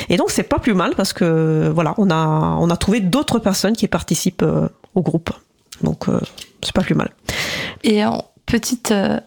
Et 0.10 0.18
donc 0.18 0.32
c'est 0.32 0.44
pas 0.44 0.60
plus 0.60 0.74
mal 0.74 0.96
parce 0.96 1.14
que 1.14 1.72
voilà, 1.74 1.94
on 1.98 2.10
a 2.10 2.58
on 2.60 2.70
a 2.70 2.78
trouvé 2.78 3.00
d'autres 3.00 3.40
personnes 3.40 3.76
qui 3.76 3.88
participent 3.88 4.44
euh, 4.44 4.68
au 4.96 5.02
groupe. 5.02 5.32
Donc 5.84 6.10
euh, 6.10 6.20
c'est 6.64 6.74
pas 6.74 6.82
plus 6.82 6.96
mal. 6.96 7.12
Et 7.84 8.04
en 8.04 8.26
petite 8.46 8.92
euh, 8.92 9.20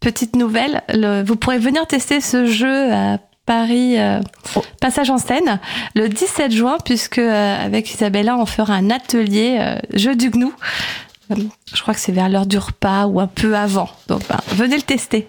petite 0.00 0.36
nouvelle, 0.36 0.82
le, 0.90 1.22
vous 1.22 1.36
pourrez 1.36 1.58
venir 1.58 1.86
tester 1.86 2.20
ce 2.20 2.44
jeu 2.44 2.92
à 2.92 3.18
Paris 3.46 3.98
euh, 3.98 4.20
oh. 4.56 4.62
Passage 4.80 5.10
en 5.10 5.18
scène 5.18 5.60
le 5.94 6.08
17 6.08 6.52
juin 6.52 6.78
puisque 6.84 7.18
euh, 7.18 7.64
avec 7.64 7.92
Isabella 7.92 8.36
on 8.36 8.46
fera 8.46 8.74
un 8.74 8.90
atelier 8.90 9.58
euh, 9.60 9.78
jeu 9.92 10.14
du 10.14 10.30
GNU. 10.30 10.46
Je 11.30 11.82
crois 11.82 11.94
que 11.94 12.00
c'est 12.00 12.12
vers 12.12 12.28
l'heure 12.28 12.46
du 12.46 12.58
repas 12.58 13.06
ou 13.06 13.20
un 13.20 13.26
peu 13.26 13.56
avant. 13.56 13.88
Donc 14.08 14.22
ben, 14.28 14.38
venez 14.54 14.76
le 14.76 14.82
tester. 14.82 15.28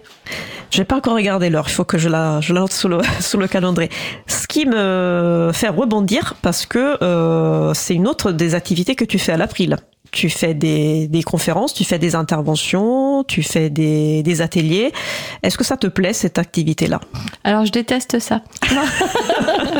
J'ai 0.70 0.84
pas 0.84 0.96
encore 0.96 1.14
regardé 1.14 1.48
l'heure, 1.48 1.66
il 1.68 1.72
faut 1.72 1.84
que 1.84 1.96
je 1.96 2.08
la, 2.08 2.40
je 2.40 2.52
la 2.52 2.60
note 2.60 2.72
sous 2.72 2.88
le, 2.88 2.98
sous 3.20 3.38
le 3.38 3.46
calendrier. 3.46 3.90
Ce 4.26 4.46
qui 4.46 4.66
me 4.66 5.50
fait 5.54 5.68
rebondir 5.68 6.34
parce 6.42 6.66
que 6.66 7.02
euh, 7.02 7.72
c'est 7.74 7.94
une 7.94 8.08
autre 8.08 8.32
des 8.32 8.54
activités 8.54 8.94
que 8.94 9.04
tu 9.04 9.18
fais 9.18 9.32
à 9.32 9.36
l'April. 9.36 9.76
Tu 10.16 10.30
fais 10.30 10.54
des, 10.54 11.08
des, 11.08 11.22
conférences, 11.22 11.74
tu 11.74 11.84
fais 11.84 11.98
des 11.98 12.14
interventions, 12.14 13.22
tu 13.24 13.42
fais 13.42 13.68
des, 13.68 14.22
des 14.22 14.40
ateliers. 14.40 14.90
Est-ce 15.42 15.58
que 15.58 15.64
ça 15.64 15.76
te 15.76 15.86
plaît 15.86 16.14
cette 16.14 16.38
activité-là? 16.38 17.00
Alors 17.44 17.66
je 17.66 17.72
déteste 17.72 18.18
ça. 18.18 18.40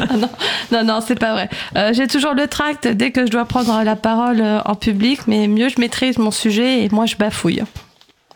Non, 0.09 0.18
non, 0.18 0.28
non, 0.72 0.84
non 0.84 1.01
c'est 1.01 1.18
pas 1.18 1.32
vrai. 1.32 1.49
Euh, 1.76 1.93
J'ai 1.95 2.07
toujours 2.07 2.34
le 2.34 2.49
tract 2.49 2.87
dès 2.87 3.12
que 3.12 3.24
je 3.24 3.30
dois 3.30 3.47
prendre 3.47 3.82
la 3.82 3.97
parole 3.97 4.43
euh, 4.43 4.61
en 4.66 4.74
public, 4.74 5.20
mais 5.26 5.49
mieux 5.49 5.70
je 5.70 5.80
maîtrise 5.80 6.18
mon 6.18 6.30
sujet 6.30 6.84
et 6.84 6.89
moi 6.91 7.07
je 7.07 7.16
bafouille 7.16 7.62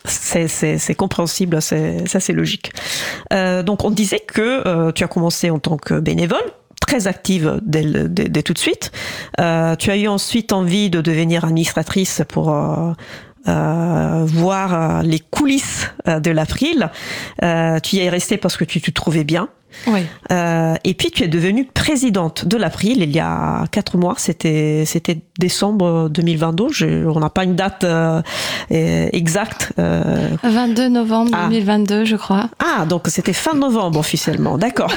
c'est 0.05 0.95
compréhensible, 0.95 1.61
ça 1.61 2.19
c'est 2.19 2.33
logique. 2.33 2.73
Euh, 3.33 3.63
donc 3.63 3.83
on 3.83 3.91
disait 3.91 4.19
que 4.19 4.67
euh, 4.67 4.91
tu 4.91 5.03
as 5.03 5.07
commencé 5.07 5.49
en 5.49 5.59
tant 5.59 5.77
que 5.77 5.99
bénévole, 5.99 6.41
très 6.81 7.07
active 7.07 7.59
dès, 7.63 7.83
dès, 7.85 8.43
tout 8.43 8.53
de 8.53 8.59
suite. 8.59 8.91
Euh, 9.39 9.75
tu 9.75 9.91
as 9.91 9.97
eu 9.97 10.07
ensuite 10.07 10.51
envie 10.51 10.89
de 10.89 10.99
devenir 10.99 11.45
administratrice 11.45 12.21
pour 12.27 12.51
euh, 12.51 12.91
euh, 13.47 14.25
voir 14.25 15.01
les 15.03 15.19
coulisses 15.19 15.89
de 16.05 16.31
l'April. 16.31 16.89
tu 17.39 17.95
y 17.95 17.99
es 17.99 18.09
resté 18.09 18.37
parce 18.37 18.57
que 18.57 18.65
tu 18.65 18.81
te 18.81 18.91
trouvais 18.91 19.23
bien. 19.23 19.47
Oui. 19.87 20.01
Euh, 20.31 20.75
et 20.83 20.93
puis 20.93 21.11
tu 21.11 21.23
es 21.23 21.27
devenue 21.27 21.65
présidente 21.65 22.45
de 22.45 22.57
l'April 22.57 23.01
il 23.01 23.11
y 23.11 23.19
a 23.19 23.65
quatre 23.71 23.97
mois. 23.97 24.15
C'était 24.17 24.83
c'était 24.85 25.19
décembre 25.39 26.09
2022. 26.09 26.67
Je, 26.71 27.05
on 27.05 27.19
n'a 27.19 27.29
pas 27.29 27.43
une 27.43 27.55
date 27.55 27.83
euh, 27.83 28.21
exacte. 28.69 29.73
Euh... 29.79 30.29
22 30.43 30.89
novembre 30.89 31.31
2022, 31.49 32.01
ah. 32.01 32.05
je 32.05 32.15
crois. 32.15 32.49
Ah, 32.59 32.85
donc 32.85 33.07
c'était 33.07 33.33
fin 33.33 33.53
novembre 33.53 33.99
officiellement. 33.99 34.57
D'accord. 34.57 34.93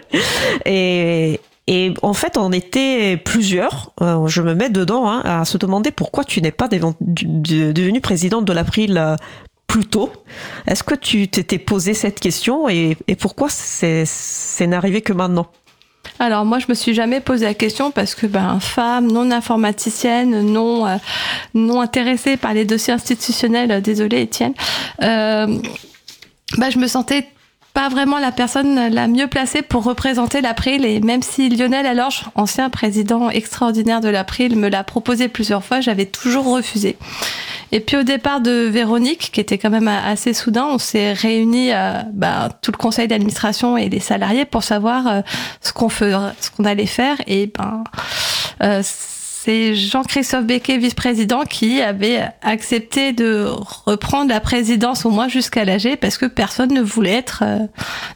et 0.66 1.40
et 1.70 1.94
en 2.02 2.14
fait, 2.14 2.36
on 2.36 2.50
était 2.50 3.16
plusieurs, 3.16 3.92
euh, 4.00 4.26
je 4.26 4.42
me 4.42 4.54
mets 4.54 4.70
dedans, 4.70 5.08
hein, 5.08 5.22
à 5.24 5.44
se 5.44 5.56
demander 5.56 5.92
pourquoi 5.92 6.24
tu 6.24 6.42
n'es 6.42 6.50
pas 6.50 6.66
devenue 6.68 8.00
présidente 8.00 8.44
de 8.44 8.52
l'April 8.52 8.98
euh, 8.98 9.14
plus 9.70 9.86
tôt. 9.86 10.10
Est-ce 10.66 10.82
que 10.82 10.96
tu 10.96 11.28
t'étais 11.28 11.58
posé 11.58 11.94
cette 11.94 12.18
question 12.18 12.68
et, 12.68 12.96
pourquoi 13.20 13.48
c'est 13.48 14.66
n'arrivé 14.66 15.00
que 15.00 15.12
maintenant? 15.12 15.46
Alors 16.18 16.44
moi 16.44 16.58
je 16.58 16.66
me 16.68 16.74
suis 16.74 16.92
jamais 16.92 17.20
posé 17.20 17.44
la 17.46 17.54
question 17.54 17.90
parce 17.92 18.14
que 18.14 18.26
ben 18.26 18.58
femme 18.58 19.06
non 19.10 19.30
informaticienne 19.30 20.42
non 20.42 20.86
euh, 20.86 21.80
intéressée 21.80 22.36
par 22.36 22.52
les 22.52 22.64
dossiers 22.64 22.92
institutionnels. 22.92 23.70
Euh, 23.70 23.80
désolé 23.80 24.22
Étienne. 24.22 24.54
Euh, 25.02 25.46
ben, 26.58 26.70
je 26.70 26.78
me 26.78 26.88
sentais 26.88 27.28
pas 27.72 27.88
vraiment 27.88 28.18
la 28.18 28.32
personne 28.32 28.88
la 28.88 29.06
mieux 29.06 29.26
placée 29.26 29.62
pour 29.62 29.84
représenter 29.84 30.40
l'April 30.40 30.84
et 30.84 31.00
même 31.00 31.22
si 31.22 31.48
Lionel 31.48 31.86
Alorge, 31.86 32.24
ancien 32.34 32.70
président 32.70 33.30
extraordinaire 33.30 34.00
de 34.00 34.08
l'April, 34.08 34.56
me 34.56 34.68
l'a 34.68 34.84
proposé 34.84 35.28
plusieurs 35.28 35.64
fois, 35.64 35.80
j'avais 35.80 36.06
toujours 36.06 36.46
refusé. 36.46 36.96
Et 37.72 37.80
puis 37.80 37.96
au 37.96 38.02
départ 38.02 38.40
de 38.40 38.66
Véronique, 38.66 39.30
qui 39.32 39.40
était 39.40 39.58
quand 39.58 39.70
même 39.70 39.88
assez 39.88 40.34
soudain, 40.34 40.66
on 40.66 40.78
s'est 40.78 41.12
réunis, 41.12 41.72
euh, 41.72 42.00
bah, 42.12 42.48
tout 42.62 42.72
le 42.72 42.76
conseil 42.76 43.06
d'administration 43.06 43.76
et 43.76 43.88
les 43.88 44.00
salariés 44.00 44.44
pour 44.44 44.64
savoir 44.64 45.06
euh, 45.06 45.20
ce 45.60 45.72
qu'on 45.72 45.88
ce 45.88 46.50
qu'on 46.56 46.64
allait 46.64 46.86
faire 46.86 47.16
et 47.26 47.46
ben 47.46 47.84
euh, 48.62 48.82
c'est 49.42 49.74
Jean-Christophe 49.74 50.44
Becquet, 50.44 50.76
vice-président, 50.76 51.44
qui 51.44 51.80
avait 51.80 52.28
accepté 52.42 53.14
de 53.14 53.46
reprendre 53.86 54.28
la 54.28 54.38
présidence 54.38 55.06
au 55.06 55.10
moins 55.10 55.28
jusqu'à 55.28 55.64
l'AG 55.64 55.96
parce 55.98 56.18
que 56.18 56.26
personne 56.26 56.74
ne 56.74 56.82
voulait 56.82 57.14
être, 57.14 57.42
euh, 57.46 57.58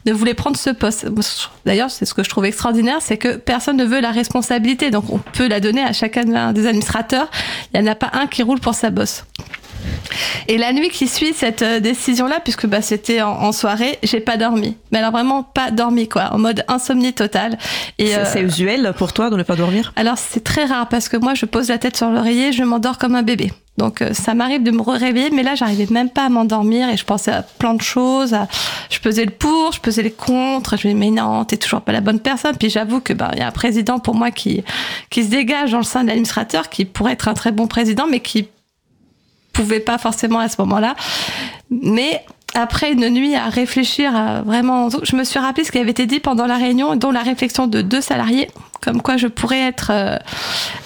ne 0.05 0.13
voulait 0.13 0.35
prendre 0.35 0.55
ce 0.55 0.69
poste. 0.69 1.07
D'ailleurs, 1.65 1.89
c'est 1.89 2.05
ce 2.05 2.13
que 2.13 2.21
je 2.21 2.29
trouve 2.29 2.45
extraordinaire, 2.45 2.97
c'est 2.99 3.17
que 3.17 3.37
personne 3.37 3.77
ne 3.77 3.85
veut 3.85 4.01
la 4.01 4.11
responsabilité. 4.11 4.91
Donc, 4.91 5.05
on 5.09 5.17
peut 5.17 5.47
la 5.47 5.59
donner 5.59 5.81
à 5.81 5.93
chacun 5.93 6.51
des 6.53 6.67
administrateurs. 6.67 7.31
Il 7.73 7.81
n'y 7.81 7.89
en 7.89 7.91
a 7.91 7.95
pas 7.95 8.11
un 8.13 8.27
qui 8.27 8.43
roule 8.43 8.59
pour 8.59 8.75
sa 8.75 8.91
bosse. 8.91 9.25
Et 10.47 10.57
la 10.57 10.73
nuit 10.73 10.89
qui 10.89 11.07
suit 11.07 11.33
cette 11.33 11.61
euh, 11.61 11.79
décision-là, 11.79 12.39
puisque 12.43 12.67
bah, 12.67 12.81
c'était 12.81 13.21
en, 13.21 13.51
soirée, 13.51 13.97
j'ai 14.03 14.19
pas 14.19 14.37
dormi. 14.37 14.77
Mais 14.91 14.99
alors 14.99 15.11
vraiment 15.11 15.43
pas 15.43 15.71
dormi, 15.71 16.07
quoi, 16.07 16.29
en 16.31 16.37
mode 16.37 16.63
insomnie 16.67 17.13
totale. 17.13 17.57
Et 17.97 18.07
c'est 18.25 18.43
euh, 18.43 18.47
usuel 18.47 18.93
pour 18.97 19.13
toi 19.13 19.29
de 19.29 19.35
ne 19.35 19.43
pas 19.43 19.55
dormir? 19.55 19.93
Alors 19.95 20.17
c'est 20.17 20.43
très 20.43 20.65
rare 20.65 20.87
parce 20.87 21.09
que 21.09 21.17
moi 21.17 21.33
je 21.33 21.45
pose 21.45 21.69
la 21.69 21.77
tête 21.77 21.97
sur 21.97 22.09
l'oreiller, 22.09 22.51
je 22.51 22.63
m'endors 22.63 22.97
comme 22.97 23.15
un 23.15 23.23
bébé. 23.23 23.51
Donc 23.77 24.01
euh, 24.01 24.13
ça 24.13 24.33
m'arrive 24.33 24.63
de 24.63 24.71
me 24.71 24.81
réveiller, 24.81 25.31
mais 25.31 25.43
là 25.43 25.55
j'arrivais 25.55 25.87
même 25.91 26.09
pas 26.09 26.25
à 26.25 26.29
m'endormir 26.29 26.89
et 26.89 26.97
je 26.97 27.03
pensais 27.03 27.31
à 27.31 27.41
plein 27.41 27.73
de 27.73 27.81
choses. 27.81 28.35
Je 28.89 28.99
pesais 28.99 29.25
le 29.25 29.31
pour, 29.31 29.73
je 29.73 29.81
pesais 29.81 30.01
les 30.01 30.11
contre. 30.11 30.77
Je 30.77 30.87
me 30.87 30.93
disais 30.93 31.05
mais 31.05 31.11
non, 31.11 31.43
t'es 31.43 31.57
toujours 31.57 31.81
pas 31.81 31.91
la 31.91 32.01
bonne 32.01 32.19
personne. 32.19 32.55
Puis 32.57 32.69
j'avoue 32.69 33.01
que 33.01 33.13
ben 33.13 33.29
il 33.33 33.39
y 33.39 33.41
a 33.41 33.47
un 33.47 33.51
président 33.51 33.99
pour 33.99 34.15
moi 34.15 34.31
qui 34.31 34.63
qui 35.09 35.23
se 35.23 35.29
dégage 35.29 35.71
dans 35.71 35.79
le 35.79 35.83
sein 35.83 36.03
de 36.03 36.07
l'administrateur, 36.07 36.69
qui 36.69 36.85
pourrait 36.85 37.13
être 37.13 37.27
un 37.27 37.33
très 37.33 37.51
bon 37.51 37.67
président, 37.67 38.05
mais 38.09 38.21
qui 38.21 38.47
pouvais 39.55 39.79
pas 39.79 39.97
forcément 39.97 40.39
à 40.39 40.49
ce 40.49 40.55
moment-là. 40.59 40.95
Mais 41.69 42.23
après 42.53 42.91
une 42.91 43.09
nuit 43.09 43.35
à 43.35 43.49
réfléchir 43.49 44.15
à 44.15 44.41
vraiment, 44.41 44.89
je 44.89 45.15
me 45.15 45.23
suis 45.23 45.39
rappelé 45.39 45.65
ce 45.65 45.71
qui 45.71 45.77
avait 45.77 45.91
été 45.91 46.05
dit 46.05 46.19
pendant 46.19 46.45
la 46.45 46.57
réunion, 46.57 46.95
dont 46.95 47.11
la 47.11 47.21
réflexion 47.21 47.67
de 47.67 47.81
deux 47.81 48.01
salariés, 48.01 48.49
comme 48.81 49.01
quoi 49.01 49.17
je 49.17 49.27
pourrais 49.27 49.61
être 49.61 49.91
euh, 49.91 50.17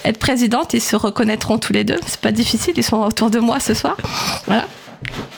être 0.04 0.18
présidente. 0.18 0.74
Ils 0.74 0.80
se 0.80 0.96
reconnaîtront 0.96 1.58
tous 1.58 1.72
les 1.72 1.84
deux. 1.84 1.98
C'est 2.06 2.20
pas 2.20 2.32
difficile. 2.32 2.74
Ils 2.76 2.82
sont 2.82 2.98
autour 2.98 3.30
de 3.30 3.38
moi 3.38 3.60
ce 3.60 3.74
soir. 3.74 3.96
Voilà. 4.46 4.66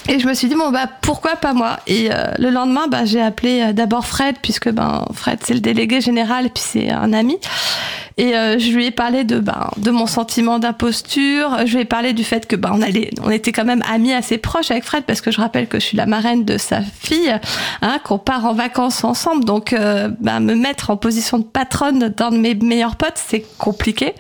Et 0.08 0.18
je 0.18 0.26
me 0.26 0.34
suis 0.34 0.48
dit 0.48 0.56
bon 0.56 0.70
bah 0.70 0.88
pourquoi 1.00 1.36
pas 1.36 1.52
moi? 1.52 1.78
Et 1.86 2.10
euh, 2.10 2.26
le 2.38 2.50
lendemain 2.50 2.88
bah 2.88 3.04
j'ai 3.04 3.20
appelé 3.20 3.62
euh, 3.62 3.72
d'abord 3.72 4.04
Fred 4.04 4.36
puisque 4.42 4.68
ben 4.68 5.04
Fred 5.14 5.38
c'est 5.42 5.54
le 5.54 5.60
délégué 5.60 6.00
général 6.00 6.50
puis 6.50 6.62
c'est 6.66 6.90
un 6.90 7.12
ami. 7.12 7.38
Et 8.18 8.36
euh, 8.36 8.58
je 8.58 8.72
lui 8.72 8.86
ai 8.86 8.90
parlé 8.90 9.24
de 9.24 9.38
ben 9.38 9.70
de 9.76 9.90
mon 9.90 10.06
sentiment 10.06 10.58
d'imposture. 10.58 11.56
Je 11.66 11.74
lui 11.74 11.82
ai 11.82 11.84
parlé 11.84 12.12
du 12.12 12.24
fait 12.24 12.46
que 12.46 12.56
ben 12.56 12.72
on 12.74 12.82
allait 12.82 13.10
on 13.22 13.30
était 13.30 13.52
quand 13.52 13.64
même 13.64 13.82
amis 13.90 14.12
assez 14.12 14.38
proches 14.38 14.72
avec 14.72 14.82
Fred 14.82 15.04
parce 15.04 15.20
que 15.20 15.30
je 15.30 15.40
rappelle 15.40 15.68
que 15.68 15.78
je 15.78 15.86
suis 15.86 15.96
la 15.96 16.06
marraine 16.06 16.44
de 16.44 16.58
sa 16.58 16.80
fille 16.82 17.34
hein, 17.80 17.98
qu'on 18.02 18.18
part 18.18 18.44
en 18.44 18.54
vacances 18.54 19.04
ensemble. 19.04 19.44
Donc 19.44 19.72
ben, 19.72 20.40
me 20.40 20.54
mettre 20.54 20.90
en 20.90 20.96
position 20.96 21.38
de 21.38 21.44
patronne 21.44 22.08
d'un 22.08 22.30
de 22.30 22.38
mes 22.38 22.54
meilleurs 22.56 22.96
potes 22.96 23.20
c'est 23.24 23.46
compliqué. 23.56 24.14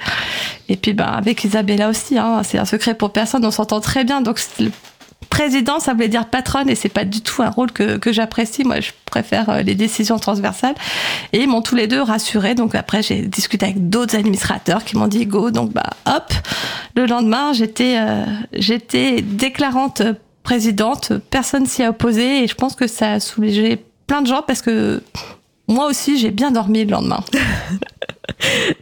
Et 0.68 0.76
puis 0.76 0.92
ben 0.92 1.06
avec 1.06 1.42
Isabella 1.42 1.88
aussi 1.88 2.16
hein, 2.16 2.42
c'est 2.44 2.58
un 2.58 2.64
secret 2.64 2.94
pour 2.94 3.12
personne 3.12 3.44
on 3.44 3.50
s'entend 3.50 3.80
très 3.80 4.04
bien. 4.04 4.22
Donc 4.22 4.38
président, 5.32 5.80
ça 5.80 5.94
voulait 5.94 6.08
dire 6.08 6.26
patronne 6.26 6.68
et 6.68 6.74
c'est 6.74 6.90
pas 6.90 7.06
du 7.06 7.22
tout 7.22 7.42
un 7.42 7.48
rôle 7.48 7.72
que, 7.72 7.96
que 7.96 8.12
j'apprécie. 8.12 8.64
Moi, 8.64 8.80
je 8.80 8.90
préfère 9.06 9.48
euh, 9.48 9.62
les 9.62 9.74
décisions 9.74 10.18
transversales. 10.18 10.74
Et 11.32 11.40
ils 11.40 11.48
m'ont 11.48 11.62
tous 11.62 11.74
les 11.74 11.86
deux 11.86 12.02
rassuré. 12.02 12.54
Donc 12.54 12.74
après, 12.74 13.02
j'ai 13.02 13.22
discuté 13.22 13.64
avec 13.64 13.88
d'autres 13.88 14.14
administrateurs 14.14 14.84
qui 14.84 14.98
m'ont 14.98 15.08
dit 15.08 15.24
go. 15.24 15.50
Donc 15.50 15.72
bah 15.72 15.88
hop. 16.04 16.34
Le 16.96 17.06
lendemain, 17.06 17.54
j'étais 17.54 17.96
euh, 17.96 18.26
j'étais 18.52 19.22
déclarante 19.22 20.02
présidente. 20.42 21.14
Personne 21.30 21.64
s'y 21.64 21.82
a 21.82 21.88
opposé 21.88 22.44
et 22.44 22.46
je 22.46 22.54
pense 22.54 22.76
que 22.76 22.86
ça 22.86 23.12
a 23.12 23.20
soulagé 23.20 23.82
plein 24.06 24.20
de 24.20 24.26
gens 24.26 24.42
parce 24.46 24.60
que 24.60 25.02
moi 25.66 25.86
aussi, 25.86 26.18
j'ai 26.18 26.30
bien 26.30 26.50
dormi 26.50 26.84
le 26.84 26.90
lendemain. 26.90 27.24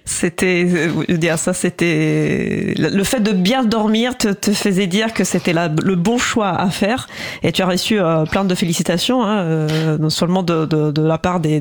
c'était, 0.05 0.67
euh, 0.69 1.17
dire 1.17 1.39
ça, 1.39 1.53
c'était 1.53 2.75
le 2.77 3.05
fait 3.05 3.21
de 3.21 3.33
bien 3.33 3.65
dormir 3.65 4.17
te, 4.17 4.53
faisait 4.53 4.87
dire 4.87 5.15
que 5.15 5.25
c'était 5.25 5.53
le 5.53 5.95
bon 5.95 6.19
choix 6.19 6.51
à 6.51 6.69
faire, 6.71 7.09
et 7.43 7.53
tu 7.53 7.63
as 7.63 7.67
reçu 7.67 7.99
euh, 7.99 8.25
plein 8.25 8.45
de 8.45 8.55
félicitations, 8.55 9.23
hein, 9.23 9.39
euh, 9.39 9.99
non 9.99 10.11
seulement 10.11 10.43
de, 10.43 10.93
la 11.01 11.19
part 11.19 11.41
des, 11.41 11.61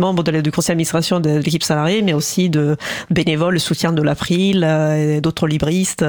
membres 0.00 0.22
du 0.22 0.50
conseil 0.50 0.72
d'administration 0.72 1.20
de 1.20 1.38
l'équipe 1.38 1.62
salariée, 1.62 2.02
mais 2.02 2.14
aussi 2.14 2.48
de 2.48 2.76
bénévoles, 3.10 3.54
le 3.54 3.58
soutien 3.58 3.92
de 3.92 4.02
l'April 4.02 4.64
et 4.64 5.20
d'autres 5.20 5.46
libristes 5.46 6.04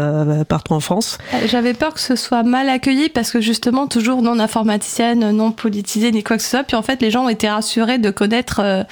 partout 0.47 0.73
en 0.73 0.79
France. 0.79 1.17
J'avais 1.45 1.73
peur 1.73 1.93
que 1.93 1.99
ce 1.99 2.15
soit 2.15 2.43
mal 2.43 2.69
accueilli 2.69 3.09
parce 3.09 3.31
que 3.31 3.41
justement 3.41 3.87
toujours 3.87 4.21
non 4.21 4.39
informaticienne, 4.39 5.31
non 5.31 5.51
politisée 5.51 6.11
ni 6.11 6.23
quoi 6.23 6.37
que 6.37 6.43
ce 6.43 6.49
soit. 6.49 6.63
Puis 6.63 6.77
en 6.77 6.81
fait, 6.81 7.01
les 7.01 7.11
gens 7.11 7.25
ont 7.25 7.29
été 7.29 7.49
rassurés 7.49 7.97
de 7.97 8.09
connaître, 8.09 8.85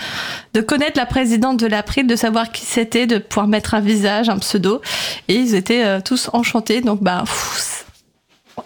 de 0.53 0.61
connaître 0.61 0.97
la 0.97 1.05
présidente 1.05 1.61
de 1.61 1.67
l'April, 1.71 2.07
de 2.07 2.15
savoir 2.15 2.51
qui 2.51 2.65
c'était, 2.65 3.07
de 3.07 3.17
pouvoir 3.17 3.47
mettre 3.47 3.73
un 3.73 3.79
visage, 3.79 4.29
un 4.29 4.37
pseudo. 4.37 4.81
Et 5.27 5.35
ils 5.35 5.55
étaient 5.55 5.83
euh, 5.83 5.99
tous 6.03 6.29
enchantés. 6.33 6.81
Donc, 6.81 7.01
bah, 7.01 7.23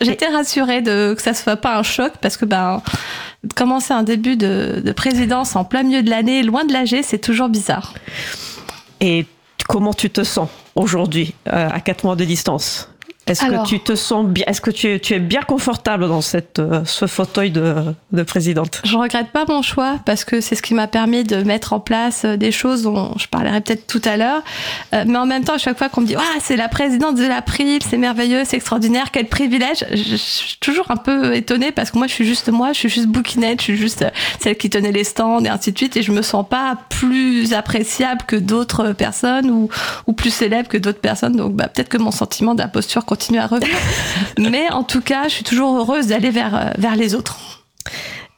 j'étais 0.01 0.27
rassurée 0.27 0.81
de, 0.81 1.13
que 1.15 1.21
ça 1.21 1.31
ne 1.31 1.35
soit 1.35 1.55
pas 1.55 1.77
un 1.77 1.83
choc 1.83 2.13
parce 2.21 2.37
que, 2.37 2.45
bah, 2.45 2.81
commencer 3.55 3.93
un 3.93 4.03
début 4.03 4.35
de, 4.35 4.81
de 4.83 4.91
présidence 4.91 5.55
en 5.55 5.63
plein 5.63 5.83
milieu 5.83 6.03
de 6.03 6.09
l'année, 6.09 6.43
loin 6.43 6.65
de 6.65 6.73
l'AG, 6.73 7.01
c'est 7.03 7.19
toujours 7.19 7.49
bizarre. 7.49 7.93
Et 9.01 9.25
comment 9.67 9.93
tu 9.93 10.09
te 10.09 10.23
sens 10.23 10.49
aujourd'hui, 10.75 11.33
euh, 11.47 11.69
à 11.71 11.79
quatre 11.79 12.03
mois 12.03 12.15
de 12.15 12.25
distance? 12.25 12.89
Est-ce 13.27 13.45
que 13.45 13.65
tu 13.65 13.79
te 13.79 13.95
sens 13.95 14.25
bien 14.25 14.45
Est-ce 14.47 14.61
que 14.61 14.69
tu 14.69 14.87
es, 14.87 14.99
tu 14.99 15.13
es 15.13 15.19
bien 15.19 15.41
confortable 15.41 16.07
dans 16.07 16.21
cette, 16.21 16.59
euh, 16.59 16.85
ce 16.85 17.07
fauteuil 17.07 17.49
de, 17.49 17.75
de 18.11 18.23
présidente? 18.23 18.81
Je 18.83 18.95
regrette 18.95 19.31
pas 19.31 19.45
mon 19.47 19.63
choix 19.63 19.99
parce 20.05 20.23
que 20.23 20.41
c'est 20.41 20.55
ce 20.55 20.61
qui 20.61 20.75
m'a 20.75 20.85
permis 20.85 21.23
de 21.23 21.37
mettre 21.37 21.73
en 21.73 21.79
place 21.79 22.23
euh, 22.25 22.37
des 22.37 22.51
choses 22.51 22.83
dont 22.83 23.13
je 23.17 23.27
parlerai 23.27 23.61
peut-être 23.61 23.87
tout 23.87 24.01
à 24.05 24.17
l'heure. 24.17 24.43
Euh, 24.93 25.05
mais 25.07 25.17
en 25.17 25.25
même 25.25 25.43
temps, 25.43 25.55
à 25.55 25.57
chaque 25.57 25.77
fois 25.77 25.89
qu'on 25.89 26.01
me 26.01 26.05
dit 26.05 26.15
ah 26.15 26.39
c'est 26.39 26.55
la 26.55 26.67
présidente 26.67 27.15
de 27.15 27.25
l'April, 27.25 27.79
c'est 27.81 27.97
merveilleux, 27.97 28.43
c'est 28.45 28.57
extraordinaire, 28.57 29.09
quel 29.11 29.27
privilège, 29.27 29.85
je, 29.91 30.15
suis 30.15 30.57
toujours 30.59 30.91
un 30.91 30.97
peu 30.97 31.35
étonnée 31.35 31.71
parce 31.71 31.89
que 31.89 31.97
moi 31.97 32.05
je 32.05 32.13
suis 32.13 32.25
juste 32.25 32.49
moi, 32.49 32.73
je 32.73 32.79
suis 32.79 32.89
juste 32.89 33.07
bouquinette, 33.07 33.59
je 33.59 33.65
suis 33.65 33.77
juste 33.77 34.05
celle 34.39 34.55
qui 34.55 34.69
tenait 34.69 34.91
les 34.91 35.03
stands 35.03 35.43
et 35.43 35.49
ainsi 35.49 35.71
de 35.71 35.77
suite 35.77 35.97
et 35.97 36.03
je 36.03 36.11
me 36.11 36.21
sens 36.21 36.47
pas 36.47 36.77
plus 36.89 37.53
appréciable 37.53 38.21
que 38.27 38.35
d'autres 38.35 38.91
personnes 38.91 39.49
ou, 39.49 39.69
ou 40.05 40.13
plus 40.13 40.29
célèbre 40.29 40.69
que 40.69 40.77
d'autres 40.77 41.01
personnes. 41.01 41.35
Donc 41.35 41.53
bah, 41.53 41.67
peut-être 41.67 41.89
que 41.89 41.97
mon 41.97 42.11
sentiment 42.11 42.53
d'imposture 42.53 43.03
continue 43.15 43.39
à 43.39 43.47
revenir. 43.47 43.75
Mais 44.37 44.69
en 44.71 44.83
tout 44.83 45.01
cas, 45.01 45.23
je 45.29 45.35
suis 45.35 45.43
toujours 45.43 45.77
heureuse 45.77 46.07
d'aller 46.07 46.31
vers, 46.31 46.55
euh, 46.55 46.69
vers 46.77 46.95
les 46.95 47.15
autres. 47.15 47.37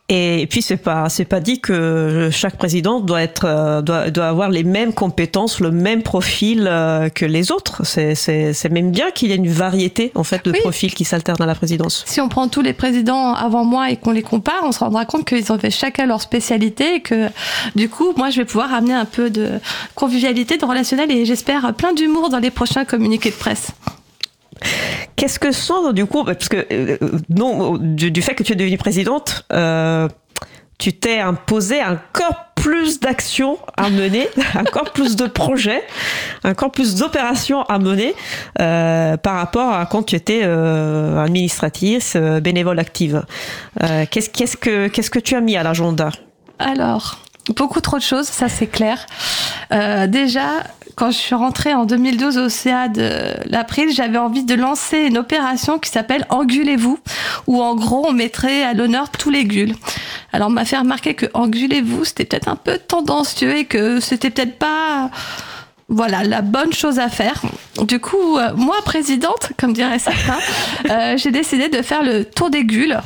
Et 0.09 0.47
puis 0.49 0.61
c'est 0.61 0.77
pas 0.77 1.09
c'est 1.09 1.25
pas 1.25 1.41
dit 1.41 1.59
que 1.59 2.29
chaque 2.31 2.55
président 2.57 3.01
doit 3.01 3.21
être 3.21 3.43
euh, 3.43 3.81
doit, 3.81 4.09
doit 4.09 4.27
avoir 4.27 4.49
les 4.49 4.63
mêmes 4.63 4.93
compétences, 4.93 5.59
le 5.59 5.69
même 5.69 6.01
profil 6.01 6.65
euh, 6.65 7.09
que 7.09 7.25
les 7.25 7.51
autres. 7.51 7.85
C'est 7.85 8.15
c'est 8.15 8.53
c'est 8.53 8.69
même 8.69 8.91
bien 8.91 9.11
qu'il 9.11 9.29
y 9.29 9.33
ait 9.33 9.35
une 9.35 9.49
variété 9.49 10.13
en 10.15 10.23
fait 10.23 10.45
de 10.45 10.51
Oui. 10.51 10.59
profils 10.61 10.93
qui 10.93 11.03
s'alternent 11.03 11.41
à 11.41 11.45
la 11.45 11.55
présidence. 11.55 12.05
Si 12.07 12.21
on 12.21 12.29
prend 12.29 12.47
tous 12.47 12.61
les 12.61 12.71
présidents 12.71 13.33
avant 13.33 13.65
moi 13.65 13.91
et 13.91 13.97
qu'on 13.97 14.11
les 14.11 14.21
compare, 14.21 14.61
on 14.63 14.71
se 14.71 14.79
rendra 14.79 15.03
compte 15.03 15.27
qu'ils 15.27 15.51
ont 15.51 15.59
fait 15.59 15.71
chacun 15.71 16.05
leur 16.05 16.21
spécialité 16.21 16.95
et 16.95 17.01
que 17.01 17.27
du 17.75 17.89
coup, 17.89 18.13
moi, 18.15 18.29
je 18.29 18.37
vais 18.37 18.45
pouvoir 18.45 18.73
amener 18.73 18.93
un 18.93 19.03
peu 19.03 19.29
de 19.29 19.59
convivialité, 19.93 20.57
de 20.57 20.63
relationnel 20.65 21.11
et 21.11 21.25
j'espère 21.25 21.73
plein 21.73 21.93
d'humour 21.93 22.29
dans 22.29 22.39
les 22.39 22.51
prochains 22.51 22.85
communiqués 22.85 23.31
de 23.31 23.35
presse. 23.35 23.71
Qu'est-ce 25.15 25.39
que 25.39 25.51
sont 25.51 25.93
du 25.93 26.05
coup 26.05 26.23
parce 26.23 26.49
que 26.49 26.65
euh, 26.71 26.97
non 27.29 27.77
du, 27.77 28.21
fait 28.21 28.35
que 28.35 28.43
tu 28.43 28.53
es 28.53 28.55
devenue 28.55 28.77
présidente, 28.77 29.45
euh, 29.51 30.07
tu 30.77 30.93
t'es 30.93 31.19
imposé 31.19 31.81
encore 31.83 32.45
plus 32.55 32.99
d'actions 32.99 33.57
à 33.77 33.89
mener, 33.89 34.27
encore 34.55 34.91
plus 34.91 35.15
de 35.15 35.25
projets, 35.25 35.83
encore 36.43 36.71
plus 36.71 36.95
d'opérations 36.95 37.63
à 37.63 37.79
mener 37.79 38.13
euh, 38.59 39.17
par 39.17 39.35
rapport 39.35 39.73
à 39.73 39.85
quand 39.85 40.03
tu 40.03 40.15
étais 40.15 40.41
euh, 40.43 41.17
administratrice, 41.19 42.15
bénévole 42.15 42.79
active. 42.79 43.23
Qu'est-ce, 44.11 44.57
que 44.57 45.19
tu 45.19 45.35
as 45.35 45.41
mis 45.41 45.57
à 45.57 45.63
l'agenda? 45.63 46.11
Alors, 46.59 47.19
beaucoup 47.55 47.81
trop 47.81 47.97
de 47.97 48.03
choses, 48.03 48.27
ça 48.27 48.49
c'est 48.49 48.67
clair. 48.67 49.05
Déjà, 49.71 50.63
quand 50.97 51.11
je 51.11 51.17
suis 51.17 51.35
rentrée 51.35 51.75
en 51.75 51.85
2012 51.85 52.39
au 52.39 52.49
CA 52.49 52.87
de 52.87 53.11
l'April, 53.45 53.93
j'avais 53.93 54.17
envie 54.17 54.43
de 54.43 54.55
lancer 54.55 54.97
une 54.97 55.19
opération 55.19 55.77
qui 55.77 55.91
s'appelle 55.91 56.25
Engulez-vous, 56.29 56.97
où 57.45 57.61
en 57.61 57.75
gros 57.75 58.07
on 58.09 58.13
mettrait 58.13 58.63
à 58.63 58.73
l'honneur 58.73 59.11
tous 59.11 59.29
les 59.29 59.45
gules. 59.45 59.75
Alors 60.33 60.47
on 60.47 60.51
m'a 60.51 60.65
fait 60.65 60.77
remarquer 60.77 61.13
que 61.13 61.27
Engulez-vous, 61.35 62.03
c'était 62.03 62.25
peut-être 62.25 62.47
un 62.47 62.55
peu 62.55 62.79
tendancieux 62.79 63.57
et 63.57 63.65
que 63.65 63.99
c'était 63.99 64.31
peut-être 64.31 64.57
pas 64.57 65.11
voilà 65.87 66.23
la 66.23 66.41
bonne 66.41 66.73
chose 66.73 66.97
à 66.97 67.09
faire. 67.09 67.43
Du 67.83 67.99
coup, 67.99 68.39
euh, 68.39 68.53
moi 68.55 68.77
présidente, 68.83 69.51
comme 69.57 69.73
dirait 69.73 69.99
certains, 69.99 70.39
euh, 70.89 71.15
j'ai 71.15 71.31
décidé 71.31 71.69
de 71.69 71.83
faire 71.83 72.01
le 72.01 72.25
tour 72.25 72.49
des 72.49 72.65
gules 72.65 72.99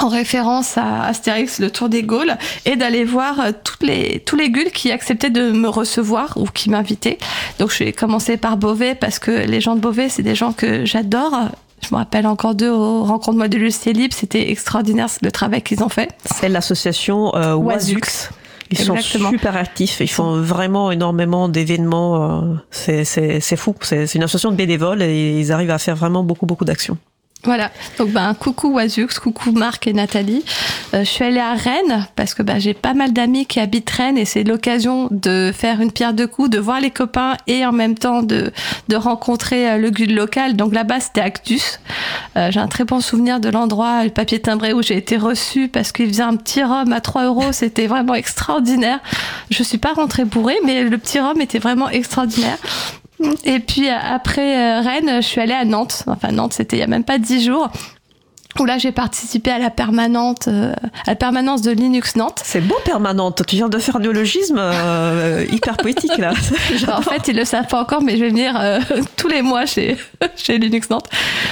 en 0.00 0.08
référence 0.08 0.76
à 0.78 1.04
Astérix, 1.04 1.58
le 1.60 1.70
Tour 1.70 1.88
des 1.88 2.02
Gaules, 2.02 2.34
et 2.64 2.76
d'aller 2.76 3.04
voir 3.04 3.40
euh, 3.40 3.52
toutes 3.62 3.82
les, 3.82 4.20
tous 4.26 4.36
les 4.36 4.50
gules 4.50 4.70
qui 4.72 4.90
acceptaient 4.90 5.30
de 5.30 5.50
me 5.52 5.68
recevoir 5.68 6.32
ou 6.36 6.46
qui 6.46 6.70
m'invitaient. 6.70 7.18
Donc 7.58 7.70
je 7.72 7.84
vais 7.84 7.92
commencer 7.92 8.36
par 8.36 8.56
Beauvais 8.56 8.94
parce 8.94 9.18
que 9.18 9.30
les 9.30 9.60
gens 9.60 9.74
de 9.76 9.80
Beauvais, 9.80 10.08
c'est 10.08 10.22
des 10.22 10.34
gens 10.34 10.52
que 10.52 10.84
j'adore. 10.84 11.34
Je 11.82 11.88
me 11.92 11.98
rappelle 11.98 12.26
encore 12.26 12.54
d'eux 12.54 12.70
aux 12.70 13.04
rencontres 13.04 13.36
moi 13.38 13.48
de 13.48 13.58
Lucie 13.58 13.92
Libre, 13.92 14.14
c'était 14.16 14.50
extraordinaire 14.50 15.08
le 15.22 15.30
travail 15.30 15.62
qu'ils 15.62 15.82
ont 15.82 15.88
fait. 15.88 16.10
C'est 16.24 16.48
l'association 16.48 17.34
euh, 17.36 17.54
Oisux. 17.54 18.30
Ils 18.70 18.78
sont 18.78 18.94
super 19.30 19.56
actifs, 19.56 19.98
ils 20.00 20.08
font 20.10 20.40
vraiment 20.40 20.90
énormément 20.90 21.48
d'événements. 21.48 22.40
euh, 22.42 22.54
C'est 22.70 23.04
c'est- 23.04 23.38
c'est 23.40 23.56
fou, 23.56 23.74
c'est 23.82 24.06
c'est 24.06 24.16
une 24.18 24.24
association 24.24 24.50
de 24.50 24.56
bénévoles 24.56 25.02
et 25.02 25.38
ils 25.38 25.52
arrivent 25.52 25.70
à 25.70 25.78
faire 25.78 25.94
vraiment 25.94 26.24
beaucoup, 26.24 26.46
beaucoup 26.46 26.64
d'actions. 26.64 26.96
Voilà, 27.44 27.70
donc 27.98 28.08
ben 28.10 28.32
coucou 28.32 28.72
Wazux, 28.72 29.18
coucou 29.22 29.52
Marc 29.52 29.86
et 29.86 29.92
Nathalie. 29.92 30.42
Euh, 30.94 31.00
je 31.00 31.10
suis 31.10 31.24
allée 31.24 31.40
à 31.40 31.52
Rennes 31.52 32.06
parce 32.16 32.32
que 32.32 32.42
ben, 32.42 32.58
j'ai 32.58 32.72
pas 32.72 32.94
mal 32.94 33.12
d'amis 33.12 33.44
qui 33.44 33.60
habitent 33.60 33.90
Rennes 33.90 34.16
et 34.16 34.24
c'est 34.24 34.44
l'occasion 34.44 35.08
de 35.10 35.52
faire 35.54 35.82
une 35.82 35.92
pierre 35.92 36.14
deux 36.14 36.26
coups, 36.26 36.48
de 36.48 36.58
voir 36.58 36.80
les 36.80 36.90
copains 36.90 37.36
et 37.46 37.66
en 37.66 37.72
même 37.72 37.96
temps 37.96 38.22
de, 38.22 38.50
de 38.88 38.96
rencontrer 38.96 39.70
euh, 39.70 39.76
le 39.76 39.90
guide 39.90 40.12
local. 40.12 40.56
Donc 40.56 40.72
là-bas 40.72 41.00
c'était 41.00 41.20
Actus. 41.20 41.80
Euh, 42.38 42.50
j'ai 42.50 42.60
un 42.60 42.68
très 42.68 42.84
bon 42.84 43.00
souvenir 43.00 43.40
de 43.40 43.50
l'endroit, 43.50 44.04
le 44.04 44.10
papier 44.10 44.40
timbré 44.40 44.72
où 44.72 44.82
j'ai 44.82 44.96
été 44.96 45.18
reçue 45.18 45.68
parce 45.68 45.92
qu'il 45.92 46.08
faisait 46.08 46.22
un 46.22 46.36
petit 46.36 46.62
rhum 46.62 46.94
à 46.94 47.00
3 47.02 47.24
euros. 47.24 47.52
C'était 47.52 47.86
vraiment 47.86 48.14
extraordinaire. 48.14 49.00
Je 49.50 49.62
suis 49.62 49.78
pas 49.78 49.92
rentrée 49.92 50.24
bourrée, 50.24 50.58
mais 50.64 50.82
le 50.84 50.96
petit 50.96 51.20
rhum 51.20 51.42
était 51.42 51.58
vraiment 51.58 51.90
extraordinaire. 51.90 52.56
Et 53.44 53.60
puis 53.60 53.88
euh, 53.88 53.94
après 53.94 54.58
euh, 54.58 54.80
Rennes, 54.80 55.22
je 55.22 55.26
suis 55.26 55.40
allée 55.40 55.52
à 55.52 55.64
Nantes. 55.64 56.04
Enfin 56.06 56.32
Nantes, 56.32 56.54
c'était 56.54 56.76
il 56.76 56.80
y 56.80 56.82
a 56.82 56.86
même 56.86 57.04
pas 57.04 57.18
dix 57.18 57.44
jours. 57.44 57.70
Où 58.58 58.64
là, 58.64 58.78
j'ai 58.78 58.92
participé 58.92 59.50
à 59.50 59.58
la 59.58 59.70
permanente, 59.70 60.48
euh, 60.48 60.72
à 61.06 61.10
la 61.10 61.14
permanence 61.16 61.62
de 61.62 61.70
Linux 61.70 62.16
Nantes. 62.16 62.40
C'est 62.44 62.60
beau 62.60 62.76
permanente, 62.84 63.42
tu 63.46 63.56
viens 63.56 63.68
de 63.68 63.78
faire 63.78 63.96
un 63.96 64.00
néologisme 64.00 64.58
euh, 64.58 65.44
hyper 65.50 65.76
poétique 65.76 66.16
là. 66.18 66.32
Alors, 66.86 66.98
en 66.98 67.02
fait, 67.02 67.28
ils 67.28 67.36
le 67.36 67.44
savent 67.44 67.66
pas 67.66 67.80
encore, 67.80 68.02
mais 68.02 68.16
je 68.16 68.24
vais 68.24 68.30
venir 68.30 68.58
euh, 68.58 68.80
tous 69.16 69.28
les 69.28 69.42
mois 69.42 69.66
chez, 69.66 69.96
chez 70.36 70.58
Linux 70.58 70.90
Nantes. 70.90 71.08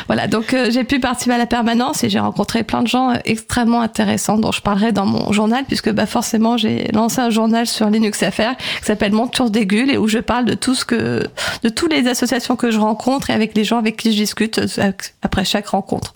Voilà, 0.06 0.26
donc 0.26 0.54
euh, 0.54 0.70
j'ai 0.70 0.84
pu 0.84 1.00
participer 1.00 1.34
à 1.34 1.38
la 1.38 1.46
permanence 1.46 2.04
et 2.04 2.10
j'ai 2.10 2.18
rencontré 2.18 2.62
plein 2.62 2.82
de 2.82 2.88
gens 2.88 3.10
euh, 3.10 3.18
extrêmement 3.24 3.80
intéressants 3.80 4.38
dont 4.38 4.52
je 4.52 4.60
parlerai 4.60 4.92
dans 4.92 5.06
mon 5.06 5.32
journal, 5.32 5.64
puisque 5.66 5.90
bah, 5.90 6.06
forcément 6.06 6.56
j'ai 6.56 6.88
lancé 6.92 7.20
un 7.20 7.30
journal 7.30 7.66
sur 7.66 7.88
Linux 7.88 8.18
FR 8.18 8.56
qui 8.56 8.84
s'appelle 8.84 9.12
Mon 9.12 9.26
Tour 9.26 9.50
des 9.50 9.66
Gules 9.66 9.90
et 9.90 9.98
où 9.98 10.08
je 10.08 10.18
parle 10.18 10.44
de 10.44 10.54
tout 10.54 10.74
ce 10.74 10.84
que, 10.84 11.26
de 11.62 11.68
toutes 11.68 11.92
les 11.92 12.08
associations 12.08 12.56
que 12.56 12.70
je 12.70 12.78
rencontre 12.78 13.30
et 13.30 13.32
avec 13.32 13.56
les 13.56 13.64
gens 13.64 13.78
avec 13.78 13.96
qui 13.96 14.12
je 14.12 14.16
discute 14.16 14.58
euh, 14.58 14.92
après 15.22 15.44
chaque 15.44 15.68
rencontre. 15.68 16.12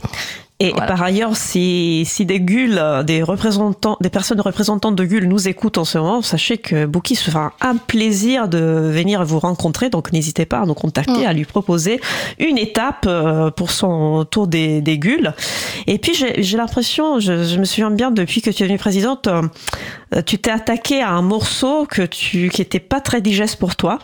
Et 0.59 0.71
Voilà. 0.71 0.87
par 0.87 1.03
ailleurs, 1.03 1.37
si, 1.37 2.05
si 2.07 2.25
des 2.25 2.41
gules, 2.41 2.83
des 3.05 3.23
représentants, 3.23 3.99
des 4.01 4.09
personnes 4.09 4.41
représentantes 4.41 4.97
de 4.97 5.05
gules 5.05 5.29
nous 5.29 5.49
écoutent 5.49 5.77
en 5.77 5.85
ce 5.85 5.99
moment, 5.99 6.23
sachez 6.23 6.57
que 6.57 6.87
Bookie 6.87 7.15
se 7.15 7.31
fera 7.31 7.53
un 7.61 7.77
plaisir 7.77 8.49
de 8.49 8.59
venir 8.59 9.23
vous 9.23 9.39
rencontrer. 9.39 9.91
Donc 9.91 10.13
n'hésitez 10.13 10.47
pas 10.47 10.61
à 10.61 10.65
nous 10.65 10.73
contacter, 10.73 11.25
Mm. 11.25 11.27
à 11.27 11.33
lui 11.35 11.45
proposer 11.45 12.01
une 12.39 12.57
étape 12.57 13.05
euh, 13.07 13.51
pour 13.51 13.71
son 13.71 14.25
tour 14.25 14.47
des, 14.47 14.81
des 14.81 14.99
gules. 14.99 15.35
Et 15.87 15.99
puis 15.99 16.15
j'ai 16.15 16.57
l'impression, 16.57 17.21
je, 17.21 17.45
je 17.45 17.59
me 17.59 17.65
souviens 17.67 17.91
bien 17.91 18.11
depuis 18.11 18.41
que 18.41 18.49
tu 18.49 18.63
es 18.63 18.67
devenue 18.67 18.79
présidente, 18.79 19.27
euh, 19.27 20.23
tu 20.25 20.39
t'es 20.39 20.51
attaqué 20.51 21.03
à 21.03 21.11
un 21.11 21.23
morceau 21.23 21.85
que 21.85 22.01
tu 22.01 22.49
qui 22.49 22.63
était 22.63 22.81
pas 22.81 23.01
très 23.03 23.21
digeste 23.21 23.57
pour 23.59 23.77
toi, 23.77 23.99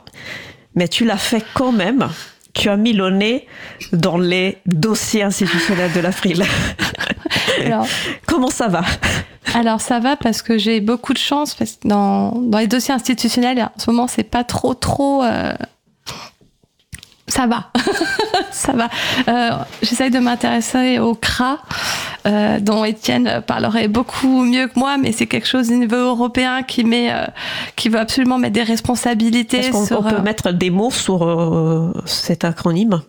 mais 0.74 0.86
tu 0.88 1.06
l'as 1.06 1.16
fait 1.16 1.42
quand 1.54 1.72
même. 1.72 2.08
Tu 2.52 2.68
as 2.68 2.76
mis 2.76 2.92
le 2.92 3.10
nez 3.10 3.46
dans 3.92 4.18
les 4.18 4.58
dossiers 4.66 5.22
institutionnels 5.22 5.92
de. 5.92 6.00
Alors, 7.64 7.86
Comment 8.26 8.50
ça 8.50 8.68
va? 8.68 8.82
Alors 9.54 9.80
ça 9.80 9.98
va 9.98 10.16
parce 10.16 10.40
que 10.40 10.56
j'ai 10.56 10.80
beaucoup 10.80 11.12
de 11.12 11.18
chance 11.18 11.54
parce 11.54 11.72
que 11.72 11.88
dans, 11.88 12.32
dans 12.32 12.58
les 12.58 12.68
dossiers 12.68 12.94
institutionnels 12.94 13.60
en 13.62 13.78
ce 13.78 13.90
moment 13.90 14.06
c'est 14.06 14.22
pas 14.22 14.44
trop 14.44 14.72
trop 14.72 15.22
euh, 15.22 15.52
ça 17.32 17.46
va. 17.46 17.70
Ça 18.52 18.72
va. 18.72 18.88
Euh, 19.28 19.50
j'essaye 19.82 20.10
de 20.10 20.18
m'intéresser 20.18 20.98
au 20.98 21.14
CRA 21.14 21.58
euh, 22.26 22.60
dont 22.60 22.84
Étienne 22.84 23.42
parlerait 23.46 23.88
beaucoup 23.88 24.44
mieux 24.44 24.68
que 24.68 24.78
moi 24.78 24.96
mais 24.98 25.12
c'est 25.12 25.26
quelque 25.26 25.46
chose 25.48 25.70
au 25.70 25.74
niveau 25.74 25.96
européen 25.96 26.62
qui 26.62 26.84
met 26.84 27.12
euh, 27.12 27.24
qui 27.76 27.88
veut 27.88 27.98
absolument 27.98 28.38
mettre 28.38 28.54
des 28.54 28.62
responsabilités 28.62 29.58
Est-ce 29.58 29.70
qu'on 29.72 29.86
sur 29.86 29.98
on 30.00 30.02
peut 30.02 30.16
euh, 30.16 30.22
mettre 30.22 30.52
des 30.52 30.70
mots 30.70 30.90
sur 30.90 31.24
euh, 31.24 31.92
cet 32.06 32.44
acronyme? 32.44 33.02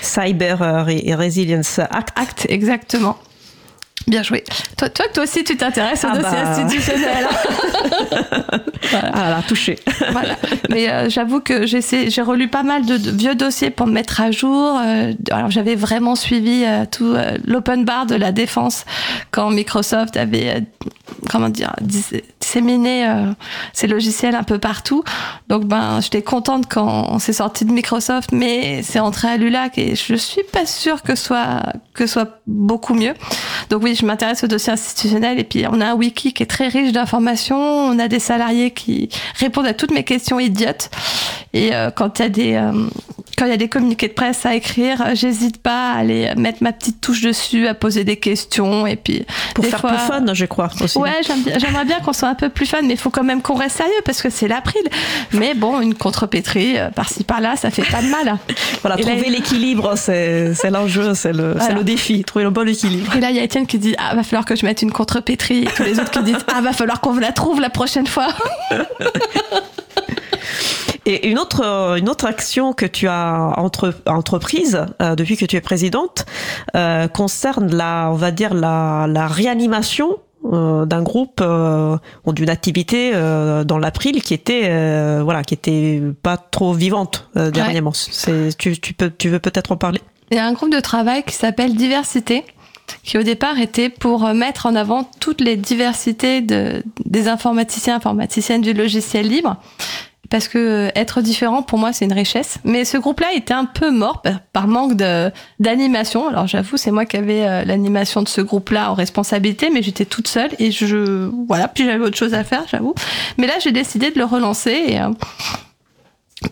Cyber 0.00 0.62
euh, 0.62 0.84
Re- 0.84 1.14
Resilience 1.14 1.78
Act. 1.78 2.12
acte 2.16 2.46
exactement 2.48 3.16
Bien 4.08 4.22
joué. 4.22 4.42
Toi, 4.76 4.88
toi, 4.88 5.04
toi 5.12 5.22
aussi, 5.24 5.44
tu 5.44 5.56
t'intéresses 5.56 6.02
aux 6.04 6.08
Ah 6.10 6.16
dossiers 6.18 6.42
bah. 6.42 6.50
institutionnels. 6.50 7.26
voilà. 8.90 9.10
Ah 9.12 9.30
là, 9.30 9.42
touché. 9.46 9.78
voilà. 10.12 10.36
Mais 10.70 10.88
euh, 10.88 11.10
j'avoue 11.10 11.40
que 11.40 11.66
j'ai 11.66 12.22
relu 12.22 12.48
pas 12.48 12.62
mal 12.62 12.86
de, 12.86 12.96
de 12.96 13.10
vieux 13.10 13.34
dossiers 13.34 13.70
pour 13.70 13.86
me 13.86 13.92
mettre 13.92 14.20
à 14.20 14.30
jour. 14.30 14.78
Euh, 14.82 15.12
alors 15.30 15.50
j'avais 15.50 15.74
vraiment 15.74 16.14
suivi 16.14 16.64
euh, 16.64 16.84
tout 16.90 17.14
l'open 17.46 17.84
bar 17.84 18.06
de 18.06 18.14
la 18.14 18.32
défense 18.32 18.84
quand 19.30 19.50
Microsoft 19.50 20.16
avait 20.16 20.62
comment 21.28 21.48
dire 21.50 21.74
disséminé 22.48 23.06
euh, 23.06 23.32
ses 23.74 23.86
logiciels 23.86 24.34
un 24.34 24.42
peu 24.42 24.58
partout. 24.58 25.04
Donc 25.48 25.64
ben 25.64 26.00
j'étais 26.00 26.22
contente 26.22 26.64
quand 26.68 27.18
c'est 27.18 27.34
sorti 27.34 27.64
de 27.66 27.72
Microsoft, 27.72 28.32
mais 28.32 28.82
c'est 28.82 29.00
entré 29.00 29.28
à 29.28 29.36
l'ULAC 29.36 29.76
et 29.76 29.94
je 29.94 30.14
suis 30.14 30.42
pas 30.44 30.64
sûre 30.64 31.02
que 31.02 31.14
soit 31.14 31.62
que 31.92 32.06
soit 32.06 32.40
beaucoup 32.46 32.94
mieux. 32.94 33.14
Donc 33.68 33.82
oui, 33.82 33.94
je 33.94 34.06
m'intéresse 34.06 34.44
aux 34.44 34.46
dossiers 34.46 34.72
institutionnels 34.72 35.38
et 35.38 35.44
puis 35.44 35.64
on 35.70 35.80
a 35.80 35.88
un 35.88 35.94
wiki 35.94 36.32
qui 36.32 36.42
est 36.42 36.46
très 36.46 36.68
riche 36.68 36.92
d'informations. 36.92 37.58
On 37.58 37.98
a 37.98 38.08
des 38.08 38.20
salariés 38.20 38.70
qui 38.70 39.10
répondent 39.34 39.66
à 39.66 39.74
toutes 39.74 39.92
mes 39.92 40.04
questions 40.04 40.40
idiotes. 40.40 40.90
Et 41.52 41.74
euh, 41.74 41.90
quand 41.90 42.18
il 42.18 42.22
y 42.22 42.24
a 42.24 42.28
des 42.28 42.54
euh, 42.54 42.72
quand 43.38 43.44
il 43.44 43.50
y 43.50 43.54
a 43.54 43.56
des 43.56 43.68
communiqués 43.68 44.08
de 44.08 44.12
presse 44.14 44.44
à 44.46 44.54
écrire, 44.54 45.00
euh, 45.02 45.14
j'hésite 45.14 45.58
pas 45.62 45.92
à 45.92 45.98
aller 45.98 46.32
mettre 46.36 46.62
ma 46.62 46.72
petite 46.72 47.00
touche 47.00 47.20
dessus, 47.22 47.66
à 47.68 47.74
poser 47.74 48.02
des 48.04 48.16
questions 48.16 48.86
et 48.86 48.96
puis 48.96 49.24
Pour 49.54 49.62
des 49.64 49.70
faire 49.70 49.80
fois- 49.80 49.90
plus 49.92 49.98
fun, 50.06 50.24
je 50.34 50.44
crois 50.46 50.68
aussi. 50.82 50.98
Ouais, 50.98 51.20
j'aimerais 51.58 51.84
bien 51.84 52.00
qu'on 52.00 52.12
soit 52.12 52.28
un 52.28 52.34
peu 52.34 52.48
plus 52.48 52.66
fun, 52.66 52.82
mais 52.82 52.94
il 52.94 52.98
faut 52.98 53.10
quand 53.10 53.22
même 53.24 53.40
qu'on 53.42 53.54
reste 53.54 53.76
sérieux 53.76 53.92
parce 54.04 54.20
que 54.22 54.30
c'est 54.30 54.48
l'April. 54.48 54.82
Mais 55.32 55.54
bon, 55.54 55.80
une 55.80 55.94
contrepétrie 55.94 56.78
euh, 56.78 56.90
par-ci 56.90 57.22
par-là, 57.24 57.54
ça 57.56 57.70
fait 57.70 57.82
pas 57.90 58.02
de 58.02 58.08
mal. 58.08 58.38
Voilà, 58.82 58.98
Et 58.98 59.02
trouver 59.02 59.28
l'équilibre, 59.30 59.94
c'est 59.96 60.54
c'est 60.54 60.70
l'enjeu, 60.70 61.14
c'est 61.14 61.32
le, 61.32 61.52
c'est 61.54 61.58
Voilà. 61.58 61.74
le 61.76 61.84
défi, 61.84 62.22
trouver 62.24 62.44
le 62.44 62.50
bon 62.50 62.66
équilibre. 62.68 63.14
Et 63.16 63.20
là, 63.20 63.30
il 63.30 63.36
y 63.36 63.40
a 63.40 63.42
Étienne 63.42 63.66
qui 63.66 63.78
dit 63.78 63.94
Ah, 63.98 64.14
va 64.14 64.22
falloir 64.22 64.44
que 64.44 64.54
je 64.56 64.64
mette 64.64 64.82
une 64.82 64.92
contrepétrie. 64.92 65.64
Et 65.64 65.66
tous 65.76 65.82
les 65.82 65.98
autres 65.98 66.10
qui 66.10 66.22
disent 66.22 66.44
Ah, 66.52 66.60
va 66.60 66.72
falloir 66.72 67.00
qu'on 67.00 67.14
la 67.16 67.32
trouve 67.32 67.60
la 67.60 67.70
prochaine 67.70 68.06
fois. 68.06 68.28
Et 71.10 71.26
une 71.30 71.38
autre, 71.38 71.62
une 71.96 72.10
autre 72.10 72.26
action 72.26 72.74
que 72.74 72.84
tu 72.84 73.08
as 73.08 73.54
entre, 73.56 73.94
entreprise 74.06 74.84
euh, 75.00 75.14
depuis 75.14 75.38
que 75.38 75.46
tu 75.46 75.56
es 75.56 75.62
présidente 75.62 76.26
euh, 76.76 77.08
concerne 77.08 77.74
la, 77.74 78.10
on 78.12 78.16
va 78.16 78.30
dire 78.30 78.52
la, 78.52 79.06
la 79.08 79.26
réanimation 79.26 80.18
euh, 80.52 80.84
d'un 80.84 81.02
groupe 81.02 81.40
euh, 81.40 81.96
ou 82.26 82.34
d'une 82.34 82.50
activité 82.50 83.12
euh, 83.14 83.64
dans 83.64 83.78
l'April 83.78 84.22
qui 84.22 84.34
était 84.34 84.64
euh, 84.66 85.22
voilà 85.24 85.42
qui 85.44 85.54
était 85.54 86.02
pas 86.22 86.36
trop 86.36 86.74
vivante 86.74 87.26
euh, 87.38 87.50
dernièrement. 87.50 87.94
C'est 87.94 88.50
tu, 88.58 88.78
tu 88.78 88.92
peux 88.92 89.10
tu 89.10 89.30
veux 89.30 89.38
peut-être 89.38 89.72
en 89.72 89.78
parler? 89.78 90.02
Il 90.30 90.36
y 90.36 90.40
a 90.40 90.46
un 90.46 90.52
groupe 90.52 90.72
de 90.72 90.80
travail 90.80 91.22
qui 91.22 91.34
s'appelle 91.34 91.74
Diversité 91.74 92.44
qui 93.02 93.16
au 93.16 93.22
départ 93.22 93.58
était 93.58 93.88
pour 93.88 94.26
euh, 94.26 94.34
mettre 94.34 94.66
en 94.66 94.74
avant 94.74 95.08
toutes 95.20 95.40
les 95.40 95.56
diversités 95.56 96.42
de, 96.42 96.82
des 97.06 97.28
informaticiens 97.28 97.96
informaticiennes 97.96 98.60
du 98.60 98.74
logiciel 98.74 99.26
libre 99.26 99.56
parce 100.30 100.48
que 100.48 100.58
euh, 100.58 100.90
être 100.94 101.20
différent 101.20 101.62
pour 101.62 101.78
moi 101.78 101.92
c'est 101.92 102.04
une 102.04 102.12
richesse. 102.12 102.58
Mais 102.64 102.84
ce 102.84 102.96
groupe-là 102.96 103.28
était 103.34 103.54
un 103.54 103.64
peu 103.64 103.90
mort 103.90 104.22
par, 104.52 104.68
manque 104.68 104.94
d'animation. 105.58 106.28
Alors 106.28 106.46
j'avoue 106.46 106.76
c'est 106.76 106.90
moi 106.90 107.06
qui 107.06 107.16
avais 107.16 107.46
euh, 107.46 107.64
l'animation 107.64 108.22
de 108.22 108.28
ce 108.28 108.40
groupe-là 108.40 108.90
en 108.90 108.94
responsabilité, 108.94 109.70
mais 109.70 109.82
j'étais 109.82 110.04
toute 110.04 110.28
seule 110.28 110.50
et 110.58 110.70
je 110.70 111.30
voilà 111.46 111.68
puis 111.68 111.84
j'avais 111.84 112.04
autre 112.04 112.16
chose 112.16 112.34
à 112.34 112.44
faire 112.44 112.64
j'avoue. 112.70 112.94
Mais 113.38 113.46
là 113.46 113.54
j'ai 113.60 113.72
décidé 113.72 114.10
de 114.10 114.18
le 114.18 114.24
relancer 114.24 114.98
euh, 114.98 115.10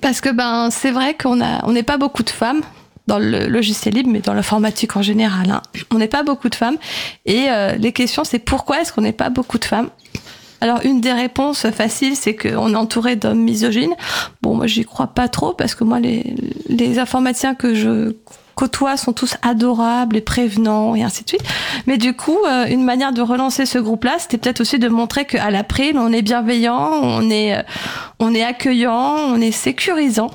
parce 0.00 0.20
que 0.20 0.30
ben 0.30 0.70
c'est 0.70 0.90
vrai 0.90 1.14
qu'on 1.14 1.40
a 1.40 1.64
on 1.64 1.72
n'est 1.72 1.82
pas 1.82 1.98
beaucoup 1.98 2.22
de 2.22 2.30
femmes 2.30 2.62
dans 3.06 3.20
le 3.20 3.46
logiciel 3.46 3.94
libre, 3.94 4.10
mais 4.10 4.18
dans 4.18 4.34
l'informatique 4.34 4.96
en 4.96 5.02
général. 5.02 5.48
Hein. 5.48 5.62
On 5.92 5.98
n'est 5.98 6.08
pas 6.08 6.24
beaucoup 6.24 6.48
de 6.48 6.56
femmes. 6.56 6.76
Et 7.24 7.46
les 7.78 7.92
questions, 7.92 8.24
c'est 8.24 8.40
pourquoi 8.40 8.80
est-ce 8.80 8.92
qu'on 8.92 9.02
n'est 9.02 9.12
pas 9.12 9.30
beaucoup 9.30 9.60
de 9.60 9.64
femmes? 9.64 9.90
Alors 10.60 10.80
une 10.84 11.00
des 11.00 11.12
réponses 11.12 11.68
faciles, 11.70 12.16
c'est 12.16 12.34
qu'on 12.34 12.72
est 12.72 12.76
entouré 12.76 13.16
d'hommes 13.16 13.42
misogynes. 13.42 13.94
Bon, 14.42 14.54
moi 14.54 14.66
j'y 14.66 14.84
crois 14.84 15.08
pas 15.08 15.28
trop 15.28 15.52
parce 15.52 15.74
que 15.74 15.84
moi 15.84 16.00
les, 16.00 16.34
les 16.68 16.98
informaticiens 16.98 17.54
que 17.54 17.74
je 17.74 18.14
côtoie 18.56 18.96
sont 18.96 19.12
tous 19.12 19.36
adorables 19.42 20.16
et 20.16 20.22
prévenants 20.22 20.96
et 20.96 21.04
ainsi 21.04 21.22
de 21.22 21.28
suite. 21.28 21.44
Mais 21.86 21.98
du 21.98 22.16
coup, 22.16 22.38
euh, 22.48 22.66
une 22.66 22.82
manière 22.82 23.12
de 23.12 23.20
relancer 23.20 23.66
ce 23.66 23.78
groupe-là, 23.78 24.16
c'était 24.18 24.38
peut-être 24.38 24.62
aussi 24.62 24.78
de 24.78 24.88
montrer 24.88 25.26
qu'à 25.26 25.50
l'April, 25.50 25.98
on 25.98 26.10
est 26.10 26.22
bienveillant, 26.22 26.90
on 27.02 27.30
est, 27.30 27.54
euh, 27.54 27.62
on 28.18 28.34
est 28.34 28.42
accueillant, 28.42 29.14
on 29.28 29.40
est 29.40 29.52
sécurisant. 29.52 30.30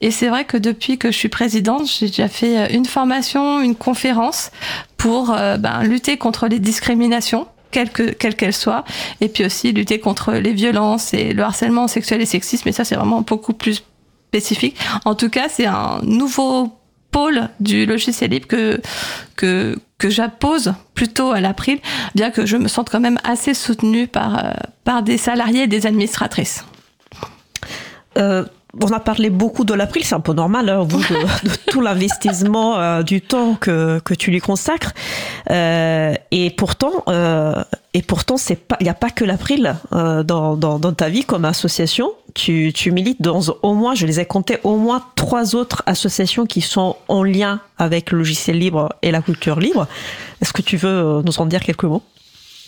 Et 0.00 0.10
c'est 0.10 0.28
vrai 0.28 0.46
que 0.46 0.56
depuis 0.56 0.96
que 0.96 1.12
je 1.12 1.16
suis 1.18 1.28
présidente, 1.28 1.86
j'ai 1.86 2.06
déjà 2.06 2.28
fait 2.28 2.58
euh, 2.58 2.66
une 2.70 2.86
formation, 2.86 3.60
une 3.60 3.76
conférence 3.76 4.50
pour 4.96 5.34
ben, 5.58 5.82
lutter 5.82 6.18
contre 6.18 6.46
les 6.46 6.58
discriminations 6.58 7.46
quelles 7.70 7.90
que- 7.90 8.10
quelles 8.10 8.36
qu'elles 8.36 8.52
soient, 8.54 8.84
et 9.20 9.28
puis 9.28 9.44
aussi 9.44 9.72
lutter 9.72 9.98
contre 10.00 10.32
les 10.32 10.52
violences 10.52 11.14
et 11.14 11.32
le 11.32 11.42
harcèlement 11.42 11.88
sexuel 11.88 12.20
et 12.20 12.26
sexiste, 12.26 12.64
mais 12.66 12.72
ça 12.72 12.84
c'est 12.84 12.96
vraiment 12.96 13.22
beaucoup 13.22 13.52
plus 13.52 13.82
spécifique. 14.28 14.76
En 15.04 15.14
tout 15.14 15.28
cas, 15.30 15.48
c'est 15.48 15.66
un 15.66 16.00
nouveau 16.02 16.72
pôle 17.10 17.48
du 17.58 17.86
logiciel 17.86 18.30
libre 18.30 18.46
que, 18.46 18.80
que, 19.34 19.76
que 19.98 20.08
j'appose 20.08 20.72
plutôt 20.94 21.32
à 21.32 21.40
l'April, 21.40 21.80
bien 22.14 22.30
que 22.30 22.46
je 22.46 22.56
me 22.56 22.68
sente 22.68 22.88
quand 22.90 23.00
même 23.00 23.18
assez 23.24 23.54
soutenue 23.54 24.06
par, 24.06 24.38
euh, 24.38 24.52
par 24.84 25.02
des 25.02 25.18
salariés 25.18 25.62
et 25.64 25.66
des 25.66 25.86
administratrices. 25.86 26.64
Euh, 28.18 28.44
on 28.80 28.92
a 28.92 29.00
parlé 29.00 29.30
beaucoup 29.30 29.64
de 29.64 29.74
l'April, 29.74 30.04
c'est 30.04 30.14
un 30.14 30.20
peu 30.20 30.32
normal 30.32 30.68
hein, 30.68 30.80
au 30.80 30.84
bout 30.84 31.00
de, 31.00 31.48
de 31.48 31.54
tout 31.70 31.80
l'investissement 31.80 32.78
euh, 32.78 33.02
du 33.02 33.20
temps 33.20 33.54
que, 33.54 34.00
que 34.00 34.14
tu 34.14 34.30
lui 34.30 34.40
consacres. 34.40 34.92
Euh, 35.50 36.14
et 36.30 36.50
pourtant, 36.50 37.04
euh, 37.08 37.62
et 37.94 38.02
pourtant, 38.02 38.36
c'est 38.36 38.56
pas, 38.56 38.76
il 38.80 38.84
n'y 38.84 38.90
a 38.90 38.94
pas 38.94 39.10
que 39.10 39.24
l'April 39.24 39.74
euh, 39.92 40.22
dans, 40.22 40.56
dans, 40.56 40.78
dans 40.78 40.92
ta 40.92 41.08
vie 41.08 41.24
comme 41.24 41.44
association. 41.44 42.12
Tu, 42.34 42.72
tu 42.72 42.92
milites 42.92 43.20
dans 43.20 43.40
au 43.62 43.74
moins, 43.74 43.94
je 43.94 44.06
les 44.06 44.20
ai 44.20 44.24
comptés, 44.24 44.58
au 44.62 44.76
moins 44.76 45.04
trois 45.16 45.56
autres 45.56 45.82
associations 45.86 46.46
qui 46.46 46.60
sont 46.60 46.96
en 47.08 47.24
lien 47.24 47.60
avec 47.78 48.12
le 48.12 48.18
logiciel 48.18 48.58
libre 48.58 48.90
et 49.02 49.10
la 49.10 49.20
culture 49.20 49.58
libre. 49.58 49.88
Est-ce 50.40 50.52
que 50.52 50.62
tu 50.62 50.76
veux 50.76 51.22
nous 51.24 51.40
en 51.40 51.46
dire 51.46 51.60
quelques 51.60 51.84
mots? 51.84 52.02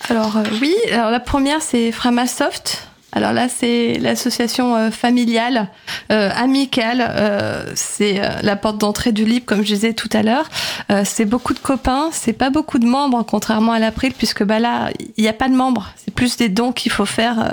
Alors 0.09 0.36
euh, 0.36 0.42
oui, 0.61 0.74
alors 0.92 1.11
la 1.11 1.20
première 1.20 1.62
c'est 1.62 1.92
Framasoft. 1.92 2.88
Alors 3.14 3.32
là, 3.32 3.48
c'est 3.48 3.98
l'association 4.00 4.74
euh, 4.74 4.90
familiale, 4.90 5.68
euh, 6.10 6.30
amicale. 6.34 7.04
euh, 7.08 7.64
c'est 7.74 8.20
la 8.42 8.56
porte 8.56 8.78
d'entrée 8.78 9.12
du 9.12 9.24
libre, 9.24 9.44
comme 9.46 9.62
je 9.62 9.74
disais 9.74 9.92
tout 9.92 10.08
à 10.12 10.22
l'heure. 10.22 10.48
Euh, 10.90 11.02
c'est 11.04 11.24
beaucoup 11.26 11.52
de 11.52 11.58
copains, 11.58 12.08
c'est 12.12 12.32
pas 12.32 12.50
beaucoup 12.50 12.78
de 12.78 12.86
membres, 12.86 13.22
contrairement 13.22 13.72
à 13.72 13.78
l'April, 13.78 14.12
puisque 14.16 14.42
bah 14.44 14.58
là, 14.58 14.90
il 15.16 15.22
n'y 15.22 15.28
a 15.28 15.32
pas 15.32 15.48
de 15.48 15.54
membres. 15.54 15.90
C'est 15.96 16.14
plus 16.14 16.36
des 16.36 16.48
dons 16.48 16.72
qu'il 16.72 16.90
faut 16.90 17.04
faire 17.06 17.38
euh, 17.40 17.50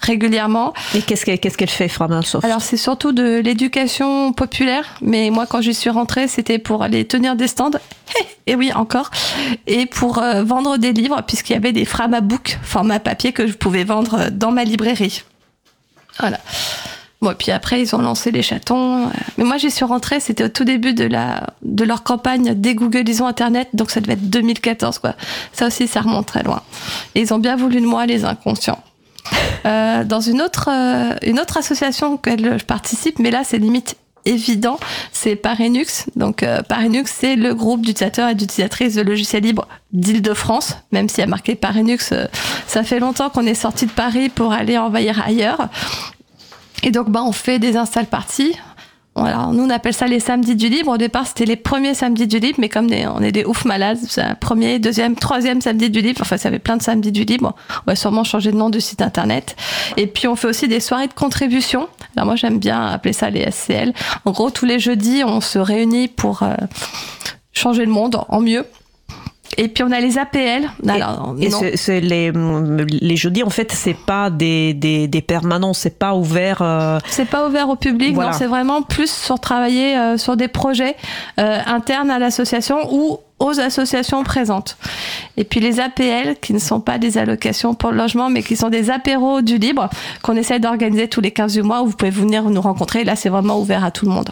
régulièrement. 0.00 0.72
Et 0.94 1.02
qu'est-ce 1.02 1.24
qu'elle 1.24 1.38
qu'est-ce 1.38 1.58
qu'elle 1.58 1.68
fait, 1.70 1.88
Alors 2.44 2.62
c'est 2.62 2.76
surtout 2.76 3.12
de 3.12 3.38
l'éducation 3.38 4.32
populaire, 4.32 4.94
mais 5.02 5.30
moi 5.30 5.46
quand 5.46 5.60
j'y 5.60 5.74
suis 5.74 5.90
rentrée, 5.90 6.28
c'était 6.28 6.58
pour 6.58 6.82
aller 6.82 7.04
tenir 7.04 7.36
des 7.36 7.48
stands. 7.48 7.70
Et 8.46 8.56
oui, 8.56 8.72
encore. 8.74 9.10
Et 9.66 9.86
pour 9.86 10.20
vendre 10.20 10.76
des 10.76 10.92
livres, 10.92 11.22
puisqu'il 11.26 11.52
y 11.52 11.56
avait 11.56 11.72
des 11.72 11.84
Framabook, 11.84 12.58
format 12.62 12.98
papier, 12.98 13.32
que 13.32 13.46
je 13.46 13.52
pouvais 13.52 13.84
vendre 13.84 14.30
dans 14.32 14.50
ma 14.50 14.64
librairie. 14.64 15.01
Voilà. 16.18 16.38
Bon, 17.22 17.34
puis 17.38 17.52
après, 17.52 17.80
ils 17.80 17.94
ont 17.94 18.00
lancé 18.00 18.32
les 18.32 18.42
chatons. 18.42 19.08
Mais 19.38 19.44
moi, 19.44 19.56
j'y 19.56 19.70
suis 19.70 19.84
rentrée, 19.84 20.18
c'était 20.18 20.44
au 20.44 20.48
tout 20.48 20.64
début 20.64 20.92
de, 20.92 21.04
la, 21.04 21.50
de 21.62 21.84
leur 21.84 22.02
campagne 22.02 22.54
Dégooglisons 22.54 23.26
Internet, 23.26 23.68
donc 23.74 23.92
ça 23.92 24.00
devait 24.00 24.14
être 24.14 24.28
2014, 24.28 24.98
quoi. 24.98 25.14
Ça 25.52 25.68
aussi, 25.68 25.86
ça 25.86 26.00
remonte 26.00 26.26
très 26.26 26.42
loin. 26.42 26.62
Et 27.14 27.20
ils 27.20 27.32
ont 27.32 27.38
bien 27.38 27.54
voulu 27.54 27.80
de 27.80 27.86
moi, 27.86 28.06
les 28.06 28.24
inconscients. 28.24 28.82
Euh, 29.66 30.02
dans 30.02 30.20
une 30.20 30.42
autre, 30.42 30.68
euh, 30.68 31.16
une 31.22 31.38
autre 31.38 31.56
association 31.56 32.14
auquel 32.14 32.58
je 32.58 32.64
participe, 32.64 33.20
mais 33.20 33.30
là, 33.30 33.42
c'est 33.44 33.58
limite 33.58 33.96
évident, 34.24 34.78
c'est 35.12 35.36
Parinux. 35.36 36.06
Donc, 36.16 36.42
euh, 36.42 36.62
Parinux, 36.62 37.10
c'est 37.10 37.36
le 37.36 37.54
groupe 37.54 37.82
d'utilisateurs 37.82 38.28
et 38.28 38.34
d'utilisatrices 38.34 38.94
de 38.94 39.02
logiciels 39.02 39.42
libres 39.42 39.66
d'Île-de-France, 39.92 40.76
même 40.90 41.08
s'il 41.08 41.20
y 41.20 41.22
a 41.22 41.26
marqué 41.26 41.54
Parinux, 41.54 42.12
euh, 42.12 42.26
ça 42.66 42.82
fait 42.82 43.00
longtemps 43.00 43.30
qu'on 43.30 43.46
est 43.46 43.54
sorti 43.54 43.86
de 43.86 43.90
Paris 43.90 44.28
pour 44.28 44.52
aller 44.52 44.78
envahir 44.78 45.22
ailleurs. 45.24 45.68
Et 46.82 46.90
donc, 46.90 47.10
bah, 47.10 47.22
on 47.24 47.32
fait 47.32 47.58
des 47.58 47.76
install 47.76 48.06
parties. 48.06 48.56
Voilà, 49.14 49.50
nous 49.52 49.64
on 49.64 49.70
appelle 49.70 49.92
ça 49.92 50.06
les 50.06 50.20
samedis 50.20 50.56
du 50.56 50.68
libre. 50.68 50.92
Au 50.92 50.96
départ, 50.96 51.26
c'était 51.26 51.44
les 51.44 51.56
premiers 51.56 51.92
samedis 51.92 52.26
du 52.26 52.38
libre, 52.38 52.56
mais 52.58 52.70
comme 52.70 52.86
on 52.86 53.22
est 53.22 53.32
des 53.32 53.44
ouf 53.44 53.66
malades, 53.66 53.98
c'est 54.08 54.22
un 54.22 54.34
premier, 54.34 54.78
deuxième, 54.78 55.16
troisième 55.16 55.60
samedi 55.60 55.90
du 55.90 56.00
libre. 56.00 56.22
Enfin, 56.22 56.38
ça 56.38 56.48
avait 56.48 56.58
plein 56.58 56.78
de 56.78 56.82
samedis 56.82 57.12
du 57.12 57.24
libre. 57.24 57.54
On 57.86 57.90
va 57.90 57.94
sûrement 57.94 58.24
changer 58.24 58.52
de 58.52 58.56
nom 58.56 58.70
du 58.70 58.80
site 58.80 59.02
internet. 59.02 59.54
Et 59.98 60.06
puis, 60.06 60.28
on 60.28 60.36
fait 60.36 60.48
aussi 60.48 60.66
des 60.66 60.80
soirées 60.80 61.08
de 61.08 61.12
contribution. 61.12 61.88
Alors 62.16 62.26
moi, 62.26 62.36
j'aime 62.36 62.58
bien 62.58 62.86
appeler 62.86 63.12
ça 63.12 63.28
les 63.28 63.50
SCL. 63.50 63.92
En 64.24 64.30
gros, 64.30 64.50
tous 64.50 64.64
les 64.64 64.78
jeudis, 64.78 65.22
on 65.26 65.42
se 65.42 65.58
réunit 65.58 66.08
pour 66.08 66.42
euh, 66.42 66.54
changer 67.52 67.84
le 67.84 67.92
monde 67.92 68.24
en 68.28 68.40
mieux. 68.40 68.64
Et 69.58 69.68
puis 69.68 69.84
on 69.84 69.90
a 69.92 70.00
les 70.00 70.16
APL. 70.18 70.70
Alors, 70.88 71.36
Et 71.38 72.00
les, 72.00 72.32
les 72.32 73.16
jeudis, 73.16 73.42
en 73.42 73.50
fait, 73.50 73.70
c'est 73.70 73.92
pas 73.96 74.30
des, 74.30 74.72
des, 74.72 75.08
des 75.08 75.20
permanents, 75.20 75.74
c'est 75.74 75.98
pas 75.98 76.14
ouvert. 76.14 76.62
euh, 76.62 76.98
C'est 77.06 77.28
pas 77.28 77.46
ouvert 77.46 77.68
au 77.68 77.76
public, 77.76 78.14
Voilà. 78.14 78.32
c'est 78.32 78.46
vraiment 78.46 78.80
plus 78.82 79.10
sur 79.10 79.38
travailler 79.38 79.96
euh, 79.96 80.16
sur 80.16 80.36
des 80.38 80.48
projets 80.48 80.96
euh, 81.38 81.58
internes 81.66 82.10
à 82.10 82.18
l'association 82.18 82.78
ou 82.94 83.18
aux 83.40 83.60
associations 83.60 84.22
présentes. 84.24 84.78
Et 85.36 85.44
puis 85.44 85.60
les 85.60 85.80
APL, 85.80 86.36
qui 86.40 86.54
ne 86.54 86.58
sont 86.58 86.80
pas 86.80 86.96
des 86.98 87.18
allocations 87.18 87.74
pour 87.74 87.90
le 87.90 87.98
logement, 87.98 88.30
mais 88.30 88.42
qui 88.42 88.56
sont 88.56 88.70
des 88.70 88.88
apéros 88.90 89.42
du 89.42 89.58
libre, 89.58 89.90
qu'on 90.22 90.36
essaie 90.36 90.60
d'organiser 90.60 91.08
tous 91.08 91.20
les 91.20 91.30
15 91.32 91.52
du 91.54 91.62
mois, 91.62 91.82
où 91.82 91.86
vous 91.88 91.96
pouvez 91.96 92.10
venir 92.10 92.44
nous 92.44 92.60
rencontrer. 92.60 93.04
Là, 93.04 93.16
c'est 93.16 93.28
vraiment 93.28 93.58
ouvert 93.60 93.84
à 93.84 93.90
tout 93.90 94.06
le 94.06 94.12
monde. 94.12 94.30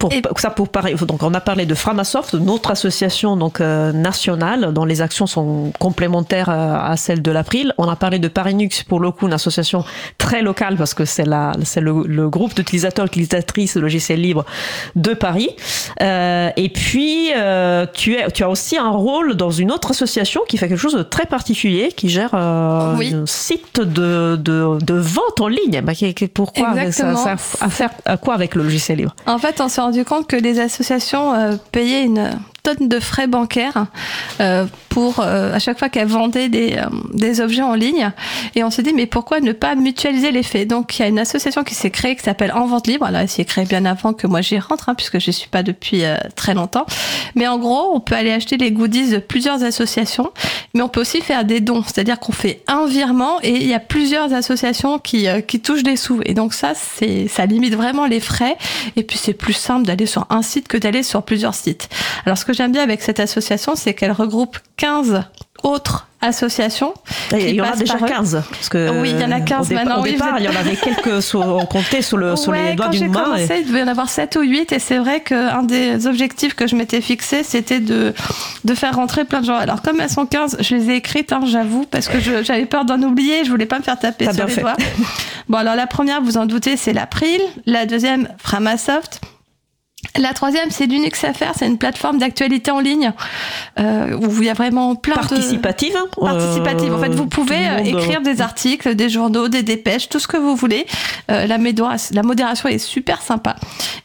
Pour, 0.00 0.12
Et- 0.12 0.22
ça 0.38 0.50
pour 0.50 0.68
parler. 0.70 0.94
Donc 0.94 1.22
on 1.22 1.32
a 1.34 1.40
parlé 1.40 1.66
de 1.66 1.74
Framasoft, 1.74 2.32
notre 2.34 2.70
association 2.72 3.36
donc 3.36 3.60
euh, 3.60 3.92
nationale 3.92 4.72
dont 4.72 4.86
les 4.86 5.02
actions 5.02 5.26
sont 5.28 5.72
complémentaires 5.78 6.48
euh, 6.48 6.74
à 6.92 6.96
celles 6.96 7.20
de 7.22 7.30
l'April. 7.30 7.74
On 7.78 7.86
a 7.88 7.96
parlé 7.96 8.18
de 8.18 8.26
Parinux 8.28 8.82
pour 8.88 8.98
le 8.98 9.10
coup 9.10 9.26
une 9.26 9.34
association 9.34 9.84
très 10.16 10.40
locale 10.42 10.76
parce 10.76 10.94
que 10.94 11.04
c'est 11.04 11.26
la 11.26 11.52
c'est 11.64 11.80
le, 11.82 12.04
le 12.06 12.30
groupe 12.30 12.54
d'utilisateurs 12.54 13.04
utilisatrices 13.06 13.74
de 13.76 13.80
logiciels 13.80 14.20
libres 14.22 14.44
de 14.96 15.12
Paris. 15.12 15.50
Euh, 16.00 16.48
et 16.56 16.70
puis 16.70 17.30
euh, 17.36 17.84
tu 17.92 18.14
es 18.14 18.30
tu 18.30 18.42
as 18.42 18.48
aussi 18.48 18.78
un 18.78 18.90
rôle 18.90 19.34
dans 19.36 19.50
une 19.50 19.70
autre 19.70 19.90
association 19.90 20.40
qui 20.48 20.56
fait 20.56 20.68
quelque 20.68 20.78
chose 20.78 20.94
de 20.96 21.02
très 21.02 21.26
particulier, 21.26 21.92
qui 21.94 22.08
gère 22.08 22.30
euh, 22.34 22.94
Oui. 22.96 23.12
un 23.14 23.26
site 23.26 23.80
de, 23.80 24.36
de 24.36 24.78
de 24.82 24.94
vente 24.94 25.40
en 25.40 25.48
ligne. 25.48 25.82
Bah, 25.82 25.92
pourquoi 26.32 26.74
ça, 26.74 26.82
Exactement. 26.84 27.16
ça 27.22 27.32
à 27.60 27.68
faire 27.68 27.90
à 28.06 28.16
quoi 28.16 28.32
avec 28.34 28.54
le 28.54 28.62
logiciel 28.62 28.98
libre? 28.98 29.14
En 29.26 29.38
fait, 29.38 29.60
on 29.60 29.68
s'est 29.68 29.80
rendu 29.90 30.04
compte 30.04 30.28
que 30.28 30.36
les 30.36 30.60
associations 30.60 31.34
euh, 31.34 31.56
payaient 31.72 32.04
une 32.04 32.38
tonnes 32.62 32.88
de 32.88 33.00
frais 33.00 33.26
bancaires 33.26 33.86
euh, 34.40 34.66
pour 34.88 35.20
à 35.20 35.58
chaque 35.60 35.78
fois 35.78 35.88
qu'elle 35.88 36.08
vendait 36.08 36.48
des, 36.48 36.80
des 37.14 37.40
objets 37.40 37.62
en 37.62 37.74
ligne. 37.74 38.10
Et 38.56 38.64
on 38.64 38.70
s'est 38.70 38.82
dit, 38.82 38.92
mais 38.92 39.06
pourquoi 39.06 39.40
ne 39.40 39.52
pas 39.52 39.76
mutualiser 39.76 40.32
les 40.32 40.42
faits? 40.42 40.66
Donc, 40.66 40.98
il 40.98 41.02
y 41.02 41.04
a 41.04 41.08
une 41.08 41.20
association 41.20 41.62
qui 41.62 41.76
s'est 41.76 41.90
créée 41.90 42.16
qui 42.16 42.24
s'appelle 42.24 42.52
En 42.52 42.66
Vente 42.66 42.88
Libre. 42.88 43.06
Alors, 43.06 43.20
elle 43.20 43.28
s'est 43.28 43.44
créée 43.44 43.66
bien 43.66 43.84
avant 43.84 44.12
que 44.12 44.26
moi 44.26 44.40
j'y 44.40 44.58
rentre, 44.58 44.88
hein, 44.88 44.94
puisque 44.96 45.20
je 45.20 45.30
suis 45.30 45.48
pas 45.48 45.62
depuis 45.62 46.02
très 46.34 46.54
longtemps. 46.54 46.86
Mais 47.36 47.46
en 47.46 47.58
gros, 47.58 47.92
on 47.94 48.00
peut 48.00 48.16
aller 48.16 48.32
acheter 48.32 48.56
les 48.56 48.72
goodies 48.72 49.10
de 49.10 49.18
plusieurs 49.18 49.62
associations, 49.62 50.32
mais 50.74 50.82
on 50.82 50.88
peut 50.88 51.00
aussi 51.00 51.20
faire 51.20 51.44
des 51.44 51.60
dons. 51.60 51.84
C'est-à-dire 51.84 52.18
qu'on 52.18 52.32
fait 52.32 52.62
un 52.66 52.86
virement 52.86 53.38
et 53.42 53.52
il 53.52 53.66
y 53.66 53.74
a 53.74 53.80
plusieurs 53.80 54.32
associations 54.34 54.98
qui, 54.98 55.28
qui 55.46 55.60
touchent 55.60 55.84
des 55.84 55.96
sous. 55.96 56.20
Et 56.24 56.34
donc 56.34 56.52
ça, 56.52 56.72
c'est 56.74 57.28
ça 57.28 57.46
limite 57.46 57.74
vraiment 57.74 58.06
les 58.06 58.20
frais. 58.20 58.56
Et 58.96 59.04
puis 59.04 59.18
c'est 59.18 59.34
plus 59.34 59.52
simple 59.52 59.86
d'aller 59.86 60.06
sur 60.06 60.26
un 60.30 60.42
site 60.42 60.66
que 60.68 60.76
d'aller 60.76 61.02
sur 61.02 61.22
plusieurs 61.22 61.54
sites. 61.54 61.88
Alors 62.26 62.38
ce 62.38 62.44
que 62.50 62.56
j'aime 62.56 62.72
bien 62.72 62.82
avec 62.82 63.00
cette 63.00 63.20
association, 63.20 63.76
c'est 63.76 63.94
qu'elle 63.94 64.10
regroupe 64.10 64.58
15 64.76 65.22
autres 65.62 66.08
associations. 66.20 66.92
il 67.32 67.54
y 67.54 67.60
en 67.60 67.64
a 67.64 67.76
déjà 67.76 67.96
15. 67.96 68.42
Parce 68.50 68.68
que 68.68 69.00
oui, 69.00 69.10
il 69.10 69.20
y 69.20 69.24
en 69.24 69.30
a 69.30 69.40
15 69.40 69.70
maintenant. 69.70 70.00
Au 70.00 70.02
départ, 70.02 70.34
il 70.38 70.44
y 70.46 70.48
en 70.48 70.56
avait 70.56 70.74
quelques 70.74 71.34
on 71.34 71.64
comptait 71.66 72.02
sur, 72.02 72.16
le, 72.16 72.34
les 72.52 72.74
doigts 72.74 72.88
d'une 72.88 73.12
main. 73.12 73.22
Commencé, 73.22 73.60
il 73.60 73.68
devait 73.68 73.80
y 73.80 73.82
en 73.84 73.88
avoir 73.88 74.08
7 74.08 74.34
ou 74.36 74.42
8. 74.42 74.72
Et 74.72 74.78
c'est 74.80 74.98
vrai 74.98 75.20
qu'un 75.20 75.62
des 75.62 76.08
objectifs 76.08 76.54
que 76.54 76.66
je 76.66 76.74
m'étais 76.74 77.00
fixé, 77.00 77.44
c'était 77.44 77.78
de, 77.78 78.14
de 78.64 78.74
faire 78.74 78.96
rentrer 78.96 79.24
plein 79.24 79.42
de 79.42 79.46
gens. 79.46 79.56
Alors, 79.56 79.80
comme 79.80 80.00
elles 80.00 80.10
sont 80.10 80.26
15, 80.26 80.56
je 80.58 80.74
les 80.74 80.90
ai 80.90 80.96
écrites, 80.96 81.32
hein, 81.32 81.42
j'avoue, 81.44 81.86
parce 81.88 82.08
que 82.08 82.18
j'avais 82.42 82.66
peur 82.66 82.84
d'en 82.84 83.00
oublier. 83.02 83.44
Je 83.44 83.50
voulais 83.50 83.66
pas 83.66 83.78
me 83.78 83.84
faire 83.84 83.98
taper 83.98 84.32
sur 84.32 84.46
les 84.46 84.56
doigts. 84.56 84.76
Bon, 85.48 85.58
alors 85.58 85.76
la 85.76 85.86
première, 85.86 86.20
vous 86.20 86.36
en 86.36 86.46
doutez, 86.46 86.76
c'est 86.76 86.92
l'April. 86.92 87.40
La 87.66 87.86
deuxième, 87.86 88.28
Framasoft. 88.38 89.20
La 90.16 90.32
troisième, 90.32 90.70
c'est 90.70 90.86
l'UnixFR, 90.86 91.52
c'est 91.54 91.66
une 91.66 91.76
plateforme 91.76 92.18
d'actualité 92.18 92.70
en 92.70 92.80
ligne 92.80 93.12
euh, 93.78 94.16
où 94.16 94.40
il 94.40 94.46
y 94.46 94.48
a 94.48 94.54
vraiment 94.54 94.96
plein 94.96 95.14
participative, 95.14 95.92
de... 95.92 96.20
Participative. 96.20 96.94
en 96.94 96.98
fait, 96.98 97.10
vous 97.10 97.26
pouvez 97.26 97.68
euh, 97.68 97.78
écrire 97.78 98.22
des 98.22 98.40
articles, 98.40 98.94
des 98.94 99.10
journaux, 99.10 99.48
des 99.48 99.62
dépêches, 99.62 100.08
tout 100.08 100.18
ce 100.18 100.26
que 100.26 100.38
vous 100.38 100.56
voulez. 100.56 100.86
Euh, 101.30 101.46
la, 101.46 101.58
la 101.58 102.22
modération 102.22 102.68
est 102.68 102.78
super 102.78 103.20
sympa 103.20 103.56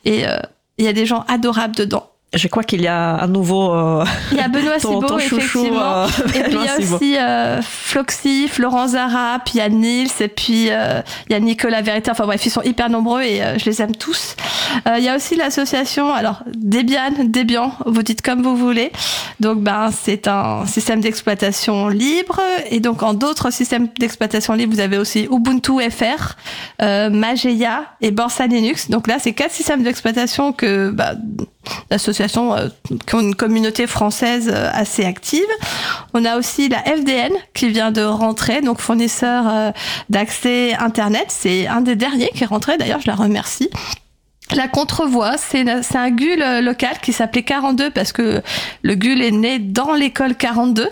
et 0.04 0.28
euh, 0.28 0.38
il 0.78 0.84
y 0.84 0.90
a 0.90 0.94
des 0.94 1.06
gens 1.06 1.24
adorables 1.30 1.76
dedans. 1.76 2.10
Je 2.36 2.48
crois 2.50 2.64
qu'il 2.64 2.82
y 2.82 2.88
a 2.88 3.16
à 3.16 3.28
nouveau. 3.28 3.74
Euh, 3.74 4.06
il 4.32 4.38
y 4.38 4.42
a 4.42 4.50
Benoît 4.50 4.80
Cibot, 4.80 5.18
effectivement. 5.18 6.04
Euh, 6.04 6.08
et 6.36 6.44
puis 6.44 6.58
il 6.60 6.64
y 6.64 6.68
a 6.68 6.78
aussi 6.78 7.18
euh, 7.18 7.62
Floxy, 7.62 8.48
Florent 8.50 8.90
Zara, 8.90 9.40
puis 9.44 9.56
il 9.56 9.58
y 9.58 9.62
a 9.62 9.70
Nils, 9.70 10.10
et 10.20 10.28
puis 10.28 10.68
euh, 10.70 11.02
il 11.30 11.34
y 11.34 11.36
a 11.36 11.40
Nicolas 11.40 11.82
Vérité. 11.82 12.12
Enfin 12.12 12.26
bref, 12.26 12.46
ils 12.46 12.50
sont 12.50 12.62
hyper 12.62 12.90
nombreux 12.90 13.22
et 13.22 13.42
je 13.58 13.66
les 13.66 13.82
aime 13.82 13.96
tous. 13.96 14.36
il 14.98 15.04
y 15.04 15.08
a 15.08 15.16
aussi 15.16 15.36
l'association, 15.36 16.14
alors 16.14 16.44
Debian, 16.54 17.26
Debian, 17.26 17.72
vous 17.86 18.04
dites 18.04 18.22
comme 18.22 18.42
vous 18.42 18.58
voulez. 18.58 18.92
Donc 19.40 19.62
ben 19.62 19.90
c'est 19.92 20.28
un 20.28 20.66
système 20.66 21.02
d'exploitation 21.02 21.88
libre 21.88 22.42
et 22.70 22.80
donc 22.80 23.04
en 23.04 23.14
d'autres 23.14 23.52
systèmes 23.52 23.88
d'exploitation 24.00 24.54
libre, 24.54 24.74
vous 24.74 24.82
avez 24.82 24.98
aussi 24.98 25.28
Ubuntu 25.32 25.74
FR, 25.90 26.36
Mageia 27.10 27.86
et 28.02 28.12
Borsa 28.12 28.48
Linux. 28.48 28.90
Donc 28.90 29.08
là, 29.08 29.18
c'est 29.20 29.34
quatre 29.34 29.52
systèmes 29.54 29.84
d'exploitation 29.84 30.52
que 30.52 30.90
bah, 30.90 31.14
d'associations 31.90 32.56
euh, 32.56 32.68
qui 33.06 33.16
ont 33.16 33.20
une 33.20 33.36
communauté 33.36 33.88
française 33.88 34.52
euh, 34.54 34.70
assez 34.74 35.06
active. 35.06 35.46
On 36.14 36.26
a 36.26 36.38
aussi 36.38 36.70
la 36.70 36.80
FDN 36.80 37.32
qui 37.54 37.70
vient 37.70 37.92
de 37.92 38.02
rentrer, 38.02 38.62
donc 38.62 38.80
fournisseur 38.80 39.46
euh, 39.48 39.72
d'accès 40.10 40.74
Internet. 40.76 41.28
C'est 41.30 41.68
un 41.68 41.82
des 41.82 41.96
derniers 41.96 42.30
qui 42.34 42.44
est 42.44 42.48
rentré, 42.48 42.78
d'ailleurs, 42.78 43.02
je 43.02 43.08
la 43.08 43.16
remercie. 43.16 43.70
La 44.56 44.68
contrevoix, 44.68 45.38
c'est 45.38 45.68
un 45.68 46.12
GUL 46.12 46.64
local 46.64 47.00
qui 47.02 47.14
s'appelait 47.14 47.42
42 47.42 47.90
parce 47.90 48.12
que 48.12 48.44
le 48.84 48.94
GUL 48.94 49.24
est 49.24 49.32
né 49.32 49.58
dans 49.58 49.96
l'école 49.96 50.36
42. 50.36 50.88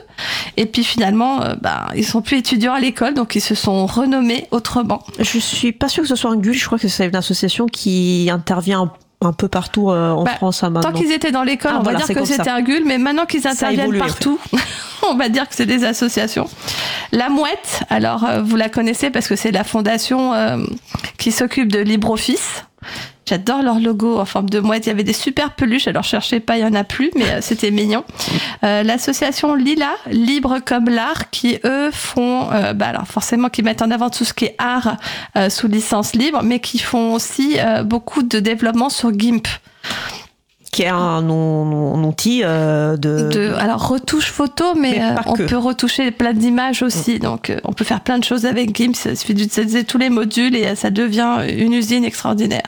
Et 0.58 0.66
puis 0.66 0.84
finalement, 0.84 1.40
bah, 1.62 1.86
ils 1.96 2.04
sont 2.04 2.24
plus 2.24 2.38
étudiants 2.38 2.74
à 2.74 2.80
l'école, 2.80 3.14
donc 3.14 3.36
ils 3.36 3.42
se 3.42 3.54
sont 3.54 3.86
renommés 3.86 4.48
autrement. 4.50 5.04
Je 5.20 5.38
suis 5.38 5.72
pas 5.72 5.88
sûre 5.88 6.02
que 6.02 6.10
ce 6.10 6.16
soit 6.16 6.32
un 6.32 6.38
GUL, 6.38 6.56
je 6.56 6.66
crois 6.66 6.80
que 6.80 6.88
c'est 6.88 7.06
une 7.06 7.16
association 7.16 7.68
qui 7.68 8.28
intervient 8.32 8.92
un 9.26 9.34
peu 9.34 9.48
partout 9.48 9.90
euh, 9.90 10.12
en 10.12 10.24
bah, 10.24 10.32
France 10.36 10.64
hein, 10.64 10.70
maintenant. 10.70 10.92
Tant 10.92 10.98
qu'ils 10.98 11.12
étaient 11.12 11.32
dans 11.32 11.44
l'école, 11.44 11.72
ah, 11.76 11.80
on 11.80 11.84
va 11.84 11.94
dire 11.96 12.08
que 12.08 12.26
c'était 12.26 12.50
un 12.50 12.62
GUL, 12.62 12.84
mais 12.86 12.98
maintenant 12.98 13.26
qu'ils 13.26 13.48
interviennent 13.48 13.98
partout, 13.98 14.40
on 15.10 15.16
va 15.16 15.30
dire 15.30 15.48
que 15.48 15.56
c'est 15.56 15.66
des 15.66 15.84
associations. 15.84 16.48
La 17.12 17.30
Mouette, 17.30 17.84
alors 17.90 18.24
euh, 18.24 18.42
vous 18.42 18.56
la 18.56 18.70
connaissez 18.70 19.10
parce 19.10 19.28
que 19.28 19.36
c'est 19.36 19.52
la 19.52 19.64
fondation 19.64 20.34
euh, 20.34 20.58
qui 21.18 21.32
s'occupe 21.32 21.72
de 21.72 21.80
LibreOffice. 21.80 22.64
J'adore 23.26 23.62
leur 23.62 23.80
logo 23.80 24.20
en 24.20 24.26
forme 24.26 24.50
de 24.50 24.60
mouette. 24.60 24.86
Il 24.86 24.90
y 24.90 24.92
avait 24.92 25.04
des 25.04 25.14
super 25.14 25.52
peluches. 25.52 25.88
Alors 25.88 26.04
cherchez 26.04 26.40
pas, 26.40 26.58
il 26.58 26.62
y 26.62 26.66
en 26.66 26.74
a 26.74 26.84
plus, 26.84 27.12
mais 27.16 27.30
euh, 27.30 27.42
c'était 27.42 27.72
mignon. 27.72 28.04
Euh, 28.64 28.84
L'association 28.84 29.56
Lila, 29.56 29.92
Libre 30.08 30.60
comme 30.66 30.90
l'art, 30.90 31.30
qui 31.30 31.58
eux 31.64 31.90
font, 31.92 32.52
euh, 32.52 32.74
bah 32.74 32.88
alors 32.88 33.08
forcément, 33.08 33.50
qui 33.50 33.64
mettent 33.64 33.82
en 33.82 33.92
avant 33.92 34.10
tout 34.10 34.26
ce 34.26 34.34
qui 34.34 34.46
est 34.46 34.56
art 34.58 34.98
sous 35.50 35.68
licence 35.68 36.14
libre, 36.14 36.42
mais 36.44 36.60
qui 36.60 36.80
font 36.80 37.14
aussi 37.14 37.58
beaucoup 37.86 38.24
de 38.24 38.40
développement 38.40 38.90
sur 38.90 39.18
GIMP 39.18 39.48
qui 40.74 40.82
est 40.82 40.88
un, 40.88 41.30
outil 41.30 42.42
euh, 42.44 42.98
de... 42.98 43.54
Alors, 43.60 43.88
retouche 43.88 44.32
photo, 44.32 44.74
mais, 44.74 45.02
euh, 45.02 45.16
on 45.28 45.36
peut 45.36 45.56
retoucher 45.56 46.10
plein 46.10 46.34
d'images 46.34 46.82
aussi. 46.82 47.16
Mm. 47.16 47.20
Donc, 47.20 47.50
euh, 47.52 47.60
on 47.64 47.74
peut 47.74 47.84
faire 47.84 48.02
plein 48.02 48.18
de 48.18 48.24
choses 48.24 48.48
avec 48.48 48.76
GIMP. 48.76 48.96
Il 49.06 49.16
suffit 49.16 49.36
d'utiliser 49.36 49.84
tous 49.84 50.00
les 50.00 50.10
modules 50.10 50.56
et 50.56 50.76
ça 50.76 50.90
devient 50.90 51.46
une 51.48 51.74
usine 51.74 52.04
extraordinaire. 52.04 52.64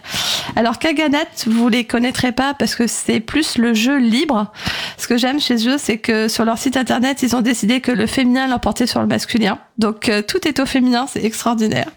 Alors, 0.55 0.77
Kaganat, 0.77 1.25
vous 1.47 1.67
les 1.67 1.83
connaîtrez 1.83 2.31
pas 2.31 2.53
parce 2.53 2.75
que 2.75 2.85
c'est 2.85 3.19
plus 3.19 3.57
le 3.57 3.73
jeu 3.73 3.97
libre. 3.97 4.51
Ce 4.97 5.07
que 5.07 5.17
j'aime 5.17 5.39
chez 5.39 5.67
eux, 5.67 5.77
c'est 5.79 5.97
que 5.97 6.27
sur 6.27 6.45
leur 6.45 6.59
site 6.59 6.77
internet, 6.77 7.23
ils 7.23 7.35
ont 7.35 7.41
décidé 7.41 7.81
que 7.81 7.91
le 7.91 8.05
féminin 8.05 8.47
l'emportait 8.47 8.87
sur 8.87 9.01
le 9.01 9.07
masculin. 9.07 9.57
Donc, 9.79 10.11
tout 10.27 10.47
est 10.47 10.59
au 10.59 10.67
féminin, 10.67 11.07
c'est 11.11 11.25
extraordinaire. 11.25 11.89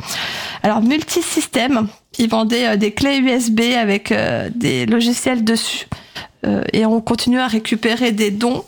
Alors, 0.62 0.80
multisystème, 0.80 1.88
ils 2.18 2.28
vendaient 2.28 2.76
des 2.76 2.92
clés 2.92 3.18
USB 3.18 3.60
avec 3.78 4.12
des 4.54 4.86
logiciels 4.86 5.44
dessus. 5.44 5.86
Euh, 6.46 6.62
et 6.72 6.86
on 6.86 7.00
continue 7.00 7.38
à 7.38 7.46
récupérer 7.46 8.12
des 8.12 8.30
dons. 8.30 8.64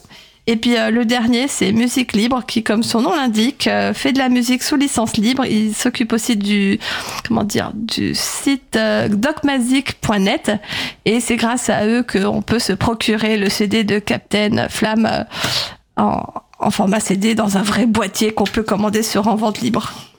Et 0.47 0.57
puis 0.57 0.77
euh, 0.77 0.91
le 0.91 1.05
dernier, 1.05 1.47
c'est 1.49 1.71
Musique 1.73 2.13
Libre, 2.13 2.45
qui, 2.47 2.63
comme 2.63 2.83
son 2.83 3.03
nom 3.03 3.15
l'indique, 3.15 3.67
euh, 3.67 3.95
fait 3.95 4.13
de 4.13 4.19
la 4.19 4.29
musique 4.29 4.63
sous 4.63 4.77
licence 4.77 5.17
libre. 5.17 5.45
Il 5.45 5.75
s'occupe 5.75 6.13
aussi 6.13 6.37
du, 6.37 6.79
comment 7.27 7.45
dire, 7.45 7.73
du 7.75 8.15
site 8.15 8.79
docmazic.net. 9.11 10.53
Et 11.05 11.21
c'est 11.21 11.37
grâce 11.37 11.71
à 11.71 11.87
eux 11.87 12.03
qu'on 12.03 12.43
peut 12.43 12.59
se 12.59 12.73
procurer 12.73 13.37
le 13.37 13.49
CD 13.49 13.85
de 13.85 13.99
Captain 13.99 14.69
Flamme 14.69 15.27
en 15.97 16.71
format 16.71 17.01
CD 17.01 17.35
dans 17.35 17.59
un 17.59 17.63
vrai 17.63 17.87
boîtier 17.87 18.33
qu'on 18.33 18.45
peut 18.45 18.63
commander 18.63 19.03
sur 19.03 19.29
En 19.29 19.37
Vente 19.37 19.61
Libre. 19.61 20.10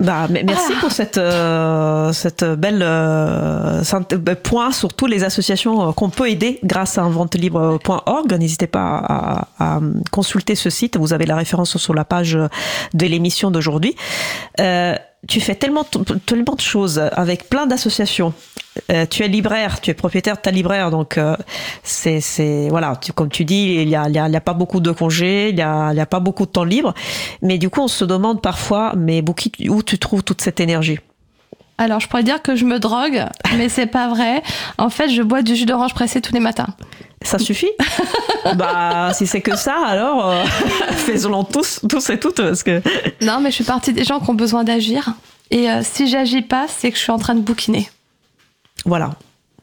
Bah, 0.00 0.26
merci 0.28 0.72
ah. 0.76 0.80
pour 0.80 0.92
cette, 0.92 1.18
euh, 1.18 2.12
cette 2.12 2.44
belle 2.44 2.82
euh, 2.82 3.82
euh, 3.82 4.34
point 4.42 4.72
sur 4.72 4.92
toutes 4.92 5.10
les 5.10 5.24
associations 5.24 5.92
qu'on 5.92 6.10
peut 6.10 6.28
aider 6.28 6.58
grâce 6.64 6.98
à 6.98 7.02
inventelibre.org. 7.02 8.32
N'hésitez 8.38 8.66
pas 8.66 8.98
à, 8.98 9.48
à, 9.58 9.80
consulter 10.10 10.54
ce 10.54 10.70
site. 10.70 10.96
Vous 10.96 11.12
avez 11.12 11.26
la 11.26 11.36
référence 11.36 11.76
sur 11.76 11.94
la 11.94 12.04
page 12.04 12.38
de 12.94 13.06
l'émission 13.06 13.50
d'aujourd'hui. 13.50 13.94
Euh, 14.60 14.96
tu 15.26 15.40
fais 15.40 15.54
tellement, 15.54 15.84
tellement 16.26 16.54
de 16.54 16.60
choses 16.60 16.98
avec 16.98 17.48
plein 17.48 17.66
d'associations. 17.66 18.34
Euh, 18.92 19.06
tu 19.08 19.22
es 19.22 19.28
libraire, 19.28 19.80
tu 19.80 19.90
es 19.90 19.94
propriétaire 19.94 20.36
de 20.36 20.40
ta 20.40 20.50
libraire, 20.50 20.90
donc 20.90 21.16
euh, 21.16 21.36
c'est, 21.82 22.20
c'est 22.20 22.68
voilà, 22.68 22.96
tu, 22.96 23.12
comme 23.12 23.30
tu 23.30 23.44
dis, 23.44 23.76
il 23.80 23.88
y 23.88 23.96
a, 23.96 24.08
il 24.08 24.14
y, 24.14 24.18
a, 24.18 24.28
il 24.28 24.32
y 24.32 24.36
a 24.36 24.40
pas 24.40 24.52
beaucoup 24.52 24.80
de 24.80 24.90
congés, 24.90 25.50
il 25.50 25.58
y 25.58 25.62
a, 25.62 25.90
il 25.92 25.96
y 25.96 26.00
a 26.00 26.06
pas 26.06 26.20
beaucoup 26.20 26.44
de 26.44 26.50
temps 26.50 26.64
libre, 26.64 26.92
mais 27.40 27.56
du 27.56 27.70
coup 27.70 27.80
on 27.80 27.88
se 27.88 28.04
demande 28.04 28.42
parfois, 28.42 28.92
mais 28.96 29.22
où 29.68 29.82
tu 29.82 29.98
trouves 29.98 30.22
toute 30.22 30.42
cette 30.42 30.60
énergie? 30.60 30.98
Alors, 31.76 31.98
je 31.98 32.06
pourrais 32.06 32.22
dire 32.22 32.40
que 32.40 32.54
je 32.54 32.64
me 32.64 32.78
drogue, 32.78 33.24
mais 33.56 33.68
c'est 33.68 33.86
pas 33.86 34.08
vrai. 34.08 34.42
En 34.78 34.90
fait, 34.90 35.08
je 35.08 35.22
bois 35.22 35.42
du 35.42 35.56
jus 35.56 35.66
d'orange 35.66 35.92
pressé 35.92 36.20
tous 36.20 36.32
les 36.32 36.40
matins. 36.40 36.68
Ça 37.22 37.38
suffit? 37.38 37.70
Bah, 38.56 39.08
si 39.14 39.26
c'est 39.26 39.40
que 39.40 39.56
ça, 39.56 39.74
alors 39.86 40.28
euh, 40.28 40.44
faisons-le 40.90 41.50
tous, 41.50 41.80
tous 41.88 42.10
et 42.10 42.20
toutes, 42.20 42.42
parce 42.42 42.62
que. 42.62 42.82
Non, 43.22 43.40
mais 43.40 43.48
je 43.48 43.54
suis 43.54 43.64
partie 43.64 43.94
des 43.94 44.04
gens 44.04 44.20
qui 44.20 44.28
ont 44.28 44.34
besoin 44.34 44.64
d'agir. 44.64 45.14
Et 45.50 45.70
euh, 45.70 45.80
si 45.82 46.08
j'agis 46.08 46.42
pas, 46.42 46.66
c'est 46.68 46.90
que 46.90 46.98
je 46.98 47.02
suis 47.02 47.10
en 47.10 47.16
train 47.16 47.34
de 47.34 47.40
bouquiner. 47.40 47.88
Voilà. 48.84 49.12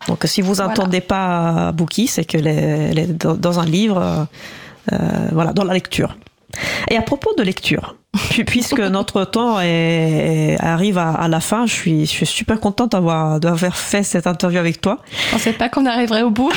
Donc, 0.07 0.23
si 0.25 0.41
vous 0.41 0.55
n'entendez 0.55 1.01
pas 1.01 1.71
bouquiner, 1.71 2.07
c'est 2.07 2.25
que 2.25 2.37
les, 2.37 3.05
dans, 3.05 3.59
un 3.59 3.65
livre, 3.65 4.27
euh, 4.91 4.97
voilà, 5.31 5.53
dans 5.53 5.63
la 5.63 5.73
lecture. 5.73 6.17
Et 6.89 6.97
à 6.97 7.01
propos 7.01 7.33
de 7.35 7.43
lecture, 7.43 7.95
puisque 8.45 8.79
notre 8.79 9.25
temps 9.25 9.59
est, 9.61 10.57
arrive 10.59 10.97
à, 10.97 11.27
la 11.27 11.39
fin, 11.39 11.65
je 11.65 11.73
suis, 11.73 12.05
je 12.05 12.11
suis 12.11 12.25
super 12.25 12.59
contente 12.59 12.91
d'avoir, 12.91 13.39
d'avoir 13.39 13.75
fait 13.75 14.03
cette 14.03 14.27
interview 14.27 14.59
avec 14.59 14.81
toi. 14.81 14.99
Je 15.27 15.31
pensais 15.31 15.53
pas 15.53 15.69
qu'on 15.69 15.85
arriverait 15.85 16.23
au 16.23 16.29
bout. 16.29 16.51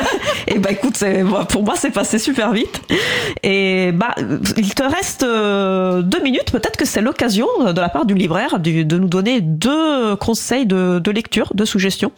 Et 0.46 0.58
bah 0.58 0.70
écoute, 0.72 1.02
pour 1.48 1.62
moi 1.62 1.74
c'est 1.76 1.90
passé 1.90 2.18
super 2.18 2.52
vite. 2.52 2.80
Et 3.42 3.92
bah 3.92 4.14
il 4.56 4.74
te 4.74 4.82
reste 4.82 5.22
euh, 5.22 6.02
deux 6.02 6.22
minutes. 6.22 6.50
Peut-être 6.52 6.76
que 6.76 6.84
c'est 6.84 7.00
l'occasion 7.00 7.46
de 7.60 7.80
la 7.80 7.88
part 7.88 8.04
du 8.04 8.14
libraire 8.14 8.58
de, 8.58 8.82
nous 8.96 9.08
donner 9.08 9.40
deux 9.40 10.16
conseils 10.16 10.66
de, 10.66 10.98
de 10.98 11.10
lecture, 11.10 11.52
de 11.54 11.64
suggestions. 11.64 12.12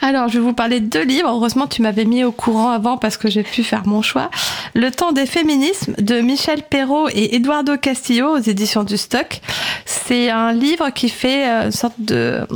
Alors, 0.00 0.28
je 0.28 0.38
vais 0.38 0.44
vous 0.44 0.52
parler 0.52 0.80
de 0.80 0.86
deux 0.86 1.04
livres. 1.04 1.28
Heureusement, 1.28 1.66
tu 1.66 1.82
m'avais 1.82 2.04
mis 2.04 2.24
au 2.24 2.32
courant 2.32 2.70
avant 2.70 2.96
parce 2.96 3.16
que 3.16 3.28
j'ai 3.28 3.42
pu 3.42 3.62
faire 3.64 3.86
mon 3.86 4.02
choix. 4.02 4.30
Le 4.74 4.90
temps 4.90 5.12
des 5.12 5.26
féminismes 5.26 5.94
de 5.98 6.20
Michel 6.20 6.62
Perrault 6.62 7.08
et 7.08 7.34
Eduardo 7.36 7.76
Castillo 7.76 8.36
aux 8.36 8.40
éditions 8.40 8.84
du 8.84 8.96
Stock. 8.96 9.40
C'est 9.84 10.30
un 10.30 10.52
livre 10.52 10.90
qui 10.90 11.08
fait 11.08 11.48
euh, 11.48 11.64
une 11.66 11.72
sorte 11.72 12.00
de 12.00 12.46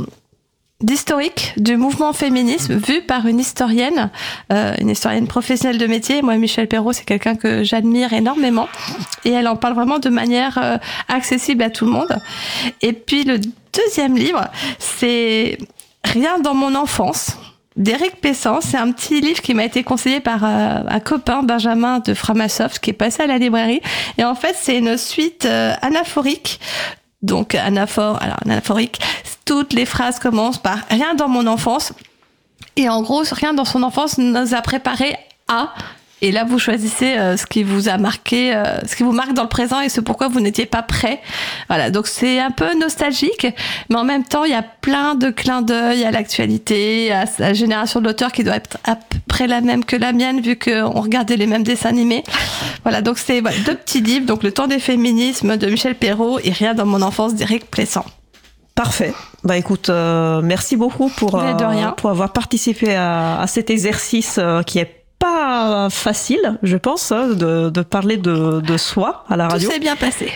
d'historique 0.83 1.53
du 1.55 1.77
mouvement 1.77 2.11
féminisme 2.11 2.75
vu 2.75 3.01
par 3.01 3.25
une 3.25 3.39
historienne, 3.39 4.11
euh, 4.51 4.75
une 4.79 4.89
historienne 4.89 5.27
professionnelle 5.27 5.77
de 5.77 5.87
métier. 5.87 6.21
Moi, 6.21 6.35
Michel 6.35 6.67
Perrault, 6.67 6.91
c'est 6.91 7.05
quelqu'un 7.05 7.35
que 7.35 7.63
j'admire 7.63 8.11
énormément 8.11 8.67
et 9.23 9.31
elle 9.31 9.47
en 9.47 9.55
parle 9.55 9.75
vraiment 9.75 9.99
de 9.99 10.09
manière 10.09 10.59
euh, 10.61 10.77
accessible 11.07 11.63
à 11.63 11.69
tout 11.69 11.85
le 11.85 11.91
monde. 11.91 12.19
Et 12.81 12.91
puis 12.91 13.23
le 13.23 13.39
deuxième 13.73 14.15
livre, 14.15 14.45
c'est 14.77 15.57
Rien 16.03 16.39
dans 16.39 16.53
mon 16.53 16.75
enfance 16.75 17.37
d'Éric 17.75 18.21
Pessan. 18.21 18.61
C'est 18.61 18.77
un 18.77 18.91
petit 18.91 19.21
livre 19.21 19.41
qui 19.41 19.53
m'a 19.53 19.65
été 19.65 19.83
conseillé 19.83 20.19
par 20.19 20.43
euh, 20.43 20.83
un 20.87 20.99
copain, 20.99 21.43
Benjamin 21.43 21.99
de 21.99 22.13
Framasoft, 22.13 22.79
qui 22.79 22.91
est 22.91 22.93
passé 22.93 23.23
à 23.23 23.27
la 23.27 23.37
librairie. 23.37 23.81
Et 24.17 24.23
en 24.23 24.35
fait, 24.35 24.55
c'est 24.59 24.77
une 24.77 24.97
suite 24.97 25.45
euh, 25.45 25.73
anaphorique. 25.81 26.59
Donc, 27.21 27.55
anaphore, 27.55 28.21
alors 28.21 28.37
anaphorique, 28.45 28.99
toutes 29.45 29.73
les 29.73 29.85
phrases 29.85 30.19
commencent 30.19 30.57
par 30.57 30.79
rien 30.89 31.15
dans 31.15 31.29
mon 31.29 31.47
enfance. 31.47 31.93
Et 32.75 32.89
en 32.89 33.01
gros, 33.01 33.23
rien 33.31 33.53
dans 33.53 33.65
son 33.65 33.83
enfance 33.83 34.17
nous 34.17 34.53
a 34.53 34.61
préparé 34.61 35.15
à 35.47 35.73
et 36.23 36.31
là, 36.31 36.45
vous 36.45 36.57
choisissez 36.57 37.17
euh, 37.17 37.35
ce 37.35 37.45
qui 37.45 37.63
vous 37.63 37.89
a 37.89 37.97
marqué, 37.97 38.55
euh, 38.55 38.79
ce 38.87 38.95
qui 38.95 39.03
vous 39.03 39.11
marque 39.11 39.33
dans 39.33 39.43
le 39.43 39.49
présent 39.49 39.81
et 39.81 39.89
ce 39.89 39.99
pourquoi 39.99 40.29
vous 40.29 40.39
n'étiez 40.39 40.65
pas 40.65 40.81
prêt. 40.81 41.19
Voilà, 41.67 41.91
donc 41.91 42.07
c'est 42.07 42.39
un 42.39 42.49
peu 42.49 42.79
nostalgique, 42.79 43.45
mais 43.89 43.97
en 43.97 44.05
même 44.05 44.23
temps, 44.23 44.45
il 44.45 44.51
y 44.51 44.55
a 44.55 44.63
plein 44.63 45.15
de 45.15 45.29
clins 45.31 45.61
d'œil 45.61 46.05
à 46.05 46.11
l'actualité, 46.11 47.11
à 47.11 47.25
la 47.39 47.51
génération 47.53 47.99
de 47.99 48.05
l'auteur 48.05 48.31
qui 48.31 48.45
doit 48.45 48.55
être 48.55 48.77
à 48.85 48.95
peu 48.95 49.17
près 49.27 49.47
la 49.47 49.59
même 49.59 49.83
que 49.83 49.97
la 49.97 50.13
mienne, 50.13 50.39
vu 50.39 50.57
qu'on 50.57 51.01
regardait 51.01 51.35
les 51.35 51.45
mêmes 51.45 51.63
dessins 51.63 51.89
animés. 51.89 52.23
Voilà, 52.83 53.01
donc 53.01 53.17
c'est 53.17 53.41
deux 53.65 53.75
petits 53.75 53.99
livres, 53.99 54.25
donc 54.25 54.43
Le 54.43 54.53
temps 54.53 54.67
des 54.67 54.79
féminismes 54.79 55.57
de 55.57 55.67
Michel 55.67 55.95
Perrault 55.95 56.39
et 56.41 56.51
Rien 56.51 56.73
dans 56.73 56.85
mon 56.85 57.01
enfance 57.01 57.35
d'Éric 57.35 57.69
Plessant. 57.69 58.05
Parfait. 58.75 59.13
Bah 59.43 59.57
écoute, 59.57 59.89
euh, 59.89 60.41
merci 60.41 60.77
beaucoup 60.77 61.09
pour, 61.09 61.43
pour 61.97 62.09
avoir 62.09 62.31
participé 62.31 62.95
à, 62.95 63.41
à 63.41 63.47
cet 63.47 63.69
exercice 63.69 64.39
qui 64.65 64.79
est 64.79 65.02
pas 65.43 65.89
facile, 65.89 66.57
je 66.63 66.77
pense, 66.77 67.11
hein, 67.11 67.29
de, 67.29 67.69
de 67.69 67.81
parler 67.81 68.17
de, 68.17 68.61
de, 68.61 68.77
soi 68.77 69.25
à 69.29 69.35
la 69.35 69.47
radio. 69.47 69.67
Tout 69.67 69.73
s'est 69.73 69.79
bien 69.79 69.95
passé. 69.95 70.31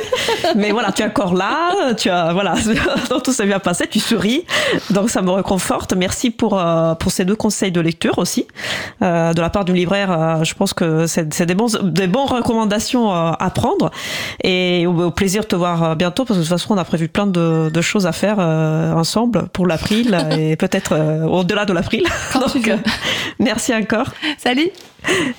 Mais 0.56 0.70
voilà, 0.70 0.92
tu 0.92 1.02
es 1.02 1.06
encore 1.06 1.34
là, 1.34 1.94
tu 1.94 2.10
as 2.10 2.32
voilà, 2.32 2.54
tout 3.24 3.32
s'est 3.32 3.46
bien 3.46 3.58
passé, 3.58 3.86
tu 3.90 4.00
souris, 4.00 4.44
donc 4.90 5.10
ça 5.10 5.22
me 5.22 5.30
réconforte. 5.30 5.94
Merci 5.94 6.30
pour 6.30 6.58
euh, 6.58 6.94
pour 6.94 7.10
ces 7.10 7.24
deux 7.24 7.36
conseils 7.36 7.72
de 7.72 7.80
lecture 7.80 8.18
aussi 8.18 8.46
euh, 9.02 9.32
de 9.32 9.40
la 9.40 9.50
part 9.50 9.64
du 9.64 9.72
libraire. 9.72 10.10
Euh, 10.10 10.44
je 10.44 10.54
pense 10.54 10.72
que 10.74 11.06
c'est 11.06 11.46
des 11.46 11.54
bons 11.54 11.78
des 11.82 12.06
bonnes 12.06 12.28
recommandations 12.28 13.10
à 13.12 13.50
prendre 13.50 13.90
et 14.44 14.86
au, 14.86 15.10
plaisir 15.10 15.42
de 15.42 15.48
te 15.48 15.56
voir 15.56 15.96
bientôt 15.96 16.24
parce 16.24 16.38
que 16.38 16.44
de 16.44 16.48
toute 16.48 16.58
façon 16.58 16.74
on 16.74 16.78
a 16.78 16.84
prévu 16.84 17.08
plein 17.08 17.26
de, 17.26 17.70
de 17.72 17.80
choses 17.80 18.06
à 18.06 18.12
faire 18.12 18.38
ensemble 18.38 19.48
pour 19.52 19.66
l'April 19.66 20.16
et 20.38 20.56
peut-être 20.56 21.26
au-delà 21.26 21.64
de 21.64 21.72
l'April. 21.72 22.04
Donc 22.34 22.70
merci 23.38 23.74
encore. 23.74 24.10
Salut. 24.50 24.70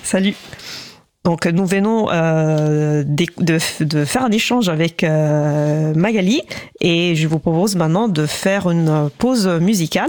Salut. 0.02 0.34
Donc 1.22 1.44
nous 1.44 1.66
venons 1.66 2.10
euh, 2.10 3.04
de, 3.04 3.58
faire 3.58 4.24
un 4.24 4.30
échange 4.30 4.70
avec 4.70 5.04
euh, 5.04 5.92
Magali 5.94 6.40
et 6.80 7.14
je 7.14 7.28
vous 7.28 7.38
propose 7.38 7.76
maintenant 7.76 8.08
de 8.08 8.24
faire 8.24 8.70
une 8.70 9.10
pause 9.18 9.46
musicale. 9.46 10.08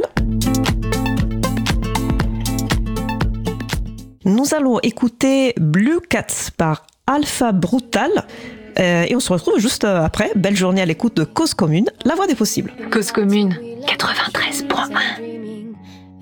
Nous 4.24 4.56
allons 4.56 4.80
écouter 4.84 5.54
Blue 5.60 6.00
Cats 6.10 6.52
par 6.56 6.88
Alpha 7.06 7.52
Brutal. 7.52 8.10
Euh, 8.80 9.04
et 9.06 9.18
on 9.18 9.20
se 9.20 9.34
retrouve 9.34 9.60
juste 9.60 9.84
après. 9.84 10.32
Belle 10.38 10.56
journée 10.56 10.82
à 10.82 10.86
l'écoute 10.86 11.18
de 11.18 11.26
Cause 11.26 11.54
Commune, 11.54 11.90
la 12.06 12.16
voix 12.16 12.26
des 12.26 12.36
possibles. 12.36 12.72
Cause 12.90 13.12
Commune 13.12 13.54
93.1 13.86 15.34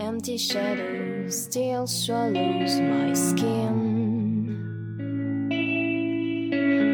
empty 0.02 0.36
shadows 0.36 1.44
still 1.44 1.86
swallows 1.86 2.80
my 2.80 3.14
skin. 3.14 4.58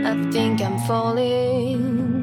I 0.06 0.32
think 0.32 0.62
I'm 0.62 0.78
falling. 0.80 2.17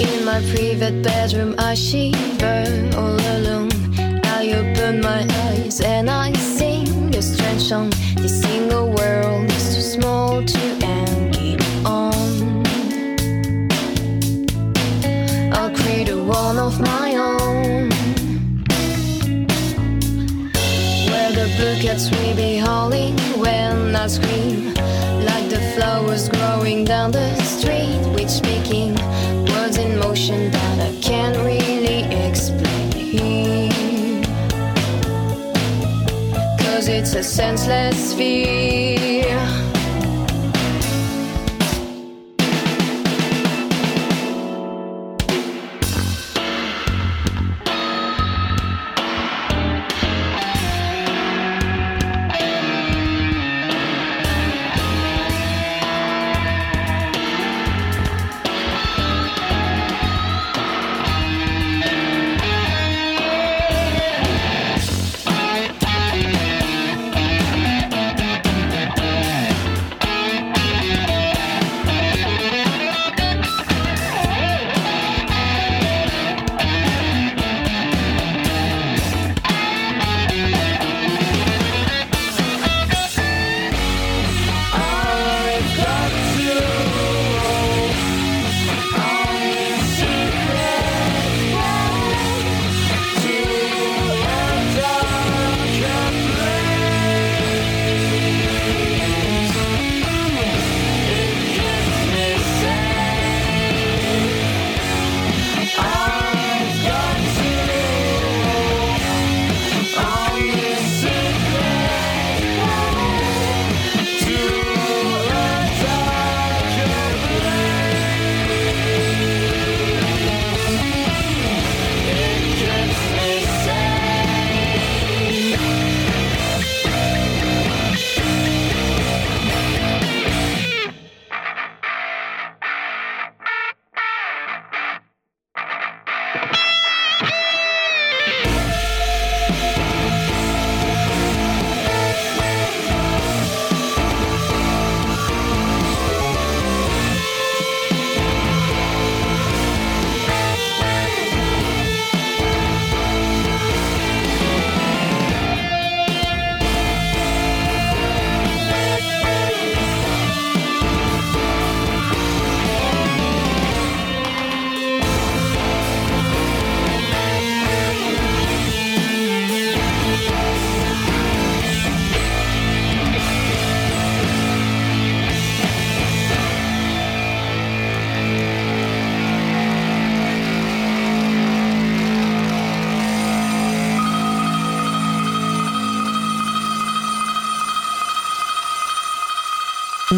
In 0.00 0.24
my 0.24 0.40
private 0.54 1.02
bedroom, 1.02 1.56
I 1.58 1.74
shiver 1.74 2.90
all 2.96 3.18
alone. 3.36 3.70
I 4.24 4.52
open 4.52 5.00
my 5.00 5.26
eyes 5.48 5.80
and 5.80 6.08
I 6.08 6.32
sing 6.34 7.14
a 7.16 7.20
strange 7.20 7.62
song. 7.62 7.90
This 8.16 8.40
single 8.40 8.92
world 8.92 9.50
is 9.50 9.74
too 9.74 9.82
small 9.82 10.44
to 10.44 10.60
end 10.82 11.60
on. 11.84 12.64
I'll 15.52 15.74
create 15.74 16.10
a 16.10 16.16
one 16.22 16.58
of 16.58 16.80
my 16.80 17.16
own. 17.16 17.90
Where 21.10 21.32
the 21.32 21.52
blue 21.56 21.76
cats 21.82 22.08
will 22.10 22.36
be 22.36 22.58
howling 22.58 23.18
when 23.40 23.96
I 23.96 24.06
scream. 24.06 24.74
Like 25.28 25.48
the 25.50 25.60
flowers 25.74 26.28
growing 26.28 26.84
down 26.84 27.10
the 27.10 27.34
street, 27.42 27.98
can't 31.18 31.36
really 31.38 32.04
explain. 32.26 33.72
Cause 36.60 36.86
it's 36.86 37.14
a 37.14 37.24
senseless 37.24 38.14
fear. 38.14 39.67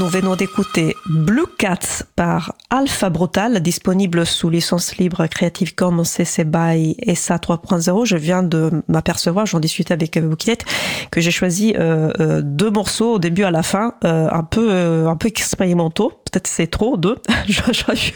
Nous 0.00 0.08
venons 0.08 0.34
d'écouter 0.34 0.96
Blue 1.04 1.44
Cats 1.58 2.04
par 2.16 2.54
Alpha 2.70 3.10
Brutal, 3.10 3.60
disponible 3.60 4.24
sous 4.24 4.48
licence 4.48 4.96
libre 4.96 5.26
Creative 5.26 5.74
Commons 5.74 6.04
CC 6.04 6.44
BY 6.44 6.96
SA 7.14 7.36
3.0. 7.36 8.06
Je 8.06 8.16
viens 8.16 8.42
de 8.42 8.70
m'apercevoir, 8.88 9.44
j'en 9.44 9.60
discutais 9.60 9.92
avec 9.92 10.18
Bouquinette, 10.18 10.64
que 11.10 11.20
j'ai 11.20 11.30
choisi 11.30 11.74
euh, 11.78 12.12
euh, 12.18 12.40
deux 12.42 12.70
morceaux 12.70 13.16
au 13.16 13.18
début 13.18 13.44
à 13.44 13.50
la 13.50 13.62
fin, 13.62 13.92
euh, 14.04 14.30
un 14.32 14.42
peu 14.42 14.68
euh, 14.70 15.06
un 15.06 15.16
peu 15.16 15.28
expérimentaux. 15.28 16.14
Peut-être 16.32 16.46
c'est 16.46 16.68
trop 16.68 16.96
deux. 16.96 17.16
J'aurais 17.46 17.94
pu, 17.94 18.14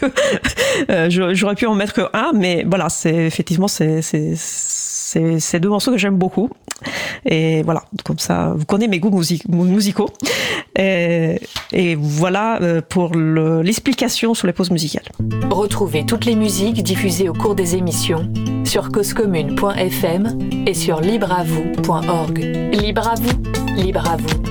euh, 0.89 1.67
en 1.67 1.75
mettre 1.75 2.09
un, 2.15 2.31
mais 2.33 2.65
voilà, 2.67 2.89
c'est 2.89 3.13
effectivement 3.13 3.67
c'est 3.67 4.01
c'est 4.01 5.59
deux 5.59 5.69
morceaux 5.69 5.91
que 5.91 5.97
j'aime 5.97 6.17
beaucoup. 6.17 6.49
Et 7.25 7.63
voilà, 7.63 7.83
comme 8.03 8.19
ça, 8.19 8.53
vous 8.55 8.65
connaissez 8.65 8.89
mes 8.89 8.99
goûts 8.99 9.09
music- 9.15 9.47
musicaux. 9.49 10.09
Et, 10.77 11.39
voilà 11.97 12.61
euh, 12.61 12.81
pour 12.87 13.15
le- 13.15 13.61
l'explication 13.61 14.33
sur 14.33 14.45
les 14.47 14.53
pauses 14.53 14.71
musicales. 14.71 15.05
Retrouvez 15.49 16.05
toutes 16.05 16.25
les 16.25 16.35
musiques 16.35 16.83
diffusées 16.83 17.29
au 17.29 17.33
cours 17.33 17.55
des 17.55 17.75
émissions 17.75 18.31
sur 18.65 18.89
causecommune.fm 18.91 20.37
et 20.67 20.73
sur 20.73 20.99
libreavoue.org. 21.01 22.39
Libre 22.73 23.07
à 23.07 23.15
vous, 23.15 23.81
libre 23.81 24.05
à 24.11 24.17
vous, 24.17 24.41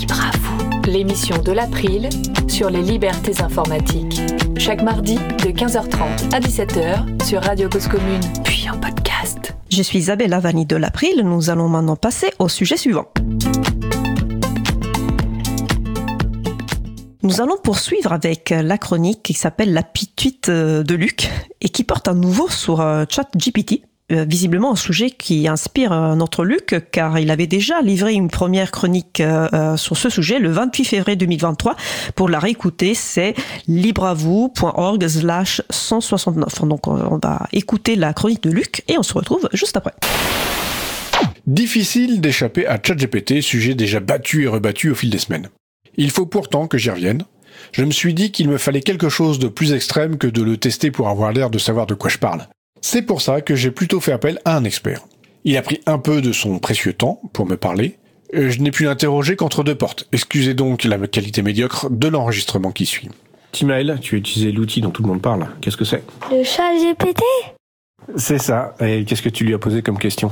libre 0.00 0.20
à 0.20 0.36
vous. 0.38 0.90
L'émission 0.90 1.36
de 1.42 1.52
l'April 1.52 2.08
sur 2.48 2.70
les 2.70 2.80
libertés 2.82 3.42
informatiques. 3.42 4.20
Chaque 4.56 4.82
mardi 4.82 5.16
de 5.16 5.50
15h30 5.50 6.32
à 6.34 6.40
17h 6.40 7.24
sur 7.24 7.42
Radio 7.42 7.68
Cause 7.68 7.88
Commune, 7.88 8.20
puis 8.44 8.66
en 8.72 8.78
podcast. 8.78 9.05
Je 9.70 9.82
suis 9.82 9.98
Isabella 9.98 10.40
Vanni 10.40 10.66
de 10.66 10.76
l'April. 10.76 11.22
Nous 11.24 11.50
allons 11.50 11.68
maintenant 11.68 11.96
passer 11.96 12.32
au 12.38 12.48
sujet 12.48 12.76
suivant. 12.76 13.06
Nous 17.22 17.40
allons 17.40 17.56
poursuivre 17.62 18.12
avec 18.12 18.50
la 18.50 18.78
chronique 18.78 19.22
qui 19.22 19.34
s'appelle 19.34 19.72
La 19.72 19.82
pituite 19.82 20.48
de 20.48 20.94
Luc 20.94 21.30
et 21.60 21.68
qui 21.68 21.82
porte 21.82 22.08
à 22.08 22.14
nouveau 22.14 22.48
sur 22.48 22.80
euh, 22.80 23.04
ChatGPT. 23.08 23.82
Euh, 24.12 24.24
visiblement 24.24 24.70
un 24.70 24.76
sujet 24.76 25.10
qui 25.10 25.48
inspire 25.48 25.90
notre 26.14 26.44
Luc 26.44 26.76
car 26.92 27.18
il 27.18 27.28
avait 27.32 27.48
déjà 27.48 27.82
livré 27.82 28.12
une 28.12 28.28
première 28.28 28.70
chronique 28.70 29.18
euh, 29.18 29.48
euh, 29.52 29.76
sur 29.76 29.96
ce 29.96 30.08
sujet 30.08 30.38
le 30.38 30.48
28 30.52 30.84
février 30.84 31.16
2023. 31.16 31.74
Pour 32.14 32.28
la 32.28 32.38
réécouter, 32.38 32.94
c'est 32.94 33.34
libreavoue.org 33.66 35.08
slash 35.08 35.60
169. 35.70 36.62
Donc 36.66 36.86
on 36.86 36.96
on 37.10 37.18
va 37.18 37.48
écouter 37.52 37.96
la 37.96 38.12
chronique 38.12 38.44
de 38.44 38.50
Luc 38.50 38.84
et 38.86 38.96
on 38.96 39.02
se 39.02 39.12
retrouve 39.12 39.48
juste 39.52 39.76
après. 39.76 39.94
Difficile 41.48 42.20
d'échapper 42.20 42.64
à 42.68 42.78
ChatGPT, 42.80 43.40
sujet 43.40 43.74
déjà 43.74 43.98
battu 43.98 44.44
et 44.44 44.46
rebattu 44.46 44.90
au 44.90 44.94
fil 44.94 45.10
des 45.10 45.18
semaines. 45.18 45.48
Il 45.96 46.12
faut 46.12 46.26
pourtant 46.26 46.68
que 46.68 46.78
j'y 46.78 46.90
revienne. 46.90 47.24
Je 47.72 47.82
me 47.82 47.90
suis 47.90 48.14
dit 48.14 48.30
qu'il 48.30 48.48
me 48.48 48.58
fallait 48.58 48.82
quelque 48.82 49.08
chose 49.08 49.40
de 49.40 49.48
plus 49.48 49.72
extrême 49.72 50.16
que 50.16 50.28
de 50.28 50.42
le 50.42 50.58
tester 50.58 50.92
pour 50.92 51.08
avoir 51.08 51.32
l'air 51.32 51.50
de 51.50 51.58
savoir 51.58 51.86
de 51.86 51.94
quoi 51.94 52.08
je 52.08 52.18
parle. 52.18 52.46
C'est 52.80 53.02
pour 53.02 53.20
ça 53.20 53.40
que 53.40 53.54
j'ai 53.54 53.70
plutôt 53.70 54.00
fait 54.00 54.12
appel 54.12 54.38
à 54.44 54.56
un 54.56 54.64
expert. 54.64 55.00
Il 55.44 55.56
a 55.56 55.62
pris 55.62 55.80
un 55.86 55.98
peu 55.98 56.20
de 56.20 56.32
son 56.32 56.58
précieux 56.58 56.92
temps 56.92 57.20
pour 57.32 57.46
me 57.46 57.56
parler. 57.56 57.98
Euh, 58.34 58.50
Je 58.50 58.60
n'ai 58.60 58.70
pu 58.70 58.84
l'interroger 58.84 59.36
qu'entre 59.36 59.62
deux 59.64 59.74
portes. 59.74 60.06
Excusez 60.12 60.54
donc 60.54 60.84
la 60.84 60.98
qualité 61.06 61.42
médiocre 61.42 61.88
de 61.90 62.08
l'enregistrement 62.08 62.72
qui 62.72 62.86
suit. 62.86 63.08
Timaël, 63.52 63.98
tu 64.02 64.16
as 64.16 64.18
utilisé 64.18 64.52
l'outil 64.52 64.80
dont 64.80 64.90
tout 64.90 65.02
le 65.02 65.08
monde 65.08 65.22
parle. 65.22 65.46
Qu'est-ce 65.60 65.76
que 65.76 65.84
c'est? 65.84 66.02
Le 66.30 66.42
chat 66.42 66.74
GPT 66.78 67.22
C'est 68.16 68.38
ça. 68.38 68.74
Et 68.80 69.04
qu'est-ce 69.04 69.22
que 69.22 69.28
tu 69.28 69.44
lui 69.44 69.54
as 69.54 69.58
posé 69.58 69.82
comme 69.82 69.98
question? 69.98 70.30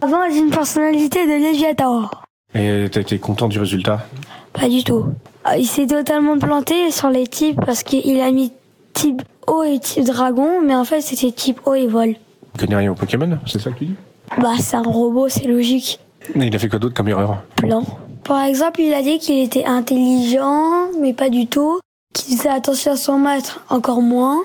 Avant, 0.00 0.28
j'ai 0.30 0.38
une 0.38 0.50
personnalité 0.50 1.24
de 1.26 1.32
Léviator. 1.32 2.24
Et 2.54 2.86
t'as 2.90 3.00
été 3.02 3.18
content 3.18 3.48
du 3.48 3.58
résultat? 3.58 4.06
Pas 4.52 4.68
du 4.68 4.82
tout. 4.84 5.06
Ah, 5.44 5.58
Il 5.58 5.66
s'est 5.66 5.86
totalement 5.86 6.38
planté 6.38 6.90
sur 6.90 7.10
les 7.10 7.26
types 7.26 7.60
parce 7.64 7.82
qu'il 7.82 8.18
a 8.20 8.30
mis 8.32 8.52
type 8.94 9.22
eau 9.46 9.62
et 9.62 9.78
type 9.78 10.04
dragon, 10.04 10.60
mais 10.64 10.74
en 10.74 10.84
fait 10.84 11.00
c'était 11.00 11.32
type 11.32 11.60
eau 11.66 11.74
et 11.74 11.86
vol. 11.86 12.14
Tu 12.54 12.60
connais 12.66 12.76
rien 12.76 12.92
au 12.92 12.94
Pokémon 12.94 13.38
C'est 13.46 13.60
ça 13.60 13.70
que 13.70 13.78
tu 13.78 13.84
dis? 13.86 13.94
Bah, 14.38 14.52
c'est 14.58 14.76
un 14.76 14.82
robot, 14.82 15.28
c'est 15.28 15.46
logique. 15.46 16.00
Et 16.34 16.46
il 16.46 16.56
a 16.56 16.58
fait 16.58 16.68
quoi 16.68 16.78
d'autre 16.78 16.94
comme 16.94 17.08
erreur? 17.08 17.42
Plan. 17.56 17.84
Par 18.24 18.42
exemple, 18.44 18.80
il 18.80 18.92
a 18.92 19.02
dit 19.02 19.18
qu'il 19.18 19.38
était 19.38 19.64
intelligent, 19.64 20.88
mais 21.00 21.12
pas 21.12 21.28
du 21.30 21.46
tout. 21.46 21.78
Qu'il 22.12 22.36
faisait 22.36 22.48
attention 22.48 22.92
à 22.92 22.96
son 22.96 23.18
maître, 23.18 23.64
encore 23.68 24.00
moins. 24.02 24.40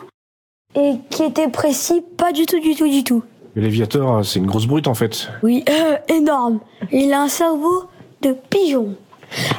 Et 0.76 0.96
qu'il 1.10 1.26
était 1.26 1.48
précis, 1.48 2.04
pas 2.18 2.32
du 2.32 2.46
tout, 2.46 2.60
du 2.60 2.76
tout, 2.76 2.88
du 2.88 3.04
tout. 3.04 3.24
Le 3.56 3.64
Léviator, 3.64 4.24
c'est 4.24 4.40
une 4.40 4.46
grosse 4.46 4.66
brute 4.68 4.88
en 4.88 4.94
fait. 4.94 5.30
Oui, 5.44 5.66
énorme. 6.08 6.60
Il 6.92 7.12
a 7.14 7.22
un 7.24 7.28
cerveau 7.28 7.86
de 8.22 8.36
pigeon. 8.50 8.96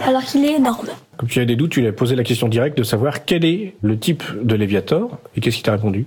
Alors 0.07 0.23
qu'il 0.23 0.45
est 0.45 0.53
énorme. 0.55 0.89
Comme 1.23 1.29
tu 1.29 1.39
as 1.39 1.45
des 1.45 1.55
doutes, 1.55 1.71
tu 1.71 1.81
lui 1.81 1.87
as 1.87 1.93
posé 1.93 2.17
la 2.17 2.25
question 2.25 2.49
directe 2.49 2.77
de 2.77 2.83
savoir 2.83 3.25
quel 3.25 3.45
est 3.45 3.77
le 3.81 3.97
type 3.97 4.25
de 4.43 4.57
Léviator 4.57 5.21
et 5.37 5.41
qu'est-ce 5.41 5.55
qu'il 5.55 5.63
t'a 5.63 5.71
répondu. 5.71 6.05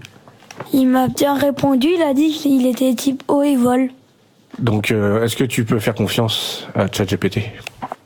Il 0.74 0.90
m'a 0.90 1.08
bien 1.08 1.38
répondu, 1.38 1.88
il 1.96 2.02
a 2.02 2.14
dit 2.14 2.34
qu'il 2.34 2.68
était 2.68 2.94
type 2.96 3.24
eau 3.30 3.42
et 3.42 3.56
vol. 3.56 3.92
Donc, 4.60 4.92
euh, 4.92 5.24
est-ce 5.24 5.38
que 5.38 5.46
tu 5.46 5.64
peux 5.64 5.80
faire 5.80 5.96
confiance 5.96 6.68
à 6.76 6.92
ChatGPT? 6.92 7.44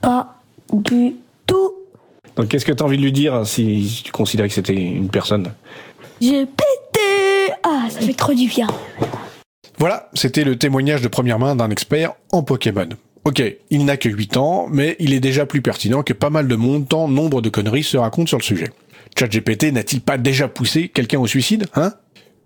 Pas 0.01 0.35
du 0.71 1.15
tout. 1.47 1.73
Donc, 2.35 2.49
qu'est-ce 2.49 2.63
que 2.63 2.73
tu 2.73 2.83
as 2.83 2.85
envie 2.85 2.97
de 2.97 3.01
lui 3.01 3.11
dire 3.11 3.43
si 3.43 4.03
tu 4.05 4.11
considérais 4.11 4.47
que 4.47 4.53
c'était 4.53 4.75
une 4.75 5.09
personne? 5.09 5.51
J'ai 6.21 6.45
pété 6.45 7.53
Ah, 7.63 7.87
ça 7.89 8.01
fait 8.01 8.13
trop 8.13 8.35
du 8.35 8.45
bien. 8.45 8.67
Voilà, 9.79 10.09
c'était 10.13 10.43
le 10.43 10.59
témoignage 10.59 11.01
de 11.01 11.07
première 11.07 11.39
main 11.39 11.55
d'un 11.55 11.71
expert 11.71 12.13
en 12.31 12.43
Pokémon. 12.43 12.89
Ok, 13.25 13.43
il 13.69 13.85
n'a 13.85 13.97
que 13.97 14.09
8 14.09 14.37
ans, 14.37 14.67
mais 14.71 14.95
il 14.99 15.13
est 15.13 15.19
déjà 15.19 15.45
plus 15.45 15.61
pertinent 15.61 16.03
que 16.03 16.13
pas 16.13 16.29
mal 16.29 16.47
de 16.47 16.55
monde 16.55 16.87
tant 16.87 17.07
nombre 17.07 17.41
de 17.41 17.49
conneries 17.49 17.83
se 17.83 17.97
racontent 17.97 18.27
sur 18.27 18.37
le 18.37 18.43
sujet. 18.43 18.69
ChatGPT 19.17 19.71
n'a-t-il 19.71 20.01
pas 20.01 20.17
déjà 20.17 20.47
poussé 20.47 20.87
quelqu'un 20.87 21.19
au 21.19 21.27
suicide, 21.27 21.65
hein? 21.75 21.93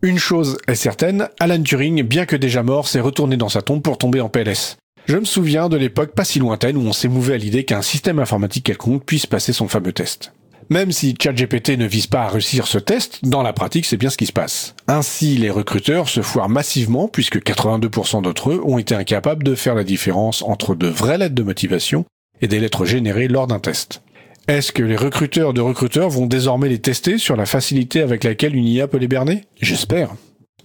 Une 0.01 0.17
chose 0.17 0.57
est 0.67 0.75
certaine, 0.75 1.29
Alan 1.39 1.61
Turing, 1.61 2.03
bien 2.03 2.25
que 2.25 2.35
déjà 2.35 2.63
mort, 2.63 2.87
s'est 2.87 2.99
retourné 2.99 3.37
dans 3.37 3.49
sa 3.49 3.61
tombe 3.61 3.81
pour 3.81 3.97
tomber 3.97 4.19
en 4.19 4.27
PLS. 4.27 4.77
Je 5.05 5.17
me 5.17 5.25
souviens 5.25 5.69
de 5.69 5.77
l'époque 5.77 6.13
pas 6.13 6.25
si 6.25 6.39
lointaine 6.39 6.77
où 6.77 6.81
on 6.81 6.93
s'émouvait 6.93 7.35
à 7.35 7.37
l'idée 7.37 7.63
qu'un 7.63 7.81
système 7.81 8.19
informatique 8.19 8.65
quelconque 8.65 9.05
puisse 9.05 9.25
passer 9.25 9.53
son 9.53 9.67
fameux 9.67 9.93
test. 9.93 10.33
Même 10.69 10.91
si 10.91 11.15
ChatGPT 11.21 11.77
ne 11.77 11.85
vise 11.85 12.07
pas 12.07 12.23
à 12.23 12.27
réussir 12.29 12.67
ce 12.67 12.77
test, 12.77 13.19
dans 13.23 13.43
la 13.43 13.53
pratique 13.53 13.85
c'est 13.85 13.97
bien 13.97 14.09
ce 14.09 14.17
qui 14.17 14.25
se 14.25 14.31
passe. 14.31 14.75
Ainsi, 14.87 15.37
les 15.37 15.49
recruteurs 15.49 16.09
se 16.09 16.21
foirent 16.21 16.49
massivement 16.49 17.07
puisque 17.07 17.41
82% 17.41 18.21
d'entre 18.21 18.51
eux 18.51 18.61
ont 18.63 18.77
été 18.77 18.95
incapables 18.95 19.43
de 19.43 19.55
faire 19.55 19.75
la 19.75 19.83
différence 19.83 20.41
entre 20.41 20.75
de 20.75 20.87
vraies 20.87 21.17
lettres 21.17 21.35
de 21.35 21.43
motivation 21.43 22.05
et 22.41 22.47
des 22.47 22.59
lettres 22.59 22.85
générées 22.85 23.27
lors 23.27 23.47
d'un 23.47 23.59
test. 23.59 24.01
Est-ce 24.47 24.73
que 24.73 24.83
les 24.83 24.97
recruteurs 24.97 25.53
de 25.53 25.61
recruteurs 25.61 26.09
vont 26.09 26.25
désormais 26.25 26.67
les 26.67 26.79
tester 26.79 27.17
sur 27.17 27.37
la 27.37 27.45
facilité 27.45 28.01
avec 28.01 28.25
laquelle 28.25 28.55
une 28.55 28.67
IA 28.67 28.87
peut 28.87 28.97
les 28.97 29.07
berner? 29.07 29.45
J'espère. 29.61 30.09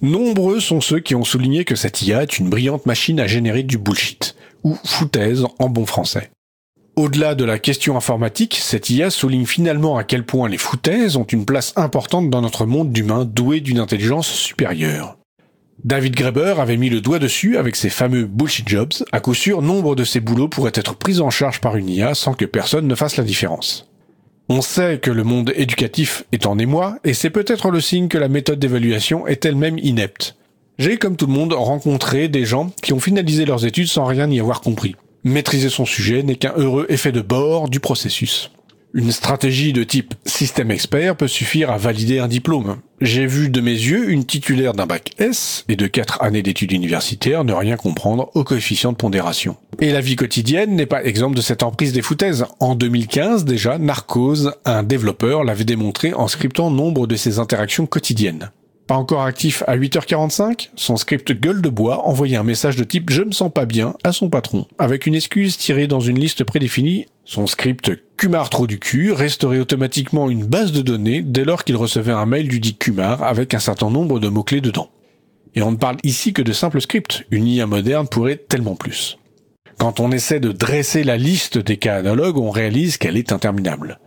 Nombreux 0.02 0.58
sont 0.58 0.80
ceux 0.80 1.00
qui 1.00 1.14
ont 1.14 1.24
souligné 1.24 1.64
que 1.64 1.76
cette 1.76 2.02
IA 2.02 2.22
est 2.22 2.38
une 2.38 2.50
brillante 2.50 2.86
machine 2.86 3.20
à 3.20 3.26
générer 3.26 3.62
du 3.62 3.78
bullshit, 3.78 4.36
ou 4.64 4.76
foutaise 4.84 5.44
en 5.58 5.68
bon 5.68 5.86
français. 5.86 6.30
Au-delà 6.98 7.36
de 7.36 7.44
la 7.44 7.60
question 7.60 7.96
informatique, 7.96 8.58
cette 8.60 8.90
IA 8.90 9.10
souligne 9.10 9.46
finalement 9.46 9.96
à 9.96 10.02
quel 10.02 10.24
point 10.24 10.48
les 10.48 10.58
foutaises 10.58 11.16
ont 11.16 11.22
une 11.22 11.44
place 11.44 11.72
importante 11.76 12.28
dans 12.28 12.40
notre 12.40 12.66
monde 12.66 12.90
d'humains 12.90 13.24
doués 13.24 13.60
d'une 13.60 13.78
intelligence 13.78 14.26
supérieure. 14.26 15.16
David 15.84 16.16
Graeber 16.16 16.56
avait 16.58 16.76
mis 16.76 16.90
le 16.90 17.00
doigt 17.00 17.20
dessus 17.20 17.56
avec 17.56 17.76
ses 17.76 17.88
fameux 17.88 18.24
bullshit 18.24 18.68
jobs. 18.68 18.94
À 19.12 19.20
coup 19.20 19.34
sûr, 19.34 19.62
nombre 19.62 19.94
de 19.94 20.02
ces 20.02 20.18
boulots 20.18 20.48
pourraient 20.48 20.72
être 20.74 20.96
pris 20.96 21.20
en 21.20 21.30
charge 21.30 21.60
par 21.60 21.76
une 21.76 21.88
IA 21.88 22.14
sans 22.16 22.34
que 22.34 22.44
personne 22.44 22.88
ne 22.88 22.96
fasse 22.96 23.16
la 23.16 23.22
différence. 23.22 23.88
On 24.48 24.60
sait 24.60 24.98
que 24.98 25.12
le 25.12 25.22
monde 25.22 25.52
éducatif 25.54 26.24
est 26.32 26.46
en 26.46 26.58
émoi, 26.58 26.98
et 27.04 27.14
c'est 27.14 27.30
peut-être 27.30 27.70
le 27.70 27.80
signe 27.80 28.08
que 28.08 28.18
la 28.18 28.26
méthode 28.26 28.58
d'évaluation 28.58 29.24
est 29.28 29.44
elle-même 29.44 29.78
inepte. 29.78 30.34
J'ai, 30.80 30.96
comme 30.96 31.14
tout 31.14 31.28
le 31.28 31.32
monde, 31.32 31.52
rencontré 31.52 32.26
des 32.26 32.44
gens 32.44 32.72
qui 32.82 32.92
ont 32.92 32.98
finalisé 32.98 33.44
leurs 33.44 33.66
études 33.66 33.86
sans 33.86 34.04
rien 34.04 34.28
y 34.28 34.40
avoir 34.40 34.62
compris. 34.62 34.96
Maîtriser 35.24 35.69
son 35.69 35.85
sujet 35.85 36.23
n'est 36.23 36.36
qu'un 36.36 36.55
heureux 36.57 36.86
effet 36.89 37.12
de 37.12 37.20
bord 37.20 37.69
du 37.69 37.81
processus. 37.81 38.51
Une 38.95 39.12
stratégie 39.12 39.74
de 39.74 39.85
type 39.85 40.15
système 40.24 40.70
expert 40.70 41.15
peut 41.15 41.28
suffire 41.28 41.70
à 41.70 41.77
valider 41.77 42.20
un 42.20 42.28
diplôme. 42.28 42.78
J'ai 43.03 43.27
vu 43.27 43.51
de 43.51 43.61
mes 43.61 43.73
yeux 43.73 44.09
une 44.09 44.24
titulaire 44.24 44.73
d'un 44.73 44.86
bac 44.86 45.11
S 45.19 45.65
et 45.69 45.77
de 45.77 45.86
4 45.86 46.23
années 46.23 46.43
d'études 46.43 46.73
universitaires 46.73 47.45
ne 47.45 47.53
rien 47.53 47.77
comprendre 47.77 48.31
au 48.35 48.45
coefficient 48.45 48.93
de 48.93 48.97
pondération. 48.97 49.57
Et 49.78 49.93
la 49.93 50.01
vie 50.01 50.16
quotidienne 50.16 50.74
n'est 50.74 50.86
pas 50.86 51.05
exemple 51.05 51.36
de 51.36 51.43
cette 51.43 51.62
emprise 51.62 51.93
des 51.93 52.01
foutaises. 52.01 52.47
En 52.61 52.74
2015 52.74 53.45
déjà, 53.45 53.77
Narcose, 53.77 54.55
un 54.65 54.82
développeur, 54.82 55.45
l'avait 55.45 55.65
démontré 55.65 56.15
en 56.15 56.27
scriptant 56.27 56.70
nombre 56.70 57.07
de 57.07 57.16
ses 57.16 57.39
interactions 57.39 57.86
quotidiennes. 57.86 58.51
Pas 58.89 58.97
encore 58.97 59.20
actif 59.20 59.62
à 59.66 59.77
8h45, 59.77 60.70
son 60.74 60.97
script 60.97 61.31
gueule 61.39 61.60
de 61.60 61.69
bois 61.69 62.06
envoyait 62.09 62.39
un 62.39 62.43
message 62.43 62.77
de 62.77 62.85
type 62.85 63.10
je 63.10 63.20
me 63.20 63.32
sens 63.32 63.52
pas 63.52 63.66
bien 63.66 63.93
à 64.02 64.12
son 64.12 64.31
patron, 64.31 64.66
avec 64.78 65.05
une 65.05 65.15
excuse 65.15 65.59
tirée 65.59 65.86
dans 65.86 66.01
une 66.01 66.19
liste 66.19 66.43
prédéfinie. 66.43 67.05
Son 67.27 67.47
script 67.47 67.93
Kumar 68.16 68.48
trop 68.48 68.66
du 68.66 68.78
cul 68.78 69.12
restaurait 69.12 69.59
automatiquement 69.59 70.31
une 70.31 70.47
base 70.47 70.73
de 70.73 70.81
données 70.81 71.20
dès 71.20 71.44
lors 71.44 71.65
qu'il 71.65 71.77
recevait 71.77 72.12
un 72.12 72.24
mail 72.24 72.48
du 72.48 72.60
dit 72.60 72.77
Kumar 72.77 73.23
avec 73.23 73.52
un 73.52 73.59
certain 73.59 73.90
nombre 73.90 74.20
de 74.20 74.28
mots-clés 74.28 74.62
dedans. 74.62 74.89
Et 75.55 75.60
on 75.60 75.73
ne 75.73 75.77
parle 75.77 75.98
ici 76.02 76.32
que 76.32 76.40
de 76.40 76.55
simples 76.55 76.81
scripts, 76.81 77.27
une 77.31 77.47
IA 77.47 77.66
moderne 77.66 78.09
pourrait 78.09 78.36
tellement 78.36 78.74
plus. 78.74 79.19
Quand 79.77 80.01
on 80.01 80.12
essaie 80.12 80.40
de 80.40 80.51
dresser 80.51 81.05
la 81.05 81.19
liste 81.19 81.59
des 81.59 81.77
cas 81.77 81.97
analogues, 81.97 82.39
on 82.39 82.51
réalise 82.51 82.97
qu'elle 82.97 83.19
est 83.19 83.32
interminable. 83.32 83.98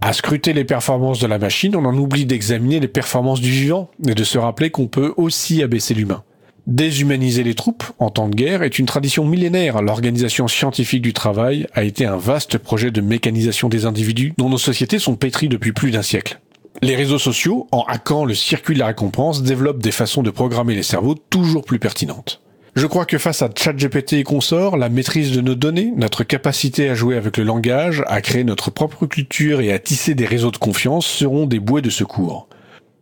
À 0.00 0.12
scruter 0.12 0.52
les 0.52 0.64
performances 0.64 1.18
de 1.18 1.26
la 1.26 1.38
machine, 1.38 1.74
on 1.74 1.84
en 1.84 1.96
oublie 1.96 2.24
d'examiner 2.24 2.78
les 2.78 2.88
performances 2.88 3.40
du 3.40 3.50
vivant 3.50 3.90
et 4.06 4.14
de 4.14 4.24
se 4.24 4.38
rappeler 4.38 4.70
qu'on 4.70 4.86
peut 4.86 5.12
aussi 5.16 5.62
abaisser 5.62 5.92
l'humain. 5.92 6.22
Déshumaniser 6.68 7.42
les 7.42 7.54
troupes 7.54 7.84
en 7.98 8.10
temps 8.10 8.28
de 8.28 8.36
guerre 8.36 8.62
est 8.62 8.78
une 8.78 8.86
tradition 8.86 9.24
millénaire. 9.24 9.82
L'organisation 9.82 10.46
scientifique 10.46 11.02
du 11.02 11.14
travail 11.14 11.66
a 11.74 11.82
été 11.82 12.04
un 12.04 12.16
vaste 12.16 12.58
projet 12.58 12.90
de 12.90 13.00
mécanisation 13.00 13.68
des 13.68 13.86
individus 13.86 14.34
dont 14.38 14.50
nos 14.50 14.58
sociétés 14.58 14.98
sont 14.98 15.16
pétries 15.16 15.48
depuis 15.48 15.72
plus 15.72 15.90
d'un 15.90 16.02
siècle. 16.02 16.40
Les 16.80 16.94
réseaux 16.94 17.18
sociaux, 17.18 17.66
en 17.72 17.82
hackant 17.88 18.24
le 18.24 18.34
circuit 18.34 18.74
de 18.74 18.78
la 18.78 18.86
récompense, 18.86 19.42
développent 19.42 19.82
des 19.82 19.90
façons 19.90 20.22
de 20.22 20.30
programmer 20.30 20.76
les 20.76 20.82
cerveaux 20.84 21.14
toujours 21.14 21.64
plus 21.64 21.80
pertinentes. 21.80 22.40
Je 22.78 22.86
crois 22.86 23.06
que 23.06 23.18
face 23.18 23.42
à 23.42 23.50
ChatGPT 23.52 24.12
et 24.12 24.22
consorts, 24.22 24.76
la 24.76 24.88
maîtrise 24.88 25.32
de 25.32 25.40
nos 25.40 25.56
données, 25.56 25.92
notre 25.96 26.22
capacité 26.22 26.88
à 26.88 26.94
jouer 26.94 27.16
avec 27.16 27.36
le 27.36 27.42
langage, 27.42 28.04
à 28.06 28.20
créer 28.20 28.44
notre 28.44 28.70
propre 28.70 29.04
culture 29.06 29.60
et 29.60 29.72
à 29.72 29.80
tisser 29.80 30.14
des 30.14 30.26
réseaux 30.26 30.52
de 30.52 30.58
confiance 30.58 31.04
seront 31.04 31.46
des 31.46 31.58
bouées 31.58 31.82
de 31.82 31.90
secours. 31.90 32.48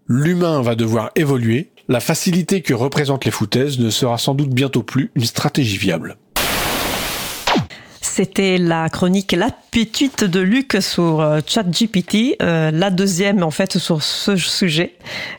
L'humain 0.07 0.62
va 0.62 0.77
devoir 0.77 1.11
évoluer, 1.15 1.73
la 1.89 2.01
facilité 2.01 2.62
que 2.62 2.73
représentent 2.73 3.27
les 3.27 3.31
foutaises 3.31 3.78
ne 3.78 3.90
sera 3.90 4.16
sans 4.16 4.35
doute 4.35 4.48
bientôt 4.48 4.82
plus 4.82 5.11
une 5.15 5.27
stratégie 5.27 5.77
viable. 5.77 6.16
C'était 8.09 8.57
la 8.57 8.89
chronique 8.89 9.33
L'appétite 9.33 10.24
de 10.24 10.41
Luc 10.41 10.78
sur 10.81 11.20
euh, 11.20 11.41
ChatGPT, 11.47 12.37
euh, 12.41 12.70
la 12.70 12.91
deuxième 12.91 13.43
en 13.43 13.51
fait 13.51 13.77
sur 13.77 14.03
ce 14.03 14.37
sujet. 14.37 14.95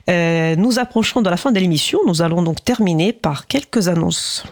Euh, 0.10 0.56
nous 0.56 0.77
approchons 0.77 1.22
de 1.22 1.30
la 1.30 1.38
fin 1.38 1.52
de 1.52 1.60
l'émission. 1.60 1.99
Nous 2.06 2.22
allons 2.22 2.44
donc 2.44 2.64
terminer 2.64 3.14
par 3.14 3.48
quelques 3.48 3.88
annonces. 3.88 4.44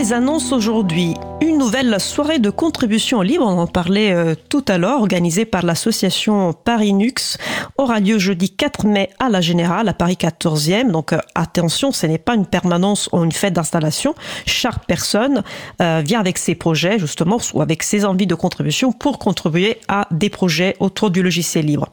Les 0.00 0.14
annonces 0.14 0.52
aujourd'hui, 0.52 1.12
une 1.42 1.58
nouvelle 1.58 2.00
soirée 2.00 2.38
de 2.38 2.48
contribution 2.48 3.20
libre, 3.20 3.44
on 3.44 3.58
en 3.58 3.66
parlait 3.66 4.12
euh, 4.12 4.34
tout 4.48 4.64
à 4.66 4.78
l'heure, 4.78 5.00
organisée 5.00 5.44
par 5.44 5.62
l'association 5.62 6.54
Paris-Nux, 6.54 7.36
aura 7.76 8.00
lieu 8.00 8.18
jeudi 8.18 8.48
4 8.48 8.86
mai 8.86 9.10
à 9.18 9.28
la 9.28 9.42
Générale, 9.42 9.90
à 9.90 9.92
Paris 9.92 10.16
14e. 10.18 10.90
Donc 10.90 11.12
euh, 11.12 11.18
attention, 11.34 11.92
ce 11.92 12.06
n'est 12.06 12.16
pas 12.16 12.34
une 12.34 12.46
permanence 12.46 13.10
ou 13.12 13.22
une 13.22 13.32
fête 13.32 13.52
d'installation. 13.52 14.14
Chaque 14.46 14.86
personne 14.86 15.42
euh, 15.82 16.00
vient 16.02 16.20
avec 16.20 16.38
ses 16.38 16.54
projets, 16.54 16.98
justement, 16.98 17.36
ou 17.52 17.60
avec 17.60 17.82
ses 17.82 18.06
envies 18.06 18.26
de 18.26 18.34
contribution 18.34 18.92
pour 18.92 19.18
contribuer 19.18 19.80
à 19.88 20.08
des 20.10 20.30
projets 20.30 20.76
autour 20.80 21.10
du 21.10 21.22
logiciel 21.22 21.66
libre. 21.66 21.90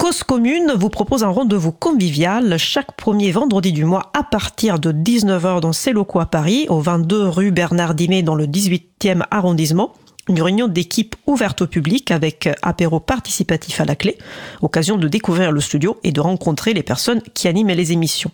Cause 0.00 0.22
Commune 0.22 0.72
vous 0.74 0.88
propose 0.88 1.24
un 1.24 1.28
rendez-vous 1.28 1.72
convivial 1.72 2.56
chaque 2.56 2.96
premier 2.96 3.32
vendredi 3.32 3.70
du 3.70 3.84
mois 3.84 4.10
à 4.14 4.22
partir 4.22 4.78
de 4.78 4.92
19h 4.92 5.60
dans 5.60 5.74
ses 5.74 5.92
locaux 5.92 6.20
à 6.20 6.24
Paris, 6.24 6.64
au 6.70 6.80
22 6.80 7.28
rue 7.28 7.50
Bernard 7.50 7.94
Dimet 7.94 8.22
dans 8.22 8.34
le 8.34 8.46
18e 8.46 9.24
arrondissement. 9.30 9.92
Une 10.26 10.40
réunion 10.40 10.68
d'équipe 10.68 11.16
ouverte 11.26 11.60
au 11.60 11.66
public 11.66 12.10
avec 12.12 12.48
apéro 12.62 12.98
participatif 12.98 13.78
à 13.82 13.84
la 13.84 13.94
clé, 13.94 14.16
occasion 14.62 14.96
de 14.96 15.06
découvrir 15.06 15.52
le 15.52 15.60
studio 15.60 15.98
et 16.02 16.12
de 16.12 16.20
rencontrer 16.22 16.72
les 16.72 16.82
personnes 16.82 17.20
qui 17.34 17.46
animent 17.46 17.68
les 17.68 17.92
émissions. 17.92 18.30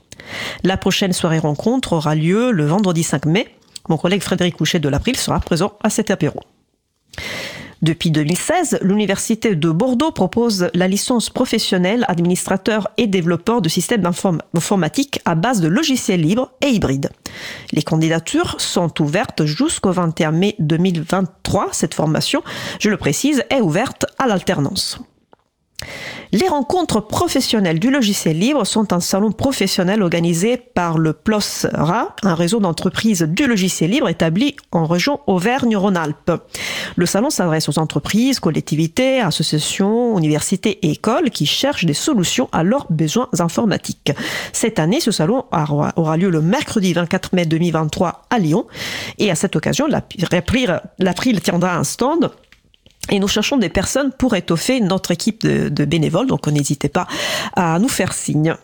La 0.62 0.76
prochaine 0.76 1.12
soirée 1.12 1.40
rencontre 1.40 1.94
aura 1.94 2.14
lieu 2.14 2.52
le 2.52 2.64
vendredi 2.64 3.02
5 3.02 3.26
mai. 3.26 3.48
Mon 3.88 3.96
collègue 3.96 4.22
Frédéric 4.22 4.54
Couchet 4.54 4.78
de 4.78 4.88
l'April 4.88 5.16
sera 5.16 5.40
présent 5.40 5.72
à 5.82 5.90
cet 5.90 6.12
apéro. 6.12 6.38
Depuis 7.82 8.10
2016, 8.10 8.78
l'Université 8.82 9.54
de 9.54 9.70
Bordeaux 9.70 10.10
propose 10.10 10.70
la 10.72 10.88
licence 10.88 11.28
professionnelle 11.28 12.04
administrateur 12.08 12.88
et 12.96 13.06
développeur 13.06 13.60
de 13.60 13.68
systèmes 13.68 14.10
informatiques 14.54 15.20
à 15.24 15.34
base 15.34 15.60
de 15.60 15.68
logiciels 15.68 16.22
libres 16.22 16.52
et 16.62 16.68
hybrides. 16.68 17.10
Les 17.72 17.82
candidatures 17.82 18.60
sont 18.60 19.02
ouvertes 19.02 19.44
jusqu'au 19.44 19.92
21 19.92 20.32
mai 20.32 20.56
2023. 20.58 21.68
Cette 21.72 21.94
formation, 21.94 22.42
je 22.80 22.88
le 22.88 22.96
précise, 22.96 23.44
est 23.50 23.60
ouverte 23.60 24.06
à 24.18 24.26
l'alternance. 24.26 24.98
Les 26.32 26.48
rencontres 26.48 27.00
professionnelles 27.00 27.78
du 27.78 27.90
logiciel 27.90 28.38
libre 28.38 28.66
sont 28.66 28.92
un 28.92 29.00
salon 29.00 29.30
professionnel 29.30 30.02
organisé 30.02 30.56
par 30.56 30.98
le 30.98 31.12
PLOSRA, 31.12 32.16
un 32.22 32.34
réseau 32.34 32.58
d'entreprises 32.58 33.22
du 33.22 33.46
logiciel 33.46 33.90
libre 33.90 34.08
établi 34.08 34.56
en 34.72 34.86
région 34.86 35.20
Auvergne-Rhône-Alpes. 35.26 36.32
Le 36.96 37.06
salon 37.06 37.30
s'adresse 37.30 37.68
aux 37.68 37.78
entreprises, 37.78 38.40
collectivités, 38.40 39.20
associations, 39.20 40.18
universités 40.18 40.78
et 40.82 40.92
écoles 40.92 41.30
qui 41.30 41.46
cherchent 41.46 41.84
des 41.84 41.94
solutions 41.94 42.48
à 42.52 42.64
leurs 42.64 42.86
besoins 42.90 43.28
informatiques. 43.38 44.12
Cette 44.52 44.78
année, 44.78 45.00
ce 45.00 45.12
salon 45.12 45.44
aura 45.52 46.16
lieu 46.16 46.30
le 46.30 46.42
mercredi 46.42 46.92
24 46.92 47.34
mai 47.34 47.46
2023 47.46 48.26
à 48.30 48.38
Lyon 48.38 48.66
et 49.18 49.30
à 49.30 49.34
cette 49.34 49.56
occasion, 49.56 49.86
l'April 49.88 51.40
tiendra 51.40 51.76
un 51.76 51.84
stand 51.84 52.30
et 53.10 53.18
nous 53.18 53.28
cherchons 53.28 53.56
des 53.56 53.68
personnes 53.68 54.12
pour 54.12 54.34
étoffer 54.34 54.80
notre 54.80 55.10
équipe 55.10 55.46
de, 55.46 55.84
bénévoles, 55.84 56.26
donc 56.26 56.46
n'hésitez 56.48 56.88
pas 56.88 57.06
à 57.54 57.78
nous 57.78 57.88
faire 57.88 58.12
signe. 58.12 58.54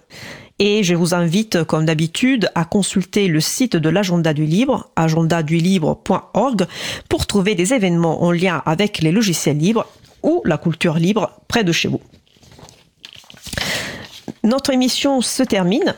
Et 0.59 0.85
je 0.85 0.95
vous 0.95 1.15
invite, 1.15 1.65
comme 1.65 1.87
d'habitude, 1.87 2.51
à 2.55 2.65
consulter 2.65 3.27
le 3.27 3.41
site 3.41 3.77
de 3.77 3.89
l'agenda 3.89 4.33
du 4.33 4.45
libre, 4.45 4.91
agendadulibre.org, 4.97 6.67
pour 7.09 7.27
trouver 7.27 7.55
des 7.55 7.75
événements 7.75 8.23
en 8.23 8.31
lien 8.31 8.63
avec 8.67 9.01
les 9.01 9.13
logiciels 9.13 9.59
libres 9.59 9.87
ou 10.23 10.43
la 10.45 10.59
culture 10.59 10.95
libre 10.95 11.41
près 11.49 11.65
de 11.65 11.73
chez 11.73 11.89
vous. 11.89 12.01
Notre 14.45 14.71
émission 14.71 15.21
se 15.21 15.43
termine. 15.43 15.95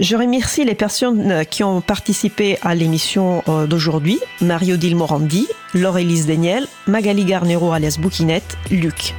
Je 0.00 0.16
remercie 0.16 0.64
les 0.64 0.74
personnes 0.74 1.44
qui 1.50 1.62
ont 1.62 1.82
participé 1.82 2.56
à 2.62 2.74
l'émission 2.74 3.44
euh, 3.48 3.66
d'aujourd'hui. 3.66 4.18
Mario-Odile 4.40 4.96
Morandi, 4.96 5.46
Laure-Élise 5.74 6.26
Daniel, 6.26 6.66
Magali 6.86 7.26
Garnero 7.26 7.70
alias 7.70 7.98
Bouquinette, 8.00 8.56
Luc. 8.70 9.14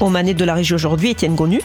Au 0.00 0.08
manettes 0.08 0.36
de 0.36 0.44
la 0.44 0.54
régie 0.54 0.74
aujourd'hui, 0.74 1.10
Étienne 1.10 1.36
Gonu. 1.36 1.60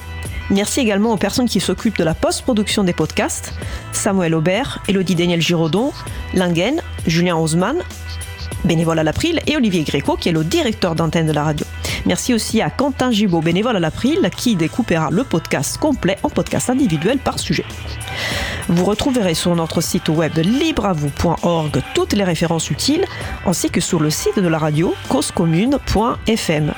Merci 0.51 0.81
également 0.81 1.13
aux 1.13 1.17
personnes 1.17 1.49
qui 1.49 1.59
s'occupent 1.59 1.97
de 1.97 2.03
la 2.03 2.13
post-production 2.13 2.84
des 2.84 2.93
podcasts. 2.93 3.55
Samuel 3.91 4.35
Aubert, 4.35 4.84
Elodie 4.88 5.15
Daniel 5.15 5.41
Giraudon, 5.41 5.91
Langen, 6.35 6.80
Julien 7.07 7.35
Haussmann, 7.35 7.77
bénévole 8.65 8.99
à 8.99 9.03
l'April, 9.03 9.40
et 9.48 9.56
Olivier 9.56 9.84
Gréco, 9.84 10.15
qui 10.15 10.30
est 10.30 10.34
le 10.34 10.44
directeur 10.44 10.95
d'antenne 10.95 11.27
de 11.27 11.31
la 11.31 11.44
radio. 11.44 11.65
Merci 12.06 12.34
aussi 12.34 12.61
à 12.61 12.69
Quentin 12.69 13.11
Gibaud, 13.11 13.41
bénévole 13.41 13.76
à 13.76 13.80
l'April, 13.80 14.30
qui 14.35 14.56
découpera 14.56 15.10
le 15.11 15.23
podcast 15.23 15.77
complet 15.77 16.18
en 16.23 16.30
podcast 16.30 16.69
individuel 16.69 17.19
par 17.19 17.40
sujet. 17.40 17.65
Vous 18.69 18.85
retrouverez 18.85 19.34
sur 19.34 19.56
notre 19.56 19.81
site 19.81 20.10
web 20.10 20.38
libreavou.org 20.38 21.81
toutes 21.94 22.14
les 22.14 22.23
références 22.23 22.69
utiles, 22.69 23.06
ainsi 23.45 23.69
que 23.69 23.81
sur 23.81 23.99
le 23.99 24.10
site 24.10 24.40
de 24.40 24.48
la 24.48 24.57
radio 24.57 24.94
causecommune.fm. 25.10 26.73